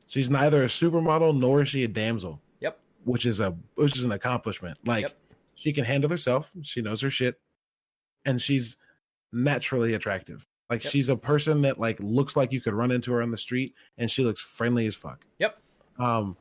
she's 0.06 0.28
neither 0.28 0.64
a 0.64 0.66
supermodel 0.66 1.38
nor 1.38 1.62
is 1.62 1.68
she 1.68 1.84
a 1.84 1.88
damsel. 1.88 2.40
Yep. 2.60 2.78
which 3.04 3.24
is 3.26 3.40
a 3.40 3.56
which 3.74 3.96
is 3.96 4.04
an 4.04 4.12
accomplishment. 4.12 4.78
Like 4.84 5.02
Yep. 5.02 5.16
she 5.54 5.72
can 5.72 5.84
handle 5.84 6.10
herself, 6.10 6.52
she 6.62 6.82
knows 6.82 7.00
her 7.00 7.10
shit, 7.10 7.40
and 8.24 8.40
she's 8.40 8.76
naturally 9.32 9.94
attractive. 9.94 10.46
Like 10.70 10.84
Yep. 10.84 10.92
she's 10.92 11.08
a 11.08 11.16
person 11.16 11.62
that 11.62 11.78
like 11.78 11.98
looks 12.00 12.36
like 12.36 12.52
you 12.52 12.60
could 12.60 12.74
run 12.74 12.90
into 12.90 13.12
her 13.12 13.22
on 13.22 13.30
the 13.30 13.36
street, 13.36 13.74
and 13.98 14.10
she 14.10 14.24
looks 14.24 14.40
friendly 14.40 14.86
as 14.86 14.94
fuck. 14.94 15.24
Yep. 15.38 15.58
Um, 15.98 16.36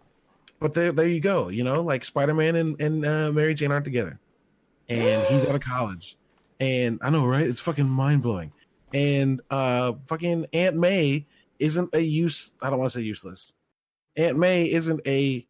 but 0.60 0.74
there 0.74 0.92
there 0.92 1.08
you 1.08 1.20
go. 1.20 1.50
You 1.50 1.64
know, 1.64 1.82
like 1.82 2.06
Spider 2.06 2.34
Man 2.34 2.56
and 2.56 2.80
and 2.82 3.06
uh, 3.06 3.32
Mary 3.32 3.54
Jane 3.54 3.72
aren't 3.72 3.86
together, 3.86 4.20
and 4.89 5.24
he's 5.28 5.46
out 5.46 5.56
of 5.56 5.62
college, 5.76 6.18
and 6.60 7.00
I 7.02 7.10
know 7.10 7.26
right? 7.26 7.46
It's 7.46 7.60
fucking 7.60 7.89
mind 7.89 8.22
blowing. 8.24 8.52
And 8.94 9.42
uh, 9.50 9.94
fucking 10.08 10.48
Aunt 10.54 10.76
May 10.76 11.26
isn't 11.60 11.94
a 11.94 12.00
use. 12.02 12.54
I 12.62 12.70
don't 12.70 12.80
want 12.80 12.92
to 12.92 13.00
say 13.00 13.04
useless. 13.04 13.54
Aunt 14.18 14.38
May 14.38 14.72
isn't 14.72 15.02
a 15.08 15.46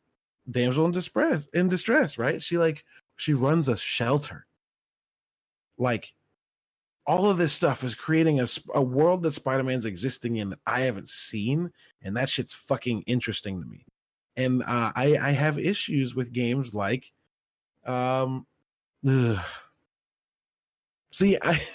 damsel 0.49 0.85
in 0.85 0.91
distress 0.91 1.47
in 1.53 1.69
distress 1.69 2.17
right 2.17 2.41
she 2.41 2.57
like 2.57 2.83
she 3.15 3.33
runs 3.33 3.67
a 3.67 3.77
shelter 3.77 4.47
like 5.77 6.13
all 7.07 7.29
of 7.29 7.37
this 7.37 7.53
stuff 7.53 7.83
is 7.83 7.95
creating 7.95 8.39
a, 8.39 8.47
a 8.75 8.81
world 8.81 9.23
that 9.23 9.33
spider-man's 9.33 9.85
existing 9.85 10.37
in 10.37 10.49
that 10.49 10.59
i 10.65 10.81
haven't 10.81 11.09
seen 11.09 11.71
and 12.03 12.15
that 12.15 12.29
shit's 12.29 12.53
fucking 12.53 13.01
interesting 13.07 13.61
to 13.61 13.67
me 13.67 13.85
and 14.37 14.61
uh, 14.63 14.91
i 14.95 15.17
i 15.21 15.31
have 15.31 15.57
issues 15.57 16.15
with 16.15 16.31
games 16.31 16.73
like 16.73 17.11
um 17.85 18.45
ugh. 19.07 19.39
see 21.11 21.37
i 21.41 21.61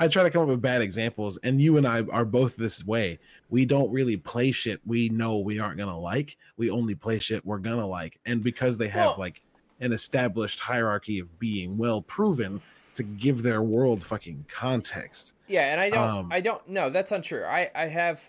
I 0.00 0.06
try 0.06 0.22
to 0.22 0.30
come 0.30 0.42
up 0.42 0.48
with 0.48 0.62
bad 0.62 0.80
examples, 0.80 1.38
and 1.42 1.60
you 1.60 1.76
and 1.76 1.84
I 1.84 2.02
are 2.12 2.24
both 2.24 2.54
this 2.54 2.86
way. 2.86 3.18
We 3.50 3.64
don't 3.64 3.90
really 3.90 4.16
play 4.16 4.52
shit 4.52 4.80
we 4.86 5.08
know 5.08 5.38
we 5.38 5.58
aren't 5.58 5.76
gonna 5.76 5.98
like. 5.98 6.36
We 6.56 6.70
only 6.70 6.94
play 6.94 7.18
shit 7.18 7.44
we're 7.44 7.58
gonna 7.58 7.84
like, 7.84 8.20
and 8.24 8.40
because 8.40 8.78
they 8.78 8.86
have 8.86 9.06
Well- 9.06 9.16
like 9.18 9.42
an 9.80 9.92
established 9.92 10.60
hierarchy 10.60 11.18
of 11.18 11.38
being 11.40 11.76
well 11.76 12.02
proven 12.02 12.60
to 12.98 13.02
give 13.02 13.42
their 13.42 13.62
world 13.62 14.04
fucking 14.04 14.44
context. 14.48 15.32
Yeah, 15.46 15.72
and 15.72 15.80
I 15.80 15.90
don't 15.90 16.08
Um, 16.08 16.28
I 16.30 16.40
don't 16.40 16.66
no, 16.68 16.90
that's 16.90 17.10
untrue. 17.12 17.44
I 17.44 17.70
I 17.74 17.86
have 17.86 18.28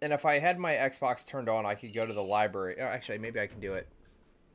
and 0.00 0.12
if 0.12 0.24
I 0.24 0.38
had 0.38 0.58
my 0.58 0.74
Xbox 0.74 1.26
turned 1.26 1.48
on, 1.48 1.66
I 1.66 1.74
could 1.74 1.92
go 1.94 2.06
to 2.06 2.12
the 2.12 2.22
library. 2.22 2.76
oh, 2.78 2.84
Actually, 2.84 3.18
maybe 3.18 3.40
I 3.40 3.46
can 3.46 3.60
do 3.60 3.74
it 3.74 3.88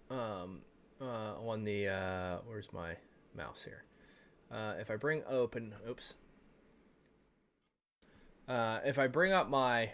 um 0.10 0.62
uh 1.02 1.36
on 1.48 1.64
the 1.64 1.88
uh 1.88 2.38
where's 2.48 2.72
my 2.74 2.96
mouse 3.36 3.64
here? 3.64 3.84
Uh 4.52 4.76
if 4.80 4.90
I 4.90 4.96
bring 4.96 5.24
open, 5.30 5.74
oops. 5.88 6.16
Uh 8.48 8.80
if 8.86 8.98
I 8.98 9.08
bring 9.08 9.32
up 9.34 9.50
my 9.50 9.92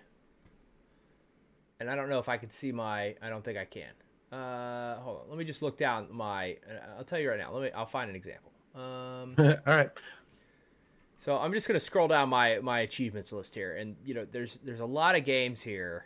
and 1.80 1.90
I 1.90 1.96
don't 1.96 2.10
know 2.10 2.20
if 2.20 2.30
I 2.30 2.38
can 2.38 2.50
see 2.50 2.72
my 2.72 3.16
I 3.22 3.30
don't 3.30 3.44
think 3.44 3.58
I 3.58 3.66
can. 3.66 3.92
Uh 4.38 5.00
hold 5.00 5.22
on. 5.22 5.30
Let 5.30 5.38
me 5.38 5.46
just 5.46 5.62
look 5.62 5.78
down 5.78 6.08
my 6.12 6.58
I'll 6.98 7.04
tell 7.04 7.20
you 7.20 7.30
right 7.30 7.40
now. 7.40 7.54
Let 7.54 7.64
me 7.64 7.72
I'll 7.72 7.86
find 7.86 8.10
an 8.10 8.16
example. 8.16 8.52
Um 8.76 9.36
All 9.38 9.56
right, 9.66 9.90
so 11.18 11.38
I'm 11.38 11.54
just 11.54 11.68
gonna 11.68 11.80
scroll 11.80 12.08
down 12.08 12.30
my 12.30 12.60
my 12.62 12.82
achievements 12.82 13.32
list 13.32 13.56
here, 13.56 13.76
and 13.76 13.96
you 14.06 14.14
know, 14.14 14.28
there's 14.32 14.60
there's 14.64 14.82
a 14.82 14.86
lot 14.86 15.16
of 15.16 15.26
games 15.26 15.64
here. 15.64 16.06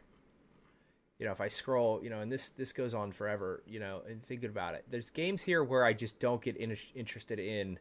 You 1.20 1.26
know, 1.26 1.34
if 1.34 1.42
I 1.42 1.50
scroll, 1.50 2.02
you 2.02 2.10
know, 2.10 2.22
and 2.22 2.32
this 2.32 2.50
this 2.50 2.72
goes 2.72 2.94
on 2.94 3.12
forever. 3.12 3.62
You 3.68 3.80
know, 3.80 4.02
and 4.08 4.24
thinking 4.24 4.50
about 4.50 4.76
it, 4.76 4.86
there's 4.90 5.10
games 5.10 5.44
here 5.44 5.64
where 5.64 5.84
I 5.84 5.92
just 5.94 6.20
don't 6.20 6.42
get 6.42 6.56
in, 6.56 6.78
interested 6.96 7.40
in 7.40 7.80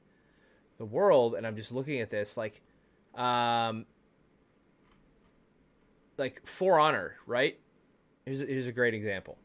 the 0.79 0.85
world, 0.85 1.35
and 1.35 1.47
I'm 1.47 1.55
just 1.55 1.71
looking 1.71 2.01
at 2.01 2.11
this 2.11 2.37
like, 2.37 2.61
um, 3.15 3.87
like 6.17 6.45
For 6.45 6.81
Honor, 6.81 7.17
right? 7.27 7.59
Here's 8.25 8.41
here's 8.41 8.67
a 8.67 8.73
great 8.73 8.95
example. 8.95 9.39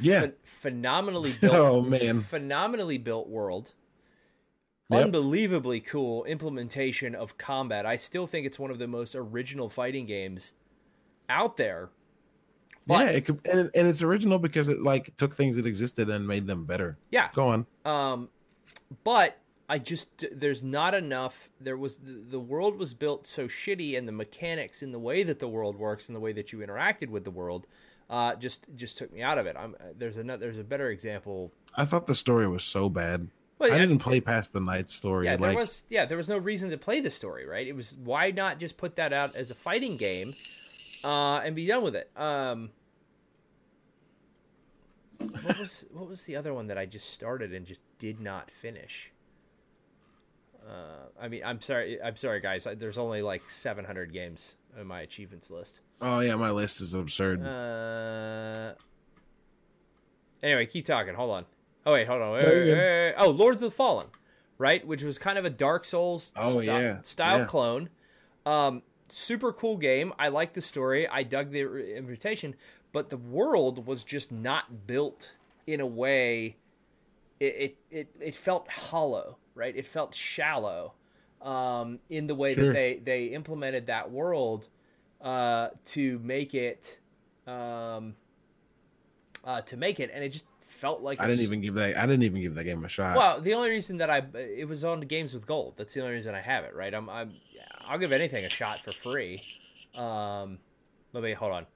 Yeah. 0.00 0.22
Phen- 0.26 0.34
phenomenally 0.44 1.32
built. 1.40 1.54
Oh, 1.54 1.80
man. 1.80 2.20
phenomenally 2.20 2.98
built 2.98 3.28
world 3.28 3.72
Yep. 4.88 5.06
unbelievably 5.06 5.80
cool 5.80 6.24
implementation 6.24 7.14
of 7.14 7.36
combat. 7.38 7.84
I 7.86 7.96
still 7.96 8.26
think 8.26 8.46
it's 8.46 8.58
one 8.58 8.70
of 8.70 8.78
the 8.78 8.86
most 8.86 9.16
original 9.16 9.68
fighting 9.68 10.06
games 10.06 10.52
out 11.28 11.56
there. 11.56 11.90
But- 12.86 13.00
yeah, 13.00 13.10
it 13.10 13.24
could, 13.24 13.40
and, 13.50 13.70
and 13.74 13.88
it's 13.88 14.02
original 14.02 14.38
because 14.38 14.68
it 14.68 14.80
like 14.80 15.16
took 15.16 15.34
things 15.34 15.56
that 15.56 15.66
existed 15.66 16.08
and 16.08 16.26
made 16.26 16.46
them 16.46 16.64
better. 16.64 16.96
Yeah. 17.10 17.30
Go 17.34 17.48
on. 17.48 17.66
Um, 17.84 18.28
but 19.02 19.38
I 19.68 19.78
just 19.80 20.24
there's 20.30 20.62
not 20.62 20.94
enough. 20.94 21.50
There 21.60 21.76
was 21.76 21.96
the, 21.96 22.22
the 22.30 22.38
world 22.38 22.78
was 22.78 22.94
built 22.94 23.26
so 23.26 23.48
shitty, 23.48 23.98
and 23.98 24.06
the 24.06 24.12
mechanics 24.12 24.82
in 24.82 24.92
the 24.92 25.00
way 25.00 25.24
that 25.24 25.40
the 25.40 25.48
world 25.48 25.76
works 25.76 26.08
and 26.08 26.14
the 26.14 26.20
way 26.20 26.32
that 26.34 26.52
you 26.52 26.60
interacted 26.60 27.08
with 27.08 27.24
the 27.24 27.32
world, 27.32 27.66
uh, 28.08 28.36
just 28.36 28.66
just 28.76 28.96
took 28.98 29.12
me 29.12 29.22
out 29.22 29.38
of 29.38 29.46
it. 29.46 29.56
I'm 29.58 29.74
there's 29.98 30.16
another 30.16 30.46
there's 30.46 30.58
a 30.58 30.62
better 30.64 30.90
example. 30.90 31.50
I 31.74 31.84
thought 31.84 32.06
the 32.06 32.14
story 32.14 32.46
was 32.46 32.62
so 32.62 32.88
bad. 32.88 33.28
Well, 33.58 33.72
I 33.72 33.78
didn't 33.78 34.00
play 34.00 34.20
past 34.20 34.52
the 34.52 34.60
night 34.60 34.90
story. 34.90 35.24
Yeah, 35.24 35.36
there 35.36 35.48
like, 35.48 35.56
was 35.56 35.84
yeah 35.88 36.04
there 36.04 36.16
was 36.16 36.28
no 36.28 36.36
reason 36.36 36.70
to 36.70 36.78
play 36.78 37.00
the 37.00 37.10
story, 37.10 37.46
right? 37.46 37.66
It 37.66 37.74
was 37.74 37.96
why 37.96 38.30
not 38.30 38.58
just 38.58 38.76
put 38.76 38.96
that 38.96 39.12
out 39.12 39.34
as 39.34 39.50
a 39.50 39.54
fighting 39.54 39.96
game, 39.96 40.34
uh, 41.02 41.38
and 41.38 41.56
be 41.56 41.66
done 41.66 41.82
with 41.82 41.96
it. 41.96 42.10
Um, 42.16 42.70
what 45.18 45.58
was 45.58 45.86
what 45.90 46.06
was 46.08 46.24
the 46.24 46.36
other 46.36 46.52
one 46.52 46.66
that 46.66 46.76
I 46.76 46.84
just 46.84 47.10
started 47.10 47.54
and 47.54 47.66
just 47.66 47.80
did 47.98 48.20
not 48.20 48.50
finish? 48.50 49.10
Uh, 50.68 51.08
I 51.20 51.28
mean, 51.28 51.42
I'm 51.44 51.60
sorry, 51.60 52.02
I'm 52.02 52.16
sorry, 52.16 52.40
guys. 52.40 52.66
There's 52.76 52.98
only 52.98 53.22
like 53.22 53.48
700 53.48 54.12
games 54.12 54.56
on 54.78 54.86
my 54.86 55.00
achievements 55.00 55.50
list. 55.50 55.80
oh 56.00 56.20
yeah, 56.20 56.34
my 56.34 56.50
list 56.50 56.80
is 56.80 56.92
absurd. 56.92 57.42
Uh, 57.42 58.74
anyway, 60.42 60.66
keep 60.66 60.84
talking. 60.84 61.14
Hold 61.14 61.30
on. 61.30 61.46
Oh 61.86 61.92
wait, 61.92 62.06
hold 62.08 62.20
on. 62.20 62.32
Wait, 62.32 62.44
wait, 62.44 62.70
wait. 62.72 63.14
Oh, 63.16 63.30
Lords 63.30 63.62
of 63.62 63.70
the 63.70 63.76
Fallen, 63.76 64.08
right? 64.58 64.84
Which 64.86 65.02
was 65.04 65.18
kind 65.18 65.38
of 65.38 65.44
a 65.44 65.50
Dark 65.50 65.84
Souls 65.84 66.32
Oh, 66.36 66.60
sti- 66.60 66.62
yeah. 66.64 67.00
style 67.02 67.38
Yeah. 67.38 67.44
clone. 67.46 67.88
Um, 68.44 68.82
super 69.08 69.52
cool 69.52 69.76
game. 69.76 70.12
I 70.18 70.28
like 70.28 70.52
the 70.52 70.60
story. 70.60 71.06
I 71.06 71.22
dug 71.22 71.52
the 71.52 71.62
re- 71.64 71.96
invitation, 71.96 72.56
but 72.92 73.08
the 73.10 73.16
world 73.16 73.86
was 73.86 74.02
just 74.02 74.32
not 74.32 74.86
built 74.88 75.36
in 75.66 75.80
a 75.80 75.86
way. 75.86 76.56
It 77.38 77.54
it 77.56 77.76
it, 77.90 78.08
it 78.20 78.34
felt 78.36 78.68
hollow, 78.68 79.36
right? 79.54 79.74
It 79.76 79.86
felt 79.86 80.14
shallow. 80.14 80.94
Um, 81.42 82.00
in 82.10 82.26
the 82.26 82.34
way 82.34 82.54
that 82.54 82.72
they 82.72 83.00
they 83.04 83.24
implemented 83.26 83.86
that 83.86 84.10
world 84.10 84.66
uh, 85.20 85.68
to 85.86 86.18
make 86.18 86.54
it 86.54 86.98
um, 87.46 88.16
uh, 89.44 89.60
to 89.60 89.76
make 89.76 90.00
it, 90.00 90.10
and 90.12 90.24
it 90.24 90.30
just 90.30 90.46
felt 90.66 91.02
like 91.02 91.20
I 91.20 91.26
didn't 91.26 91.42
even 91.42 91.60
give 91.60 91.74
that. 91.74 91.96
I 91.96 92.06
didn't 92.06 92.22
even 92.24 92.40
give 92.40 92.54
that 92.54 92.64
game 92.64 92.84
a 92.84 92.88
shot. 92.88 93.16
Well, 93.16 93.40
the 93.40 93.54
only 93.54 93.70
reason 93.70 93.96
that 93.98 94.10
I 94.10 94.22
it 94.34 94.68
was 94.68 94.84
on 94.84 95.00
games 95.02 95.32
with 95.34 95.46
gold. 95.46 95.74
That's 95.76 95.94
the 95.94 96.00
only 96.00 96.14
reason 96.14 96.34
I 96.34 96.40
have 96.40 96.64
it. 96.64 96.74
Right? 96.74 96.92
I'm 96.94 97.08
I'm 97.08 97.34
I'll 97.86 97.98
give 97.98 98.12
anything 98.12 98.44
a 98.44 98.48
shot 98.50 98.82
for 98.84 98.92
free. 98.92 99.42
Um, 99.94 100.58
let 101.12 101.22
me 101.22 101.32
hold 101.32 101.52
on. 101.52 101.66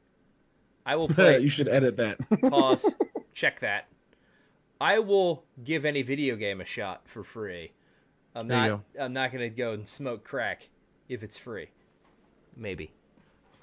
I 0.84 0.96
will 0.96 1.08
play. 1.14 1.38
you 1.40 1.48
should 1.50 1.68
edit 1.68 1.96
that. 1.98 2.18
Pause. 2.50 2.94
Check 3.34 3.60
that. 3.60 3.88
I 4.80 4.98
will 4.98 5.44
give 5.62 5.84
any 5.84 6.02
video 6.02 6.36
game 6.36 6.60
a 6.60 6.64
shot 6.64 7.02
for 7.06 7.22
free. 7.22 7.72
I'm 8.34 8.48
There 8.48 8.68
not. 8.70 8.80
I'm 8.98 9.12
not 9.12 9.32
gonna 9.32 9.48
go 9.50 9.72
and 9.72 9.86
smoke 9.86 10.24
crack 10.24 10.68
if 11.08 11.22
it's 11.22 11.36
free. 11.38 11.68
Maybe. 12.56 12.92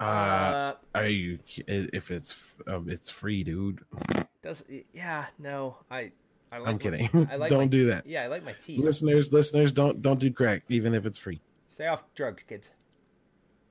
Uh, 0.00 0.04
Uh, 0.04 0.74
are 0.94 1.08
you? 1.08 1.38
If 1.66 2.10
it's 2.10 2.54
um, 2.66 2.88
it's 2.88 3.10
free, 3.10 3.42
dude. 3.44 3.80
does 4.42 4.64
yeah? 4.92 5.26
No, 5.38 5.76
I. 5.90 6.12
I 6.50 6.58
like 6.58 6.68
I'm 6.68 6.74
my- 6.74 6.78
kidding. 6.78 7.28
I 7.30 7.36
like 7.36 7.50
don't 7.50 7.60
my- 7.64 7.66
do 7.66 7.86
that. 7.88 8.06
Yeah, 8.06 8.22
I 8.22 8.26
like 8.28 8.42
my 8.44 8.54
teeth. 8.64 8.80
Listeners, 8.82 9.32
listeners, 9.32 9.72
don't 9.72 10.00
don't 10.00 10.18
do 10.18 10.30
crack, 10.32 10.62
even 10.68 10.94
if 10.94 11.04
it's 11.04 11.18
free, 11.18 11.40
Stay 11.68 11.86
off 11.86 12.04
drugs, 12.14 12.42
kids. 12.42 12.70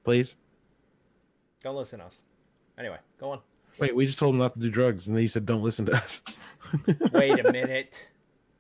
please. 0.04 0.36
Don't 1.62 1.76
listen 1.76 2.00
to 2.00 2.06
us. 2.06 2.22
Anyway, 2.78 2.98
go 3.20 3.32
on. 3.32 3.40
Wait, 3.80 3.96
we 3.96 4.06
just 4.06 4.20
told 4.20 4.34
them 4.34 4.40
not 4.40 4.54
to 4.54 4.60
do 4.60 4.70
drugs, 4.70 5.08
and 5.08 5.16
then 5.18 5.24
you 5.24 5.28
said 5.28 5.46
don't 5.46 5.64
listen 5.64 5.86
to 5.88 5.96
us. 5.96 6.22
Wait 7.14 7.44
a 7.44 7.52
minute. 7.52 8.12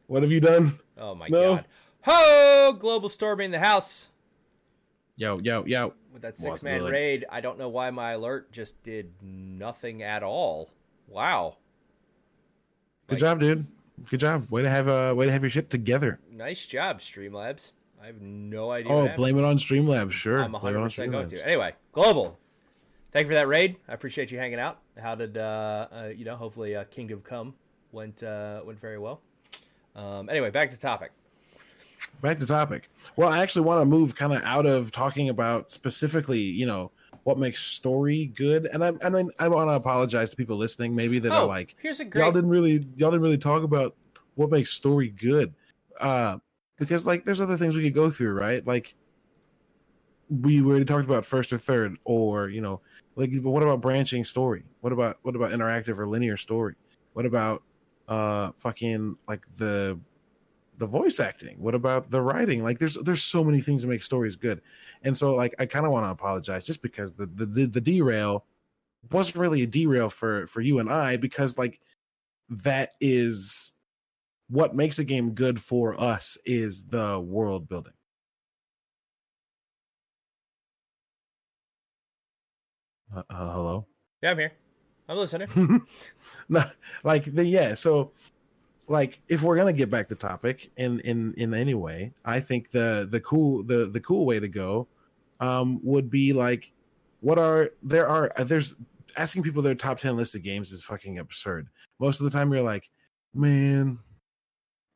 what 0.07 0.23
have 0.23 0.31
you 0.31 0.39
done? 0.39 0.79
Oh 0.97 1.13
my 1.13 1.27
No. 1.27 1.55
god. 1.57 1.65
Ho! 2.01 2.73
Global 2.79 3.09
storming 3.09 3.51
the 3.51 3.59
house 3.59 4.09
Yo, 5.17 5.35
yo, 5.41 5.63
yo. 5.65 5.93
with 6.13 6.21
that 6.21 6.37
six 6.37 6.63
man 6.63 6.83
raid. 6.85 7.25
I 7.29 7.41
don't 7.41 7.57
know 7.59 7.69
why 7.69 7.89
my 7.91 8.11
alert 8.13 8.51
just 8.51 8.81
did 8.83 9.11
nothing 9.21 10.01
at 10.03 10.23
all. 10.23 10.69
Wow. 11.07 11.57
Good 13.07 13.15
Like- 13.15 13.19
job, 13.19 13.39
dude. 13.39 13.65
Good 14.09 14.19
job. 14.19 14.47
Way 14.51 14.61
to 14.61 14.69
have 14.69 14.87
uh, 14.87 15.13
way 15.15 15.25
to 15.25 15.31
have 15.31 15.41
your 15.41 15.49
shit 15.49 15.69
together. 15.69 16.19
Nice 16.31 16.65
job, 16.67 16.99
Streamlabs. 16.99 17.71
I 18.01 18.05
have 18.05 18.21
no 18.21 18.69
idea. 18.69 18.91
Oh, 18.91 19.09
blame 19.15 19.39
it 19.39 19.43
on 19.43 19.57
Streamlabs. 19.57 20.11
Sure, 20.11 20.43
I'm 20.43 20.51
blame 20.51 20.75
it 20.75 20.79
on 20.79 20.89
100% 20.89 21.11
going 21.11 21.29
to. 21.29 21.45
Anyway, 21.45 21.73
Global. 21.93 22.37
Thank 23.11 23.25
you 23.25 23.29
for 23.29 23.35
that 23.35 23.47
raid. 23.47 23.77
I 23.87 23.93
appreciate 23.93 24.29
you 24.29 24.37
hanging 24.37 24.59
out. 24.59 24.79
How 25.01 25.15
did 25.15 25.37
uh, 25.37 25.87
uh 25.91 26.09
you 26.15 26.25
know, 26.25 26.35
hopefully 26.35 26.75
uh, 26.75 26.83
Kingdom 26.85 27.21
Come 27.21 27.55
went 27.91 28.21
uh 28.21 28.61
went 28.63 28.79
very 28.79 28.99
well. 28.99 29.21
Um 29.95 30.29
anyway, 30.29 30.51
back 30.51 30.69
to 30.69 30.79
topic. 30.79 31.11
Back 32.21 32.37
to 32.39 32.45
topic. 32.45 32.89
Well, 33.15 33.29
I 33.29 33.39
actually 33.41 33.65
want 33.65 33.81
to 33.81 33.85
move 33.85 34.15
kind 34.15 34.33
of 34.33 34.43
out 34.43 34.65
of 34.67 34.91
talking 34.91 35.29
about 35.29 35.71
specifically, 35.71 36.39
you 36.41 36.65
know, 36.65 36.91
what 37.27 37.37
makes 37.37 37.61
story 37.61 38.27
good. 38.27 38.69
And 38.71 38.81
I, 38.81 38.93
I 39.03 39.09
mean, 39.09 39.29
I 39.37 39.49
want 39.49 39.69
to 39.69 39.73
apologize 39.73 40.29
to 40.29 40.37
people 40.37 40.55
listening, 40.55 40.95
maybe 40.95 41.19
that 41.19 41.33
oh, 41.33 41.43
are 41.43 41.45
like, 41.45 41.75
here's 41.77 41.99
a 41.99 42.05
y'all 42.05 42.31
didn't 42.31 42.49
really, 42.49 42.87
y'all 42.95 43.11
didn't 43.11 43.21
really 43.21 43.37
talk 43.37 43.63
about 43.63 43.97
what 44.35 44.49
makes 44.49 44.71
story 44.71 45.09
good, 45.09 45.53
uh, 45.99 46.37
because 46.77 47.05
like 47.05 47.25
there's 47.25 47.41
other 47.41 47.57
things 47.57 47.75
we 47.75 47.83
could 47.83 47.93
go 47.93 48.09
through, 48.09 48.31
right? 48.31 48.65
Like 48.65 48.95
we 50.29 50.61
already 50.61 50.85
talked 50.85 51.03
about 51.03 51.25
first 51.25 51.51
or 51.51 51.57
third, 51.57 51.97
or 52.05 52.47
you 52.47 52.61
know, 52.61 52.79
like 53.17 53.31
but 53.43 53.51
what 53.51 53.61
about 53.61 53.81
branching 53.81 54.23
story? 54.23 54.63
What 54.79 54.93
about 54.93 55.17
what 55.23 55.35
about 55.35 55.51
interactive 55.51 55.97
or 55.97 56.07
linear 56.07 56.37
story? 56.37 56.75
What 57.11 57.25
about 57.25 57.61
uh 58.07 58.51
fucking 58.57 59.17
like 59.27 59.45
the 59.57 59.99
the 60.77 60.87
voice 60.87 61.19
acting? 61.19 61.59
What 61.59 61.75
about 61.75 62.11
the 62.11 62.21
writing? 62.21 62.63
Like 62.63 62.79
there's 62.79 62.95
there's 62.95 63.23
so 63.23 63.43
many 63.43 63.61
things 63.61 63.81
that 63.81 63.87
make 63.87 64.03
stories 64.03 64.35
good. 64.35 64.61
And 65.03 65.15
so 65.15 65.35
like 65.35 65.55
i 65.59 65.65
kind 65.65 65.85
of 65.85 65.91
want 65.91 66.05
to 66.05 66.11
apologize 66.11 66.65
just 66.65 66.81
because 66.81 67.13
the, 67.13 67.25
the 67.27 67.45
the 67.45 67.65
the 67.65 67.81
derail 67.81 68.45
wasn't 69.11 69.37
really 69.37 69.63
a 69.63 69.67
derail 69.67 70.09
for 70.09 70.47
for 70.47 70.59
you 70.59 70.79
and 70.79 70.89
i 70.89 71.15
because 71.17 71.57
like 71.57 71.79
that 72.49 72.95
is 72.99 73.73
what 74.49 74.75
makes 74.75 74.99
a 74.99 75.03
game 75.03 75.31
good 75.31 75.61
for 75.61 75.99
us 75.99 76.37
is 76.45 76.85
the 76.85 77.19
world 77.19 77.67
building. 77.67 77.93
Uh, 83.13 83.23
uh, 83.29 83.53
hello? 83.53 83.87
Yeah, 84.21 84.31
I'm 84.31 84.37
here. 84.37 84.53
I'm 85.09 85.17
listening. 85.17 85.85
no, 86.49 86.63
like 87.03 87.23
the 87.25 87.45
yeah 87.45 87.73
so 87.75 88.11
like 88.87 89.21
if 89.27 89.43
we're 89.43 89.55
gonna 89.55 89.73
get 89.73 89.89
back 89.89 90.07
to 90.07 90.15
topic 90.15 90.71
in 90.77 90.99
in 91.01 91.33
in 91.35 91.53
any 91.53 91.73
way 91.73 92.11
i 92.25 92.39
think 92.39 92.71
the 92.71 93.07
the 93.11 93.19
cool 93.21 93.63
the 93.63 93.85
the 93.85 93.99
cool 93.99 94.25
way 94.25 94.39
to 94.39 94.47
go 94.47 94.87
um 95.39 95.79
would 95.83 96.09
be 96.09 96.33
like 96.33 96.71
what 97.21 97.37
are 97.37 97.71
there 97.83 98.07
are 98.07 98.31
there's 98.45 98.75
asking 99.17 99.43
people 99.43 99.61
their 99.61 99.75
top 99.75 99.97
10 99.97 100.15
list 100.15 100.35
of 100.35 100.43
games 100.43 100.71
is 100.71 100.83
fucking 100.83 101.19
absurd 101.19 101.67
most 101.99 102.19
of 102.19 102.23
the 102.23 102.29
time 102.29 102.51
you're 102.51 102.61
like 102.61 102.89
man 103.33 103.99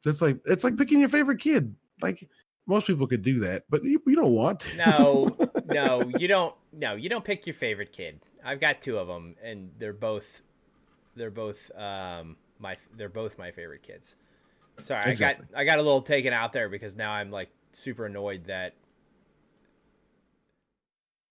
that's 0.04 0.22
like 0.22 0.39
it's 0.46 0.64
like 0.64 0.78
picking 0.78 1.00
your 1.00 1.10
favorite 1.10 1.39
kid 1.39 1.76
like 2.02 2.28
most 2.68 2.88
people 2.88 3.08
could 3.08 3.22
do 3.22 3.39
that 3.39 3.64
but 3.70 3.84
you, 3.84 4.02
you 4.06 4.16
don't 4.16 4.34
want 4.34 4.60
to 4.62 4.78
No, 4.78 5.28
no, 5.66 6.12
you 6.18 6.28
don't. 6.28 6.56
No, 6.72 6.96
you 6.96 7.10
don't 7.10 7.26
pick 7.26 7.46
your 7.46 7.54
favorite 7.54 7.92
kid. 7.92 8.20
I've 8.44 8.60
got 8.60 8.82
two 8.82 8.98
of 8.98 9.08
them, 9.08 9.36
and 9.44 9.72
they're 9.78 9.94
both, 9.94 10.42
they're 11.16 11.32
both, 11.32 11.70
um, 11.78 12.38
my, 12.62 12.76
they're 12.95 13.09
both 13.09 13.38
my 13.38 13.51
favorite 13.51 13.84
kids. 13.84 14.16
Sorry, 14.82 15.09
Exactly. 15.09 15.45
I 15.49 15.51
got, 15.51 15.59
I 15.62 15.64
got 15.66 15.80
a 15.80 15.82
little 15.82 16.01
taken 16.01 16.32
out 16.34 16.51
there 16.53 16.70
because 16.70 16.95
now 16.95 17.12
I'm 17.12 17.32
like 17.32 17.49
super 17.72 18.05
annoyed 18.05 18.45
that 18.45 18.74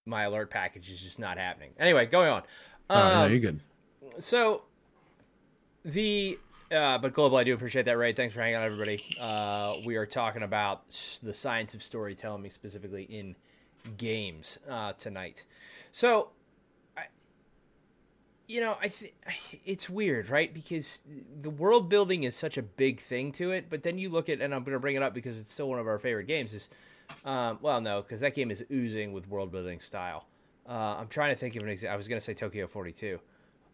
my 0.07 0.23
alert 0.25 0.51
package 0.51 0.91
is 0.91 1.01
just 1.01 1.19
not 1.19 1.39
happening. 1.39 1.71
Anyway, 1.79 2.07
going 2.07 2.31
on. 2.31 2.43
oh, 2.91 2.95
no, 2.97 3.25
Um, 3.25 3.31
you're 3.31 3.41
good 3.41 3.61
so 4.19 4.63
the 5.85 6.39
uh, 6.73 6.99
but 6.99 7.13
global 7.13 7.37
i 7.37 7.45
do 7.45 7.55
appreciate 7.55 7.85
that 7.85 7.97
ray 7.97 8.13
thanks 8.13 8.35
for 8.35 8.41
hanging 8.41 8.57
out 8.57 8.65
everybody 8.65 9.03
uh, 9.21 9.75
we 9.85 9.97
are 9.97 10.07
talking 10.07 10.43
about 10.43 10.89
the 11.23 11.33
science 11.33 11.75
of 11.75 11.83
storytelling 11.83 12.51
specifically 12.51 13.05
in 13.05 13.37
games 13.97 14.59
uh, 14.69 14.93
tonight 14.95 15.45
so 15.93 16.31
you 18.51 18.61
know 18.61 18.77
i 18.83 18.91
it's 19.65 19.89
weird 19.89 20.29
right 20.29 20.53
because 20.53 21.03
the 21.41 21.51
world 21.51 21.89
building 21.89 22.25
is 22.25 22.35
such 22.35 22.59
a 22.59 22.63
big 22.63 23.01
thing 23.01 23.31
to 23.31 23.53
it 23.53 23.67
but 23.71 23.83
then 23.83 23.97
you 23.99 24.09
look 24.11 24.29
at 24.29 24.41
and 24.41 24.55
i'm 24.55 24.65
going 24.65 24.73
to 24.75 24.81
bring 24.81 24.97
it 24.97 25.03
up 25.03 25.15
because 25.15 25.39
it's 25.39 25.53
still 25.53 25.69
one 25.69 25.79
of 25.79 25.87
our 25.87 25.99
favorite 25.99 26.27
games 26.27 26.53
is 26.55 26.69
um, 27.25 27.59
well 27.63 27.81
no 27.81 28.03
because 28.03 28.21
that 28.21 28.35
game 28.35 28.51
is 28.51 28.65
oozing 28.73 29.13
with 29.13 29.29
world 29.29 29.53
building 29.53 29.81
style 29.81 30.27
uh, 30.69 30.73
i'm 30.99 31.09
trying 31.09 31.33
to 31.33 31.39
think 31.39 31.55
of 31.57 31.63
an 31.63 31.69
example 31.69 31.95
i 31.95 31.97
was 31.97 32.09
going 32.09 32.19
to 32.19 32.25
say 32.25 32.35
tokyo 32.35 32.67
42 32.67 33.21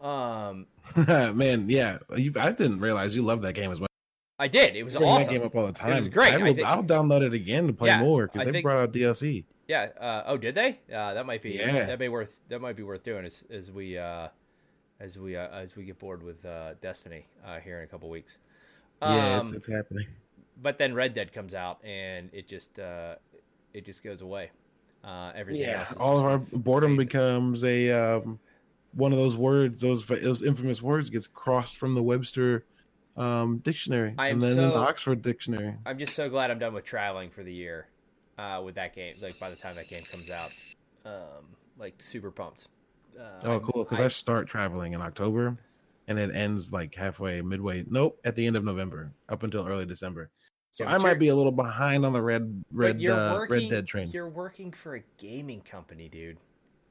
um, 0.00 0.66
man 1.34 1.64
yeah 1.68 1.98
you, 2.16 2.32
i 2.38 2.52
didn't 2.52 2.80
realize 2.80 3.16
you 3.16 3.22
love 3.22 3.42
that 3.42 3.54
game 3.54 3.70
as 3.72 3.80
much 3.80 3.86
I 4.38 4.48
did. 4.48 4.76
It 4.76 4.82
was 4.82 4.96
awesome. 4.96 5.32
that 5.32 5.38
game 5.38 5.46
up 5.46 5.56
all 5.56 5.66
the 5.66 5.72
time. 5.72 5.92
It 5.92 5.96
was 5.96 6.08
great. 6.08 6.34
I 6.34 6.34
I 6.34 6.38
will, 6.42 6.52
think- 6.52 6.66
I'll 6.66 6.82
download 6.84 7.22
it 7.22 7.32
again 7.32 7.68
to 7.68 7.72
play 7.72 7.88
Yeah, 7.88 8.00
more 8.00 8.24
I 8.24 8.26
because 8.26 8.44
they 8.44 8.52
think- 8.52 8.64
brought 8.64 8.76
out 8.76 8.92
DLC. 8.92 9.44
Yeah. 9.66 9.88
Uh, 9.98 10.24
oh, 10.26 10.36
did 10.36 10.54
they? 10.54 10.78
Uh, 10.92 11.14
that 11.14 11.24
might 11.24 11.40
be. 11.40 11.52
Yeah. 11.52 11.86
That 11.86 11.98
may 11.98 12.10
worth. 12.10 12.38
That 12.50 12.60
might 12.60 12.76
be 12.76 12.82
worth 12.82 13.02
doing 13.02 13.24
as 13.24 13.44
as 13.50 13.70
we 13.72 13.96
uh, 13.96 14.28
as 15.00 15.18
we 15.18 15.36
uh, 15.36 15.48
as 15.48 15.76
we 15.76 15.84
get 15.84 15.98
bored 15.98 16.22
with 16.22 16.44
uh, 16.44 16.74
Destiny 16.80 17.26
uh, 17.44 17.58
here 17.60 17.78
in 17.78 17.84
a 17.84 17.86
couple 17.86 18.08
weeks. 18.10 18.38
yeah, 19.02 19.38
it's, 19.38 19.50
Um, 19.50 19.56
it's 19.56 19.68
happening. 19.68 20.06
but 20.62 20.78
then 20.78 20.94
Red 20.94 21.14
Dead 21.14 21.32
comes 21.32 21.54
out 21.54 21.84
and 21.84 22.30
it 22.32 22.48
just 22.48 22.78
uh, 22.78 23.16
it 23.74 23.84
just 23.84 24.02
goes 24.02 24.22
away. 24.22 24.50
Uh, 25.04 25.32
everything 25.34 25.62
Yeah, 25.62 25.80
else 25.80 25.92
all 25.98 26.18
of 26.18 26.24
our 26.24 26.38
boredom 26.38 26.92
faded. 26.92 27.08
becomes 27.08 27.62
a 27.64 27.90
um, 27.90 28.38
one 28.92 29.12
of 29.12 29.18
those 29.18 29.36
words. 29.36 29.80
Those 29.80 30.06
those 30.06 30.42
infamous 30.42 30.82
words 30.82 31.10
gets 31.10 31.26
crossed 31.26 31.76
from 31.76 31.94
the 31.94 32.02
Webster 32.02 32.64
um, 33.16 33.58
dictionary 33.58 34.14
I 34.18 34.28
and 34.28 34.42
then 34.42 34.58
in 34.58 34.68
the 34.70 34.74
Oxford 34.76 35.22
dictionary. 35.22 35.74
I'm 35.84 35.98
just 35.98 36.14
so 36.14 36.28
glad 36.28 36.50
I'm 36.50 36.58
done 36.58 36.74
with 36.74 36.84
traveling 36.84 37.30
for 37.30 37.42
the 37.42 37.52
year 37.52 37.86
uh, 38.38 38.60
with 38.64 38.74
that 38.76 38.94
game. 38.94 39.14
Like 39.20 39.38
by 39.38 39.50
the 39.50 39.56
time 39.56 39.76
that 39.76 39.88
game 39.88 40.04
comes 40.10 40.30
out, 40.30 40.50
um, 41.04 41.44
like 41.78 41.94
super 41.98 42.30
pumped. 42.30 42.68
Uh, 43.18 43.22
Oh, 43.44 43.60
cool! 43.60 43.84
Because 43.84 44.00
I, 44.00 44.08
start 44.08 44.48
traveling 44.48 44.92
in 44.92 45.00
October, 45.02 45.56
and 46.08 46.18
it 46.18 46.34
ends 46.34 46.72
like 46.72 46.94
halfway, 46.94 47.40
midway. 47.42 47.84
Nope, 47.88 48.18
at 48.24 48.34
the 48.34 48.46
end 48.46 48.56
of 48.56 48.64
November, 48.64 49.12
up 49.28 49.42
until 49.42 49.66
early 49.66 49.86
December. 49.86 50.30
So 50.70 50.84
Yeah, 50.84 50.94
I 50.94 50.98
might 50.98 51.18
be 51.18 51.28
a 51.28 51.34
little 51.34 51.52
behind 51.52 52.04
on 52.04 52.12
the 52.12 52.20
red 52.20 52.64
red 52.72 52.96
uh, 52.96 53.36
working, 53.38 53.68
Red 53.68 53.70
Dead 53.70 53.86
train. 53.86 54.10
You're 54.10 54.28
working 54.28 54.72
for 54.72 54.96
a 54.96 55.02
gaming 55.16 55.62
company, 55.62 56.08
dude. 56.08 56.36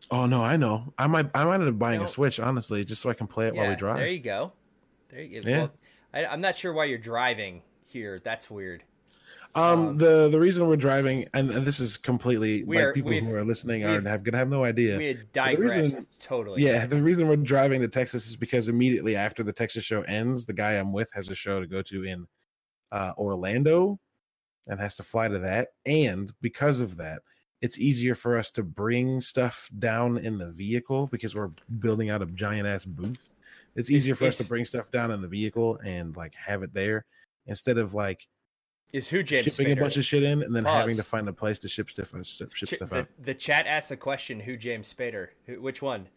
Oh 0.09 0.25
no, 0.25 0.43
I 0.43 0.57
know. 0.57 0.93
I 0.97 1.07
might 1.07 1.29
I 1.35 1.45
might 1.45 1.55
end 1.55 1.69
up 1.69 1.77
buying 1.79 2.01
a 2.01 2.07
Switch 2.07 2.39
honestly, 2.39 2.83
just 2.85 3.01
so 3.01 3.09
I 3.09 3.13
can 3.13 3.27
play 3.27 3.47
it 3.47 3.55
while 3.55 3.69
we 3.69 3.75
drive. 3.75 3.97
There 3.97 4.07
you 4.07 4.19
go. 4.19 4.53
There 5.09 5.21
you 5.21 5.41
go. 5.41 5.49
Yeah. 5.49 5.57
Well, 5.57 5.71
I, 6.13 6.25
I'm 6.25 6.41
not 6.41 6.55
sure 6.55 6.73
why 6.73 6.85
you're 6.85 6.97
driving 6.97 7.61
here. 7.85 8.19
That's 8.23 8.49
weird. 8.49 8.83
Um, 9.55 9.63
Um, 9.87 9.97
the 9.97 10.27
the 10.29 10.39
reason 10.39 10.67
we're 10.67 10.75
driving, 10.75 11.27
and, 11.33 11.49
and 11.49 11.65
this 11.65 11.79
is 11.79 11.95
completely 11.95 12.65
like 12.65 12.79
are- 12.79 12.93
people 12.93 13.11
who 13.13 13.33
are 13.33 13.43
listening 13.45 13.85
are 13.85 13.93
we've- 13.99 14.03
gonna 14.23 14.37
have 14.37 14.49
no 14.49 14.65
idea. 14.65 14.97
We 14.97 15.13
the 15.13 15.23
digressed 15.31 15.75
reason- 15.77 16.07
totally. 16.19 16.61
yeah, 16.61 16.85
the 16.85 17.01
reason 17.01 17.27
we're 17.29 17.37
driving 17.37 17.79
to 17.81 17.87
Texas 17.87 18.27
is 18.29 18.35
because 18.35 18.67
immediately 18.67 19.15
after 19.15 19.43
the 19.43 19.53
Texas 19.53 19.83
show 19.85 20.01
ends, 20.03 20.45
the 20.45 20.53
guy 20.53 20.73
I'm 20.73 20.91
with 20.91 21.09
has 21.13 21.29
a 21.29 21.35
show 21.35 21.61
to 21.61 21.67
go 21.67 21.81
to 21.83 22.03
in 22.03 22.27
uh, 22.91 23.13
Orlando, 23.17 23.97
and 24.67 24.79
has 24.79 24.95
to 24.95 25.03
fly 25.03 25.27
to 25.29 25.39
that. 25.39 25.69
And 25.85 26.31
because 26.41 26.81
of 26.81 26.97
that, 26.97 27.21
it's 27.61 27.79
easier 27.79 28.13
for 28.15 28.37
us 28.37 28.51
to 28.51 28.63
bring 28.63 29.21
stuff 29.21 29.69
down 29.79 30.17
in 30.17 30.37
the 30.37 30.51
vehicle 30.51 31.07
because 31.07 31.33
we're 31.33 31.51
building 31.79 32.09
out 32.09 32.21
a 32.21 32.25
giant 32.27 32.67
ass 32.67 32.83
booth. 32.85 33.29
It's 33.75 33.89
easier 33.89 34.15
for 34.15 34.25
us 34.25 34.37
to 34.37 34.45
bring 34.45 34.65
stuff 34.65 34.91
down 34.91 35.11
in 35.11 35.21
the 35.21 35.27
vehicle 35.27 35.77
and 35.83 36.15
like 36.15 36.33
have 36.35 36.61
it 36.63 36.73
there 36.73 37.05
instead 37.47 37.77
of 37.77 37.93
like 37.93 38.27
Is 38.93 39.09
who 39.09 39.23
James 39.23 39.45
Spader? 39.45 39.55
shipping 39.55 39.71
a 39.77 39.81
bunch 39.81 39.97
of 39.97 40.05
shit 40.05 40.23
in 40.23 40.41
and 40.41 40.55
then 40.55 40.63
having 40.65 40.95
to 40.97 41.03
find 41.03 41.27
a 41.27 41.33
place 41.33 41.59
to 41.59 41.67
ship 41.67 41.89
stuff 41.89 42.13
ship, 42.25 42.53
ship 42.53 42.69
Ch- 42.69 42.75
stuff 42.75 42.89
the, 42.89 42.99
out. 42.99 43.07
the 43.21 43.33
chat 43.33 43.67
asked 43.67 43.89
the 43.89 43.97
question: 43.97 44.39
Who 44.41 44.55
James 44.57 44.93
Spader? 44.93 45.29
Who, 45.45 45.61
which 45.61 45.81
one? 45.81 46.07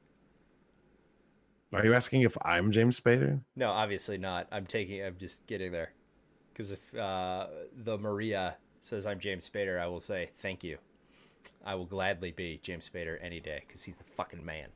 Are 1.73 1.85
you 1.85 1.95
asking 1.95 2.23
if 2.23 2.37
I'm 2.43 2.73
James 2.73 2.99
Spader? 2.99 3.41
No, 3.57 3.71
obviously 3.71 4.17
not. 4.17 4.47
I'm 4.53 4.65
taking. 4.65 5.03
I'm 5.03 5.17
just 5.19 5.47
getting 5.47 5.73
there. 5.73 5.93
Because 6.53 6.73
if 6.73 6.95
uh, 6.95 7.47
the 7.85 7.99
Maria 7.99 8.57
says 8.81 9.07
I'm 9.07 9.19
James 9.21 9.49
Spader, 9.49 9.81
I 9.81 9.87
will 9.87 10.01
say 10.01 10.31
thank 10.39 10.65
you. 10.65 10.79
I 11.65 11.75
will 11.75 11.87
gladly 11.87 12.31
be 12.33 12.61
James 12.63 12.89
Spader 12.89 13.19
any 13.23 13.41
day 13.41 13.63
because 13.67 13.85
he's 13.85 13.97
the 13.97 14.05
fucking 14.05 14.45
man. 14.45 14.69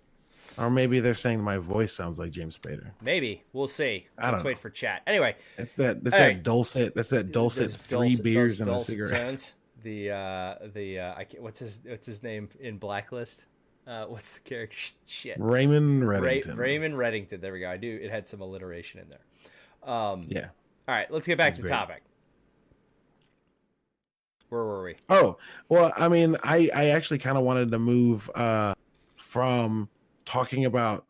Or 0.59 0.71
maybe 0.71 1.01
they're 1.01 1.15
saying 1.15 1.41
my 1.41 1.57
voice 1.57 1.95
sounds 1.95 2.19
like 2.19 2.31
James 2.31 2.59
Spader. 2.59 2.91
Maybe 3.01 3.43
we'll 3.53 3.67
see. 3.67 4.07
I 4.19 4.27
Let's 4.31 4.41
don't 4.43 4.47
wait 4.47 4.57
know. 4.57 4.61
for 4.61 4.71
chat. 4.71 5.03
Anyway, 5.07 5.37
That's 5.57 5.77
that. 5.77 6.03
That's 6.05 6.17
that 6.17 6.27
right. 6.27 6.43
dulcet. 6.43 6.95
That's 6.95 7.11
that 7.11 7.33
dulcet 7.33 7.69
those 7.71 7.77
three 7.77 8.09
dulcet- 8.09 8.25
beers 8.25 8.61
and 8.61 8.69
a 8.69 8.73
dulcet 8.73 8.87
cigarette. 8.93 9.27
tones. 9.27 9.55
The 9.83 10.11
uh, 10.11 10.55
the 10.75 10.99
uh, 11.01 11.15
I 11.17 11.25
can't, 11.25 11.43
what's 11.43 11.59
his 11.61 11.81
what's 11.85 12.07
his 12.07 12.23
name 12.23 12.49
in 12.61 12.79
Blacklist? 12.79 13.47
Uh, 13.87 14.05
what's 14.07 14.31
the 14.33 14.41
character? 14.41 14.77
Shit. 15.07 15.37
Raymond 15.41 16.07
Ray, 16.09 16.19
Reddington. 16.41 16.57
Raymond 16.57 16.95
Reddington. 16.95 17.41
There 17.41 17.53
we 17.53 17.61
go. 17.61 17.71
I 17.71 17.77
do. 17.79 17.99
It 18.01 18.11
had 18.11 18.29
some 18.29 18.41
alliteration 18.41 19.01
in 19.01 19.09
there. 19.09 19.93
Um, 19.93 20.27
Yeah. 20.29 20.49
All 20.89 20.95
right, 20.95 21.11
let's 21.11 21.27
get 21.27 21.39
back 21.39 21.49
He's 21.53 21.57
to 21.57 21.63
the 21.63 21.69
great. 21.69 21.77
topic. 21.77 22.03
Where 24.49 24.65
were 24.65 24.83
we? 24.85 24.97
Oh 25.09 25.39
well, 25.69 25.93
I 25.97 26.09
mean, 26.09 26.37
I 26.43 26.69
I 26.75 26.87
actually 26.91 27.19
kind 27.19 27.39
of 27.39 27.45
wanted 27.45 27.71
to 27.71 27.79
move 27.79 28.29
uh 28.35 28.75
from 29.17 29.89
talking 30.25 30.65
about 30.65 31.07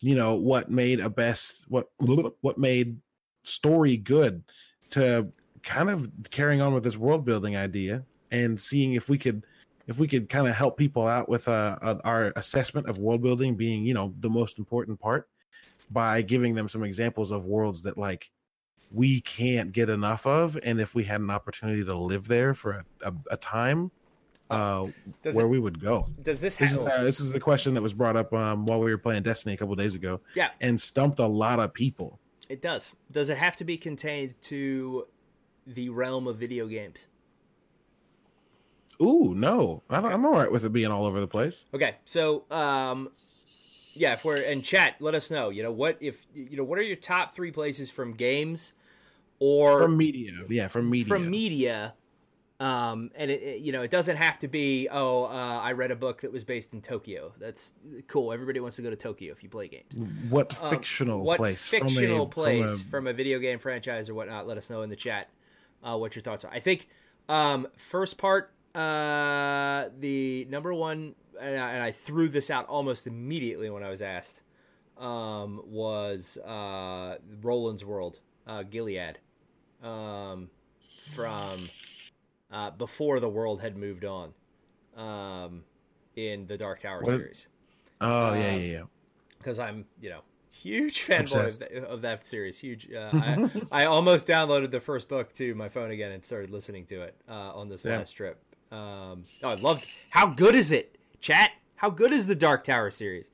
you 0.00 0.14
know 0.14 0.34
what 0.34 0.70
made 0.70 1.00
a 1.00 1.10
best 1.10 1.64
what 1.68 1.88
what 2.40 2.58
made 2.58 2.96
story 3.44 3.96
good 3.96 4.42
to 4.90 5.28
kind 5.62 5.90
of 5.90 6.10
carrying 6.30 6.60
on 6.60 6.74
with 6.74 6.84
this 6.84 6.96
world 6.96 7.24
building 7.24 7.56
idea 7.56 8.04
and 8.30 8.58
seeing 8.58 8.94
if 8.94 9.08
we 9.08 9.18
could 9.18 9.44
if 9.86 9.98
we 9.98 10.06
could 10.06 10.28
kind 10.28 10.46
of 10.46 10.54
help 10.54 10.76
people 10.76 11.06
out 11.06 11.28
with 11.28 11.48
uh, 11.48 11.78
uh 11.82 11.96
our 12.04 12.32
assessment 12.36 12.88
of 12.88 12.98
world 12.98 13.22
building 13.22 13.56
being 13.56 13.84
you 13.84 13.94
know 13.94 14.14
the 14.20 14.30
most 14.30 14.58
important 14.58 14.98
part 15.00 15.28
by 15.90 16.22
giving 16.22 16.54
them 16.54 16.68
some 16.68 16.84
examples 16.84 17.30
of 17.30 17.46
worlds 17.46 17.82
that 17.82 17.96
like 17.96 18.30
we 18.92 19.20
can't 19.22 19.72
get 19.72 19.90
enough 19.90 20.26
of 20.26 20.58
and 20.62 20.80
if 20.80 20.94
we 20.94 21.04
had 21.04 21.20
an 21.20 21.30
opportunity 21.30 21.84
to 21.84 21.96
live 21.98 22.28
there 22.28 22.54
for 22.54 22.72
a, 22.72 22.84
a, 23.02 23.14
a 23.32 23.36
time 23.36 23.90
uh 24.50 24.86
where 25.22 25.44
it, 25.44 25.48
we 25.48 25.58
would 25.58 25.80
go 25.80 26.06
does 26.22 26.40
this 26.40 26.56
this 26.56 26.72
is, 26.72 26.78
uh, 26.78 27.02
this 27.02 27.20
is 27.20 27.32
the 27.32 27.40
question 27.40 27.74
that 27.74 27.82
was 27.82 27.92
brought 27.92 28.16
up 28.16 28.32
um, 28.32 28.64
while 28.66 28.80
we 28.80 28.90
were 28.90 28.98
playing 28.98 29.22
destiny 29.22 29.54
a 29.54 29.58
couple 29.58 29.74
days 29.74 29.94
ago 29.94 30.20
yeah, 30.34 30.50
and 30.60 30.80
stumped 30.80 31.18
a 31.18 31.26
lot 31.26 31.60
of 31.60 31.72
people 31.74 32.18
it 32.48 32.62
does. 32.62 32.94
Does 33.12 33.28
it 33.28 33.36
have 33.36 33.56
to 33.56 33.64
be 33.64 33.76
contained 33.76 34.40
to 34.44 35.06
the 35.66 35.90
realm 35.90 36.26
of 36.26 36.38
video 36.38 36.66
games? 36.66 37.06
ooh 39.02 39.34
no 39.34 39.82
I 39.90 40.00
don't, 40.00 40.12
i'm 40.12 40.24
all 40.24 40.32
right 40.32 40.50
with 40.50 40.64
it 40.64 40.72
being 40.72 40.90
all 40.90 41.04
over 41.04 41.20
the 41.20 41.28
place 41.28 41.66
Okay, 41.74 41.96
so 42.04 42.44
um, 42.50 43.10
yeah, 43.98 44.12
if 44.12 44.24
we're 44.24 44.36
in 44.36 44.62
chat, 44.62 44.94
let 45.00 45.14
us 45.14 45.30
know. 45.30 45.50
You 45.50 45.62
know 45.62 45.72
what 45.72 45.98
if 46.00 46.26
you 46.34 46.56
know 46.56 46.64
what 46.64 46.78
are 46.78 46.82
your 46.82 46.96
top 46.96 47.34
three 47.34 47.50
places 47.50 47.90
from 47.90 48.14
games 48.14 48.72
or 49.40 49.78
from 49.78 49.96
media 49.96 50.32
yeah 50.48 50.68
from 50.68 50.88
media 50.88 51.06
from 51.06 51.30
media 51.30 51.94
um 52.60 53.10
and 53.14 53.30
it, 53.30 53.42
it- 53.42 53.60
you 53.60 53.70
know 53.72 53.82
it 53.82 53.90
doesn't 53.90 54.16
have 54.16 54.38
to 54.38 54.48
be 54.48 54.88
oh 54.90 55.24
uh, 55.24 55.60
i 55.62 55.72
read 55.72 55.90
a 55.90 55.96
book 55.96 56.22
that 56.22 56.32
was 56.32 56.44
based 56.44 56.72
in 56.72 56.82
tokyo. 56.82 57.32
That's 57.38 57.72
cool. 58.08 58.32
Everybody 58.32 58.60
wants 58.60 58.76
to 58.76 58.82
go 58.82 58.90
to 58.90 58.96
tokyo 58.96 59.32
if 59.32 59.42
you 59.42 59.48
play 59.48 59.68
games. 59.68 59.96
What 60.28 60.60
Um, 60.62 60.70
fictional 60.70 61.22
what 61.24 61.36
place 61.38 61.66
fictional 61.66 62.24
from 62.26 62.30
a, 62.30 62.34
place 62.34 62.82
from 62.82 62.90
from 62.90 63.06
a, 63.06 63.12
video 63.12 63.38
game 63.38 63.58
franchise 63.58 64.08
or 64.08 64.14
whatnot? 64.14 64.46
Let 64.46 64.58
us 64.58 64.70
know 64.70 64.82
in 64.82 64.90
the 64.90 64.96
chat 64.96 65.28
uh, 65.84 65.96
what 65.96 66.16
your 66.16 66.22
thoughts 66.22 66.44
are. 66.44 66.50
I 66.50 66.60
think 66.60 66.88
um 67.28 67.68
first 67.76 68.18
part 68.18 68.52
uh 68.74 69.88
the 69.98 70.46
number 70.50 70.72
one 70.74 71.14
and 71.40 71.60
I, 71.60 71.72
and 71.72 71.82
I 71.82 71.92
threw 71.92 72.28
this 72.28 72.50
out 72.50 72.66
almost 72.66 73.06
immediately 73.06 73.70
when 73.70 73.82
i 73.84 73.90
was 73.90 74.02
asked 74.02 74.40
um 74.96 75.62
was 75.64 76.38
uh 76.38 77.18
roland's 77.40 77.84
world 77.84 78.18
uh 78.46 78.62
gilead. 78.64 79.18
Um 79.82 80.50
from 81.14 81.68
uh, 82.50 82.70
before 82.70 83.20
the 83.20 83.28
world 83.28 83.60
had 83.60 83.76
moved 83.76 84.04
on 84.04 84.32
um, 84.96 85.64
in 86.16 86.46
the 86.46 86.56
Dark 86.56 86.80
Tower 86.82 87.02
What 87.02 87.14
is- 87.16 87.22
series. 87.22 87.46
a, 88.00 88.04
oh 88.06 88.34
yeah 88.34 88.38
um, 88.38 88.38
yeah 88.38 88.56
yeah 88.56 88.82
Because 89.38 89.58
I'm, 89.58 89.84
you 90.00 90.10
know, 90.10 90.20
huge 90.54 91.06
fanboy 91.06 91.76
of, 91.76 91.84
of 91.84 92.02
that 92.02 92.26
series. 92.26 92.58
Huge. 92.58 92.90
Uh, 92.92 93.10
I, 93.72 93.82
I 93.82 93.84
almost 93.86 94.26
downloaded 94.26 94.70
the 94.70 94.80
first 94.80 95.08
book 95.08 95.32
to 95.34 95.54
my 95.54 95.68
phone 95.68 95.90
again 95.90 96.10
and 96.12 96.24
started 96.24 96.50
listening 96.50 96.84
to 96.86 97.02
it 97.02 97.14
uh, 97.28 97.32
on 97.54 97.68
this 97.68 97.84
Yeah. 97.84 97.98
last 97.98 98.12
trip. 98.12 98.40
Um, 98.72 99.22
oh, 99.42 99.48
I 99.50 99.54
loved. 99.54 99.86
How 100.10 100.26
good 100.26 100.54
is 100.54 100.72
it, 100.72 100.98
chat? 101.20 101.52
How 101.76 101.90
good 101.90 102.12
is 102.12 102.26
the 102.26 102.34
Dark 102.34 102.64
Tower 102.64 102.90
series? 102.90 103.30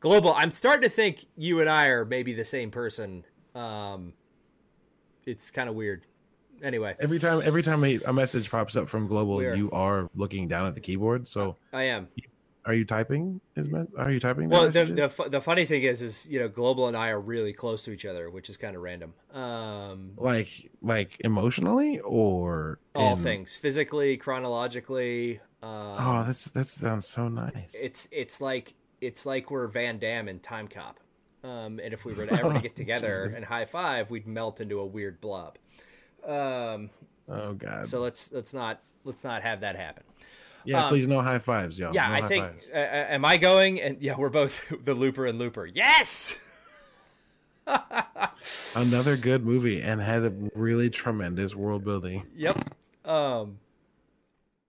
Global. 0.00 0.32
I'm 0.34 0.50
starting 0.50 0.82
to 0.82 0.88
think 0.94 1.26
you 1.36 1.60
and 1.60 1.68
I 1.68 1.86
are 1.86 2.04
maybe 2.04 2.32
the 2.32 2.44
same 2.44 2.70
person. 2.70 3.24
Um, 3.54 4.14
it's 5.26 5.50
kind 5.50 5.68
of 5.68 5.74
weird. 5.74 6.04
Anyway, 6.62 6.94
every 7.00 7.18
time 7.18 7.42
every 7.44 7.62
time 7.62 7.82
a, 7.84 7.98
a 8.06 8.12
message 8.12 8.50
pops 8.50 8.76
up 8.76 8.88
from 8.88 9.06
global 9.06 9.36
Where? 9.36 9.54
you 9.54 9.70
are 9.72 10.08
looking 10.14 10.48
down 10.48 10.66
at 10.66 10.74
the 10.74 10.80
keyboard 10.80 11.26
so 11.26 11.56
I 11.72 11.84
am. 11.84 12.08
are 12.64 12.74
you 12.74 12.84
typing 12.84 13.40
is 13.56 13.68
me- 13.68 13.86
are 13.98 14.12
you 14.12 14.20
typing 14.20 14.48
Well, 14.48 14.70
the, 14.70 14.84
the 14.84 15.28
the 15.28 15.40
funny 15.40 15.64
thing 15.64 15.82
is, 15.82 16.02
is 16.02 16.28
you 16.28 16.38
know, 16.38 16.48
Global 16.48 16.86
and 16.86 16.96
I 16.96 17.08
are 17.08 17.20
really 17.20 17.52
close 17.52 17.82
to 17.84 17.90
each 17.90 18.04
other, 18.04 18.30
which 18.30 18.48
is 18.48 18.56
kind 18.56 18.76
of 18.76 18.82
random. 18.82 19.14
Um, 19.32 20.12
like 20.16 20.70
like 20.80 21.16
emotionally 21.20 21.98
or 22.00 22.78
all 22.94 23.14
in- 23.14 23.22
things, 23.22 23.56
physically, 23.56 24.16
chronologically. 24.16 25.40
Um, 25.62 25.96
oh 25.98 26.24
that's 26.26 26.44
that 26.46 26.66
sounds 26.66 27.06
so 27.06 27.28
nice 27.28 27.72
it's 27.74 28.08
it's 28.10 28.40
like 28.40 28.74
it's 29.00 29.26
like 29.26 29.50
we're 29.50 29.66
Van 29.66 29.98
Damme 29.98 30.28
and 30.28 30.42
Timecop. 30.42 30.94
Um, 31.44 31.80
and 31.82 31.92
if 31.92 32.04
we 32.04 32.14
were 32.14 32.26
to 32.26 32.32
ever 32.38 32.52
to 32.54 32.60
get 32.60 32.76
together 32.76 33.30
and 33.34 33.44
high 33.44 33.64
five, 33.64 34.10
we'd 34.10 34.26
melt 34.26 34.60
into 34.60 34.78
a 34.78 34.86
weird 34.86 35.20
blob. 35.20 35.58
Um, 36.26 36.90
oh 37.28 37.52
god 37.54 37.88
so 37.88 38.00
let's 38.00 38.30
let's 38.32 38.52
not 38.54 38.80
let's 39.04 39.24
not 39.24 39.42
have 39.42 39.60
that 39.62 39.76
happen. 39.76 40.04
yeah 40.64 40.84
um, 40.84 40.88
please 40.90 41.08
no 41.08 41.20
high 41.20 41.38
fives 41.38 41.78
y'all 41.78 41.92
Yeah, 41.94 42.06
No 42.08 42.14
I 42.14 42.22
think. 42.28 42.44
Uh, 42.72 42.76
uh, 42.76 43.06
am 43.10 43.24
I 43.24 43.36
going? 43.36 43.80
And 43.80 44.00
yeah, 44.00 44.16
we're 44.16 44.28
both 44.28 44.72
the 44.84 44.94
Looper 44.94 45.26
and 45.26 45.38
Looper. 45.38 45.66
Yes. 45.66 46.36
another 48.76 49.16
good 49.16 49.44
movie 49.44 49.80
and 49.82 50.00
had 50.00 50.24
a 50.24 50.32
really 50.54 50.90
tremendous 50.90 51.54
world 51.54 51.84
building 51.84 52.26
Yep. 52.36 52.58
Um. 53.04 53.58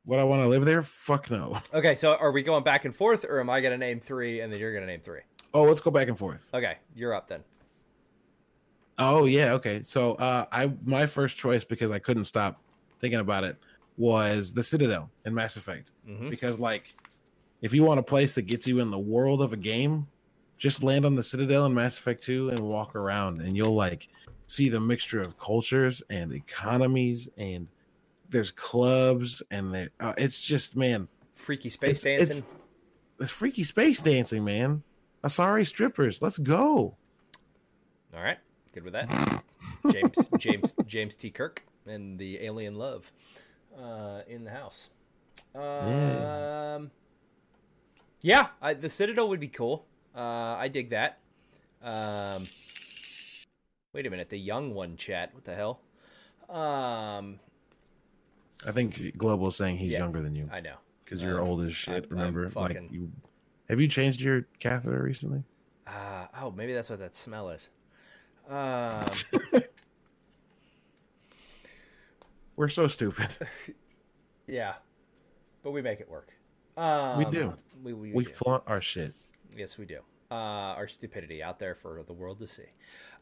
would 0.05 0.19
i 0.19 0.23
want 0.23 0.41
to 0.43 0.47
live 0.47 0.63
there 0.65 0.81
fuck 0.83 1.29
no 1.31 1.59
Okay, 1.73 1.95
so 1.95 2.15
are 2.15 2.31
we 2.31 2.43
going 2.43 2.63
back 2.63 2.85
and 2.85 2.95
forth, 2.95 3.25
or 3.27 3.39
am 3.39 3.49
I 3.49 3.61
going 3.61 3.71
to 3.71 3.77
name 3.77 3.99
three 3.99 4.41
and 4.41 4.51
then 4.53 4.59
you're 4.59 4.71
going 4.73 4.83
to 4.83 4.87
name 4.91 5.01
three? 5.01 5.21
oh 5.53 5.63
let's 5.63 5.81
go 5.81 5.91
back 5.91 6.07
and 6.07 6.17
forth 6.17 6.49
Okay, 6.53 6.77
you're 6.95 7.13
up 7.13 7.27
then. 7.27 7.43
Oh 8.99 9.25
yeah, 9.25 9.53
okay. 9.53 9.81
So 9.83 10.13
uh 10.15 10.45
I 10.51 10.71
my 10.85 11.05
first 11.05 11.37
choice 11.37 11.63
because 11.63 11.91
I 11.91 11.99
couldn't 11.99 12.25
stop 12.25 12.61
thinking 12.99 13.19
about 13.19 13.43
it 13.43 13.57
was 13.97 14.53
the 14.53 14.63
Citadel 14.63 15.09
in 15.25 15.33
Mass 15.33 15.55
Effect. 15.57 15.91
Mhm. 16.07 16.29
Because 16.29 16.59
like 16.59 16.95
if 17.61 17.73
you 17.73 17.83
want 17.83 17.99
a 17.99 18.03
place 18.03 18.35
that 18.35 18.43
gets 18.43 18.67
you 18.67 18.79
in 18.79 18.91
the 18.91 18.99
world 18.99 19.41
of 19.41 19.53
a 19.53 19.57
game, 19.57 20.07
just 20.57 20.83
land 20.83 21.05
on 21.05 21.15
the 21.15 21.23
Citadel 21.23 21.65
in 21.65 21.73
Mass 21.73 21.97
Effect 21.97 22.21
2 22.23 22.49
and 22.49 22.59
walk 22.59 22.95
around 22.95 23.41
and 23.41 23.55
you'll 23.55 23.73
like 23.75 24.07
see 24.47 24.69
the 24.69 24.79
mixture 24.79 25.21
of 25.21 25.37
cultures 25.37 26.03
and 26.09 26.33
economies 26.33 27.29
and 27.37 27.67
there's 28.29 28.51
clubs 28.51 29.41
and 29.51 29.73
there, 29.73 29.89
uh, 29.99 30.13
it's 30.17 30.43
just 30.43 30.75
man, 30.75 31.07
Freaky 31.35 31.69
space 31.69 32.03
It's- 32.05 32.27
dancing. 32.39 32.45
it's 33.19 33.31
freaky 33.31 33.63
space 33.63 34.01
dancing, 34.01 34.43
man. 34.43 34.83
Asari 35.23 35.65
strippers, 35.67 36.21
let's 36.21 36.37
go. 36.37 36.95
All 38.13 38.21
right, 38.21 38.37
good 38.73 38.83
with 38.83 38.93
that. 38.93 39.43
James 39.91 40.27
James 40.37 40.75
James 40.85 41.15
T. 41.15 41.29
Kirk 41.29 41.63
and 41.85 42.17
the 42.17 42.43
alien 42.43 42.75
love 42.75 43.11
uh, 43.77 44.21
in 44.27 44.43
the 44.43 44.51
house. 44.51 44.89
Um, 45.55 46.91
yeah, 48.21 48.47
I, 48.61 48.73
the 48.73 48.89
Citadel 48.89 49.29
would 49.29 49.39
be 49.39 49.47
cool. 49.47 49.85
Uh, 50.15 50.19
I 50.57 50.67
dig 50.67 50.89
that. 50.91 51.19
Um, 51.81 52.47
wait 53.93 54.05
a 54.05 54.09
minute, 54.09 54.29
the 54.29 54.39
young 54.39 54.73
one 54.73 54.95
chat. 54.97 55.33
What 55.33 55.43
the 55.43 55.53
hell? 55.55 55.81
Um, 56.49 57.39
I 58.65 58.71
think 58.71 59.17
Global 59.17 59.47
is 59.49 59.55
saying 59.55 59.77
he's 59.77 59.91
Yeah. 59.91 59.99
younger 59.99 60.21
than 60.21 60.35
you. 60.35 60.49
I 60.51 60.61
know. 60.61 60.75
because 61.03 61.21
you're 61.21 61.39
Um, 61.41 61.47
old 61.47 61.61
as 61.61 61.75
shit. 61.75 62.05
I'm 62.05 62.17
remember, 62.17 62.49
like 62.55 62.79
you 62.89 63.11
have 63.69 63.79
you 63.79 63.87
changed 63.87 64.21
your 64.21 64.47
catheter 64.59 65.03
recently? 65.03 65.43
Uh, 65.85 66.27
oh, 66.39 66.49
maybe 66.51 66.73
that's 66.73 66.89
what 66.89 66.99
that 66.99 67.15
smell 67.15 67.49
is. 67.49 67.69
Um, 68.49 69.05
We're 72.55 72.69
so 72.69 72.87
stupid. 72.87 73.35
yeah, 74.47 74.73
but 75.63 75.71
we 75.71 75.81
make 75.81 75.99
it 75.99 76.09
work. 76.09 76.31
Um, 76.77 77.17
We 77.17 77.25
do. 77.25 77.53
We, 77.83 77.93
we, 77.93 78.11
we 78.11 78.25
do. 78.25 78.29
flaunt 78.29 78.63
our 78.67 78.81
shit. 78.81 79.13
Yes, 79.57 79.77
we 79.77 79.85
do. 79.85 79.99
Uh, 80.31 80.75
our 80.75 80.87
stupidity 80.87 81.43
out 81.43 81.59
there 81.59 81.75
for 81.75 82.03
the 82.05 82.13
world 82.13 82.39
to 82.39 82.47
see. 82.47 82.63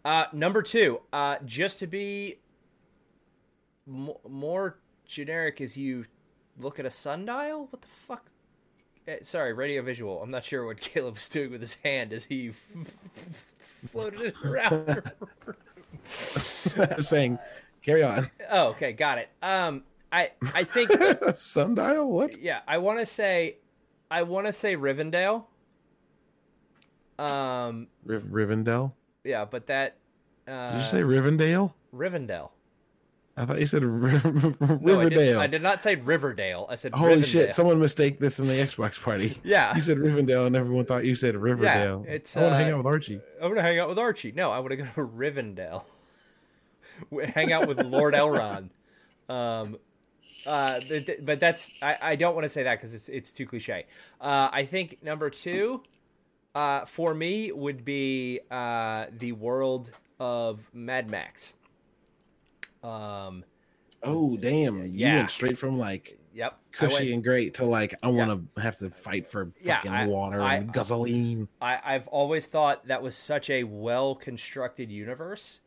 Uh, 0.06 0.26
number 0.34 0.62
two, 0.62 1.02
uh, 1.12 1.38
just 1.46 1.80
to 1.80 1.88
be 1.88 2.40
mo- 3.86 4.20
more 4.28 4.80
generic, 5.06 5.62
as 5.62 5.78
you 5.78 6.06
look 6.60 6.80
at 6.80 6.86
a 6.86 6.90
sundial. 6.90 7.68
What 7.70 7.82
the 7.82 7.88
fuck 7.88 8.30
eh, 9.08 9.18
sorry, 9.24 9.54
radio 9.54 9.82
visual. 9.82 10.22
I'm 10.22 10.32
not 10.32 10.46
sure 10.46 10.66
what 10.66 10.80
Caleb's 10.82 11.28
doing 11.30 11.52
with 11.52 11.62
his 11.62 11.76
hand 11.84 12.14
as 12.14 12.26
he 12.26 12.52
floated 13.90 14.22
it 14.22 14.36
around. 14.46 15.12
I'm 16.96 17.04
saying, 17.04 17.40
carry 17.82 18.04
on. 18.04 18.30
oh, 18.50 18.70
okay, 18.70 18.94
got 18.94 19.18
it. 19.18 19.30
Um, 19.42 19.84
I 20.12 20.32
I 20.54 20.64
think 20.64 20.92
Sundial? 21.36 22.12
What? 22.12 22.40
yeah, 22.42 22.62
I 22.68 22.78
want 22.80 23.00
to 23.00 23.06
say, 23.06 23.58
I 24.10 24.24
want 24.24 24.48
to 24.48 24.54
say 24.54 24.76
Rivendell. 24.76 25.46
Um, 27.20 27.88
Riv- 28.04 28.24
Rivendell? 28.26 28.94
yeah, 29.24 29.46
but 29.46 29.68
that. 29.68 29.96
Uh, 30.48 30.72
Did 30.72 30.78
you 30.80 30.86
say 30.86 31.02
Rivendell? 31.02 31.74
Rivendell? 31.96 32.50
I 33.38 33.46
thought 33.46 33.60
you 33.60 33.66
said 33.66 33.82
No, 33.84 33.90
I 33.90 33.98
did, 33.98 34.82
Riverdale. 34.84 35.40
I 35.40 35.48
did 35.48 35.62
not 35.62 35.82
say 35.82 35.96
Riverdale. 35.96 36.68
I 36.70 36.76
said 36.76 36.94
Holy 36.94 37.16
Rivendell. 37.16 37.26
shit! 37.26 37.54
Someone 37.54 37.80
mistake 37.80 38.20
this 38.20 38.40
in 38.40 38.48
the 38.48 38.54
Xbox 38.54 39.02
party. 39.02 39.38
Yeah, 39.44 39.74
You 39.74 39.82
said 39.82 39.98
Rivendell, 39.98 40.48
and 40.48 40.56
everyone 40.56 40.86
thought 40.86 41.06
you 41.06 41.16
said 41.16 41.36
Riverdale. 41.36 42.06
it's, 42.08 42.36
I 42.36 42.42
want 42.42 42.52
to 42.52 42.56
uh, 42.56 42.60
hang 42.60 42.72
out 42.72 42.78
with 42.78 42.88
Archie. 42.88 43.22
I'm 43.42 43.50
gonna 43.50 43.62
hang 43.62 43.80
out 43.80 43.90
with 43.90 44.00
Archie. 44.00 44.32
No, 44.34 44.52
I 44.52 44.60
want 44.60 44.72
to 44.72 44.76
go 44.78 44.84
to 44.84 45.06
Rivendell. 45.06 45.84
hang 47.34 47.52
out 47.54 47.68
with 47.68 47.82
Lord 47.82 48.14
Elrond. 48.14 48.70
Um, 49.30 49.78
uh, 50.46 50.80
th- 50.82 51.20
but 51.22 51.40
that's 51.40 51.72
I, 51.82 51.98
I 52.02 52.16
don't 52.16 52.36
want 52.36 52.44
to 52.46 52.50
say 52.50 52.64
that 52.64 52.76
because 52.80 52.94
it's 52.94 53.08
it's 53.10 53.32
too 53.32 53.46
cliche. 53.46 53.86
Uh, 54.20 54.50
I 54.52 54.66
think 54.66 55.02
number 55.02 55.30
two, 55.30 55.84
uh, 56.54 56.86
for 56.86 57.14
me 57.14 57.52
would 57.52 57.86
be 57.86 58.42
uh, 58.52 59.06
the 59.18 59.32
world 59.32 59.92
of 60.20 60.70
Mad 60.74 61.10
Max. 61.10 61.54
Um, 62.84 63.44
Oh 64.04 64.36
damn! 64.38 64.78
You 64.80 64.90
yeah. 64.94 65.16
went 65.18 65.30
straight 65.32 65.60
from 65.60 65.78
like 65.78 66.18
yep, 66.34 66.58
cushy 66.72 66.94
went- 66.96 67.10
and 67.10 67.24
great 67.24 67.54
to 67.56 67.66
like 67.66 67.94
I 68.02 68.10
want 68.10 68.52
to 68.56 68.62
have 68.62 68.78
to 68.80 68.90
fight 68.90 69.28
for 69.28 69.52
Yeah, 69.62 69.76
fucking 69.76 69.92
I- 69.92 70.08
water 70.08 70.42
I- 70.42 70.56
and 70.56 70.74
gasoline. 70.74 71.48
I, 71.62 71.80
I've 71.84 72.08
always 72.08 72.48
thought 72.48 72.88
that 72.88 73.04
was 73.04 73.16
such 73.16 73.50
a 73.52 73.64
well 73.64 74.16
constructed 74.16 74.90
universe. 74.92 75.62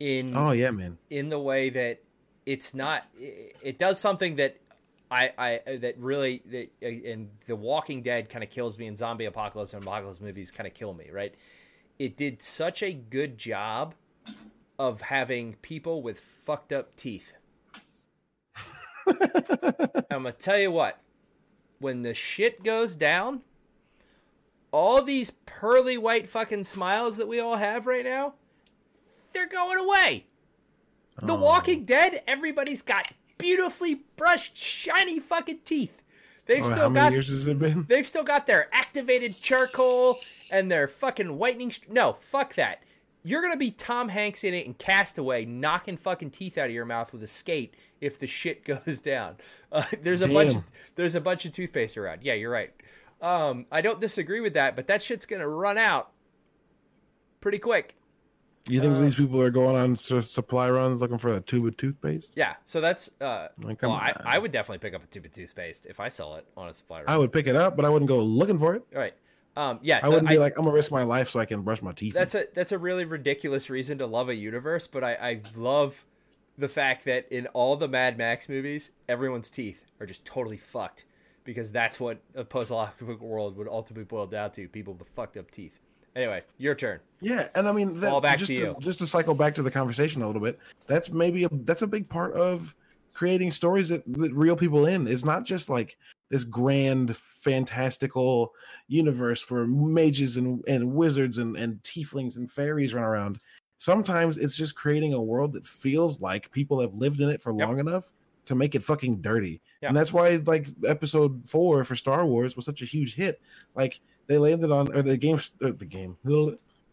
In 0.00 0.36
Oh 0.36 0.50
yeah, 0.52 0.70
man. 0.72 0.98
in 1.10 1.28
the 1.28 1.38
way 1.38 1.70
that 1.70 2.00
it's 2.46 2.72
not 2.74 3.04
it, 3.18 3.56
it 3.62 3.78
does 3.78 4.00
something 4.00 4.36
that 4.36 4.56
I, 5.10 5.32
I 5.66 5.76
that 5.78 5.98
really 5.98 6.42
that 6.50 6.70
and 6.82 7.30
the 7.46 7.56
walking 7.56 8.02
dead 8.02 8.28
kind 8.28 8.42
of 8.44 8.50
kills 8.50 8.76
me 8.78 8.86
and 8.86 8.96
zombie 8.98 9.24
apocalypse 9.24 9.72
and 9.74 9.82
apocalypse 9.82 10.20
movies 10.20 10.50
kind 10.50 10.66
of 10.66 10.74
kill 10.74 10.94
me 10.94 11.10
right 11.12 11.34
it 11.98 12.16
did 12.16 12.42
such 12.42 12.82
a 12.82 12.92
good 12.92 13.38
job 13.38 13.94
of 14.78 15.02
having 15.02 15.54
people 15.62 16.02
with 16.02 16.20
fucked 16.20 16.72
up 16.72 16.94
teeth 16.96 17.34
i'm 20.10 20.22
gonna 20.22 20.32
tell 20.32 20.58
you 20.58 20.70
what 20.70 21.00
when 21.80 22.02
the 22.02 22.14
shit 22.14 22.62
goes 22.62 22.94
down 22.96 23.40
all 24.70 25.02
these 25.02 25.30
pearly 25.46 25.96
white 25.96 26.28
fucking 26.28 26.64
smiles 26.64 27.16
that 27.16 27.28
we 27.28 27.40
all 27.40 27.56
have 27.56 27.86
right 27.86 28.04
now 28.04 28.34
they're 29.32 29.48
going 29.48 29.78
away 29.78 30.24
the 31.20 31.32
Oh. 31.32 31.36
Walking 31.36 31.84
Dead, 31.84 32.22
everybody's 32.28 32.82
got 32.82 33.10
beautifully 33.38 34.02
brushed, 34.14 34.56
shiny 34.56 35.18
fucking 35.18 35.58
teeth. 35.64 36.00
They've 36.46 36.64
Oh, 36.64 36.68
how 36.68 36.74
still 36.76 36.90
many 36.90 37.06
got 37.06 37.12
years 37.12 37.28
has 37.30 37.48
it 37.48 37.58
been? 37.58 37.86
they've 37.88 38.06
still 38.06 38.22
got 38.22 38.46
their 38.46 38.68
activated 38.72 39.40
charcoal 39.40 40.20
and 40.48 40.70
their 40.70 40.86
fucking 40.86 41.36
whitening. 41.36 41.72
St- 41.72 41.90
no, 41.90 42.12
fuck 42.20 42.54
that. 42.54 42.84
You're 43.28 43.42
gonna 43.42 43.58
be 43.58 43.70
Tom 43.70 44.08
Hanks 44.08 44.42
in 44.42 44.54
it 44.54 44.64
and 44.64 44.78
Castaway, 44.78 45.44
knocking 45.44 45.98
fucking 45.98 46.30
teeth 46.30 46.56
out 46.56 46.66
of 46.68 46.72
your 46.72 46.86
mouth 46.86 47.12
with 47.12 47.22
a 47.22 47.26
skate 47.26 47.74
if 48.00 48.18
the 48.18 48.26
shit 48.26 48.64
goes 48.86 49.00
down. 49.00 49.36
Uh, 49.70 49.84
there's 50.02 50.22
a 50.22 50.28
bunch. 50.28 50.52
Damn. 50.54 50.64
There's 50.94 51.14
a 51.14 51.20
bunch 51.20 51.44
of 51.44 51.52
toothpaste 51.52 51.98
around. 51.98 52.20
Yeah, 52.22 52.32
you're 52.34 52.50
right. 52.50 52.72
Um, 53.20 53.66
I 53.70 53.82
don't 53.82 54.00
disagree 54.00 54.40
with 54.40 54.54
that, 54.54 54.76
but 54.76 54.86
that 54.86 55.02
shit's 55.02 55.26
gonna 55.26 55.46
run 55.48 55.76
out 55.76 56.10
pretty 57.40 57.58
quick. 57.58 57.94
You 58.66 58.80
think 58.80 58.96
Uh, 58.96 59.00
these 59.00 59.14
people 59.16 59.40
are 59.42 59.50
going 59.50 59.76
on 59.76 59.96
supply 59.96 60.70
runs 60.70 61.00
looking 61.00 61.18
for 61.18 61.34
a 61.36 61.40
tube 61.40 61.66
of 61.66 61.76
toothpaste? 61.76 62.34
Yeah, 62.36 62.54
so 62.64 62.80
that's 62.80 63.10
uh, 63.20 63.48
Like, 63.62 63.82
well, 63.82 63.92
I. 63.92 64.12
I 64.24 64.38
would 64.38 64.52
definitely 64.52 64.78
pick 64.78 64.94
up 64.94 65.02
a 65.02 65.06
tube 65.06 65.24
of 65.26 65.32
toothpaste 65.32 65.86
if 65.86 66.00
I 66.00 66.08
sell 66.08 66.36
it 66.36 66.46
on 66.56 66.68
a 66.68 66.74
supply 66.74 66.98
run. 66.98 67.08
I 67.08 67.16
would 67.18 67.32
pick 67.32 67.46
it 67.46 67.56
up, 67.56 67.76
but 67.76 67.84
I 67.84 67.88
wouldn't 67.90 68.08
go 68.08 68.18
looking 68.18 68.58
for 68.58 68.74
it. 68.74 68.82
All 68.94 69.00
right. 69.00 69.14
Um, 69.58 69.80
yeah, 69.82 69.98
I 70.04 70.08
wouldn't 70.08 70.28
be 70.28 70.38
like, 70.38 70.56
I'm 70.56 70.64
gonna 70.64 70.74
risk 70.74 70.92
my 70.92 71.02
life 71.02 71.28
so 71.28 71.40
I 71.40 71.44
can 71.44 71.62
brush 71.62 71.82
my 71.82 71.90
teeth. 71.90 72.14
that's 72.14 72.36
a 72.36 72.46
that's 72.54 72.70
a 72.70 72.78
really 72.78 73.04
ridiculous 73.04 73.68
reason 73.68 73.98
to 73.98 74.06
love 74.06 74.28
a 74.28 74.34
universe, 74.34 74.86
but 74.86 75.02
I, 75.02 75.14
I 75.14 75.40
love 75.56 76.04
the 76.56 76.68
fact 76.68 77.04
that 77.06 77.26
in 77.32 77.48
all 77.48 77.74
the 77.74 77.88
Mad 77.88 78.16
Max 78.16 78.48
movies, 78.48 78.92
everyone's 79.08 79.50
teeth 79.50 79.84
are 79.98 80.06
just 80.06 80.24
totally 80.24 80.58
fucked 80.58 81.06
because 81.42 81.72
that's 81.72 81.98
what 81.98 82.20
a 82.36 82.44
post-apocalyptic 82.44 83.20
world 83.20 83.56
would 83.56 83.66
ultimately 83.66 84.04
boil 84.04 84.28
down 84.28 84.52
to: 84.52 84.68
people 84.68 84.94
with 84.94 85.08
fucked 85.08 85.36
up 85.36 85.50
teeth. 85.50 85.80
Anyway, 86.14 86.40
your 86.58 86.76
turn. 86.76 87.00
Yeah, 87.20 87.48
and 87.56 87.68
I 87.68 87.72
mean, 87.72 87.98
that, 87.98 88.10
Fall 88.10 88.20
back 88.20 88.38
just 88.38 88.50
to 88.50 88.54
you. 88.54 88.76
just 88.78 89.00
to 89.00 89.08
cycle 89.08 89.34
back 89.34 89.56
to 89.56 89.62
the 89.62 89.72
conversation 89.72 90.22
a 90.22 90.26
little 90.28 90.42
bit. 90.42 90.56
That's 90.86 91.10
maybe 91.10 91.42
a 91.42 91.48
that's 91.50 91.82
a 91.82 91.86
big 91.88 92.08
part 92.08 92.32
of 92.34 92.76
creating 93.12 93.50
stories 93.50 93.88
that, 93.88 94.04
that 94.06 94.32
reel 94.34 94.54
people 94.54 94.86
in. 94.86 95.08
It's 95.08 95.24
not 95.24 95.42
just 95.42 95.68
like 95.68 95.96
this 96.30 96.44
grand, 96.44 97.16
fantastical 97.16 98.52
universe 98.86 99.48
where 99.50 99.66
mages 99.66 100.36
and, 100.36 100.62
and 100.68 100.92
wizards 100.92 101.38
and, 101.38 101.56
and 101.56 101.82
tieflings 101.82 102.36
and 102.36 102.50
fairies 102.50 102.94
run 102.94 103.04
around. 103.04 103.40
Sometimes 103.78 104.36
it's 104.36 104.56
just 104.56 104.74
creating 104.74 105.14
a 105.14 105.22
world 105.22 105.52
that 105.52 105.64
feels 105.64 106.20
like 106.20 106.50
people 106.50 106.80
have 106.80 106.94
lived 106.94 107.20
in 107.20 107.28
it 107.28 107.40
for 107.40 107.52
Yep. 107.52 107.68
long 107.68 107.78
enough 107.78 108.10
to 108.46 108.54
make 108.54 108.74
it 108.74 108.82
fucking 108.82 109.20
dirty. 109.20 109.60
Yeah. 109.82 109.88
And 109.88 109.96
that's 109.96 110.12
why 110.12 110.36
like 110.46 110.68
episode 110.86 111.48
four 111.48 111.84
for 111.84 111.94
Star 111.94 112.26
Wars 112.26 112.56
was 112.56 112.64
such 112.64 112.82
a 112.82 112.86
huge 112.86 113.14
hit. 113.14 113.40
Like 113.74 114.00
they 114.26 114.38
landed 114.38 114.70
on 114.72 114.94
or 114.94 115.02
the 115.02 115.16
game 115.16 115.38
uh, 115.62 115.72
the 115.76 115.84
game 115.84 116.16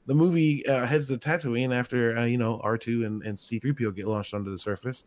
the 0.06 0.14
movie 0.14 0.66
uh, 0.68 0.86
heads 0.86 1.08
to 1.08 1.18
Tatooine 1.18 1.74
after 1.74 2.18
uh, 2.18 2.26
you 2.26 2.38
know 2.38 2.62
R2 2.64 3.06
and, 3.06 3.24
and 3.24 3.38
C3PO 3.38 3.96
get 3.96 4.08
launched 4.08 4.34
onto 4.34 4.52
the 4.52 4.58
surface, 4.58 5.06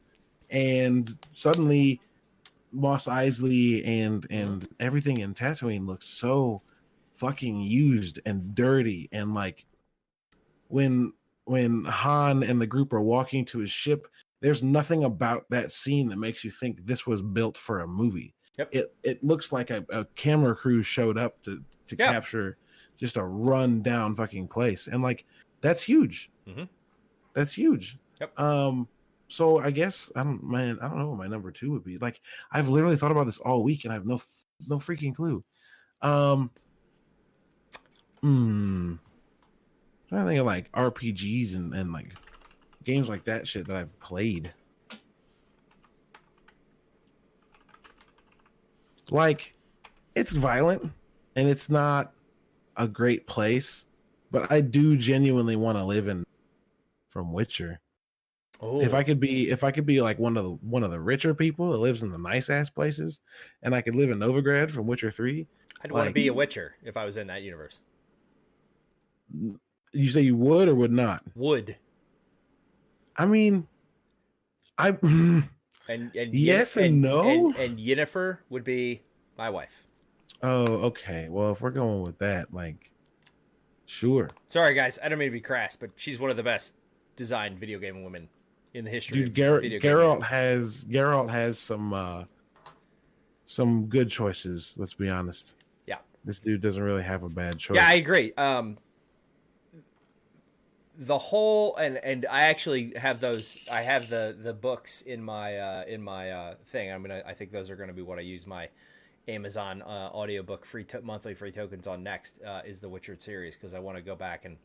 and 0.51 1.17
suddenly 1.31 2.01
Mos 2.73 3.07
Eisley 3.07 3.87
and 3.87 4.27
and 4.31 4.69
everything 4.81 5.19
in 5.19 5.35
Tatooine 5.35 5.87
looks 5.87 6.07
so 6.07 6.63
fucking 7.13 7.61
used 7.61 8.21
and 8.27 8.55
dirty 8.55 9.09
and 9.13 9.35
like 9.35 9.65
when 10.69 11.13
when 11.45 11.85
Han 11.85 12.43
and 12.43 12.61
the 12.61 12.67
group 12.67 12.93
are 12.93 13.01
walking 13.01 13.45
to 13.47 13.59
his 13.61 13.71
ship, 13.71 14.07
there's 14.41 14.63
nothing 14.63 15.05
about 15.05 15.47
that 15.51 15.73
scene 15.73 16.09
that 16.11 16.19
makes 16.19 16.45
you 16.45 16.51
think 16.51 16.85
this 16.87 17.07
was 17.07 17.23
built 17.23 17.57
for 17.57 17.81
a 17.81 17.87
movie. 17.89 18.35
Yep. 18.59 18.69
It 18.73 18.95
it 19.03 19.25
looks 19.25 19.53
like 19.53 19.71
a, 19.71 19.85
a 19.89 20.05
camera 20.15 20.55
crew 20.55 20.83
showed 20.83 21.17
up 21.17 21.43
to 21.45 21.63
to 21.87 21.97
Yeah. 21.99 22.13
capture 22.13 22.59
just 22.99 23.17
a 23.17 23.23
run 23.25 23.81
down 23.81 24.15
fucking 24.17 24.49
place 24.49 24.89
and 24.89 25.03
like 25.03 25.25
that's 25.61 25.83
huge 25.83 26.31
Mhm. 26.47 26.69
that's 27.33 27.53
huge 27.57 27.97
Yep. 28.21 28.39
um 28.39 28.89
so 29.29 29.59
i 29.59 29.71
guess 29.71 30.11
i 30.17 30.23
don't 30.23 30.43
man 30.43 30.79
i 30.81 30.89
don't 30.89 30.99
know 30.99 31.09
what 31.09 31.19
my 31.19 31.27
number 31.27 31.51
two 31.51 31.71
would 31.71 31.85
be 31.85 31.99
like 31.99 32.21
i've 32.51 32.69
literally 32.69 32.97
thought 32.97 33.11
about 33.11 33.27
this 33.27 33.39
all 33.39 33.63
week 33.63 33.85
and 33.85 33.93
i 33.93 33.95
have 33.95 34.07
no 34.07 34.19
no 34.67 34.77
freaking 34.77 35.15
clue. 35.15 35.45
Um 36.03 36.51
hmm. 38.21 38.95
I 40.11 40.25
think 40.25 40.41
of 40.41 40.47
like 40.47 40.73
rpgs 40.73 41.55
and 41.55 41.75
and 41.75 41.93
like 41.93 42.15
games 42.85 43.09
like 43.09 43.25
that 43.25 43.47
shit 43.47 43.67
that 43.69 43.77
i've 43.77 43.99
played. 44.01 44.53
Like 49.11 49.55
it's 50.15 50.33
violent 50.33 50.93
and 51.37 51.49
it's 51.49 51.71
not 51.71 52.13
a 52.77 52.87
great 52.87 53.27
place 53.27 53.87
but 54.31 54.53
i 54.53 54.61
do 54.61 54.97
genuinely 54.97 55.57
want 55.57 55.79
to 55.79 55.85
live 55.85 56.07
in 56.07 56.25
from 57.09 57.33
witcher 57.33 57.81
Oh, 58.61 58.81
if 58.81 58.93
i 58.93 59.01
oh. 59.01 59.05
could 59.05 59.21
be 59.21 59.51
if 59.51 59.63
i 59.63 59.71
could 59.71 59.87
be 59.87 60.01
like 60.01 60.19
one 60.19 60.37
of 60.37 60.45
the 60.45 60.51
one 60.51 60.83
of 60.83 60.91
the 60.91 61.01
richer 61.01 61.33
people 61.33 61.71
that 61.71 61.79
lives 61.79 62.03
in 62.03 62.11
the 62.11 62.19
nice 62.19 62.51
ass 62.51 62.69
places 62.69 63.21
and 63.63 63.75
i 63.75 63.81
could 63.81 63.95
live 63.95 64.11
in 64.11 64.19
novigrad 64.19 64.71
from 64.71 64.87
witcher 64.87 65.11
3 65.11 65.47
I'd 65.83 65.93
want 65.93 66.09
to 66.09 66.15
be 66.15 66.29
a 66.29 66.35
Witcher 66.35 66.75
if 66.83 66.97
I 66.97 67.05
was 67.05 67.17
in 67.17 67.29
that 67.29 67.43
universe. 67.43 67.81
you 69.31 70.09
say 70.11 70.23
you 70.23 70.37
would 70.37 70.69
or 70.69 70.75
would 70.75 70.93
not 70.93 71.23
Would 71.35 71.77
i 73.17 73.27
mean 73.27 73.67
i 74.77 74.89
and 75.03 75.45
and 75.89 76.35
Yes 76.35 76.77
and 76.77 77.01
no? 77.01 77.29
and, 77.29 77.55
and 77.57 77.79
Yennefer 77.79 78.39
would 78.51 78.65
be 78.65 79.03
my 79.37 79.51
wife. 79.51 79.85
oh 80.43 80.67
okay 80.87 81.29
well 81.29 81.53
if 81.53 81.61
we're 81.61 81.71
going 81.71 82.03
with 82.03 82.19
that 82.19 82.53
like 82.53 82.91
sure 83.87 84.29
Sorry, 84.49 84.75
guys, 84.75 84.99
I 85.03 85.09
don't 85.09 85.19
mean 85.19 85.29
to 85.29 85.33
be 85.33 85.41
crass, 85.41 85.77
but 85.77 85.91
she's 85.97 86.19
one 86.19 86.31
of 86.31 86.37
the 86.37 86.43
best 86.43 86.75
designed 87.17 87.59
video 87.59 87.79
game 87.79 88.03
women 88.03 88.29
in 88.75 88.85
the 88.85 88.91
history. 88.91 89.25
dude 89.25 89.35
Gar- 89.35 89.61
Geralt 89.61 90.23
has 90.23 90.85
Geralt 90.85 91.31
has 91.31 91.59
some 91.59 91.93
uh 91.93 92.25
some 93.45 93.87
good 93.87 94.11
choices 94.11 94.75
let's 94.79 94.95
be 94.95 95.09
honest 95.09 95.55
Yeah. 95.87 95.99
this 96.25 96.39
dude 96.39 96.61
doesn't 96.61 96.83
really 96.83 97.03
have 97.03 97.23
a 97.23 97.29
bad 97.29 97.59
choice 97.59 97.77
Yeah, 97.77 97.87
I 97.89 97.95
agree. 97.95 98.33
Um, 98.37 98.79
the 101.01 101.17
whole 101.19 101.77
and 101.77 101.97
and 101.99 102.27
I 102.29 102.43
actually 102.43 102.93
have 102.97 103.21
those. 103.21 103.57
I 103.71 103.83
have 103.83 104.09
the 104.11 104.37
the 104.43 104.53
books 104.53 105.01
in 105.03 105.23
my 105.23 105.57
uh, 105.57 105.85
in 105.87 106.03
my 106.03 106.33
uh, 106.33 106.55
thing. 106.67 106.91
I'm 106.91 107.03
gonna. 107.03 107.23
I 107.25 107.35
think 107.35 107.53
those 107.53 107.71
are 107.71 107.77
gonna 107.77 107.93
be 107.93 108.03
what 108.03 108.19
I 108.19 108.23
use 108.23 108.49
my 108.49 108.69
Amazon 109.29 109.81
uh, 109.83 110.11
audiobook 110.13 110.65
free 110.67 110.83
to- 110.87 111.01
monthly 111.03 111.35
free 111.35 111.53
tokens 111.53 111.87
on 111.87 112.03
next 112.03 112.43
uh, 112.43 112.63
is 112.67 112.81
the 112.81 112.89
Witcher 112.89 113.15
series 113.17 113.55
because 113.55 113.75
I 113.75 113.79
want 113.79 113.97
to 113.97 114.03
go 114.03 114.17
back 114.17 114.45
and 114.45 114.57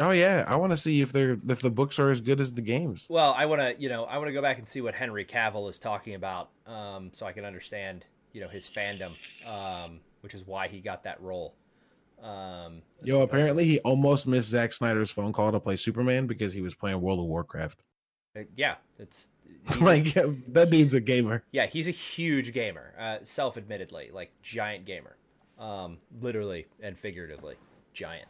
Oh 0.00 0.10
yeah, 0.10 0.44
I 0.46 0.56
want 0.56 0.70
to 0.72 0.76
see 0.76 1.00
if 1.00 1.12
they're 1.12 1.38
if 1.48 1.60
the 1.60 1.70
books 1.70 1.98
are 1.98 2.10
as 2.10 2.20
good 2.20 2.40
as 2.40 2.52
the 2.52 2.62
games. 2.62 3.06
well, 3.08 3.34
I 3.36 3.46
want 3.46 3.60
to 3.60 3.74
you 3.80 3.88
know 3.88 4.04
I 4.04 4.18
want 4.18 4.28
to 4.28 4.32
go 4.32 4.42
back 4.42 4.58
and 4.58 4.68
see 4.68 4.80
what 4.80 4.94
Henry 4.94 5.24
Cavill 5.24 5.68
is 5.70 5.78
talking 5.78 6.14
about, 6.14 6.50
um, 6.66 7.10
so 7.12 7.26
I 7.26 7.32
can 7.32 7.44
understand 7.44 8.04
you 8.32 8.40
know 8.40 8.48
his 8.48 8.68
fandom, 8.68 9.12
um, 9.46 10.00
which 10.20 10.34
is 10.34 10.46
why 10.46 10.68
he 10.68 10.80
got 10.80 11.02
that 11.04 11.20
role. 11.20 11.54
Um, 12.22 12.82
Yo, 13.02 13.22
apparently 13.22 13.64
he 13.64 13.78
almost 13.80 14.26
missed 14.26 14.48
Zack 14.48 14.72
Snyder's 14.72 15.10
phone 15.10 15.32
call 15.32 15.52
to 15.52 15.60
play 15.60 15.76
Superman 15.76 16.26
because 16.26 16.52
he 16.52 16.60
was 16.60 16.74
playing 16.74 17.00
World 17.00 17.20
of 17.20 17.26
Warcraft. 17.26 17.82
uh, 18.36 18.40
yeah, 18.56 18.76
it's 18.98 19.28
like 19.80 20.14
that 20.14 20.68
dude's 20.70 20.94
a 20.94 21.00
gamer. 21.00 21.44
Yeah, 21.52 21.66
he's 21.66 21.88
a 21.88 21.92
huge 21.92 22.52
gamer, 22.52 22.92
uh, 22.98 23.18
self-admittedly, 23.22 24.10
like 24.12 24.32
giant 24.42 24.84
gamer, 24.84 25.16
um, 25.58 25.98
literally 26.20 26.66
and 26.82 26.98
figuratively, 26.98 27.54
giant. 27.92 28.28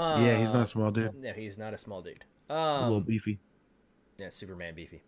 Uh, 0.00 0.20
yeah, 0.24 0.38
he's 0.38 0.52
not 0.52 0.62
a 0.62 0.66
small 0.66 0.90
dude. 0.90 1.14
No, 1.20 1.32
he's 1.32 1.58
not 1.58 1.74
a 1.74 1.78
small 1.78 2.00
dude. 2.02 2.24
a 2.48 2.82
little 2.84 2.96
Um, 2.98 3.02
beefy. 3.04 3.38
yeah, 4.18 4.30
Superman 4.30 4.74
beefy. 4.74 5.02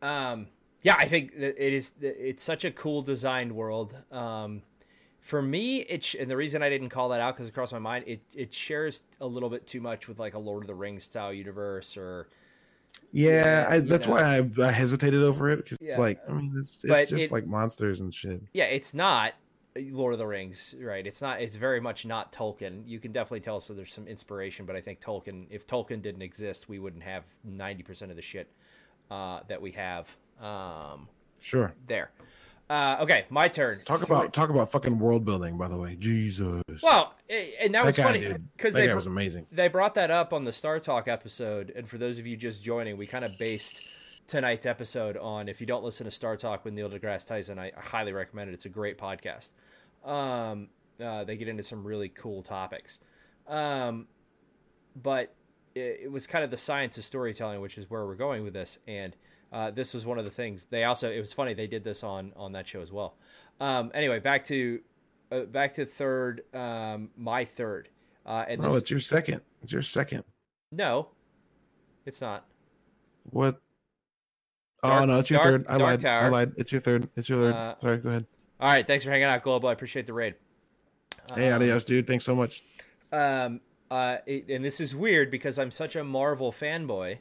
Um, 0.00 0.48
yeah, 0.82 0.96
I 0.98 1.04
think 1.06 1.38
that 1.38 1.54
it 1.64 1.72
is. 1.72 1.92
It's 2.00 2.42
such 2.42 2.64
a 2.64 2.70
cool 2.70 3.02
designed 3.02 3.52
world. 3.54 3.94
Um, 4.10 4.62
for 5.20 5.40
me, 5.42 5.80
it's 5.82 6.14
and 6.14 6.28
the 6.30 6.36
reason 6.36 6.62
I 6.62 6.68
didn't 6.68 6.88
call 6.88 7.10
that 7.10 7.20
out 7.20 7.36
because 7.36 7.48
it 7.48 7.52
crossed 7.54 7.72
my 7.72 7.78
mind. 7.78 8.04
It 8.08 8.22
it 8.34 8.52
shares 8.54 9.02
a 9.20 9.26
little 9.26 9.48
bit 9.50 9.66
too 9.66 9.80
much 9.80 10.08
with 10.08 10.18
like 10.18 10.34
a 10.34 10.38
Lord 10.38 10.64
of 10.64 10.66
the 10.66 10.74
Rings 10.74 11.04
style 11.04 11.32
universe 11.32 11.96
or 11.96 12.28
Yeah, 13.12 13.66
I, 13.68 13.78
that's 13.80 14.06
know. 14.06 14.14
why 14.14 14.38
I, 14.38 14.50
I 14.66 14.72
hesitated 14.72 15.22
over 15.22 15.50
it 15.50 15.58
because 15.58 15.78
Yeah. 15.80 15.88
it's 15.90 15.98
like 15.98 16.18
I 16.28 16.32
mean 16.32 16.52
it's, 16.56 16.78
But 16.78 17.00
it's 17.00 17.10
just 17.10 17.24
it- 17.24 17.32
like 17.32 17.46
monsters 17.46 18.00
and 18.00 18.12
shit. 18.12 18.40
yeah, 18.54 18.64
it's 18.64 18.92
not 18.94 19.34
Lord 19.76 20.12
of 20.12 20.18
the 20.18 20.26
Rings, 20.26 20.74
right? 20.80 21.06
It's 21.06 21.22
not. 21.22 21.40
It's 21.40 21.56
very 21.56 21.80
much 21.80 22.04
not 22.04 22.32
Tolkien. 22.32 22.82
You 22.86 22.98
can 22.98 23.12
definitely 23.12 23.40
tell. 23.40 23.60
So 23.60 23.72
there's 23.74 23.92
some 23.92 24.06
inspiration, 24.06 24.66
but 24.66 24.76
I 24.76 24.80
think 24.80 25.00
Tolkien. 25.00 25.46
If 25.50 25.66
Tolkien 25.66 26.02
didn't 26.02 26.22
exist, 26.22 26.68
we 26.68 26.78
wouldn't 26.78 27.02
have 27.04 27.24
ninety 27.44 27.82
percent 27.82 28.10
of 28.10 28.16
the 28.16 28.22
shit 28.22 28.48
uh, 29.10 29.40
that 29.48 29.62
we 29.62 29.72
have 29.72 30.10
um, 30.40 31.08
Sure. 31.40 31.72
there. 31.86 32.10
Uh, 32.70 32.98
okay, 33.00 33.26
my 33.28 33.48
turn. 33.48 33.80
Talk 33.84 34.02
about 34.02 34.32
talk 34.32 34.48
about 34.50 34.70
fucking 34.70 34.98
world 34.98 35.24
building. 35.24 35.58
By 35.58 35.68
the 35.68 35.76
way, 35.76 35.96
Jesus. 35.98 36.62
Well, 36.82 37.14
eh, 37.28 37.46
and 37.60 37.74
that 37.74 37.80
that 37.80 37.86
was 37.86 37.96
guy, 37.96 38.02
funny 38.02 38.20
because 38.56 38.72
That 38.74 38.80
they 38.80 38.86
guy 38.86 38.94
was 38.94 39.06
amazing. 39.06 39.46
they 39.52 39.68
brought 39.68 39.94
that 39.96 40.10
up 40.10 40.32
on 40.32 40.44
the 40.44 40.52
Star 40.52 40.78
Talk 40.80 41.08
episode, 41.08 41.70
and 41.74 41.88
for 41.88 41.98
those 41.98 42.18
of 42.18 42.26
you 42.26 42.36
just 42.36 42.62
joining, 42.62 42.96
we 42.96 43.06
kind 43.06 43.24
of 43.24 43.32
based 43.38 43.82
tonight's 44.26 44.66
episode 44.66 45.16
on. 45.16 45.48
If 45.48 45.60
you 45.60 45.66
don't 45.66 45.84
listen 45.84 46.04
to 46.04 46.10
Star 46.10 46.36
Talk 46.36 46.64
with 46.64 46.74
Neil 46.74 46.88
deGrasse 46.88 47.26
Tyson, 47.26 47.58
I, 47.58 47.72
I 47.76 47.80
highly 47.80 48.12
recommend 48.12 48.50
it. 48.50 48.54
It's 48.54 48.64
a 48.64 48.70
great 48.70 48.98
podcast. 48.98 49.50
Um, 50.04 50.68
uh, 51.02 51.24
they 51.24 51.36
get 51.36 51.48
into 51.48 51.62
some 51.62 51.84
really 51.86 52.08
cool 52.08 52.42
topics, 52.42 53.00
um, 53.46 54.06
but 55.00 55.34
it, 55.74 56.00
it 56.04 56.12
was 56.12 56.26
kind 56.26 56.44
of 56.44 56.50
the 56.50 56.56
science 56.56 56.98
of 56.98 57.04
storytelling, 57.04 57.60
which 57.60 57.78
is 57.78 57.88
where 57.88 58.04
we're 58.06 58.14
going 58.14 58.44
with 58.44 58.52
this. 58.52 58.78
And 58.86 59.16
uh, 59.52 59.70
this 59.70 59.94
was 59.94 60.06
one 60.06 60.18
of 60.18 60.24
the 60.24 60.30
things 60.30 60.66
they 60.70 60.84
also. 60.84 61.10
It 61.10 61.18
was 61.20 61.32
funny 61.32 61.54
they 61.54 61.66
did 61.66 61.84
this 61.84 62.02
on 62.02 62.32
on 62.36 62.52
that 62.52 62.66
show 62.66 62.80
as 62.80 62.90
well. 62.90 63.16
Um, 63.60 63.90
anyway, 63.94 64.18
back 64.18 64.44
to 64.46 64.80
uh, 65.30 65.40
back 65.42 65.74
to 65.74 65.86
third. 65.86 66.42
Um, 66.54 67.10
my 67.16 67.44
third. 67.44 67.88
Uh, 68.24 68.44
and 68.48 68.60
No, 68.60 68.68
this, 68.70 68.82
it's 68.82 68.90
your 68.90 69.00
second. 69.00 69.40
It's 69.62 69.72
your 69.72 69.82
second. 69.82 70.24
no, 70.70 71.08
it's 72.06 72.20
not. 72.20 72.44
What? 73.24 73.60
Dark- 74.82 75.02
oh 75.02 75.04
no, 75.04 75.18
it's 75.18 75.30
your 75.30 75.38
Dark- 75.42 75.62
third. 75.62 75.66
I 75.68 75.76
lied. 75.76 76.04
I 76.04 76.28
lied. 76.28 76.52
It's 76.56 76.72
your 76.72 76.80
third. 76.80 77.08
It's 77.16 77.28
your 77.28 77.38
third. 77.38 77.54
Uh, 77.54 77.74
Sorry, 77.80 77.98
go 77.98 78.08
ahead. 78.08 78.26
All 78.60 78.68
right, 78.68 78.86
thanks 78.86 79.04
for 79.04 79.10
hanging 79.10 79.24
out, 79.26 79.42
Global. 79.42 79.68
I 79.68 79.72
appreciate 79.72 80.06
the 80.06 80.12
raid. 80.12 80.34
Hey, 81.34 81.48
Um, 81.50 81.56
adios, 81.62 81.84
dude. 81.84 82.06
Thanks 82.06 82.24
so 82.24 82.34
much. 82.34 82.64
Um, 83.12 83.60
uh, 83.90 84.18
it- 84.26 84.48
and 84.48 84.64
this 84.64 84.80
is 84.80 84.94
weird 84.94 85.30
because 85.30 85.58
I'm 85.58 85.70
such 85.70 85.94
a 85.96 86.02
Marvel 86.04 86.50
fanboy, 86.52 87.18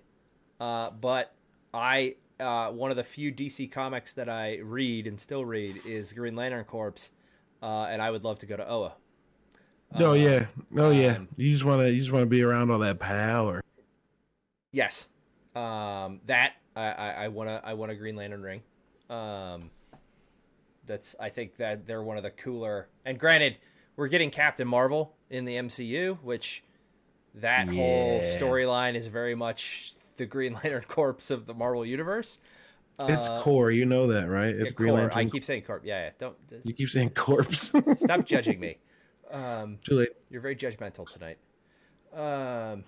uh, 0.59 0.89
but 0.91 1.33
I 1.73 2.15
uh, 2.39 2.71
one 2.71 2.89
of 2.89 2.97
the 2.97 3.03
few 3.03 3.31
DC 3.31 3.71
comics 3.71 4.13
that 4.13 4.27
I 4.27 4.57
read 4.63 5.05
and 5.05 5.19
still 5.19 5.45
read 5.45 5.81
is 5.85 6.11
Green 6.13 6.35
Lantern 6.35 6.63
Corps, 6.65 7.11
uh, 7.61 7.83
and 7.83 8.01
I 8.01 8.09
would 8.09 8.23
love 8.23 8.39
to 8.39 8.47
go 8.47 8.57
to 8.57 8.67
Oa. 8.67 8.93
No, 9.99 10.11
Uh, 10.11 10.13
yeah, 10.15 10.45
no, 10.71 10.89
yeah. 10.89 11.17
um, 11.17 11.27
You 11.37 11.51
just 11.51 11.63
want 11.63 11.81
to, 11.81 11.91
you 11.91 11.99
just 11.99 12.11
want 12.11 12.23
to 12.23 12.27
be 12.27 12.41
around 12.41 12.71
all 12.71 12.79
that 12.79 12.97
power. 12.97 13.61
Yes, 14.71 15.07
um, 15.55 16.21
that 16.25 16.53
I, 16.75 16.83
I, 16.91 17.09
I 17.11 17.27
want 17.29 17.49
I 17.49 17.73
want 17.73 17.91
a 17.91 17.95
Green 17.95 18.15
Lantern 18.15 18.41
ring. 18.41 18.61
Um, 19.09 19.69
that's 20.85 21.15
I 21.19 21.29
think 21.29 21.57
that 21.57 21.85
they're 21.85 22.03
one 22.03 22.17
of 22.17 22.23
the 22.23 22.31
cooler. 22.31 22.87
And 23.05 23.19
granted, 23.19 23.57
we're 23.95 24.07
getting 24.07 24.29
Captain 24.31 24.67
Marvel 24.67 25.13
in 25.29 25.45
the 25.45 25.55
MCU, 25.55 26.17
which 26.21 26.63
that 27.35 27.67
whole 27.69 28.21
storyline 28.21 28.95
is 28.95 29.07
very 29.07 29.35
much 29.35 29.93
the 30.17 30.25
Green 30.25 30.53
Lantern 30.63 30.83
Corps 30.87 31.29
of 31.31 31.45
the 31.45 31.53
Marvel 31.53 31.85
universe. 31.85 32.39
It's 32.99 33.27
Uh, 33.29 33.41
core. 33.41 33.71
You 33.71 33.85
know 33.85 34.07
that, 34.07 34.27
right? 34.29 34.53
It's 34.53 34.71
yeah, 34.71 34.75
Green 34.75 34.91
Corps. 34.93 34.99
Lantern. 35.01 35.17
I 35.17 35.25
keep 35.25 35.43
saying 35.43 35.63
Corp. 35.63 35.83
Yeah, 35.85 36.05
yeah. 36.05 36.09
Don't 36.19 36.35
You 36.63 36.73
keep 36.73 36.89
saying 36.89 37.11
corpse. 37.11 37.71
stop 37.95 38.25
judging 38.25 38.59
me. 38.59 38.77
Um, 39.31 39.79
Too 39.83 39.95
late. 39.95 40.09
you're 40.29 40.41
very 40.41 40.55
judgmental 40.55 41.09
tonight. 41.11 41.37
Um, 42.13 42.83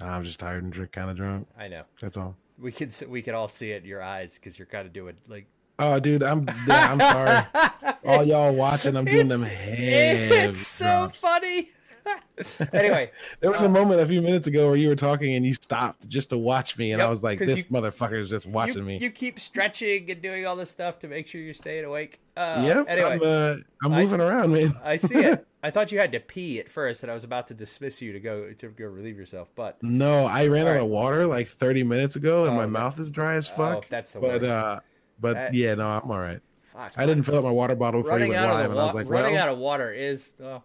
I'm 0.00 0.22
just 0.24 0.38
tired 0.40 0.62
and 0.62 0.72
drink, 0.72 0.92
kind 0.92 1.10
of 1.10 1.16
drunk. 1.16 1.48
I 1.58 1.68
know. 1.68 1.82
That's 2.00 2.16
all. 2.16 2.36
We 2.58 2.72
could 2.72 2.94
we 3.08 3.22
could 3.22 3.34
all 3.34 3.48
see 3.48 3.72
it 3.72 3.82
in 3.82 3.88
your 3.88 4.02
eyes 4.02 4.38
because 4.38 4.58
you're 4.58 4.66
kind 4.66 4.86
of 4.86 4.92
doing 4.92 5.16
like 5.28 5.46
Oh, 5.78 5.98
dude, 5.98 6.22
I'm 6.22 6.46
yeah, 6.68 6.92
I'm 6.92 7.00
sorry. 7.00 7.94
All 8.04 8.22
y'all 8.24 8.54
watching, 8.54 8.94
I'm 8.96 9.04
doing 9.04 9.26
them 9.26 9.42
it's- 9.42 10.28
heavy 10.30 10.50
It's 10.50 10.66
so 10.68 10.84
drops. 10.84 11.18
funny. 11.18 11.68
anyway, 12.72 13.10
There 13.40 13.50
was 13.50 13.62
a 13.62 13.68
moment 13.68 14.00
a 14.00 14.06
few 14.06 14.20
minutes 14.20 14.46
ago 14.46 14.66
where 14.68 14.76
you 14.76 14.88
were 14.88 14.96
talking 14.96 15.34
and 15.34 15.44
you 15.46 15.54
stopped 15.54 16.08
just 16.08 16.30
to 16.30 16.38
watch 16.38 16.76
me, 16.76 16.92
and 16.92 17.00
I 17.00 17.08
was 17.08 17.22
like, 17.22 17.38
"This 17.38 17.58
you- 17.58 17.64
motherfucker 17.64 18.20
is 18.20 18.28
just 18.30 18.46
watching 18.46 18.78
you, 18.78 18.82
me." 18.82 18.98
you 18.98 19.10
keep 19.10 19.38
stretching 19.40 20.10
and 20.10 20.20
doing 20.20 20.46
all 20.46 20.56
this 20.56 20.70
stuff 20.70 20.98
to 21.00 21.08
make 21.08 21.26
sure 21.28 21.40
you're 21.40 21.54
staying 21.54 21.84
awake. 21.84 22.20
Uh, 22.36 22.62
yep, 22.66 22.86
Anyway, 22.88 23.10
I'm 23.12 23.20
uh, 23.22 23.56
I'm 23.84 23.92
moving 24.02 24.20
around, 24.20 24.52
man. 24.52 24.74
I 24.84 24.96
see 24.96 25.14
it. 25.18 25.46
I 25.62 25.70
thought 25.70 25.92
you 25.92 25.98
had 25.98 26.12
to 26.12 26.20
pee 26.20 26.60
at 26.60 26.68
first, 26.68 27.02
and 27.02 27.10
I 27.10 27.14
was 27.14 27.24
about 27.24 27.46
to 27.46 27.54
dismiss 27.54 28.02
you 28.02 28.12
to 28.12 28.20
go 28.20 28.52
to 28.52 28.68
go 28.68 28.86
relieve 28.86 29.16
yourself. 29.16 29.48
But 29.54 29.82
No, 29.82 30.26
I 30.26 30.48
ran 30.48 30.66
out 30.66 30.72
right. 30.72 30.80
of 30.80 30.88
water 30.88 31.26
like 31.26 31.46
30 31.48 31.84
minutes 31.84 32.16
ago, 32.16 32.44
and 32.44 32.52
Oh, 32.52 32.56
my 32.56 32.66
mouth 32.66 32.98
is 32.98 33.10
dry 33.10 33.34
as 33.34 33.48
oh, 33.50 33.56
fuck. 33.56 33.88
that's 33.88 34.12
the 34.12 34.20
but 34.20 34.42
worst. 34.42 34.52
uh, 34.52 34.80
but 35.20 35.34
That- 35.34 35.54
yeah, 35.54 35.74
no, 35.74 35.86
I'm 35.88 36.10
all 36.10 36.18
right. 36.18 36.40
Fuck, 36.74 36.92
I 36.96 37.06
didn't 37.06 37.22
fill 37.22 37.36
up 37.38 37.44
my 37.44 37.50
water 37.52 37.76
bottle 37.76 38.02
before 38.02 38.18
you 38.18 38.28
went 38.30 38.40
out 38.40 38.52
live, 38.54 38.64
of 38.66 38.70
and 38.72 38.80
I 38.80 38.84
was 38.84 38.94
like, 38.94 39.08
running 39.08 39.34
well, 39.34 39.42
out 39.44 39.48
of 39.48 39.58
water 39.58 39.92
is 39.92 40.32
oh, 40.42 40.60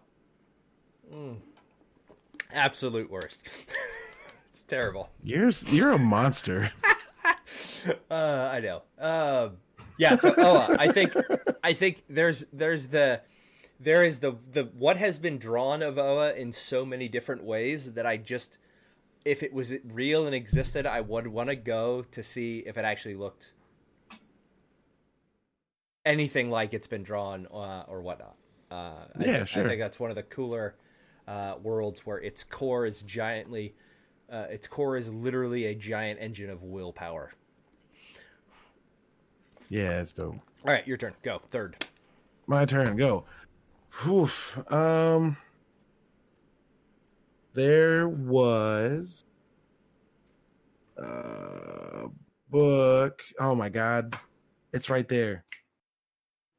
mm, 1.12 1.36
absolute 2.52 3.10
worst. 3.10 3.46
it's 4.50 4.62
terrible. 4.64 5.10
you're 5.22 5.50
you're 5.68 5.92
a 5.92 5.98
monster. 5.98 6.70
Uh, 8.10 8.50
I 8.52 8.60
know. 8.60 8.82
Um, 8.98 9.56
yeah. 9.98 10.14
So, 10.16 10.34
oh, 10.36 10.76
I 10.78 10.92
think, 10.92 11.14
I 11.64 11.72
think 11.72 12.04
there's 12.08 12.44
there's 12.52 12.88
the 12.88 13.22
there 13.80 14.04
is 14.04 14.18
the 14.20 14.36
the 14.52 14.64
what 14.64 14.98
has 14.98 15.18
been 15.18 15.38
drawn 15.38 15.82
of 15.82 15.98
Oa 15.98 16.32
in 16.34 16.52
so 16.52 16.84
many 16.84 17.08
different 17.08 17.42
ways 17.42 17.94
that 17.94 18.04
I 18.06 18.18
just 18.18 18.58
if 19.24 19.42
it 19.42 19.52
was 19.52 19.72
real 19.82 20.26
and 20.26 20.34
existed, 20.34 20.86
I 20.86 21.00
would 21.00 21.26
want 21.28 21.48
to 21.48 21.56
go 21.56 22.02
to 22.10 22.22
see 22.22 22.58
if 22.66 22.76
it 22.78 22.84
actually 22.84 23.16
looked 23.16 23.54
anything 26.04 26.50
like 26.50 26.74
it's 26.74 26.86
been 26.86 27.02
drawn 27.02 27.46
uh, 27.46 27.84
or 27.88 28.00
whatnot. 28.02 28.36
Uh, 28.70 28.74
I, 28.74 29.24
Yeah, 29.24 29.38
thi- 29.40 29.46
sure. 29.46 29.64
I 29.64 29.68
think 29.68 29.80
that's 29.80 29.98
one 29.98 30.10
of 30.10 30.16
the 30.16 30.22
cooler 30.22 30.74
uh, 31.30 31.54
worlds 31.62 32.04
where 32.04 32.18
its 32.18 32.42
core 32.42 32.84
is 32.84 33.02
giantly. 33.02 33.72
Uh, 34.30 34.46
its 34.50 34.66
core 34.66 34.96
is 34.96 35.12
literally 35.12 35.66
a 35.66 35.74
giant 35.74 36.20
engine 36.20 36.50
of 36.50 36.62
willpower. 36.62 37.32
yeah, 39.68 40.00
it's 40.00 40.12
dope. 40.12 40.34
All 40.34 40.72
right, 40.74 40.86
your 40.86 40.96
turn. 40.96 41.14
Go 41.22 41.40
third. 41.50 41.84
My 42.46 42.64
turn. 42.64 42.96
Go. 42.96 43.24
Oof. 44.08 44.58
Um. 44.72 45.36
There 47.52 48.08
was 48.08 49.24
a 50.96 52.08
book. 52.48 53.22
Oh 53.38 53.54
my 53.54 53.68
god, 53.68 54.18
it's 54.72 54.90
right 54.90 55.08
there. 55.08 55.44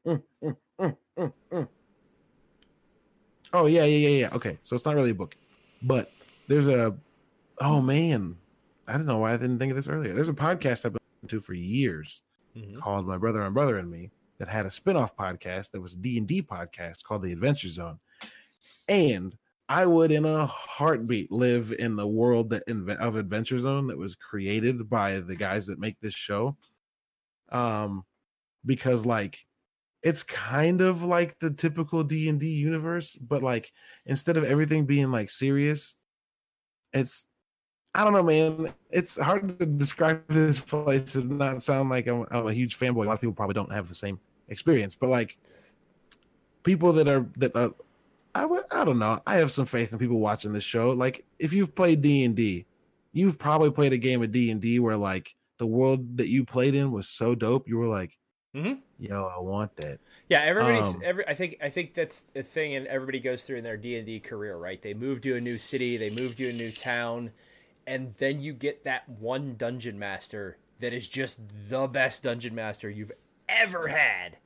Mm, 0.06 0.22
mm, 0.44 0.56
mm, 0.80 0.98
mm, 1.18 1.34
mm. 1.52 1.68
Oh 3.54 3.66
yeah, 3.66 3.84
yeah, 3.84 4.08
yeah, 4.08 4.20
yeah. 4.20 4.30
Okay, 4.36 4.58
so 4.62 4.76
it's 4.76 4.86
not 4.86 4.96
really 4.96 5.12
a 5.12 5.16
book, 5.16 5.36
but 5.82 6.12
there's 6.48 6.68
a. 6.68 6.96
Oh 7.60 7.82
man, 7.82 8.38
I 8.88 8.94
don't 8.94 9.06
know 9.06 9.20
why 9.20 9.34
I 9.34 9.38
didn't 9.38 9.60
think 9.60 9.72
of 9.72 9.76
this 9.76 9.88
earlier. 9.88 10.14
There's 10.14 10.30
a 10.30 10.34
podcast 10.34 10.86
I've 10.86 10.94
been 10.94 11.02
listening 11.22 11.40
to 11.40 11.42
for 11.42 11.54
years 11.54 12.24
called 12.80 13.08
My 13.08 13.18
Brother 13.18 13.42
and 13.44 13.54
Brother 13.54 13.78
and 13.78 13.90
Me 13.90 14.12
that 14.38 14.48
had 14.48 14.66
a 14.66 14.72
spin-off 14.72 15.16
podcast 15.16 15.72
that 15.72 15.82
was 15.82 15.94
a 15.94 15.98
D&D 15.98 16.42
podcast 16.42 17.04
called 17.04 17.22
The 17.22 17.32
Adventure 17.32 17.70
Zone. 17.70 18.00
And 18.90 19.36
I 19.70 19.86
would 19.86 20.12
in 20.12 20.26
a 20.26 20.46
heartbeat 20.48 21.32
live 21.32 21.72
in 21.78 21.96
the 21.96 22.08
world 22.08 22.50
that 22.50 22.64
of 23.00 23.16
Adventure 23.16 23.60
Zone 23.60 23.88
that 23.88 23.98
was 23.98 24.16
created 24.16 24.90
by 24.90 25.20
the 25.20 25.36
guys 25.36 25.68
that 25.68 25.80
make 25.80 26.00
this 26.02 26.16
show. 26.16 26.58
Um 27.50 28.04
because 28.66 29.06
like 29.06 29.46
it's 30.04 30.24
kind 30.24 30.82
of 30.82 31.04
like 31.04 31.38
the 31.40 31.52
typical 31.52 32.04
D&D 32.04 32.48
universe, 32.48 33.16
but 33.16 33.44
like 33.44 33.72
instead 34.06 34.38
of 34.38 34.44
everything 34.44 34.86
being 34.86 35.12
like 35.12 35.30
serious, 35.30 35.96
it's 36.94 37.28
I 37.94 38.06
don't 38.06 38.14
know, 38.14 38.24
man. 38.24 38.74
It's 38.90 39.20
hard 39.20 39.60
to 39.60 39.66
describe 39.66 40.24
this 40.30 40.60
place 40.60 41.16
and 41.16 41.38
not 41.38 41.62
sound 41.62 41.90
like 41.90 42.08
I'm, 42.08 42.26
I'm 42.32 42.48
a 42.48 42.54
huge 42.54 42.80
fanboy. 42.80 43.04
A 43.04 43.08
lot 43.08 43.14
of 43.14 43.22
people 43.22 43.34
probably 43.34 43.54
don't 43.54 43.72
have 43.72 43.90
the 43.90 43.96
same 43.96 44.20
experience, 44.48 44.96
but 44.96 45.10
like 45.10 45.38
people 46.64 46.94
that 46.94 47.08
are 47.08 47.26
that 47.38 47.56
are, 47.56 47.74
I 48.34 48.46
would 48.46 48.64
I 48.72 48.86
don't 48.86 49.00
know. 49.00 49.22
I 49.28 49.36
have 49.38 49.52
some 49.52 49.66
faith 49.66 49.92
in 49.92 50.00
people 50.00 50.20
watching 50.20 50.54
this 50.54 50.64
show. 50.64 50.92
Like 50.92 51.26
if 51.38 51.52
you've 51.52 51.76
played 51.76 52.02
D 52.02 52.24
and 52.24 52.36
D, 52.36 52.66
you've 53.12 53.38
probably 53.38 53.72
played 53.72 53.94
a 53.94 53.98
game 53.98 54.24
of 54.24 54.32
D 54.32 54.52
and 54.52 54.62
D 54.62 54.80
where 54.80 54.98
like 54.98 55.36
the 55.58 55.68
world 55.68 56.18
that 56.18 56.30
you 56.30 56.46
played 56.46 56.76
in 56.76 56.92
was 56.92 57.10
so 57.10 57.36
dope. 57.36 57.68
You 57.68 57.78
were 57.78 57.88
like, 57.88 58.18
Mhm. 58.56 58.80
"Yo, 59.00 59.26
I 59.26 59.40
want 59.40 59.76
that." 59.78 60.00
Yeah, 60.28 60.42
everybody's 60.44 60.96
Um, 60.96 61.02
every. 61.04 61.28
I 61.28 61.34
think 61.36 61.58
I 61.62 61.70
think 61.70 61.94
that's 61.94 62.22
the 62.34 62.44
thing, 62.44 62.76
and 62.76 62.86
everybody 62.88 63.20
goes 63.20 63.44
through 63.44 63.58
in 63.58 63.64
their 63.64 63.78
D 63.78 63.96
and 63.98 64.06
D 64.06 64.20
career, 64.20 64.58
right? 64.58 64.82
They 64.82 64.94
move 64.94 65.22
to 65.22 65.36
a 65.36 65.42
new 65.42 65.58
city, 65.58 65.98
they 65.98 66.10
move 66.10 66.36
to 66.36 66.50
a 66.50 66.54
new 66.54 66.72
town, 66.72 67.32
and 67.88 68.14
then 68.16 68.42
you 68.42 68.54
get 68.54 68.84
that 68.84 69.08
one 69.08 69.56
dungeon 69.56 69.98
master 69.98 70.58
that 70.80 70.94
is 70.94 71.08
just 71.08 71.40
the 71.70 71.88
best 71.88 72.24
dungeon 72.24 72.56
master 72.56 72.90
you've 72.90 73.12
ever 73.48 73.88
had. 73.90 74.38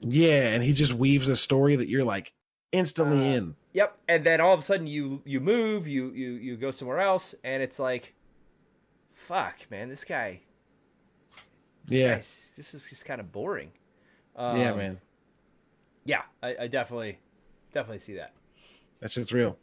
Yeah, 0.00 0.52
and 0.54 0.62
he 0.64 0.72
just 0.72 0.94
weaves 0.94 1.28
a 1.28 1.36
story 1.36 1.76
that 1.76 1.88
you're 1.88 2.04
like 2.04 2.32
instantly 2.72 3.18
Uh, 3.18 3.36
in. 3.36 3.56
Yep, 3.74 3.98
and 4.08 4.24
then 4.24 4.40
all 4.40 4.52
of 4.54 4.60
a 4.60 4.62
sudden 4.62 4.86
you 4.86 5.22
you 5.24 5.38
move, 5.40 5.86
you 5.86 6.10
you 6.10 6.32
you 6.32 6.56
go 6.56 6.70
somewhere 6.72 6.98
else, 6.98 7.34
and 7.44 7.62
it's 7.62 7.78
like, 7.78 8.14
fuck, 9.12 9.70
man, 9.70 9.88
this 9.88 10.04
guy, 10.04 10.40
Yeah, 11.92 12.14
guys, 12.16 12.50
this 12.56 12.74
is 12.74 12.88
just 12.88 13.04
kind 13.04 13.20
of 13.20 13.30
boring. 13.32 13.70
yeah, 14.36 14.70
Um, 14.70 14.78
man. 14.78 15.00
Yeah, 16.04 16.22
I, 16.42 16.56
I 16.62 16.66
definitely 16.66 17.18
definitely 17.72 18.00
see 18.00 18.14
that. 18.16 18.32
That 19.00 19.10
shit's 19.12 19.32
real. 19.32 19.56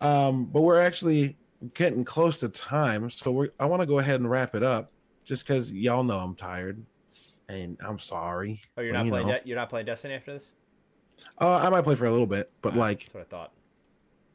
Um, 0.00 0.46
but 0.46 0.62
we're 0.62 0.80
actually 0.80 1.36
getting 1.74 2.04
close 2.04 2.40
to 2.40 2.48
time, 2.48 3.08
so 3.10 3.30
we're 3.30 3.48
I 3.60 3.66
want 3.66 3.80
to 3.82 3.86
go 3.86 3.98
ahead 3.98 4.20
and 4.20 4.28
wrap 4.30 4.54
it 4.54 4.62
up, 4.62 4.90
just 5.24 5.46
because 5.46 5.70
y'all 5.70 6.02
know 6.04 6.18
I'm 6.18 6.34
tired, 6.34 6.84
and 7.48 7.78
I'm 7.86 7.98
sorry. 7.98 8.60
Oh, 8.76 8.82
you're 8.82 8.92
not 8.92 9.04
you 9.06 9.10
playing. 9.12 9.28
De- 9.28 9.40
you're 9.44 9.56
not 9.56 9.70
playing 9.70 9.86
Destiny 9.86 10.14
after 10.14 10.32
this. 10.34 10.52
Uh, 11.40 11.56
I 11.56 11.70
might 11.70 11.82
play 11.82 11.94
for 11.94 12.06
a 12.06 12.10
little 12.10 12.26
bit, 12.26 12.50
but 12.62 12.74
Ah, 12.74 12.78
like 12.78 13.00
that's 13.04 13.14
what 13.14 13.20
I 13.20 13.24
thought. 13.26 13.52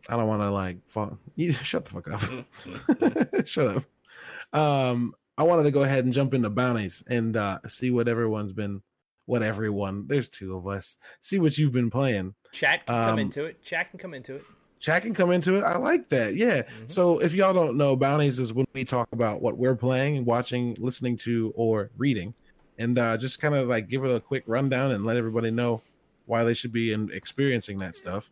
I 0.10 0.16
don't 0.16 0.28
want 0.28 0.42
to 0.42 0.50
like 0.52 0.78
fall. 0.88 1.20
You 1.36 1.52
shut 1.54 1.86
the 1.86 1.92
fuck 1.92 2.08
up. 2.10 3.46
shut 3.48 3.78
up. 3.78 4.58
Um, 4.58 5.14
I 5.38 5.44
wanted 5.44 5.64
to 5.64 5.72
go 5.72 5.84
ahead 5.84 6.06
and 6.06 6.14
jump 6.14 6.34
into 6.34 6.50
bounties 6.50 7.04
and 7.08 7.38
uh 7.38 7.60
see 7.68 7.92
what 7.92 8.08
everyone's 8.08 8.54
been. 8.54 8.82
What 9.26 9.44
everyone? 9.44 10.08
There's 10.08 10.30
two 10.30 10.56
of 10.56 10.68
us. 10.68 10.98
See 11.20 11.38
what 11.40 11.58
you've 11.58 11.74
been 11.74 11.90
playing. 11.90 12.34
Chat 12.54 12.86
can 12.86 12.96
come 12.96 13.10
Um, 13.14 13.20
into 13.20 13.44
it. 13.44 13.62
Chat 13.62 13.90
can 13.90 14.00
come 14.00 14.14
into 14.14 14.36
it. 14.36 14.44
Chat 14.80 15.02
can 15.02 15.14
come 15.14 15.32
into 15.32 15.56
it. 15.56 15.64
I 15.64 15.76
like 15.78 16.08
that. 16.10 16.36
Yeah. 16.36 16.62
Mhm. 16.64 16.90
So 16.90 17.20
if 17.22 17.34
y'all 17.34 17.54
don't 17.54 17.76
know, 17.76 17.98
bounties 17.98 18.40
is 18.40 18.54
when 18.54 18.66
we 18.74 18.86
talk 18.86 19.10
about 19.12 19.42
what 19.42 19.58
we're 19.58 19.76
playing, 19.76 20.18
and 20.18 20.26
watching, 20.26 20.78
listening 20.80 21.18
to, 21.18 21.52
or 21.58 21.92
reading, 21.98 22.34
and 22.78 22.98
uh, 22.98 23.18
just 23.18 23.42
kind 23.42 23.54
of 23.54 23.68
like 23.68 23.90
give 23.90 24.06
it 24.06 24.16
a 24.16 24.20
quick 24.22 24.44
rundown 24.48 24.92
and 24.92 25.06
let 25.06 25.18
everybody 25.18 25.52
know 25.52 25.82
why 26.26 26.46
they 26.46 26.54
should 26.54 26.72
be 26.72 26.94
in 26.94 27.12
experiencing 27.12 27.80
that 27.80 27.96
stuff. 27.96 28.30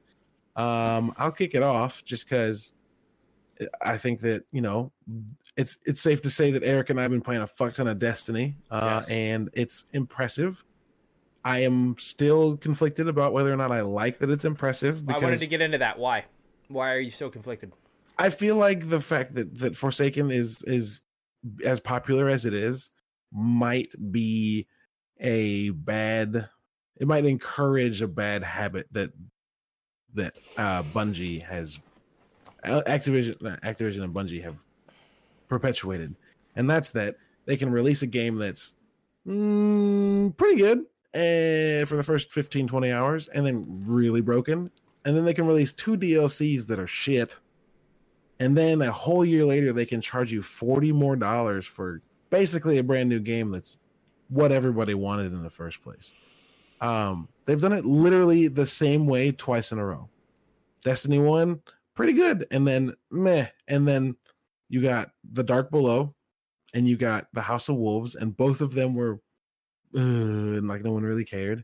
Um, 0.56 1.14
I'll 1.18 1.32
kick 1.32 1.56
it 1.56 1.64
off 1.64 2.06
just 2.06 2.26
because 2.26 2.74
I 3.82 3.98
think 3.98 4.22
that 4.22 4.44
you 4.54 4.62
know 4.62 4.94
it's 5.58 5.78
it's 5.86 6.02
safe 6.02 6.22
to 6.24 6.30
say 6.30 6.52
that 6.52 6.64
Eric 6.64 6.90
and 6.90 7.00
I 7.00 7.04
have 7.04 7.12
been 7.12 7.22
playing 7.22 7.42
a 7.42 7.48
fuck 7.48 7.74
ton 7.74 7.88
of 7.88 8.00
Destiny, 8.00 8.56
uh, 8.70 9.00
Yes. 9.00 9.10
and 9.10 9.50
it's 9.54 9.84
impressive. 9.94 10.64
I 11.44 11.60
am 11.60 11.96
still 12.00 12.58
conflicted 12.58 13.08
about 13.08 13.32
whether 13.34 13.54
or 13.54 13.56
not 13.56 13.72
I 13.72 13.82
like 13.82 14.18
that 14.20 14.30
it's 14.32 14.46
impressive 14.46 15.04
I 15.08 15.20
wanted 15.20 15.40
to 15.40 15.48
get 15.48 15.62
into 15.62 15.78
that. 15.78 16.00
Why? 16.00 16.26
Why 16.70 16.92
are 16.94 17.00
you 17.00 17.12
so 17.12 17.30
conflicted? 17.30 17.72
I 18.18 18.30
feel 18.32 18.56
like 18.56 18.90
the 18.90 19.00
fact 19.00 19.36
that 19.36 19.58
that 19.60 19.76
Forsaken 19.76 20.32
is 20.32 20.64
is 20.64 21.02
as 21.64 21.80
popular 21.80 22.30
as 22.30 22.46
it 22.46 22.54
is 22.54 22.90
might 23.32 23.94
be 24.12 24.68
a 25.20 25.70
bad. 25.70 26.50
It 26.98 27.08
might 27.08 27.26
encourage 27.26 28.02
a 28.02 28.08
bad 28.08 28.44
habit 28.44 28.88
that 28.92 29.12
that 30.16 30.36
uh 30.58 30.82
Bungie 30.84 31.42
has, 31.44 31.78
uh, 32.64 32.82
Activision, 32.88 33.36
Activision 33.62 34.04
and 34.04 34.14
Bungie 34.14 34.42
have 34.44 34.56
perpetuated, 35.48 36.16
and 36.56 36.70
that's 36.70 36.92
that 36.92 37.16
they 37.46 37.58
can 37.58 37.72
release 37.72 38.02
a 38.02 38.08
game 38.08 38.36
that's 38.36 38.76
mm, 39.28 40.36
pretty 40.38 40.58
good 40.58 40.86
and 41.14 41.88
for 41.88 41.96
the 41.96 42.04
first 42.04 42.32
15 42.32 42.68
20 42.68 42.92
hours 42.92 43.28
and 43.30 43.46
then 43.46 43.82
really 43.86 44.22
broken. 44.22 44.70
And 45.06 45.16
then 45.16 45.24
they 45.24 45.34
can 45.34 45.48
release 45.48 45.72
two 45.72 45.98
DLCs 45.98 46.66
that 46.68 46.80
are 46.80 46.88
shit. 46.88 47.40
And 48.40 48.58
then 48.58 48.82
a 48.82 48.92
whole 48.92 49.24
year 49.24 49.46
later 49.46 49.72
they 49.72 49.86
can 49.86 50.02
charge 50.02 50.32
you 50.32 50.42
40 50.42 50.92
more 50.92 51.16
dollars 51.16 51.66
for 51.66 52.02
basically 52.30 52.80
a 52.80 52.84
brand 52.84 53.08
new 53.08 53.20
game 53.20 53.52
that's 53.52 53.78
what 54.30 54.52
everybody 54.52 54.94
wanted 54.94 55.32
in 55.32 55.42
the 55.44 55.50
first 55.50 55.82
place. 55.82 56.14
Um 56.82 57.30
they've 57.46 57.62
done 57.62 57.74
it 57.74 57.86
literally 57.86 58.48
the 58.48 58.66
same 58.66 59.08
way 59.08 59.32
twice 59.32 59.72
in 59.72 59.80
a 59.80 59.86
row. 59.86 60.10
Destiny 60.84 61.20
1 61.20 61.62
pretty 61.94 62.14
good 62.14 62.46
and 62.52 62.68
then 62.68 62.94
meh 63.10 63.48
and 63.70 63.88
then 63.88 64.18
you 64.70 64.82
got 64.82 65.12
the 65.32 65.44
dark 65.44 65.72
below 65.72 66.16
and 66.74 66.88
you 66.88 66.98
got 66.98 67.28
the 67.34 67.42
house 67.42 67.70
of 67.70 67.76
wolves 67.76 68.16
and 68.16 68.36
both 68.36 68.62
of 68.62 68.74
them 68.74 68.94
were 68.94 69.20
and 69.94 70.68
like 70.68 70.84
no 70.84 70.92
one 70.92 71.04
really 71.04 71.26
cared 71.26 71.64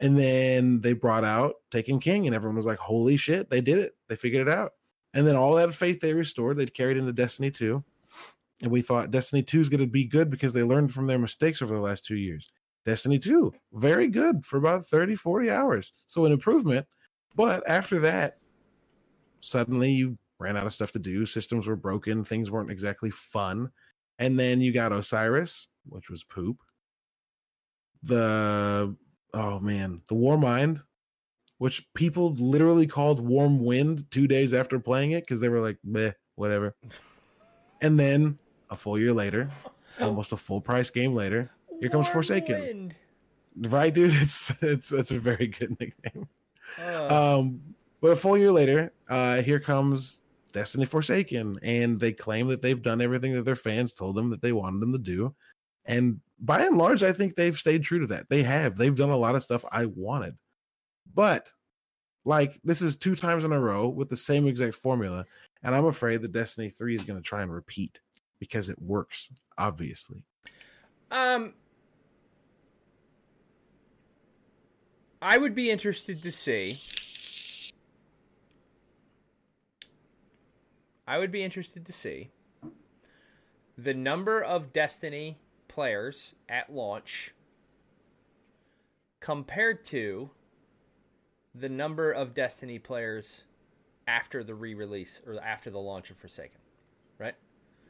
and 0.00 0.16
then 0.16 0.80
they 0.80 0.92
brought 0.92 1.24
out 1.24 1.56
Taken 1.70 1.98
King, 1.98 2.26
and 2.26 2.34
everyone 2.34 2.56
was 2.56 2.66
like, 2.66 2.78
"Holy 2.78 3.16
shit, 3.16 3.50
they 3.50 3.60
did 3.60 3.78
it! 3.78 3.96
They 4.08 4.16
figured 4.16 4.46
it 4.46 4.52
out." 4.52 4.72
And 5.14 5.26
then 5.26 5.36
all 5.36 5.54
that 5.56 5.74
faith 5.74 6.00
they 6.00 6.14
restored, 6.14 6.56
they 6.56 6.66
carried 6.66 6.96
into 6.96 7.12
Destiny 7.12 7.50
2. 7.50 7.82
And 8.62 8.70
we 8.70 8.82
thought 8.82 9.10
Destiny 9.10 9.42
2 9.42 9.60
is 9.60 9.68
going 9.68 9.80
to 9.80 9.86
be 9.86 10.04
good 10.04 10.30
because 10.30 10.52
they 10.52 10.62
learned 10.62 10.92
from 10.92 11.06
their 11.06 11.18
mistakes 11.18 11.62
over 11.62 11.74
the 11.74 11.80
last 11.80 12.04
two 12.04 12.16
years. 12.16 12.50
Destiny 12.84 13.18
2, 13.18 13.52
very 13.72 14.08
good 14.08 14.44
for 14.44 14.56
about 14.56 14.86
30, 14.86 15.14
40 15.14 15.50
hours. 15.50 15.92
So 16.06 16.24
an 16.24 16.32
improvement. 16.32 16.86
But 17.34 17.68
after 17.68 18.00
that, 18.00 18.38
suddenly 19.40 19.92
you 19.92 20.18
ran 20.38 20.56
out 20.56 20.66
of 20.66 20.72
stuff 20.72 20.92
to 20.92 20.98
do. 20.98 21.26
Systems 21.26 21.66
were 21.66 21.76
broken. 21.76 22.24
Things 22.24 22.50
weren't 22.50 22.70
exactly 22.70 23.10
fun. 23.10 23.70
And 24.18 24.38
then 24.38 24.60
you 24.60 24.72
got 24.72 24.92
Osiris, 24.92 25.68
which 25.88 26.10
was 26.10 26.24
poop. 26.24 26.58
The 28.02 28.96
oh 29.34 29.60
man, 29.60 30.02
the 30.08 30.14
Warmind, 30.14 30.82
which 31.58 31.86
people 31.94 32.34
literally 32.34 32.86
called 32.86 33.20
Warm 33.20 33.64
Wind 33.64 34.08
two 34.10 34.26
days 34.28 34.54
after 34.54 34.78
playing 34.78 35.12
it 35.12 35.22
because 35.24 35.40
they 35.40 35.48
were 35.48 35.60
like, 35.60 35.78
meh, 35.84 36.12
whatever. 36.36 36.74
And 37.80 37.96
then 37.96 38.40
a 38.70 38.76
full 38.76 38.98
year 38.98 39.12
later, 39.12 39.48
almost 40.00 40.32
a 40.32 40.36
full 40.36 40.60
price 40.60 40.90
game 40.90 41.14
later, 41.14 41.48
Here 41.78 41.88
comes 41.88 42.06
Warm 42.06 42.14
Forsaken. 42.14 42.60
Wind. 42.60 42.94
right, 43.72 43.94
dude? 43.94 44.12
It's 44.20 44.50
it's 44.60 44.90
it's 44.90 45.12
a 45.12 45.20
very 45.20 45.46
good 45.46 45.76
nickname. 45.80 46.26
Uh, 46.76 47.38
Um, 47.38 47.60
but 48.00 48.08
a 48.10 48.16
full 48.16 48.36
year 48.36 48.50
later, 48.50 48.92
uh, 49.08 49.42
here 49.42 49.60
comes 49.60 50.22
Destiny 50.52 50.84
Forsaken, 50.84 51.58
and 51.62 52.00
they 52.00 52.12
claim 52.12 52.48
that 52.48 52.62
they've 52.62 52.82
done 52.82 53.00
everything 53.00 53.32
that 53.34 53.44
their 53.44 53.56
fans 53.56 53.92
told 53.92 54.16
them 54.16 54.30
that 54.30 54.42
they 54.42 54.52
wanted 54.52 54.80
them 54.80 54.92
to 54.92 54.98
do. 54.98 55.34
And 55.84 56.20
by 56.38 56.64
and 56.64 56.76
large, 56.76 57.02
I 57.02 57.12
think 57.12 57.34
they've 57.34 57.58
stayed 57.58 57.82
true 57.82 58.00
to 58.00 58.06
that. 58.08 58.28
They 58.28 58.42
have. 58.42 58.76
They've 58.76 58.94
done 58.94 59.10
a 59.10 59.16
lot 59.16 59.34
of 59.34 59.42
stuff 59.42 59.64
I 59.70 59.86
wanted. 59.86 60.36
But 61.14 61.50
like 62.24 62.60
this 62.62 62.82
is 62.82 62.96
two 62.96 63.16
times 63.16 63.44
in 63.44 63.52
a 63.52 63.60
row 63.60 63.88
with 63.88 64.08
the 64.08 64.16
same 64.16 64.46
exact 64.46 64.74
formula, 64.74 65.24
and 65.62 65.74
I'm 65.74 65.86
afraid 65.86 66.22
that 66.22 66.32
Destiny 66.32 66.70
3 66.70 66.96
is 66.96 67.04
going 67.04 67.18
to 67.18 67.26
try 67.26 67.42
and 67.42 67.52
repeat 67.52 68.00
because 68.38 68.68
it 68.68 68.80
works, 68.80 69.32
obviously. 69.56 70.22
Um, 71.10 71.54
I 75.20 75.38
would 75.38 75.54
be 75.54 75.70
interested 75.70 76.22
to 76.22 76.30
see. 76.30 76.80
I 81.08 81.16
would 81.18 81.32
be 81.32 81.42
interested 81.42 81.86
to 81.86 81.92
see 81.92 82.28
the 83.78 83.94
number 83.94 84.42
of 84.42 84.74
Destiny 84.74 85.38
players 85.66 86.34
at 86.50 86.70
launch 86.70 87.32
compared 89.20 89.84
to 89.86 90.30
the 91.54 91.70
number 91.70 92.12
of 92.12 92.34
Destiny 92.34 92.78
players 92.78 93.44
after 94.06 94.44
the 94.44 94.54
re-release 94.54 95.22
or 95.26 95.40
after 95.42 95.70
the 95.70 95.78
launch 95.78 96.10
of 96.10 96.18
Forsaken, 96.18 96.58
right? 97.18 97.34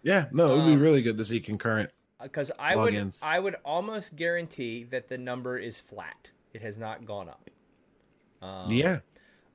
Yeah, 0.05 0.27
no, 0.31 0.55
it 0.55 0.57
would 0.59 0.67
be 0.67 0.73
Um, 0.75 0.81
really 0.81 1.03
good 1.03 1.19
to 1.19 1.25
see 1.25 1.41
concurrent. 1.41 1.91
because 2.23 2.53
I 2.57 2.77
would 2.77 3.15
I 3.23 3.41
would 3.41 3.57
almost 3.65 4.15
guarantee 4.15 4.85
that 4.85 5.09
the 5.09 5.19
number 5.19 5.59
is 5.59 5.81
flat. 5.81 6.31
It 6.53 6.63
has 6.63 6.79
not 6.79 7.05
gone 7.05 7.29
up. 7.29 7.51
Um, 8.41 8.71
yeah, 8.71 9.01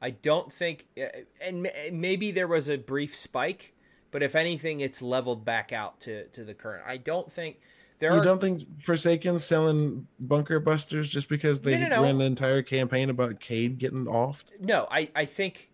I 0.04 0.10
don't 0.12 0.52
think, 0.54 0.86
uh, 1.02 1.06
and 1.42 1.68
maybe 1.92 2.32
there 2.32 2.48
was 2.48 2.70
a 2.70 2.78
brief 2.78 3.16
spike 3.16 3.74
but 4.14 4.22
if 4.22 4.36
anything, 4.36 4.80
it's 4.80 5.02
leveled 5.02 5.44
back 5.44 5.74
out 5.74 6.00
to 6.02 6.26
to 6.28 6.44
the 6.44 6.54
current. 6.54 6.84
I 6.88 6.98
don't 6.98 7.32
think 7.32 7.60
there 7.98 8.14
you 8.14 8.20
are. 8.20 8.24
don't 8.24 8.40
think 8.40 8.80
Forsaken 8.80 9.40
selling 9.40 10.06
bunker 10.20 10.60
busters 10.60 11.10
just 11.10 11.28
because 11.28 11.62
they 11.62 11.80
No, 11.80 11.88
no, 11.88 11.96
no. 11.96 12.04
ran 12.04 12.20
the 12.20 12.26
entire 12.26 12.62
campaign 12.62 13.10
about 13.10 13.40
Cayde 13.40 13.80
getting 13.80 14.08
off? 14.08 14.46
No, 14.60 14.88
I 14.92 15.10
I 15.16 15.26
think 15.26 15.72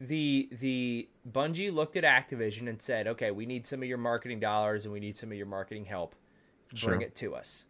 the 0.00 0.48
the 0.52 1.10
Bungie 1.30 1.70
looked 1.70 1.94
at 1.96 2.02
Activision 2.04 2.66
and 2.66 2.80
said, 2.80 3.06
okay, 3.08 3.30
we 3.30 3.44
need 3.44 3.66
some 3.66 3.82
of 3.82 3.88
your 3.88 3.98
marketing 3.98 4.40
dollars 4.40 4.86
and 4.86 4.92
we 4.94 4.98
need 4.98 5.18
some 5.18 5.30
of 5.30 5.36
your 5.36 5.46
marketing 5.46 5.84
help. 5.84 6.14
Bring 6.70 6.78
Sure. 6.78 7.00
it 7.02 7.14
to 7.16 7.34
us. 7.34 7.66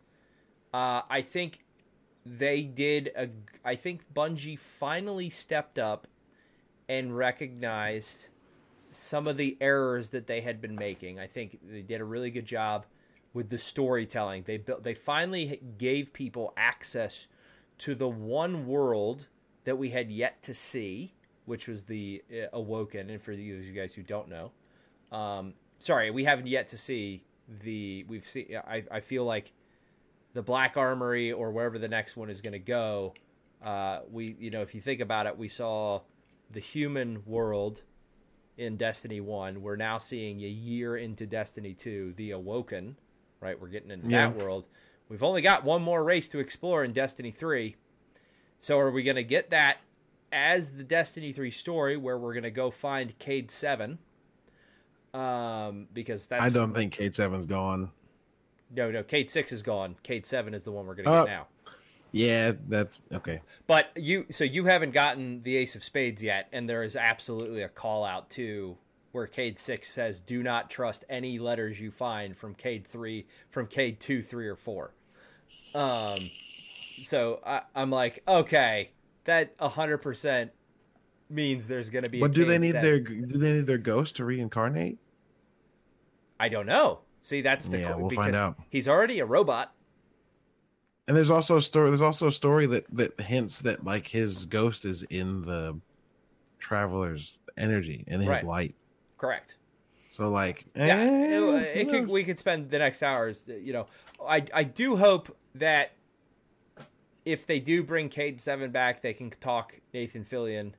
Uh, 0.73 1.03
I 1.11 1.21
think 1.21 1.65
they 2.25 2.63
did 2.63 3.11
a. 3.17 3.29
I 3.65 3.75
think 3.75 4.13
Bungie 4.15 4.59
finally 4.59 5.31
stepped 5.31 5.79
up 5.79 6.07
and 6.89 7.17
recognized 7.17 8.29
some 8.91 9.27
of 9.27 9.37
the 9.37 9.57
errors 9.61 10.11
that 10.11 10.27
they 10.27 10.41
had 10.41 10.61
been 10.61 10.77
making. 10.77 11.19
I 11.19 11.27
think 11.27 11.59
they 11.69 11.83
did 11.83 12.01
a 12.01 12.05
really 12.05 12.31
good 12.31 12.47
job 12.47 12.87
with 13.33 13.49
the 13.49 13.59
storytelling. 13.59 14.45
They 14.45 14.59
built. 14.59 14.85
They 14.85 14.95
finally 14.95 15.61
gave 15.79 16.13
people 16.13 16.53
access 16.57 17.27
to 17.79 17.95
the 17.95 18.09
one 18.09 18.67
world 18.67 19.27
that 19.65 19.77
we 19.77 19.91
had 19.91 20.11
yet 20.11 20.43
to 20.43 20.55
see, 20.55 21.15
which 21.47 21.67
was 21.67 21.85
the 21.85 22.23
uh, 22.33 22.47
Awoken. 22.53 23.11
And 23.11 23.21
for 23.21 23.33
you, 23.33 23.57
you 23.57 23.73
guys 23.73 23.95
who 23.95 24.03
don't 24.03 24.29
know, 24.29 24.53
um, 25.17 25.55
sorry, 25.79 26.11
we 26.11 26.25
haven't 26.25 26.47
yet 26.47 26.69
to 26.69 26.79
see 26.79 27.25
the. 27.49 28.05
We've 28.07 28.27
seen. 28.27 28.57
I 28.65 28.85
I 28.91 29.01
feel 29.01 29.25
like 29.25 29.53
the 30.35 30.43
Black 30.43 30.77
Armory 30.77 31.33
or 31.33 31.51
wherever 31.51 31.79
the 31.79 31.89
next 31.89 32.17
one 32.17 32.31
is 32.31 32.41
going 32.41 32.53
to 32.53 32.59
go. 32.59 33.15
Uh, 33.65 34.01
we 34.11 34.35
you 34.39 34.51
know 34.51 34.63
if 34.63 34.75
you 34.75 34.81
think 34.81 35.01
about 35.01 35.27
it, 35.27 35.37
we 35.39 35.49
saw 35.49 36.01
the 36.51 36.61
human 36.61 37.23
world 37.27 37.83
in 38.59 38.77
Destiny 38.77 39.21
One. 39.21 39.63
We're 39.63 39.77
now 39.77 39.99
seeing 39.99 40.41
a 40.43 40.49
year 40.49 40.97
into 40.97 41.27
Destiny 41.27 41.75
Two, 41.75 42.13
the 42.17 42.33
Awoken. 42.33 42.97
Right, 43.41 43.61
we're 43.61 43.69
getting 43.69 43.91
into 43.91 44.09
Yeah. 44.09 44.29
that 44.31 44.37
world. 44.43 44.67
We've 45.09 45.23
only 45.23 45.43
got 45.43 45.65
one 45.65 45.83
more 45.83 46.03
race 46.05 46.29
to 46.31 46.39
explore 46.39 46.85
in 46.85 46.93
Destiny 46.93 47.31
Three. 47.31 47.77
So 48.59 48.79
are 48.79 48.91
we 48.91 49.03
going 49.03 49.17
to 49.17 49.25
get 49.25 49.51
that 49.51 49.79
as 50.31 50.71
the 50.71 50.85
Destiny 50.85 51.33
3 51.33 51.51
story 51.51 51.97
where 51.97 52.17
we're 52.17 52.33
going 52.33 52.45
to 52.45 52.51
go 52.51 52.71
find 52.71 53.19
Cayde 53.19 53.51
7? 53.51 53.99
Um 55.13 55.89
because 55.93 56.27
that's 56.27 56.43
I 56.43 56.49
don't 56.49 56.73
think 56.73 56.93
Cayde 56.95 57.15
Seven's 57.15 57.45
gone. 57.45 57.91
No, 58.75 58.91
no, 58.91 59.03
Cayde 59.03 59.29
6 59.31 59.53
is 59.53 59.63
gone. 59.63 59.97
Cayde 60.03 60.25
7 60.27 60.55
is 60.55 60.65
the 60.65 60.73
one 60.73 60.87
we're 60.87 60.95
going 60.95 61.07
to 61.07 61.13
Uh, 61.13 61.25
get 61.25 61.31
now. 61.31 61.47
Yeah, 62.11 62.53
that's 62.69 63.01
okay. 63.13 63.41
But 63.67 63.87
you 63.97 64.27
so 64.31 64.45
you 64.45 64.67
haven't 64.67 64.93
gotten 64.93 65.43
the 65.43 65.57
Ace 65.57 65.75
of 65.75 65.83
Spades 65.83 66.23
yet 66.23 66.47
and 66.53 66.69
there 66.69 66.83
is 66.83 66.95
absolutely 66.95 67.63
a 67.63 67.69
call 67.71 68.05
out 68.05 68.29
too 68.29 68.77
where 69.13 69.27
Cayde 69.27 69.59
6 69.59 69.89
says 69.89 70.21
do 70.21 70.43
not 70.43 70.69
trust 70.69 71.05
any 71.09 71.39
letters 71.39 71.81
you 71.81 71.91
find 71.91 72.37
from 72.37 72.55
Cayde 72.55 72.87
3 72.87 73.27
from 73.51 73.67
Cayde 73.67 73.99
2, 73.99 74.23
3 74.23 74.47
or 74.49 74.57
4. 74.57 74.93
Um 75.75 76.31
so 77.03 77.41
I, 77.47 77.63
I'm 77.75 77.91
like, 77.91 78.23
okay, 78.29 78.91
that 79.25 79.57
100% 79.59 80.51
means 81.31 81.67
there's 81.67 81.89
going 81.89 82.05
to 82.05 82.11
be 82.11 82.19
a 82.19 82.21
But 82.21 82.33
do 82.33 82.45
they 82.45 82.59
need 82.59 82.73
7. 82.73 82.83
their 82.83 83.01
do 83.01 83.39
they 83.39 83.53
need 83.55 83.67
their 83.67 83.79
ghost 83.79 84.17
to 84.17 84.25
reincarnate? 84.27 84.99
I 86.39 86.51
don't 86.51 86.67
know. 86.67 87.01
See, 87.23 87.41
that's 87.41 87.69
the 87.69 87.79
Yeah, 87.79 87.95
we'll 87.95 88.09
because 88.09 88.25
find 88.25 88.37
out. 88.37 88.57
He's 88.69 88.89
already 88.89 89.21
a 89.21 89.25
robot. 89.25 89.73
And 91.09 91.17
there's 91.17 91.31
also 91.31 91.57
a 91.57 91.63
story. 91.63 91.89
There's 91.89 92.01
also 92.01 92.27
a 92.27 92.33
story 92.33 92.67
that 92.67 92.85
that 92.93 93.19
hints 93.21 93.61
that 93.61 93.85
like 93.85 94.09
his 94.09 94.45
ghost 94.45 94.85
is 94.85 95.05
in 95.05 95.43
the 95.43 95.81
traveler's 96.59 97.39
energy 97.57 98.05
in 98.07 98.21
his 98.21 98.29
Right. 98.29 98.45
light. 98.45 98.75
Correct. 99.19 99.57
So 100.09 100.29
like, 100.31 100.65
Yeah, 100.77 100.99
eh, 100.99 101.39
it, 101.39 101.79
it 101.79 101.89
could, 101.89 102.09
we 102.09 102.25
could 102.25 102.39
spend 102.39 102.71
the 102.71 102.79
next 102.79 103.03
hours. 103.03 103.49
You 103.49 103.73
know, 103.73 103.87
I 104.27 104.45
I 104.53 104.65
do 104.65 104.97
hope 104.97 105.35
that 105.55 105.93
if 107.25 107.47
they 107.47 107.61
do 107.61 107.85
bring 107.85 108.09
Cayde 108.09 108.41
Seven 108.41 108.73
back, 108.73 109.01
they 109.01 109.15
can 109.15 109.31
talk 109.31 109.75
Nathan 109.95 110.25
Fillion 110.25 110.73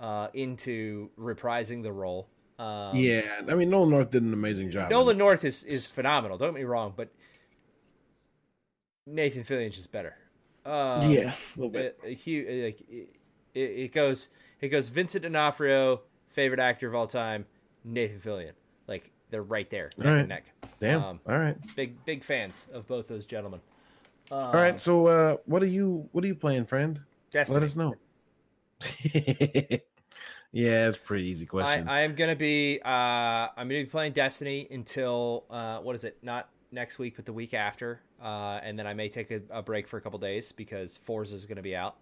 uh, 0.00 0.28
into 0.34 1.10
reprising 1.18 1.82
the 1.84 1.92
role. 1.92 2.28
Um, 2.60 2.94
yeah, 2.94 3.22
I 3.48 3.54
mean 3.54 3.70
Nolan 3.70 3.88
North 3.88 4.10
did 4.10 4.22
an 4.22 4.34
amazing 4.34 4.70
job. 4.70 4.90
Nolan 4.90 5.16
North 5.16 5.46
is 5.46 5.64
is 5.64 5.86
phenomenal. 5.86 6.36
Don't 6.36 6.48
get 6.48 6.60
me 6.60 6.64
wrong, 6.64 6.92
but 6.94 7.08
Nathan 9.06 9.44
Fillion's 9.44 9.76
just 9.76 9.90
better. 9.90 10.14
Um, 10.66 11.10
yeah, 11.10 11.32
a 11.32 11.58
little 11.58 11.70
bit. 11.70 11.98
huge 12.04 12.64
like 12.64 13.08
it, 13.54 13.60
it 13.60 13.92
goes 13.94 14.28
it 14.60 14.68
goes 14.68 14.90
Vincent 14.90 15.22
D'Onofrio, 15.22 16.02
favorite 16.28 16.60
actor 16.60 16.86
of 16.86 16.94
all 16.94 17.06
time, 17.06 17.46
Nathan 17.82 18.20
Fillion. 18.20 18.52
Like 18.86 19.10
they're 19.30 19.42
right 19.42 19.70
there, 19.70 19.90
neck 19.96 20.06
right. 20.06 20.18
and 20.18 20.28
neck. 20.28 20.52
Damn. 20.80 21.02
um, 21.02 21.20
All 21.26 21.38
right. 21.38 21.56
Big 21.76 22.04
big 22.04 22.22
fans 22.22 22.66
of 22.74 22.86
both 22.86 23.08
those 23.08 23.24
gentlemen. 23.24 23.60
Um, 24.30 24.44
All 24.44 24.52
right. 24.52 24.78
So 24.78 25.06
uh 25.06 25.36
what 25.46 25.62
are 25.62 25.66
you 25.66 26.10
what 26.12 26.22
are 26.24 26.26
you 26.26 26.34
playing, 26.34 26.66
friend? 26.66 27.00
Destiny. 27.30 27.58
Let 27.58 27.70
us 27.70 27.74
know. 27.74 27.94
yeah, 30.52 30.88
it's 30.88 30.96
a 30.96 31.00
pretty 31.00 31.26
easy 31.28 31.46
question. 31.46 31.88
I 31.88 32.00
am 32.02 32.14
gonna 32.14 32.36
be 32.36 32.80
uh 32.84 32.88
I'm 32.88 33.50
gonna 33.56 33.68
be 33.68 33.84
playing 33.86 34.12
Destiny 34.12 34.66
until 34.70 35.44
uh 35.50 35.78
what 35.78 35.94
is 35.94 36.04
it? 36.04 36.18
Not 36.22 36.48
next 36.72 36.98
week, 36.98 37.16
but 37.16 37.24
the 37.26 37.32
week 37.32 37.54
after. 37.54 38.00
Uh, 38.22 38.60
and 38.62 38.78
then 38.78 38.86
I 38.86 38.94
may 38.94 39.08
take 39.08 39.30
a, 39.30 39.40
a 39.50 39.62
break 39.62 39.88
for 39.88 39.96
a 39.96 40.00
couple 40.00 40.18
days 40.18 40.52
because 40.52 40.96
Forza 40.98 41.34
is 41.34 41.46
gonna 41.46 41.62
be 41.62 41.74
out. 41.74 41.96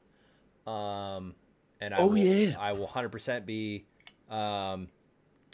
Um, 0.66 1.34
and 1.80 1.94
I 1.94 1.98
Oh, 1.98 2.08
will, 2.08 2.18
yeah. 2.18 2.54
I 2.58 2.72
will 2.72 2.86
hundred 2.86 3.10
percent 3.10 3.46
be 3.46 3.84
um 4.30 4.88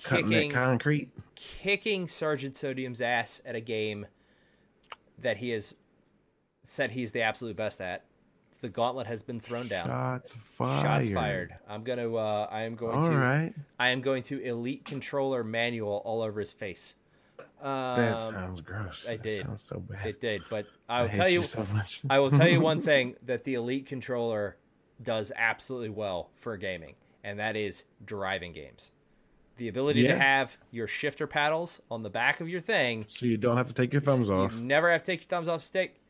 Cutting 0.02 0.26
that 0.26 0.32
kicking 0.34 0.50
concrete. 0.50 1.08
kicking 1.36 2.08
Sergeant 2.08 2.56
Sodium's 2.56 3.00
ass 3.00 3.40
at 3.46 3.54
a 3.54 3.60
game 3.60 4.06
that 5.20 5.36
he 5.36 5.50
has 5.50 5.76
said 6.64 6.90
he's 6.90 7.12
the 7.12 7.22
absolute 7.22 7.56
best 7.56 7.80
at. 7.80 8.04
The 8.64 8.70
gauntlet 8.70 9.06
has 9.08 9.20
been 9.22 9.40
thrown 9.40 9.68
down. 9.68 9.84
Shots 9.88 10.32
fired. 10.32 10.82
Shots 10.82 11.10
fired. 11.10 11.54
I'm 11.68 11.84
gonna. 11.84 12.14
Uh, 12.14 12.48
I 12.50 12.62
am 12.62 12.76
going 12.76 12.96
All 12.96 13.10
to. 13.10 13.14
right. 13.14 13.52
I 13.78 13.90
am 13.90 14.00
going 14.00 14.22
to 14.22 14.40
elite 14.40 14.86
controller 14.86 15.44
manual 15.44 16.00
all 16.06 16.22
over 16.22 16.40
his 16.40 16.50
face. 16.54 16.94
Um, 17.60 17.94
That 17.96 18.18
sounds 18.20 18.62
gross. 18.62 19.06
I 19.06 19.16
That 19.18 19.22
did. 19.22 19.44
Sounds 19.44 19.62
so 19.62 19.80
bad. 19.80 20.06
It 20.06 20.18
did, 20.18 20.44
but 20.48 20.64
I 20.88 21.00
I 21.00 21.02
will 21.02 21.08
hate 21.08 21.16
tell 21.18 21.28
you. 21.28 21.42
so 21.42 21.66
much. 21.74 22.00
I 22.08 22.18
will 22.20 22.30
tell 22.30 22.48
you 22.48 22.58
one 22.62 22.80
thing 22.90 23.16
that 23.26 23.44
the 23.44 23.52
elite 23.52 23.84
controller 23.84 24.56
does 25.02 25.30
absolutely 25.36 25.90
well 25.90 26.30
for 26.36 26.56
gaming, 26.56 26.94
and 27.22 27.38
that 27.38 27.56
is 27.56 27.84
driving 28.06 28.54
games. 28.54 28.92
The 29.58 29.68
ability 29.68 30.00
Yeah. 30.00 30.14
to 30.14 30.20
have 30.20 30.56
your 30.70 30.86
shifter 30.86 31.26
paddles 31.26 31.82
on 31.90 32.02
the 32.02 32.08
back 32.08 32.40
of 32.40 32.48
your 32.48 32.62
thing 32.62 33.04
So 33.08 33.26
you 33.26 33.36
don't 33.36 33.58
have 33.58 33.68
to 33.68 33.74
take 33.74 33.92
your 33.92 34.00
thumbs 34.00 34.30
off. 34.30 34.54
You 34.54 34.62
never 34.62 34.90
have 34.90 35.02
to 35.02 35.12
take 35.12 35.20
your 35.20 35.28
thumbs 35.28 35.48
off 35.48 35.60
stick. 35.62 36.00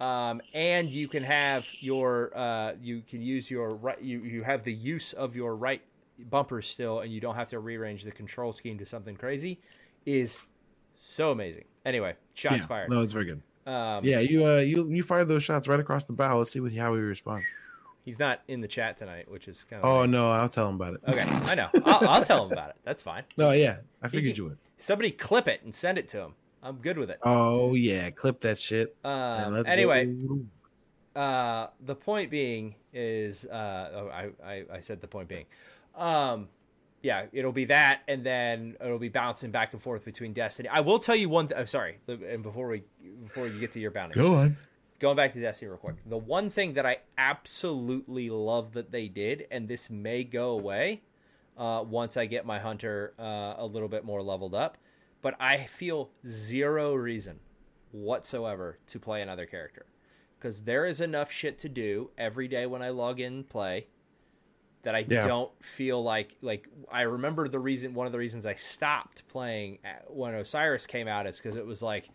Um, 0.00 0.40
and 0.54 0.88
you 0.88 1.08
can 1.08 1.22
have 1.22 1.66
your 1.80 2.32
uh, 2.34 2.72
you 2.80 3.02
can 3.08 3.20
use 3.20 3.50
your 3.50 3.74
right 3.74 4.00
you, 4.00 4.20
you 4.20 4.42
have 4.42 4.64
the 4.64 4.72
use 4.72 5.12
of 5.12 5.36
your 5.36 5.54
right 5.56 5.82
bumper 6.30 6.62
still 6.62 7.00
and 7.00 7.12
you 7.12 7.20
don't 7.20 7.34
have 7.34 7.48
to 7.50 7.58
rearrange 7.60 8.02
the 8.04 8.10
control 8.10 8.52
scheme 8.52 8.78
to 8.78 8.86
something 8.86 9.16
crazy 9.16 9.58
is 10.06 10.38
so 10.94 11.30
amazing. 11.30 11.64
Anyway, 11.84 12.14
shots 12.34 12.56
Yeah. 12.62 12.66
fired. 12.66 12.90
No, 12.90 13.02
it's 13.02 13.12
very 13.12 13.26
good. 13.26 13.42
Um, 13.70 14.04
Yeah, 14.04 14.20
you 14.20 14.44
uh 14.46 14.58
you 14.58 14.86
you 14.88 15.02
fired 15.02 15.28
those 15.28 15.42
shots 15.42 15.68
right 15.68 15.80
across 15.80 16.04
the 16.04 16.12
bow. 16.14 16.38
Let's 16.38 16.50
see 16.50 16.60
what 16.60 16.72
how 16.74 16.94
he 16.94 17.00
responds. 17.00 17.46
He's 18.02 18.18
not 18.18 18.40
in 18.48 18.62
the 18.62 18.68
chat 18.68 18.96
tonight, 18.96 19.30
which 19.30 19.46
is 19.48 19.64
kind 19.64 19.82
of 19.84 19.88
Oh 19.90 20.06
no, 20.06 20.30
I'll 20.30 20.48
tell 20.48 20.66
him 20.68 20.76
about 20.76 20.94
it. 20.94 21.00
okay. 21.06 21.22
I 21.22 21.54
know. 21.54 21.68
I'll, 21.84 22.08
I'll 22.08 22.24
tell 22.24 22.46
him 22.46 22.52
about 22.52 22.70
it. 22.70 22.76
That's 22.84 23.02
fine. 23.02 23.24
No, 23.36 23.52
yeah, 23.52 23.76
I 24.02 24.08
figured 24.08 24.34
can- 24.34 24.42
you 24.44 24.48
would. 24.50 24.58
Somebody 24.78 25.10
clip 25.10 25.46
it 25.46 25.62
and 25.62 25.74
send 25.74 25.98
it 25.98 26.08
to 26.08 26.20
him. 26.20 26.34
I'm 26.62 26.76
good 26.76 26.98
with 26.98 27.10
it. 27.10 27.18
Oh 27.22 27.74
yeah, 27.74 28.10
clip 28.10 28.40
that 28.40 28.58
shit. 28.58 28.96
Um, 29.04 29.64
anyway, 29.66 30.14
uh, 31.16 31.68
the 31.80 31.94
point 31.94 32.30
being 32.30 32.74
is, 32.92 33.46
uh, 33.46 33.90
oh, 33.94 34.08
I, 34.08 34.30
I, 34.44 34.64
I 34.74 34.80
said 34.80 35.00
the 35.00 35.08
point 35.08 35.28
being, 35.28 35.46
um, 35.94 36.48
yeah, 37.02 37.26
it'll 37.32 37.52
be 37.52 37.64
that, 37.66 38.02
and 38.08 38.24
then 38.24 38.76
it'll 38.84 38.98
be 38.98 39.08
bouncing 39.08 39.50
back 39.50 39.72
and 39.72 39.82
forth 39.82 40.04
between 40.04 40.32
Destiny. 40.32 40.68
I 40.68 40.80
will 40.80 40.98
tell 40.98 41.16
you 41.16 41.28
one. 41.28 41.48
Th- 41.48 41.58
I'm 41.58 41.66
sorry, 41.66 41.98
and 42.06 42.42
before 42.42 42.68
we 42.68 42.82
before 43.24 43.48
you 43.48 43.58
get 43.58 43.72
to 43.72 43.80
your 43.80 43.90
bounty, 43.90 44.14
go 44.14 44.34
on. 44.34 44.56
going 44.98 45.16
back 45.16 45.32
to 45.32 45.40
Destiny 45.40 45.70
real 45.70 45.78
quick. 45.78 45.96
The 46.06 46.18
one 46.18 46.50
thing 46.50 46.74
that 46.74 46.84
I 46.84 46.98
absolutely 47.16 48.28
love 48.28 48.72
that 48.72 48.92
they 48.92 49.08
did, 49.08 49.46
and 49.50 49.66
this 49.66 49.88
may 49.88 50.24
go 50.24 50.50
away 50.50 51.00
uh, 51.56 51.84
once 51.88 52.18
I 52.18 52.26
get 52.26 52.44
my 52.44 52.58
hunter 52.58 53.14
uh, 53.18 53.54
a 53.56 53.66
little 53.66 53.88
bit 53.88 54.04
more 54.04 54.22
leveled 54.22 54.54
up, 54.54 54.76
but 55.22 55.34
I 55.40 55.58
feel 55.64 56.10
zero 56.26 56.94
reason 56.94 57.40
whatsoever 57.92 58.78
to 58.86 58.98
play 58.98 59.22
another 59.22 59.46
character. 59.46 59.86
Because 60.38 60.62
there 60.62 60.86
is 60.86 61.00
enough 61.00 61.30
shit 61.30 61.58
to 61.58 61.68
do 61.68 62.10
every 62.16 62.48
day 62.48 62.64
when 62.66 62.82
I 62.82 62.88
log 62.90 63.20
in 63.20 63.32
and 63.34 63.48
play 63.48 63.88
that 64.82 64.94
I 64.94 65.04
Yeah. 65.06 65.26
don't 65.26 65.52
feel 65.62 66.02
like 66.02 66.36
like 66.40 66.66
I 66.90 67.02
remember 67.02 67.46
the 67.48 67.58
reason 67.58 67.92
one 67.92 68.06
of 68.06 68.12
the 68.12 68.18
reasons 68.18 68.46
I 68.46 68.54
stopped 68.54 69.28
playing 69.28 69.78
when 70.08 70.34
Osiris 70.34 70.86
came 70.86 71.06
out 71.08 71.26
is 71.26 71.38
because 71.38 71.56
it 71.56 71.66
was 71.66 71.82
like 71.82 72.08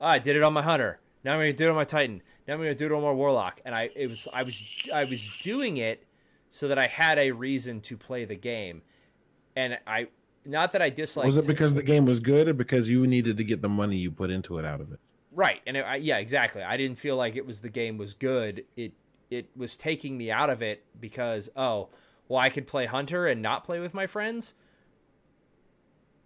oh, 0.00 0.06
I 0.08 0.18
did 0.18 0.36
it 0.36 0.42
on 0.42 0.52
my 0.52 0.60
hunter. 0.62 1.00
Now 1.24 1.32
I'm 1.34 1.38
gonna 1.40 1.52
do 1.54 1.66
it 1.66 1.70
on 1.70 1.76
my 1.76 1.84
Titan. 1.84 2.20
Now 2.46 2.54
I'm 2.54 2.60
gonna 2.60 2.74
do 2.74 2.84
it 2.86 2.92
on 2.92 3.02
my 3.02 3.12
Warlock. 3.12 3.62
And 3.64 3.74
I 3.74 3.88
it 3.96 4.08
was 4.10 4.28
I 4.30 4.42
was 4.42 4.62
I 4.92 5.04
was 5.04 5.26
doing 5.42 5.78
it 5.78 6.04
so 6.50 6.68
that 6.68 6.78
I 6.78 6.88
had 6.88 7.18
a 7.18 7.30
reason 7.30 7.80
to 7.82 7.96
play 7.96 8.26
the 8.26 8.36
game. 8.36 8.82
And 9.56 9.78
I 9.86 10.08
not 10.44 10.72
that 10.72 10.82
I 10.82 10.90
disliked. 10.90 11.26
was 11.26 11.36
it 11.36 11.46
because 11.46 11.74
the 11.74 11.82
game 11.82 12.04
was 12.04 12.20
good 12.20 12.48
or 12.48 12.54
because 12.54 12.88
you 12.88 13.06
needed 13.06 13.36
to 13.36 13.44
get 13.44 13.62
the 13.62 13.68
money 13.68 13.96
you 13.96 14.10
put 14.10 14.30
into 14.30 14.58
it 14.58 14.64
out 14.64 14.80
of 14.80 14.92
it? 14.92 14.98
Right, 15.34 15.60
and 15.66 15.76
it, 15.76 15.80
I, 15.86 15.96
yeah, 15.96 16.18
exactly. 16.18 16.62
I 16.62 16.76
didn't 16.76 16.98
feel 16.98 17.16
like 17.16 17.36
it 17.36 17.46
was 17.46 17.60
the 17.60 17.70
game 17.70 17.96
was 17.98 18.14
good. 18.14 18.64
It 18.76 18.92
it 19.30 19.48
was 19.56 19.76
taking 19.76 20.18
me 20.18 20.30
out 20.30 20.50
of 20.50 20.60
it 20.62 20.84
because 21.00 21.48
oh, 21.56 21.88
well, 22.28 22.38
I 22.40 22.48
could 22.50 22.66
play 22.66 22.86
Hunter 22.86 23.26
and 23.26 23.40
not 23.40 23.64
play 23.64 23.80
with 23.80 23.94
my 23.94 24.06
friends 24.06 24.54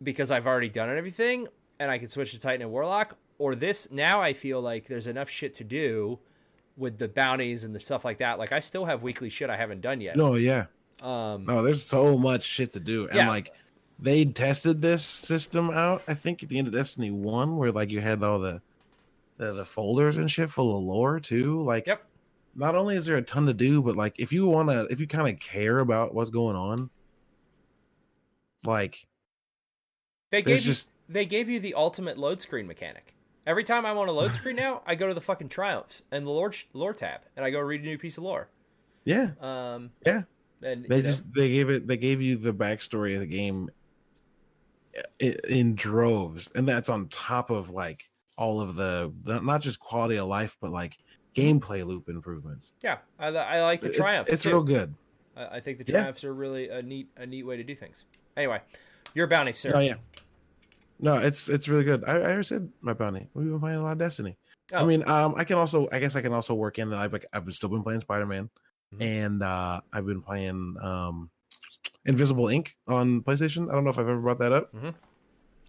because 0.02 0.30
I've 0.30 0.47
already 0.47 0.68
done 0.68 0.94
everything, 0.97 1.48
and 1.78 1.90
I 1.90 1.98
could 1.98 2.10
switch 2.10 2.32
to 2.32 2.40
Titan 2.40 2.62
and 2.62 2.70
Warlock. 2.70 3.16
Or 3.38 3.55
this 3.55 3.90
now, 3.90 4.20
I 4.20 4.32
feel 4.32 4.60
like 4.60 4.86
there's 4.86 5.06
enough 5.06 5.28
shit 5.28 5.55
to 5.56 5.64
do 5.64 6.18
with 6.76 6.98
the 6.98 7.09
bounties 7.09 7.64
and 7.64 7.74
the 7.74 7.80
stuff 7.80 8.05
like 8.05 8.18
that. 8.18 8.38
Like 8.38 8.52
I 8.52 8.60
still 8.60 8.84
have 8.86 9.02
weekly 9.02 9.28
shit 9.30 9.51
I 9.51 9.56
haven't 9.56 9.82
done 9.82 10.01
yet. 10.01 10.16
No, 10.16 10.34
yeah, 10.34 10.66
Um, 11.02 11.44
no. 11.44 11.62
There's 11.62 11.82
so 11.82 12.16
much 12.18 12.43
shit 12.43 12.72
to 12.72 12.80
do, 12.80 13.06
and 13.09 13.16
Yeah. 13.16 13.28
like 13.28 13.52
they 13.98 14.24
tested 14.24 14.82
this 14.82 15.05
system 15.05 15.70
out. 15.70 16.02
I 16.06 16.14
think 16.14 16.43
at 16.43 16.48
the 16.48 16.59
end 16.59 16.66
of 16.68 16.74
Destiny 16.74 17.10
One, 17.10 17.56
where 17.56 17.73
like 17.73 17.90
you 17.90 18.01
had 18.01 18.23
all 18.23 18.39
the 18.39 18.60
the, 19.39 19.52
the 19.52 19.64
folders 19.64 20.16
and 20.16 20.31
shit 20.31 20.51
full 20.51 20.77
of 20.77 20.82
lore 20.85 21.20
too. 21.20 21.62
Like, 21.62 21.86
Yep. 21.86 22.05
Not 22.59 22.74
only 22.74 22.97
is 22.97 23.05
there 23.05 23.18
a 23.18 23.23
ton 23.23 23.44
to 23.47 23.52
do, 23.52 23.82
but 23.82 23.97
like 23.97 24.14
if 24.18 24.32
you 24.32 24.47
want 24.47 24.70
to, 24.70 24.86
if 24.90 24.98
you 24.98 25.06
kind 25.06 25.28
of 25.28 25.39
care 25.39 25.78
about 25.78 26.14
what's 26.14 26.31
going 26.31 26.56
on, 26.56 26.89
like 28.64 29.06
they 30.31 30.40
gave 30.43 30.56
you, 30.60 30.62
just 30.62 30.90
they 31.09 31.27
gave 31.27 31.48
you 31.51 31.60
the 31.60 31.74
ultimate 31.74 32.16
load 32.16 32.40
screen 32.40 32.66
mechanic. 32.66 33.14
Every 33.47 33.62
time 33.62 33.85
I 33.86 33.93
want 33.93 34.09
a 34.09 34.12
load 34.12 34.35
screen 34.35 34.56
now, 34.56 34.82
I 34.86 34.94
go 34.94 35.06
to 35.06 35.14
the 35.14 35.20
fucking 35.20 35.51
triumphs 35.51 36.02
and 36.10 36.27
the 36.27 36.31
lore 36.31 36.52
lore 36.73 36.94
tab, 36.94 37.20
and 37.36 37.44
I 37.44 37.51
go 37.51 37.60
read 37.60 37.82
a 37.82 37.85
new 37.85 37.98
piece 37.98 38.16
of 38.16 38.24
lore. 38.24 38.48
yeah, 39.05 39.32
Um, 39.40 39.90
yeah. 40.06 40.23
and 40.62 40.85
They 40.89 40.97
you 40.97 41.02
know, 41.02 41.09
just 41.10 41.32
they 41.35 41.51
gave 41.51 41.68
it 41.68 41.86
they 41.86 41.98
gave 41.98 42.23
you 42.23 42.36
the 42.36 42.55
backstory 42.55 43.14
of 43.14 43.20
the 43.20 43.27
game 43.27 43.70
in 45.20 45.74
droves, 45.74 46.48
and 46.55 46.66
that's 46.68 46.89
on 46.89 47.09
top 47.09 47.51
of 47.51 47.70
like 47.70 48.09
all 48.39 48.60
of 48.60 48.74
the, 48.77 49.12
the 49.23 49.40
not 49.40 49.62
just 49.62 49.78
quality 49.81 50.16
of 50.16 50.28
life, 50.28 50.56
but 50.60 50.70
like 50.70 50.97
gameplay 51.35 51.85
loop 51.86 52.09
improvements. 52.09 52.73
yeah, 52.82 52.98
I, 53.18 53.28
I 53.28 53.62
like 53.62 53.81
the 53.81 53.89
It- 53.89 53.94
triumphs. 53.94 54.32
it's 54.32 54.43
too. 54.43 54.51
real 54.51 54.62
good. 54.62 54.94
I, 55.36 55.56
I 55.56 55.60
think 55.60 55.78
the 55.78 55.85
Yeah. 55.86 56.01
triumphs 56.01 56.24
are 56.24 56.35
really 56.35 56.68
a 56.68 56.82
neat 56.82 57.09
a 57.16 57.27
neat 57.27 57.44
way 57.44 57.56
to 57.56 57.64
do 57.64 57.74
things. 57.74 58.05
Anyway, 58.36 58.60
your 59.14 59.27
bounty, 59.27 59.52
sir. 59.52 59.73
Oh 59.74 59.81
yeah, 59.81 59.94
no, 61.01 61.18
it's 61.18 61.48
it's 61.48 61.68
really 61.68 61.85
good. 61.85 62.05
I, 62.06 62.12
I 62.12 62.23
already 62.23 62.43
said 62.44 62.70
my 62.81 62.93
bounty. 62.94 63.28
We've 63.35 63.47
been 63.48 63.60
playing 63.60 63.78
a 63.78 63.82
lot 63.82 63.93
of 63.93 63.98
Destiny. 63.98 64.36
I 64.73 64.77
Oh. 64.81 64.86
mean, 64.86 65.09
um, 65.09 65.35
I 65.36 65.44
can 65.44 65.56
also, 65.56 65.89
I 65.93 66.01
guess, 66.01 66.16
I 66.16 66.23
can 66.23 66.32
also 66.32 66.52
work 66.55 66.78
in. 66.78 66.93
I've 66.93 67.12
like, 67.12 67.24
I've 67.32 67.52
still 67.55 67.68
been 67.68 67.82
playing 67.85 68.01
Spider 68.01 68.27
Man, 68.27 68.51
Mhm. 68.94 69.01
and 69.02 69.43
uh, 69.43 69.81
I've 69.93 70.06
been 70.06 70.23
playing 70.23 70.77
um, 70.81 71.31
Invisible 72.04 72.44
Inc. 72.46 72.68
on 72.86 73.22
PlayStation. 73.22 73.68
I 73.70 73.74
don't 73.74 73.84
know 73.84 73.90
if 73.90 73.98
I've 73.98 74.08
ever 74.08 74.20
brought 74.20 74.38
that 74.38 74.52
up. 74.52 74.72
Mhm. 74.74 74.94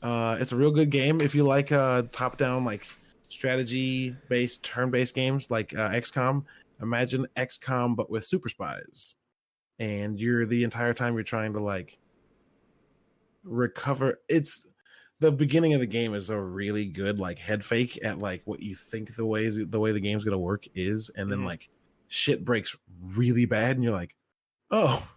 Uh, 0.01 0.37
it's 0.39 0.51
a 0.51 0.55
real 0.55 0.71
good 0.71 0.89
game 0.91 1.21
if 1.21 1.33
you 1.33 1.43
like 1.43 1.71
uh, 1.71 2.03
top 2.11 2.37
down 2.37 2.63
like 2.63 2.85
strategy 3.29 4.15
based 4.29 4.63
turn 4.63 4.91
based 4.91 5.15
games 5.15 5.49
like 5.49 5.73
uh, 5.75 5.89
XCOM. 5.89 6.45
Imagine 6.81 7.25
XCOM 7.35 7.95
but 7.95 8.09
with 8.09 8.23
super 8.25 8.47
spies, 8.49 9.15
and 9.79 10.19
you're 10.19 10.45
the 10.45 10.63
entire 10.63 10.93
time 10.93 11.15
you're 11.15 11.23
trying 11.23 11.53
to 11.53 11.59
like 11.59 11.97
recover. 13.43 14.19
It's 14.29 14.67
the 15.19 15.31
beginning 15.31 15.73
of 15.73 15.79
the 15.79 15.87
game 15.87 16.13
is 16.13 16.29
a 16.29 16.39
really 16.39 16.85
good 16.85 17.19
like 17.19 17.39
head 17.39 17.65
fake 17.65 17.99
at 18.03 18.19
like 18.19 18.43
what 18.45 18.61
you 18.61 18.75
think 18.75 19.15
the 19.15 19.25
ways 19.25 19.57
the 19.57 19.79
way 19.79 19.91
the 19.91 19.99
game's 19.99 20.23
gonna 20.23 20.37
work 20.37 20.65
is, 20.75 21.09
and 21.15 21.31
then 21.31 21.39
Mhm. 21.39 21.45
like 21.45 21.69
shit 22.07 22.45
breaks 22.45 22.75
really 23.01 23.45
bad, 23.45 23.75
and 23.77 23.83
you're 23.83 23.93
like, 23.93 24.15
oh. 24.71 25.11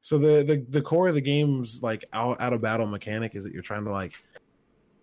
So 0.00 0.18
the 0.18 0.42
the 0.44 0.64
the 0.68 0.82
core 0.82 1.08
of 1.08 1.14
the 1.14 1.20
game's 1.20 1.82
like 1.82 2.04
out 2.12 2.40
out 2.40 2.52
of 2.52 2.60
battle 2.60 2.86
mechanic 2.86 3.34
is 3.34 3.44
that 3.44 3.52
you're 3.52 3.62
trying 3.62 3.84
to 3.84 3.90
like 3.90 4.14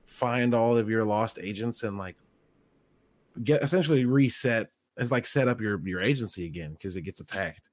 find 0.07 0.53
all 0.53 0.77
of 0.77 0.89
your 0.89 1.03
lost 1.03 1.39
agents 1.41 1.84
and 1.84 1.97
like 1.97 2.15
get 3.43 3.63
essentially 3.63 4.05
reset 4.05 4.69
it's 4.97 5.11
like 5.11 5.27
set 5.27 5.47
up 5.47 5.59
your 5.59 5.85
your 5.85 6.01
agency 6.01 6.45
again 6.45 6.72
because 6.73 6.95
it 6.95 7.01
gets 7.01 7.19
attacked. 7.19 7.69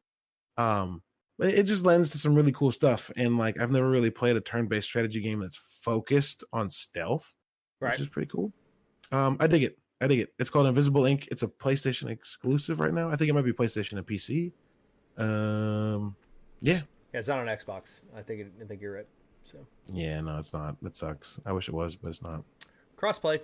Um 0.57 1.03
but 1.39 1.49
it 1.49 1.65
just 1.65 1.85
lends 1.85 2.11
to 2.11 2.19
some 2.19 2.35
really 2.35 2.53
cool 2.53 2.73
stuff. 2.73 3.11
And 3.17 3.39
like 3.39 3.61
I've 3.61 3.71
never 3.71 3.89
really 3.89 4.11
played 4.11 4.37
a 4.37 4.41
turn-based 4.41 4.87
strategy 4.87 5.21
game 5.21 5.41
that's 5.41 5.57
focused 5.57 6.45
on 6.53 6.71
stealth, 6.71 7.35
right. 7.81 7.93
which 7.93 8.01
is 8.01 8.09
pretty 8.09 8.29
cool. 8.29 8.53
Um, 9.11 9.37
I 9.41 9.47
dig 9.47 9.63
it. 9.63 9.79
I 10.01 10.07
dig 10.07 10.21
it. 10.21 10.33
It's 10.39 10.51
called 10.51 10.67
Invisible 10.67 11.05
Ink. 11.05 11.29
It's 11.31 11.43
a 11.43 11.49
PlayStation 11.49 12.11
exclusive 12.11 12.81
right 12.81 12.93
now. 12.93 13.09
I 13.09 13.17
think 13.17 13.31
it 13.31 13.33
might 13.33 13.45
be 13.45 13.53
PlayStation 13.53 13.99
and 13.99 14.07
PC. 14.07 14.53
Um, 15.17 16.17
yeah, 16.61 16.83
Yeah, 17.13 17.19
it's 17.21 17.29
not 17.29 17.39
on 17.39 17.47
Xbox. 17.47 18.01
I 18.17 18.23
think 18.23 18.41
it, 18.41 18.53
I 18.61 18.65
think 18.65 18.81
you're 18.81 18.95
right. 18.95 19.07
So 19.43 19.59
yeah. 19.93 20.21
No, 20.21 20.39
it's 20.39 20.53
not. 20.53 20.77
That 20.83 20.97
sucks. 20.97 21.41
I 21.45 21.53
wish 21.53 21.69
it 21.69 21.75
was, 21.75 21.97
but 21.97 22.09
it's 22.09 22.23
not. 22.23 22.43
crossplay. 22.97 23.41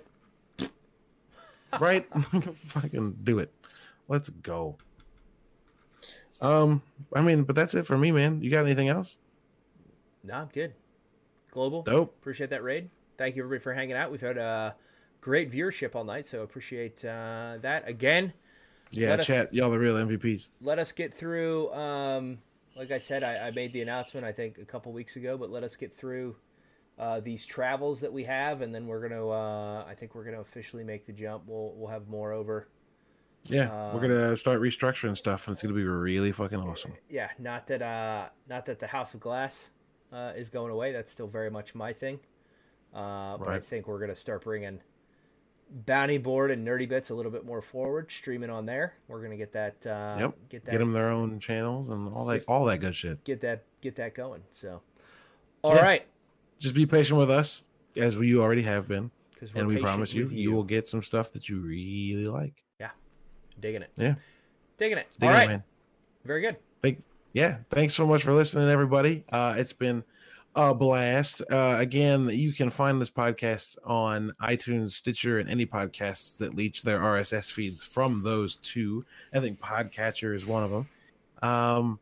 Right? 1.79 2.07
Fucking 2.55 3.17
do 3.23 3.37
it. 3.39 3.51
Let's 4.07 4.29
go. 4.29 4.75
Um, 6.41 6.81
I 7.13 7.21
mean, 7.21 7.43
but 7.43 7.55
that's 7.55 7.75
it 7.75 7.85
for 7.85 7.97
me, 7.97 8.11
man. 8.11 8.41
You 8.41 8.49
got 8.49 8.65
anything 8.65 8.87
else? 8.87 9.17
No, 10.23 10.33
I'm 10.35 10.47
good. 10.53 10.73
Global. 11.51 11.83
Dope. 11.83 12.15
Appreciate 12.19 12.49
that 12.49 12.63
raid. 12.63 12.89
Thank 13.17 13.35
you 13.35 13.43
everybody 13.43 13.61
for 13.61 13.73
hanging 13.73 13.95
out. 13.95 14.09
We've 14.09 14.21
had 14.21 14.37
a 14.37 14.75
great 15.21 15.51
viewership 15.51 15.95
all 15.95 16.03
night, 16.05 16.25
so 16.25 16.41
appreciate 16.41 17.03
uh, 17.05 17.57
that. 17.61 17.87
Again, 17.87 18.33
Yeah, 18.91 19.09
Let 19.09 19.19
us- 19.19 19.27
chat. 19.27 19.53
Y'all 19.53 19.69
the 19.69 19.77
real 19.77 19.95
MVPs. 19.95 20.47
let 20.61 20.79
us 20.79 20.91
get 20.91 21.13
through. 21.13 21.71
Um, 21.73 22.39
like 22.79 22.91
I 22.91 22.97
said, 22.97 23.23
I, 23.23 23.47
I 23.47 23.51
made 23.51 23.73
the 23.73 23.81
announcement 23.81 24.25
I 24.25 24.31
think 24.31 24.57
a 24.57 24.65
couple 24.65 24.93
weeks 24.93 25.17
ago, 25.17 25.37
but 25.37 25.51
let 25.51 25.63
us 25.63 25.75
get 25.75 25.93
through 25.93 26.37
uh, 26.97 27.19
these 27.19 27.45
travels 27.45 27.99
that 27.99 28.11
we 28.11 28.23
have, 28.23 28.61
and 28.61 28.73
then 28.73 28.87
we're 28.87 29.05
gonna. 29.07 29.27
Uh, 29.27 29.85
I 29.85 29.93
think 29.93 30.15
we're 30.15 30.23
gonna 30.23 30.39
officially 30.41 30.83
make 30.85 31.05
the 31.05 31.11
jump. 31.11 31.43
We'll 31.45 31.73
we'll 31.75 31.89
have 31.89 32.07
more 32.07 32.31
over. 32.31 32.69
Yeah, 33.43 33.69
we're 33.93 33.95
Um, 33.95 34.01
gonna 34.01 34.37
start 34.37 34.61
restructuring 34.61 35.15
stuff, 35.17 35.47
and 35.47 35.53
it's 35.53 35.61
gonna 35.61 35.75
be 35.75 35.83
really 35.83 36.31
fucking 36.31 36.59
awesome. 36.59 36.93
Yeah, 37.09 37.29
not 37.37 37.67
that 37.67 37.81
uh, 37.81 38.29
not 38.47 38.65
that 38.65 38.79
the 38.79 38.87
House 38.87 39.13
of 39.13 39.19
Glass 39.19 39.71
uh, 40.13 40.31
is 40.35 40.49
going 40.49 40.71
away. 40.71 40.93
That's 40.93 41.11
still 41.11 41.27
very 41.27 41.51
much 41.51 41.75
my 41.75 41.91
thing. 41.91 42.19
Uh, 42.93 43.37
but 43.37 43.49
I 43.49 43.59
think 43.59 43.87
we're 43.87 43.99
gonna 43.99 44.15
start 44.15 44.43
bringing 44.43 44.79
Bounty 45.85 46.17
Board 46.17 46.51
and 46.51 46.67
Nerdy 46.67 46.87
Bits 46.87 47.09
a 47.09 47.15
little 47.15 47.31
bit 47.31 47.45
more 47.45 47.61
forward, 47.61 48.11
streaming 48.11 48.49
on 48.49 48.65
there. 48.65 48.93
We're 49.07 49.21
gonna 49.21 49.37
get 49.37 49.53
that. 49.53 49.75
Uh, 49.85 50.15
Yep. 50.19 50.35
Get 50.49 50.65
that. 50.65 50.71
Get 50.71 50.77
them 50.79 50.93
their 50.93 51.09
own 51.09 51.39
channels 51.39 51.89
and 51.89 52.13
all 52.13 52.25
that, 52.25 52.43
all 52.47 52.65
that 52.65 52.79
good 52.79 52.95
shit. 52.95 53.23
Get 53.23 53.41
that. 53.41 53.63
Get 53.81 53.95
that 53.97 54.15
going. 54.15 54.41
So, 54.51 54.81
all 55.61 55.75
right. 55.75 56.01
Yeah. 56.05 56.13
Just 56.59 56.75
be 56.75 56.85
patient 56.85 57.19
with 57.19 57.29
us, 57.31 57.63
as 57.95 58.17
we 58.17 58.27
you 58.27 58.41
already 58.41 58.63
have 58.63 58.87
been, 58.87 59.11
because 59.33 59.51
and 59.53 59.67
we 59.67 59.77
promise 59.77 60.13
you, 60.13 60.27
you, 60.27 60.51
will 60.51 60.63
get 60.63 60.85
some 60.85 61.03
stuff 61.03 61.31
that 61.31 61.47
you 61.47 61.59
really 61.59 62.27
like. 62.27 62.63
Yeah, 62.79 62.89
digging 63.59 63.83
it. 63.83 63.91
Yeah. 63.95 64.15
Digging 64.77 64.97
it. 64.97 65.07
Dig 65.19 65.29
All 65.29 65.35
it, 65.35 65.47
man. 65.47 65.63
Very 66.25 66.41
good. 66.41 66.57
Thank, 66.81 67.01
yeah, 67.33 67.57
thanks 67.69 67.93
so 67.93 68.05
much 68.05 68.23
for 68.23 68.33
listening, 68.33 68.69
everybody. 68.69 69.23
Uh, 69.31 69.55
it's 69.57 69.73
been 69.73 70.03
a 70.55 70.73
blast. 70.73 71.41
Uh, 71.51 71.77
again, 71.79 72.29
you 72.29 72.51
can 72.51 72.69
find 72.69 72.99
this 72.99 73.11
podcast 73.11 73.77
on 73.83 74.33
iTunes, 74.41 74.91
Stitcher, 74.91 75.39
and 75.39 75.49
any 75.49 75.65
podcasts 75.65 76.37
that 76.37 76.55
leech 76.55 76.83
their 76.83 76.99
RSS 76.99 77.51
feeds 77.51 77.83
from 77.83 78.23
those 78.23 78.57
two. 78.57 79.05
I 79.33 79.39
think 79.39 79.59
Podcatcher 79.59 80.35
is 80.35 80.45
one 80.45 80.63
of 80.63 80.71
them. 80.71 80.89
Um, 81.41 81.99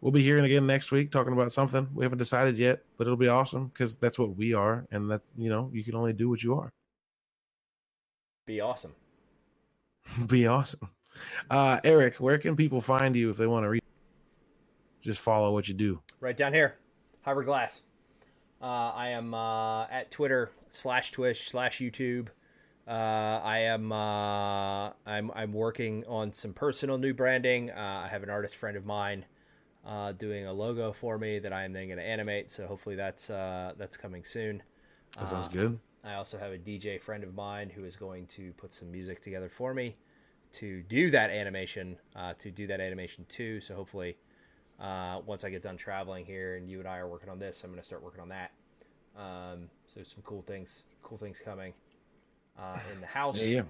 we'll 0.00 0.12
be 0.12 0.22
here 0.22 0.38
again 0.38 0.66
next 0.66 0.90
week 0.90 1.10
talking 1.10 1.32
about 1.32 1.52
something 1.52 1.88
we 1.94 2.04
haven't 2.04 2.18
decided 2.18 2.58
yet, 2.58 2.82
but 2.96 3.06
it'll 3.06 3.16
be 3.16 3.28
awesome 3.28 3.68
because 3.68 3.96
that's 3.96 4.18
what 4.18 4.36
we 4.36 4.54
are, 4.54 4.86
and 4.90 5.10
that's 5.10 5.26
you 5.36 5.50
know 5.50 5.70
you 5.72 5.84
can 5.84 5.94
only 5.94 6.12
do 6.12 6.28
what 6.28 6.42
you 6.42 6.54
are. 6.54 6.72
Be 8.46 8.60
awesome. 8.60 8.94
be 10.26 10.46
awesome. 10.46 10.90
Uh, 11.50 11.78
Eric, 11.84 12.16
where 12.16 12.38
can 12.38 12.56
people 12.56 12.80
find 12.80 13.14
you 13.14 13.30
if 13.30 13.36
they 13.36 13.46
want 13.46 13.64
to 13.64 13.68
read? 13.68 13.82
Just 15.00 15.20
follow 15.20 15.52
what 15.52 15.68
you 15.68 15.74
do. 15.74 16.00
Right 16.20 16.36
down 16.36 16.52
here, 16.52 16.78
Hybrid 17.24 17.46
Glass. 17.46 17.82
Uh, 18.60 18.92
I 18.94 19.08
am 19.10 19.32
uh, 19.32 19.84
at 19.84 20.10
Twitter 20.10 20.50
slash 20.68 21.10
Twitch 21.10 21.48
slash 21.48 21.78
YouTube. 21.78 22.28
Uh, 22.86 22.90
I 23.42 23.60
am 23.60 23.92
uh, 23.92 24.90
I'm 25.06 25.30
I'm 25.34 25.52
working 25.54 26.04
on 26.06 26.34
some 26.34 26.52
personal 26.52 26.98
new 26.98 27.14
branding. 27.14 27.70
Uh, 27.70 28.02
I 28.04 28.08
have 28.08 28.22
an 28.22 28.28
artist 28.28 28.56
friend 28.56 28.76
of 28.76 28.84
mine 28.84 29.24
uh, 29.86 30.12
doing 30.12 30.46
a 30.46 30.52
logo 30.52 30.92
for 30.92 31.16
me 31.16 31.38
that 31.38 31.50
I 31.50 31.64
am 31.64 31.72
then 31.72 31.86
going 31.86 31.98
to 31.98 32.04
animate. 32.04 32.50
So 32.50 32.66
hopefully 32.66 32.94
that's 32.94 33.30
uh, 33.30 33.72
that's 33.78 33.96
coming 33.96 34.24
soon. 34.24 34.62
That 35.18 35.30
sounds 35.30 35.48
good. 35.48 35.78
I 36.04 36.14
also 36.14 36.36
have 36.36 36.52
a 36.52 36.58
DJ 36.58 37.00
friend 37.00 37.24
of 37.24 37.34
mine 37.34 37.70
who 37.70 37.84
is 37.84 37.96
going 37.96 38.26
to 38.26 38.52
put 38.52 38.74
some 38.74 38.92
music 38.92 39.22
together 39.22 39.48
for 39.48 39.72
me 39.72 39.96
to 40.52 40.82
do 40.82 41.10
that 41.10 41.30
animation, 41.30 41.96
uh, 42.14 42.34
to 42.38 42.50
do 42.50 42.66
that 42.66 42.80
animation 42.80 43.24
too. 43.30 43.62
So 43.62 43.74
hopefully, 43.74 44.18
uh, 44.80 45.20
once 45.26 45.44
I 45.44 45.50
get 45.50 45.62
done 45.62 45.76
traveling 45.76 46.24
here 46.24 46.56
and 46.56 46.68
you 46.68 46.78
and 46.80 46.88
I 46.88 46.98
are 46.98 47.08
working 47.08 47.28
on 47.28 47.38
this, 47.38 47.62
I'm 47.64 47.70
going 47.70 47.80
to 47.80 47.86
start 47.86 48.02
working 48.02 48.20
on 48.20 48.28
that. 48.30 48.50
Um, 49.16 49.68
so 49.86 50.02
some 50.02 50.22
cool 50.24 50.42
things, 50.42 50.82
cool 51.02 51.18
things 51.18 51.38
coming 51.44 51.72
uh, 52.58 52.78
in 52.92 53.00
the 53.00 53.06
house, 53.06 53.40
Yeah, 53.40 53.62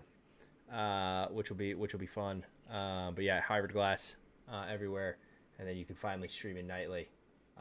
yeah. 0.72 0.76
uh, 0.78 1.28
which 1.28 1.50
will 1.50 1.56
be 1.56 1.74
which 1.74 1.92
will 1.92 2.00
be 2.00 2.06
fun. 2.06 2.44
Uh, 2.72 3.10
but 3.10 3.24
yeah, 3.24 3.40
hybrid 3.40 3.72
glass 3.72 4.16
uh, 4.50 4.64
everywhere, 4.70 5.18
and 5.58 5.68
then 5.68 5.76
you 5.76 5.84
can 5.84 5.94
finally 5.96 6.28
stream 6.28 6.56
it 6.56 6.64
nightly 6.66 7.08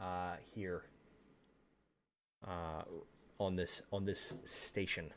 uh, 0.00 0.36
here 0.54 0.84
uh, 2.48 2.82
on 3.38 3.56
this 3.56 3.82
on 3.92 4.06
this 4.06 4.32
station. 4.44 5.10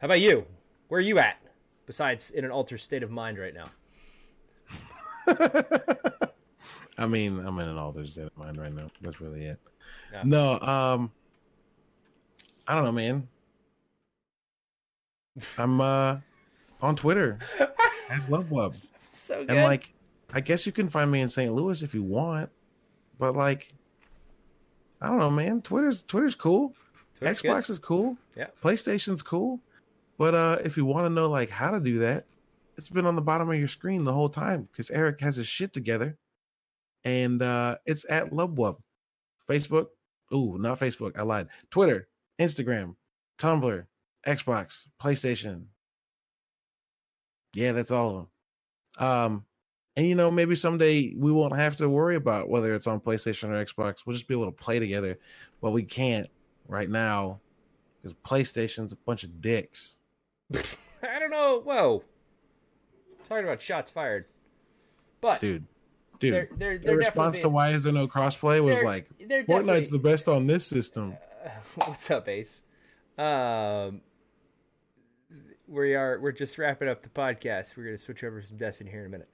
How 0.00 0.06
about 0.06 0.20
you? 0.20 0.46
Where 0.88 0.98
are 0.98 1.02
you 1.02 1.18
at? 1.18 1.38
Besides, 1.84 2.30
in 2.30 2.44
an 2.44 2.50
altered 2.50 2.78
state 2.80 3.02
of 3.02 3.10
mind 3.10 3.38
right 3.38 3.54
now. 3.54 3.70
I 6.98 7.06
mean, 7.06 7.38
I'm 7.38 7.58
in 7.60 7.68
an 7.68 7.78
altered 7.78 8.08
state 8.08 8.26
of 8.26 8.36
mind 8.36 8.60
right 8.60 8.72
now. 8.72 8.88
That's 9.00 9.20
really 9.20 9.44
it. 9.46 9.58
Yeah. 10.12 10.22
No, 10.24 10.58
um, 10.60 11.12
I 12.66 12.74
don't 12.74 12.84
know, 12.84 12.92
man. 12.92 13.28
I'm 15.56 15.80
uh 15.80 16.18
on 16.82 16.96
Twitter 16.96 17.38
as 18.10 18.26
Lovewub, 18.28 18.74
So 19.06 19.40
good. 19.44 19.50
and 19.50 19.62
like, 19.64 19.92
I 20.32 20.40
guess 20.40 20.66
you 20.66 20.72
can 20.72 20.88
find 20.88 21.10
me 21.10 21.20
in 21.20 21.28
St. 21.28 21.52
Louis 21.52 21.82
if 21.82 21.94
you 21.94 22.02
want, 22.02 22.50
but 23.18 23.36
like, 23.36 23.72
I 25.00 25.06
don't 25.06 25.18
know, 25.18 25.30
man. 25.30 25.62
Twitter's 25.62 26.02
Twitter's 26.02 26.34
cool. 26.34 26.74
Twitter's 27.18 27.40
good. 27.42 27.50
Xbox 27.52 27.70
is 27.70 27.78
cool. 27.78 28.16
Yeah. 28.36 28.46
PlayStation's 28.62 29.22
cool. 29.22 29.60
But 30.18 30.34
uh 30.34 30.58
if 30.64 30.76
you 30.76 30.84
want 30.84 31.04
to 31.06 31.10
know 31.10 31.28
like 31.30 31.50
how 31.50 31.70
to 31.70 31.78
do 31.80 32.00
that, 32.00 32.24
it's 32.76 32.90
been 32.90 33.06
on 33.06 33.14
the 33.14 33.22
bottom 33.22 33.48
of 33.50 33.56
your 33.58 33.68
screen 33.68 34.02
the 34.04 34.12
whole 34.12 34.28
time 34.28 34.68
because 34.72 34.90
Eric 34.90 35.20
has 35.20 35.36
his 35.36 35.46
shit 35.46 35.72
together. 35.72 36.16
And 37.08 37.40
uh 37.40 37.76
it's 37.86 38.04
at 38.10 38.30
Lubwub. 38.30 38.76
Facebook. 39.48 39.86
Ooh, 40.32 40.58
not 40.58 40.78
Facebook. 40.78 41.18
I 41.18 41.22
lied. 41.22 41.48
Twitter, 41.70 42.06
Instagram, 42.38 42.96
Tumblr, 43.38 43.86
Xbox, 44.26 44.86
PlayStation. 45.02 45.64
Yeah, 47.54 47.72
that's 47.72 47.90
all 47.90 48.08
of 48.10 48.14
them. 48.98 49.08
Um, 49.08 49.44
and 49.96 50.06
you 50.06 50.14
know, 50.14 50.30
maybe 50.30 50.54
someday 50.54 51.14
we 51.16 51.32
won't 51.32 51.56
have 51.56 51.76
to 51.76 51.88
worry 51.88 52.16
about 52.16 52.50
whether 52.50 52.74
it's 52.74 52.86
on 52.86 53.00
PlayStation 53.00 53.48
or 53.48 53.64
Xbox. 53.64 54.04
We'll 54.04 54.14
just 54.14 54.28
be 54.28 54.34
able 54.34 54.44
to 54.44 54.52
play 54.52 54.78
together. 54.78 55.18
But 55.62 55.70
we 55.70 55.82
can't 55.82 56.28
right 56.68 56.90
now 56.90 57.40
because 58.02 58.14
PlayStation's 58.24 58.92
a 58.92 58.96
bunch 58.96 59.24
of 59.24 59.40
dicks. 59.40 59.96
I 60.54 61.18
don't 61.18 61.30
know. 61.30 61.62
Whoa. 61.64 62.04
Talking 63.26 63.44
about 63.44 63.62
shots 63.62 63.90
fired. 63.90 64.26
But 65.22 65.40
Dude. 65.40 65.64
Dude. 66.18 66.34
they're, 66.34 66.48
they're, 66.50 66.78
Their 66.78 66.78
they're 66.78 66.96
response 66.96 67.38
to 67.40 67.48
why 67.48 67.70
is 67.72 67.82
there 67.84 67.92
no 67.92 68.08
crossplay 68.08 68.62
was 68.62 68.76
they're- 68.76 68.84
like 68.84 69.08
they're 69.28 69.44
Fortnite's 69.44 69.88
the 69.88 69.98
best 69.98 70.28
on 70.28 70.46
this 70.46 70.66
system. 70.66 71.16
What's 71.76 72.10
up, 72.10 72.28
Ace? 72.28 72.62
Um, 73.16 74.00
we 75.66 75.94
are 75.94 76.18
we're 76.20 76.32
just 76.32 76.58
wrapping 76.58 76.88
up 76.88 77.02
the 77.02 77.08
podcast. 77.08 77.76
We're 77.76 77.84
gonna 77.84 77.98
switch 77.98 78.24
over 78.24 78.40
to 78.40 78.46
some 78.46 78.56
Destiny 78.56 78.90
here 78.90 79.00
in 79.00 79.06
a 79.06 79.10
minute. 79.10 79.28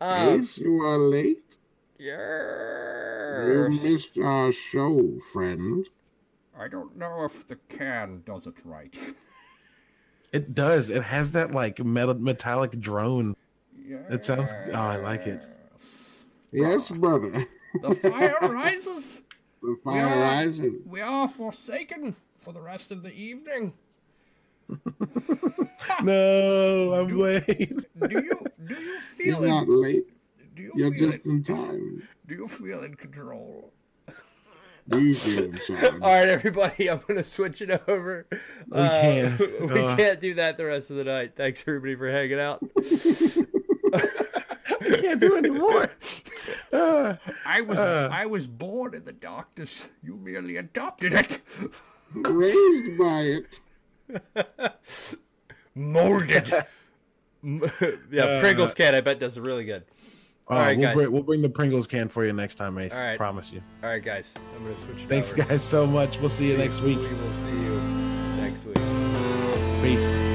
Um, 0.00 0.40
Yes, 0.40 0.58
you 0.58 0.82
are 0.82 0.98
late. 0.98 1.58
Yeah, 1.98 3.46
You 3.46 3.68
missed 3.82 4.16
our 4.18 4.52
show, 4.52 5.18
friend. 5.32 5.86
I 6.58 6.68
don't 6.68 6.96
know 6.96 7.24
if 7.24 7.46
the 7.46 7.56
can 7.68 8.22
does 8.24 8.46
it 8.46 8.54
right. 8.64 8.94
It 10.32 10.54
does. 10.54 10.90
It 10.90 11.02
has 11.02 11.32
that 11.32 11.52
like 11.52 11.84
metal 11.84 12.14
metallic 12.14 12.78
drone. 12.80 13.36
It 13.86 14.24
sounds 14.24 14.52
oh, 14.68 14.72
I 14.74 14.96
like 14.96 15.26
it. 15.26 15.42
Yes, 16.52 16.88
brother. 16.88 17.46
The 17.82 17.94
fire 17.96 18.36
rises. 18.42 19.20
The 19.62 19.68
We 19.72 19.76
fire 19.84 20.06
are- 20.06 20.20
rising. 20.22 20.80
We 20.86 21.02
are 21.02 21.28
forsaken 21.28 22.16
for 22.38 22.52
the 22.54 22.62
rest 22.62 22.90
of 22.90 23.02
the 23.02 23.12
evening. 23.12 23.74
No, 26.02 26.94
I'm 26.94 27.16
late. 27.18 27.46
Do 27.98 28.08
you 28.10 28.40
do 28.64 28.74
you 28.74 29.00
feel 29.00 29.26
You're 29.26 29.40
feel 29.40 29.48
not 29.48 29.68
late. 29.68 30.04
do 30.54 30.62
you 30.62 30.72
You're 30.76 30.92
feel 30.92 31.10
just 31.10 31.26
in, 31.26 31.32
in 31.32 31.42
time. 31.44 32.08
do 32.26 32.34
you 32.34 32.48
feel 32.48 32.82
in 32.84 32.94
control? 32.94 33.72
Do 34.88 35.00
you 35.02 35.14
feel 35.14 35.44
in 35.44 35.56
charge? 35.66 35.92
All 35.94 35.98
right, 36.00 36.28
everybody, 36.28 36.88
I'm 36.90 37.00
gonna 37.06 37.22
switch 37.22 37.60
it 37.60 37.70
over. 37.88 38.26
We 38.30 38.76
can't. 38.76 39.40
we 39.40 39.82
Uh. 39.82 39.96
can't 39.96 40.20
do 40.20 40.34
that 40.34 40.56
the 40.56 40.64
rest 40.66 40.90
of 40.90 40.96
the 40.96 41.04
night. 41.04 41.32
Thanks 41.36 41.62
everybody 41.66 41.96
for 41.96 42.10
hanging 42.10 42.40
out. 42.40 42.62
I 45.10 45.16
can't 45.16 45.20
do 45.20 45.36
anymore. 45.36 45.90
Uh, 46.72 47.16
I 47.44 47.60
was 47.60 47.78
Uh. 47.78 48.08
I 48.12 48.26
was 48.26 48.46
born 48.46 48.94
in 48.94 49.04
the 49.04 49.12
darkness. 49.12 49.82
You 50.02 50.16
merely 50.16 50.56
adopted 50.56 51.12
it. 51.12 51.40
Raised 52.14 52.98
by 52.98 53.20
it. 53.22 53.60
Molded. 55.74 56.48
yeah, 57.42 58.22
Uh, 58.24 58.40
Pringles 58.40 58.74
can 58.74 58.94
I 58.94 59.00
bet 59.00 59.18
does 59.20 59.38
really 59.38 59.64
good. 59.64 59.84
uh, 60.50 60.54
right, 60.54 60.76
we'll, 60.76 60.86
guys. 60.86 60.94
bring, 60.96 61.12
we'll 61.12 61.22
bring 61.22 61.42
the 61.42 61.48
Pringles 61.50 61.86
can 61.86 62.08
for 62.08 62.24
you 62.24 62.32
next 62.32 62.54
time, 62.56 62.78
Ace. 62.78 62.94
All 62.94 63.02
right. 63.04 63.16
Promise 63.18 63.52
you. 63.52 63.62
All 63.82 63.90
right, 63.90 64.02
guys, 64.02 64.34
I'm 64.56 64.62
gonna 64.64 64.76
switch 64.76 65.02
it 65.02 65.08
Thanks, 65.08 65.32
over. 65.32 65.42
guys, 65.44 65.62
so 65.62 65.86
much. 65.86 66.18
We'll 66.20 66.28
see 66.30 66.50
you 66.50 66.56
next 66.56 66.80
week. 66.82 66.98
We 66.98 67.04
will 67.04 67.32
see 67.32 67.50
you 67.50 67.80
next 68.38 68.64
week. 68.64 68.76
Peace. 69.82 70.29